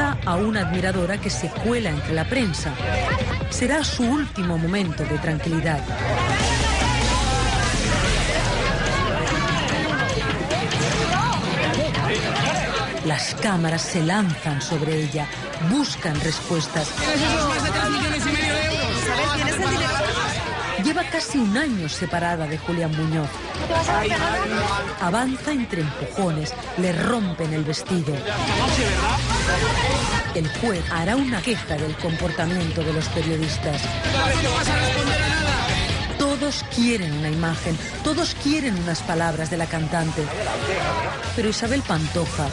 A 0.00 0.36
una 0.36 0.60
admiradora 0.62 1.20
que 1.20 1.28
se 1.28 1.48
cuela 1.48 1.90
entre 1.90 2.14
la 2.14 2.24
prensa. 2.24 2.72
Será 3.50 3.84
su 3.84 4.02
último 4.02 4.56
momento 4.56 5.04
de 5.04 5.18
tranquilidad. 5.18 5.80
Las 13.04 13.34
cámaras 13.34 13.82
se 13.82 14.02
lanzan 14.02 14.62
sobre 14.62 15.02
ella, 15.02 15.26
buscan 15.70 16.18
respuestas. 16.20 16.88
esos 16.90 17.48
más 17.48 17.62
de 17.62 17.70
3 17.70 17.90
millones 17.90 18.22
y 18.26 18.32
medio 18.32 18.54
de 18.54 18.64
euros? 18.64 19.34
¿tienes 19.36 19.54
el 19.54 19.70
dinero? 19.70 20.09
Lleva 20.84 21.04
casi 21.04 21.38
un 21.38 21.56
año 21.56 21.88
separada 21.88 22.46
de 22.46 22.58
Julián 22.58 22.90
Muñoz. 22.96 23.28
Avanza 25.00 25.52
entre 25.52 25.82
empujones, 25.82 26.54
le 26.78 26.92
rompen 26.92 27.52
el 27.52 27.64
vestido. 27.64 28.14
El 30.34 30.48
juez 30.58 30.82
hará 30.90 31.16
una 31.16 31.42
queja 31.42 31.76
del 31.76 31.94
comportamiento 31.96 32.82
de 32.82 32.92
los 32.92 33.08
periodistas. 33.08 33.82
Todos 36.18 36.64
quieren 36.74 37.12
una 37.12 37.30
imagen, 37.30 37.76
todos 38.04 38.34
quieren 38.42 38.76
unas 38.78 39.02
palabras 39.02 39.50
de 39.50 39.56
la 39.56 39.66
cantante. 39.66 40.22
Pero 41.36 41.48
Isabel 41.48 41.82
Pantoja 41.82 42.48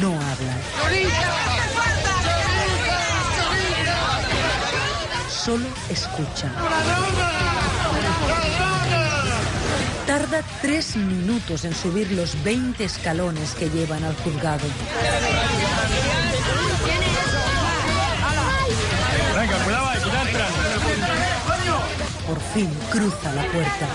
no 0.00 0.12
habla. 0.12 1.51
Solo 5.44 5.66
escucha. 5.88 6.52
Tarda 10.06 10.40
tres 10.60 10.94
minutos 10.94 11.64
en 11.64 11.74
subir 11.74 12.12
los 12.12 12.40
20 12.44 12.84
escalones 12.84 13.52
que 13.56 13.68
llevan 13.68 14.04
al 14.04 14.14
juzgado. 14.18 14.64
Por 22.28 22.40
fin 22.54 22.70
cruza 22.90 23.32
la 23.32 23.42
puerta. 23.46 23.88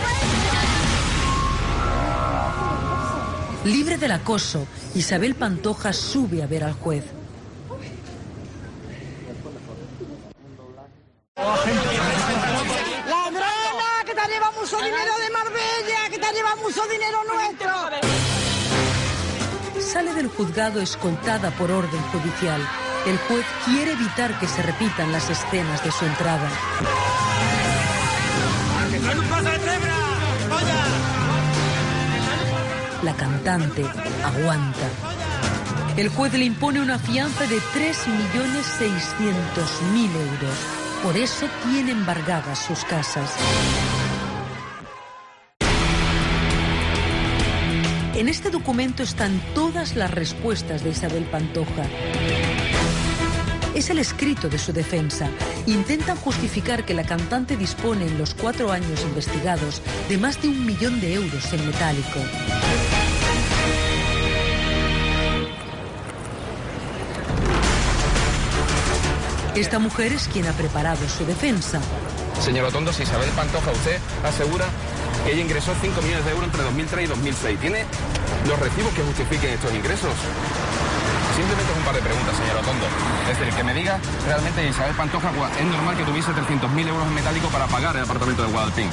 Libre 3.64 3.98
del 3.98 4.11
acoso, 4.11 4.68
Isabel 4.95 5.36
Pantoja 5.36 5.94
sube 5.94 6.44
a 6.44 6.48
ver 6.48 6.65
al 6.65 6.74
juez. 6.74 7.06
Escoltada 20.76 21.52
por 21.52 21.72
orden 21.72 22.02
judicial. 22.11 22.60
El 23.06 23.18
juez 23.19 23.45
quiere 23.65 23.94
evitar 23.94 24.38
que 24.39 24.48
se 24.48 24.61
repitan 24.61 25.10
las 25.11 25.30
escenas 25.30 25.84
de 25.84 25.91
su 25.91 26.06
entrada. 26.06 26.49
La 33.03 33.14
cantante 33.14 33.85
aguanta. 34.26 34.89
El 35.95 36.10
juez 36.10 36.34
le 36.34 36.44
impone 36.45 36.81
una 36.81 36.98
fianza 36.99 37.48
de 37.48 37.57
3.600.000 37.57 40.11
euros. 40.11 40.57
Por 41.02 41.15
eso 41.15 41.48
tiene 41.64 41.91
embargadas 41.91 42.60
sus 42.60 42.84
casas. 42.84 43.31
En 48.18 48.27
este 48.30 48.49
documento 48.49 49.03
están 49.03 49.39
todas 49.53 49.95
las 49.95 50.10
respuestas 50.10 50.84
de 50.84 50.89
Isabel 50.89 51.26
Pantoja. 51.26 51.84
Es 53.76 53.91
el 53.91 53.99
escrito 53.99 54.49
de 54.49 54.57
su 54.57 54.73
defensa. 54.73 55.30
Intentan 55.68 56.18
justificar 56.18 56.84
que 56.84 56.95
la 56.95 57.03
cantante 57.03 57.56
dispone 57.56 58.07
en 58.07 58.18
los 58.18 58.34
cuatro 58.34 58.72
años 58.72 59.03
investigados 59.03 59.84
de 60.10 60.18
más 60.18 60.41
de 60.41 60.48
un 60.48 60.65
millón 60.65 60.99
de 60.99 61.14
euros 61.14 61.53
en 61.53 61.64
metálico. 61.68 62.19
Esta 69.56 69.77
mujer 69.77 70.14
es 70.14 70.27
quien 70.27 70.48
ha 70.48 70.53
preparado 70.53 71.07
su 71.07 71.23
defensa. 71.23 71.80
Señor 72.41 72.65
Otondo, 72.65 72.91
si 72.91 73.03
Isabel 73.03 73.30
Pantoja 73.35 73.72
usted 73.72 73.99
asegura 74.23 74.65
que 75.28 75.34
ella 75.34 75.44
ingresó 75.44 75.76
5 75.76 76.02
millones 76.04 76.24
de 76.24 76.32
euros 76.32 76.45
entre 76.45 76.64
2003 76.64 77.04
y 77.04 77.08
2006. 77.08 77.60
¿Tiene 77.60 77.84
los 78.48 78.58
recibos 78.60 78.94
que 78.94 79.04
justifiquen 79.04 79.52
estos 79.52 79.74
ingresos? 79.76 80.16
Simplemente 81.36 81.68
es 81.68 81.78
un 81.78 81.84
par 81.84 81.95
de 81.95 82.02
preguntas, 82.02 82.32
señor 82.38 82.56
Otondo. 82.64 82.88
Es 83.30 83.38
decir, 83.38 83.54
que 83.54 83.64
me 83.64 83.74
diga 83.74 83.99
realmente 84.26 84.66
Isabel 84.66 84.95
Pantoja 84.95 85.32
es 85.60 85.68
normal 85.68 85.98
que 85.98 86.06
tuviese 86.06 86.32
300.000 86.32 86.88
euros 86.88 87.06
en 87.08 87.14
metálico 87.14 87.49
para 87.49 87.68
pagar 87.68 87.98
el 87.98 88.04
apartamento 88.04 88.41
de 88.44 88.48
Guadalpín. 88.48 88.88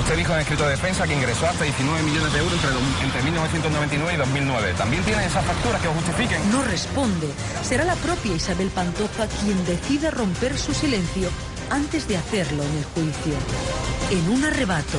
Usted 0.00 0.16
dijo 0.18 0.32
en 0.32 0.36
el 0.36 0.42
escrito 0.42 0.64
de 0.64 0.70
defensa 0.70 1.06
que 1.06 1.14
ingresó 1.14 1.46
hasta 1.46 1.64
19 1.64 2.02
millones 2.02 2.32
de 2.34 2.38
euros 2.40 2.52
entre, 2.52 2.70
entre 3.08 3.22
1999 3.22 4.12
y 4.12 4.16
2009. 4.18 4.74
¿También 4.76 5.02
tiene 5.04 5.24
esas 5.24 5.46
facturas 5.46 5.80
que 5.80 5.88
os 5.88 5.94
justifiquen? 5.94 6.50
No 6.52 6.62
responde. 6.62 7.32
Será 7.62 7.84
la 7.84 7.96
propia 7.96 8.34
Isabel 8.34 8.68
Pantoja 8.68 9.28
quien 9.40 9.64
decida 9.64 10.10
romper 10.10 10.58
su 10.58 10.74
silencio 10.74 11.30
antes 11.70 12.06
de 12.06 12.18
hacerlo 12.18 12.62
en 12.62 12.76
el 12.76 12.84
juicio. 12.84 13.93
En 14.10 14.28
un 14.30 14.44
arrebato, 14.44 14.98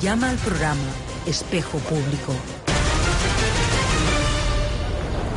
llama 0.00 0.30
al 0.30 0.36
programa 0.36 0.80
Espejo 1.26 1.78
Público. 1.78 2.34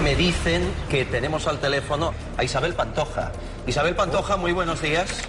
Me 0.04 0.16
dicen 0.16 0.72
que 0.90 1.06
tenemos 1.06 1.48
al 1.48 1.60
teléfono 1.60 2.14
a 2.38 2.44
Isabel 2.44 2.74
Pantoja. 2.74 3.32
Isabel 3.68 3.96
Pantoja, 3.96 4.38
muy 4.38 4.54
buenos 4.54 4.82
días. 4.82 5.24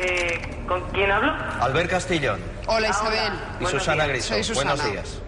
Eh, 0.00 0.40
¿Con 0.68 0.82
quién 0.90 1.10
hablo? 1.10 1.32
Albert 1.60 1.88
Castillón 1.90 2.40
Hola, 2.66 2.90
Isabel. 2.90 3.32
y 3.60 3.66
Susana 3.66 4.06
Susana. 4.42 4.74
Buenos 4.74 4.92
días. 4.92 5.18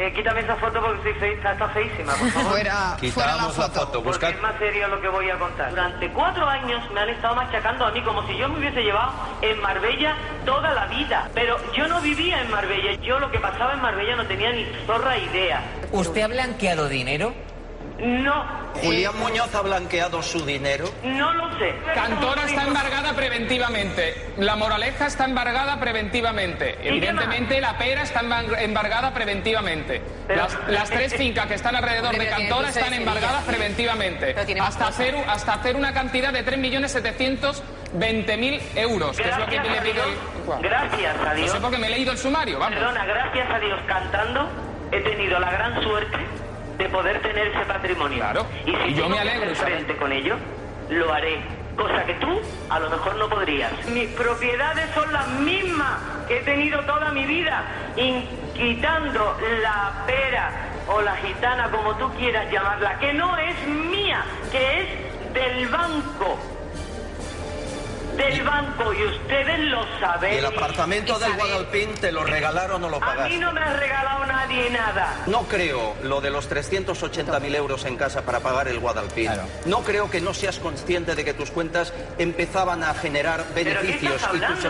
Eh, 0.00 0.12
quítame 0.14 0.40
esa 0.42 0.54
foto 0.54 0.80
porque 0.80 1.10
estoy 1.10 1.14
fe- 1.14 1.32
está, 1.34 1.52
está 1.54 1.68
feísima, 1.70 2.12
por 2.14 2.30
favor. 2.30 2.50
Fuera- 2.52 2.96
Quitamos 3.00 3.14
fuera 3.14 3.34
la 3.34 3.42
la 3.42 3.48
foto. 3.48 3.80
foto, 3.80 4.02
Porque 4.04 4.08
buscad- 4.26 4.30
es 4.30 4.40
más 4.42 4.54
serio 4.60 4.86
lo 4.86 5.00
que 5.00 5.08
voy 5.08 5.28
a 5.28 5.36
contar. 5.38 5.70
Durante 5.70 6.08
cuatro 6.12 6.46
años 6.48 6.88
me 6.92 7.00
han 7.00 7.08
estado 7.08 7.34
machacando 7.34 7.84
a 7.84 7.90
mí 7.90 8.00
como 8.02 8.24
si 8.28 8.36
yo 8.36 8.48
me 8.48 8.58
hubiese 8.60 8.80
llevado 8.82 9.10
en 9.42 9.60
Marbella 9.60 10.16
toda 10.46 10.72
la 10.72 10.86
vida. 10.86 11.28
Pero 11.34 11.56
yo 11.72 11.88
no 11.88 12.00
vivía 12.00 12.40
en 12.40 12.48
Marbella. 12.48 12.92
Yo 13.02 13.18
lo 13.18 13.28
que 13.32 13.40
pasaba 13.40 13.72
en 13.72 13.82
Marbella 13.82 14.14
no 14.14 14.24
tenía 14.26 14.52
ni 14.52 14.64
zorra 14.86 15.18
idea. 15.18 15.62
¿Usted 15.90 16.20
ha 16.22 16.28
blanqueado 16.28 16.88
dinero? 16.88 17.34
No. 17.98 18.68
Julián 18.80 19.18
Muñoz 19.18 19.52
ha 19.56 19.62
blanqueado 19.62 20.22
su 20.22 20.44
dinero. 20.46 20.84
No 21.02 21.32
lo 21.34 21.58
sé. 21.58 21.74
Cantora 21.94 22.44
está 22.44 22.62
embargada 22.64 23.12
preventivamente. 23.14 24.14
La 24.36 24.54
Moraleja 24.54 25.06
está 25.06 25.24
embargada 25.24 25.80
preventivamente. 25.80 26.78
Evidentemente, 26.86 27.60
la 27.60 27.76
Pera 27.76 28.02
está 28.02 28.20
embar- 28.22 28.56
embargada 28.60 29.12
preventivamente. 29.12 30.00
Las, 30.28 30.56
las 30.68 30.88
tres 30.90 31.12
fincas 31.18 31.46
que 31.46 31.54
están 31.54 31.74
alrededor 31.74 32.16
de 32.16 32.28
Cantora 32.28 32.68
están 32.68 32.94
embargadas 32.94 33.42
preventivamente. 33.44 34.36
Hasta 34.60 34.86
hacer, 34.86 35.16
hasta 35.26 35.54
hacer 35.54 35.74
una 35.74 35.92
cantidad 35.92 36.32
de 36.32 36.44
3.720.000 36.46 38.60
euros, 38.76 39.16
que 39.16 39.28
es 39.28 39.38
lo 39.38 39.46
que 39.46 39.56
Gracias 39.56 39.72
le 39.72 39.78
a 39.78 39.82
pido. 39.82 40.04
Dios. 40.04 40.60
Gracias 40.62 41.16
a 41.20 41.24
No 41.30 41.34
Dios. 41.34 41.50
sé 41.50 41.60
porque 41.60 41.78
me 41.78 41.88
he 41.88 41.90
leído 41.90 42.12
el 42.12 42.18
sumario, 42.18 42.60
vamos. 42.60 42.78
Perdona, 42.78 43.04
gracias 43.06 43.50
a 43.50 43.58
Dios 43.58 43.80
cantando 43.86 44.48
he 44.92 45.00
tenido 45.00 45.38
la 45.38 45.50
gran 45.50 45.82
suerte 45.82 46.16
de 46.78 46.88
poder 46.88 47.20
tener 47.20 47.48
ese 47.48 47.64
patrimonio. 47.64 48.18
Claro. 48.18 48.46
Y 48.64 48.70
si 48.70 48.90
Y 48.90 48.94
yo 48.94 49.08
me 49.08 49.18
alegro, 49.18 49.54
frente 49.54 49.96
con 49.96 50.12
ello, 50.12 50.36
lo 50.88 51.12
haré. 51.12 51.38
Cosa 51.76 52.04
que 52.04 52.14
tú 52.14 52.40
a 52.70 52.80
lo 52.80 52.90
mejor 52.90 53.14
no 53.16 53.28
podrías. 53.28 53.70
Mis 53.88 54.08
propiedades 54.10 54.90
son 54.94 55.12
las 55.12 55.28
mismas 55.28 56.00
que 56.26 56.38
he 56.38 56.42
tenido 56.42 56.80
toda 56.80 57.12
mi 57.12 57.24
vida, 57.24 57.64
quitando 58.54 59.36
la 59.62 60.04
pera 60.06 60.50
o 60.88 61.00
la 61.02 61.14
gitana, 61.16 61.70
como 61.70 61.94
tú 61.96 62.12
quieras 62.14 62.50
llamarla, 62.50 62.98
que 62.98 63.12
no 63.12 63.36
es 63.36 63.66
mía, 63.68 64.24
que 64.50 64.80
es 64.80 65.32
del 65.34 65.68
banco. 65.68 66.38
Del 68.28 68.42
banco, 68.44 68.92
y 68.92 69.02
ustedes 69.04 69.58
lo 69.60 69.82
saben. 70.00 70.34
Y 70.34 70.36
el 70.38 70.46
apartamento 70.46 71.18
del 71.18 71.32
Guadalpín 71.34 71.94
te 71.94 72.12
lo 72.12 72.24
regalaron 72.24 72.84
o 72.84 72.88
lo 72.88 72.96
A 72.98 73.00
pagaste. 73.00 73.34
mí 73.34 73.38
no 73.40 73.52
me 73.52 73.60
ha 73.60 73.72
regalado 73.74 74.26
nadie 74.26 74.70
nada. 74.70 75.14
No 75.26 75.42
creo 75.44 75.94
lo 76.02 76.20
de 76.20 76.30
los 76.30 76.48
380.000 76.50 77.54
euros 77.54 77.84
en 77.86 77.96
casa 77.96 78.22
para 78.22 78.40
pagar 78.40 78.68
el 78.68 78.78
Guadalpín. 78.80 79.30
No 79.64 79.80
creo 79.82 80.10
que 80.10 80.20
no 80.20 80.34
seas 80.34 80.58
consciente 80.58 81.14
de 81.14 81.24
que 81.24 81.34
tus 81.34 81.50
cuentas 81.50 81.92
empezaban 82.18 82.82
a 82.82 82.94
generar 82.94 83.44
beneficios. 83.54 84.20
tú 84.20 84.26
hablando? 84.28 84.60
se- 84.60 84.68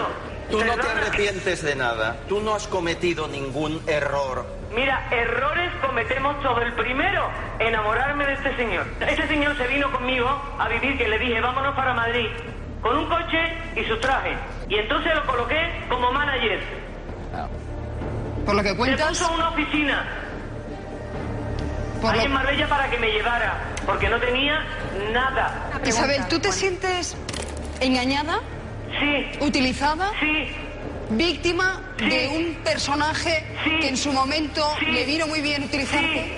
Tú 0.51 0.64
no 0.64 0.76
te 0.76 0.89
arrepientes 0.89 1.62
de 1.62 1.76
nada. 1.76 2.16
Tú 2.26 2.40
no 2.40 2.55
has 2.55 2.66
cometido 2.68 3.28
ningún 3.28 3.82
error. 3.86 4.47
Mira, 4.74 5.06
errores 5.10 5.70
cometemos 5.82 6.43
todo. 6.43 6.62
El 6.62 6.72
primero, 6.72 7.28
enamorarme 7.59 8.24
de 8.24 8.32
este 8.32 8.56
señor. 8.56 8.86
Este 9.06 9.28
señor 9.28 9.56
se 9.59 9.66
vino 9.66 9.93
conmigo 9.93 10.26
a 10.59 10.68
vivir, 10.68 10.97
que 10.97 11.06
le 11.06 11.18
dije, 11.18 11.39
vámonos 11.43 11.74
para 11.74 11.93
Madrid, 11.93 12.28
con 12.82 12.96
un 12.96 13.06
coche 13.09 13.38
y 13.76 13.84
su 13.84 13.96
traje. 13.98 14.34
Y 14.68 14.76
entonces 14.76 15.14
lo 15.14 15.26
coloqué 15.26 15.84
como 15.88 16.10
manager. 16.12 16.60
Por 18.44 18.55
lo 18.55 18.62
que 18.62 18.70
Se 18.70 18.76
cuentas, 18.76 19.09
puso 19.10 19.32
una 19.34 19.50
oficina 19.50 20.09
Por 22.00 22.12
ahí 22.12 22.20
lo- 22.20 22.24
en 22.26 22.32
Marbella 22.32 22.66
para 22.68 22.88
que 22.90 22.96
me 22.96 23.09
llevara, 23.10 23.59
porque 23.84 24.09
no 24.09 24.18
tenía 24.18 24.64
nada. 25.12 25.70
Isabel, 25.84 26.26
¿tú 26.28 26.38
te 26.38 26.50
sientes 26.52 27.14
engañada? 27.80 28.40
Sí. 28.98 29.38
¿Utilizada? 29.44 30.10
Sí. 30.18 30.48
¿Víctima 31.10 31.82
de 31.98 32.28
un 32.28 32.55
personaje 32.64 33.44
que 33.64 33.88
en 33.88 33.96
su 33.96 34.12
momento 34.12 34.64
le 34.80 35.05
vino 35.05 35.26
muy 35.26 35.40
bien 35.42 35.64
utilizarte? 35.64 36.36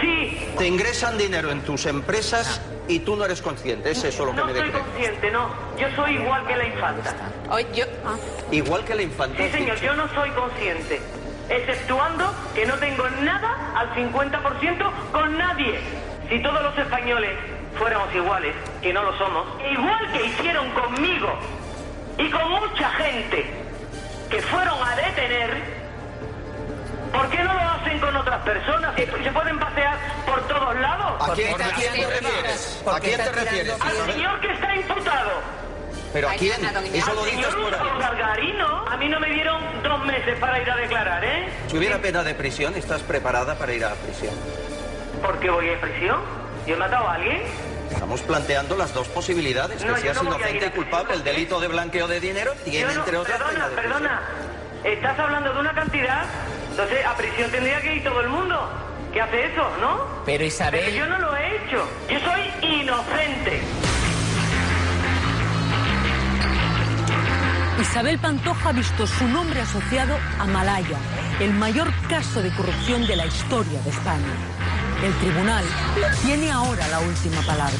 Sí. 0.00 0.38
Te 0.56 0.66
ingresan 0.66 1.18
dinero 1.18 1.50
en 1.50 1.60
tus 1.62 1.84
empresas 1.86 2.60
y 2.88 3.00
tú 3.00 3.16
no 3.16 3.24
eres 3.24 3.42
consciente. 3.42 3.90
Es 3.90 4.04
eso 4.04 4.24
lo 4.24 4.30
que 4.32 4.36
No 4.38 4.46
me 4.46 4.52
soy 4.52 4.62
decretas. 4.62 4.82
consciente, 4.88 5.30
no. 5.30 5.48
Yo 5.78 5.86
soy 5.96 6.14
igual 6.16 6.46
que 6.46 6.56
la 6.56 6.64
infanta. 6.66 7.14
Igual 8.50 8.84
que 8.84 8.94
la 8.94 9.02
infanta. 9.02 9.42
Sí, 9.42 9.50
señor, 9.50 9.80
yo 9.80 9.94
no 9.94 10.08
soy 10.14 10.30
consciente. 10.30 11.00
Exceptuando 11.48 12.32
que 12.54 12.66
no 12.66 12.74
tengo 12.74 13.08
nada 13.22 13.72
al 13.76 13.94
50% 13.94 14.90
con 15.12 15.38
nadie. 15.38 15.78
Si 16.28 16.42
todos 16.42 16.62
los 16.62 16.76
españoles 16.78 17.30
fuéramos 17.78 18.12
iguales, 18.14 18.54
que 18.82 18.92
no 18.92 19.02
lo 19.02 19.16
somos, 19.18 19.46
igual 19.70 20.12
que 20.12 20.26
hicieron 20.26 20.68
conmigo 20.70 21.28
y 22.18 22.30
con 22.30 22.50
mucha 22.50 22.90
gente 22.92 23.46
que 24.30 24.42
fueron 24.42 24.76
a 24.82 24.96
detener, 24.96 25.75
¿por 27.16 27.28
qué 27.30 27.42
no 27.42 27.54
lo 27.54 27.60
hacen 27.60 28.00
con 28.00 28.16
otras 28.16 28.42
personas? 28.42 28.94
Que 28.94 29.06
se 29.06 29.30
pueden 29.32 29.58
pasear 29.58 29.98
por 30.26 30.40
todos 30.48 30.76
lados. 30.76 31.28
¿A 31.30 31.32
quién, 31.34 31.54
a 31.62 31.68
quién 31.74 31.92
te 31.94 32.06
refieres? 32.06 32.82
¿A 32.86 33.00
quién 33.00 33.16
te 33.22 33.32
refieres? 33.32 33.74
Al 33.80 34.12
señor 34.12 34.40
que 34.40 34.52
está 34.52 34.76
imputado. 34.76 35.30
¿Pero 36.12 36.28
a 36.30 36.32
quién? 36.34 36.64
Eso 36.94 37.14
lo 37.14 37.24
dices 37.24 37.46
por 37.54 37.74
ahí. 37.74 37.98
Gargarino. 38.00 38.86
A 38.88 38.96
mí 38.96 39.08
no 39.08 39.20
me 39.20 39.28
dieron 39.30 39.60
dos 39.82 40.04
meses 40.06 40.38
para 40.38 40.60
ir 40.60 40.70
a 40.70 40.76
declarar, 40.76 41.24
¿eh? 41.24 41.48
Si 41.68 41.76
hubiera 41.76 41.98
pena 41.98 42.22
de 42.22 42.34
prisión, 42.34 42.74
¿estás 42.74 43.02
preparada 43.02 43.54
para 43.56 43.72
ir 43.74 43.84
a 43.84 43.92
prisión? 43.94 44.34
¿Por 45.22 45.38
qué 45.40 45.50
voy 45.50 45.68
a 45.70 45.80
prisión? 45.80 46.20
¿Yo 46.66 46.74
he 46.74 46.78
matado 46.78 47.08
a 47.08 47.14
alguien? 47.14 47.42
Estamos 47.90 48.20
planteando 48.22 48.76
las 48.76 48.92
dos 48.94 49.08
posibilidades, 49.08 49.82
que 49.82 49.88
No, 49.88 49.96
seas 49.98 50.16
no 50.22 50.30
inocente 50.34 50.66
y 50.66 50.70
culpable. 50.70 51.14
El 51.14 51.24
delito 51.24 51.60
de 51.60 51.68
blanqueo 51.68 52.08
de 52.08 52.18
dinero 52.20 52.52
tiene, 52.64 52.92
no- 52.94 53.00
entre 53.00 53.16
otras, 53.18 53.38
perdona, 53.38 53.66
perdona. 53.74 54.22
Estás 54.84 55.18
hablando 55.18 55.52
de 55.52 55.60
una 55.60 55.74
cantidad, 55.74 56.24
entonces, 56.78 57.06
a 57.06 57.16
prisión 57.16 57.50
tendría 57.50 57.80
que 57.80 57.94
ir 57.94 58.04
todo 58.04 58.20
el 58.20 58.28
mundo 58.28 58.68
¿Qué 59.10 59.22
hace 59.22 59.46
eso, 59.46 59.62
¿no? 59.80 59.96
Pero 60.26 60.44
Isabel... 60.44 60.92
Yo 60.94 61.06
no 61.06 61.18
lo 61.18 61.34
he 61.34 61.56
hecho. 61.56 61.88
Yo 62.06 62.20
soy 62.20 62.68
inocente. 62.68 63.62
Isabel 67.80 68.18
Pantoja 68.18 68.68
ha 68.68 68.72
visto 68.72 69.06
su 69.06 69.26
nombre 69.26 69.62
asociado 69.62 70.18
a 70.38 70.44
Malaya, 70.44 70.98
el 71.40 71.54
mayor 71.54 71.90
caso 72.10 72.42
de 72.42 72.50
corrupción 72.50 73.06
de 73.06 73.16
la 73.16 73.24
historia 73.24 73.80
de 73.80 73.88
España. 73.88 74.34
El 75.02 75.14
tribunal 75.14 75.64
tiene 76.22 76.50
ahora 76.50 76.86
la 76.88 76.98
última 77.00 77.40
palabra. 77.40 77.72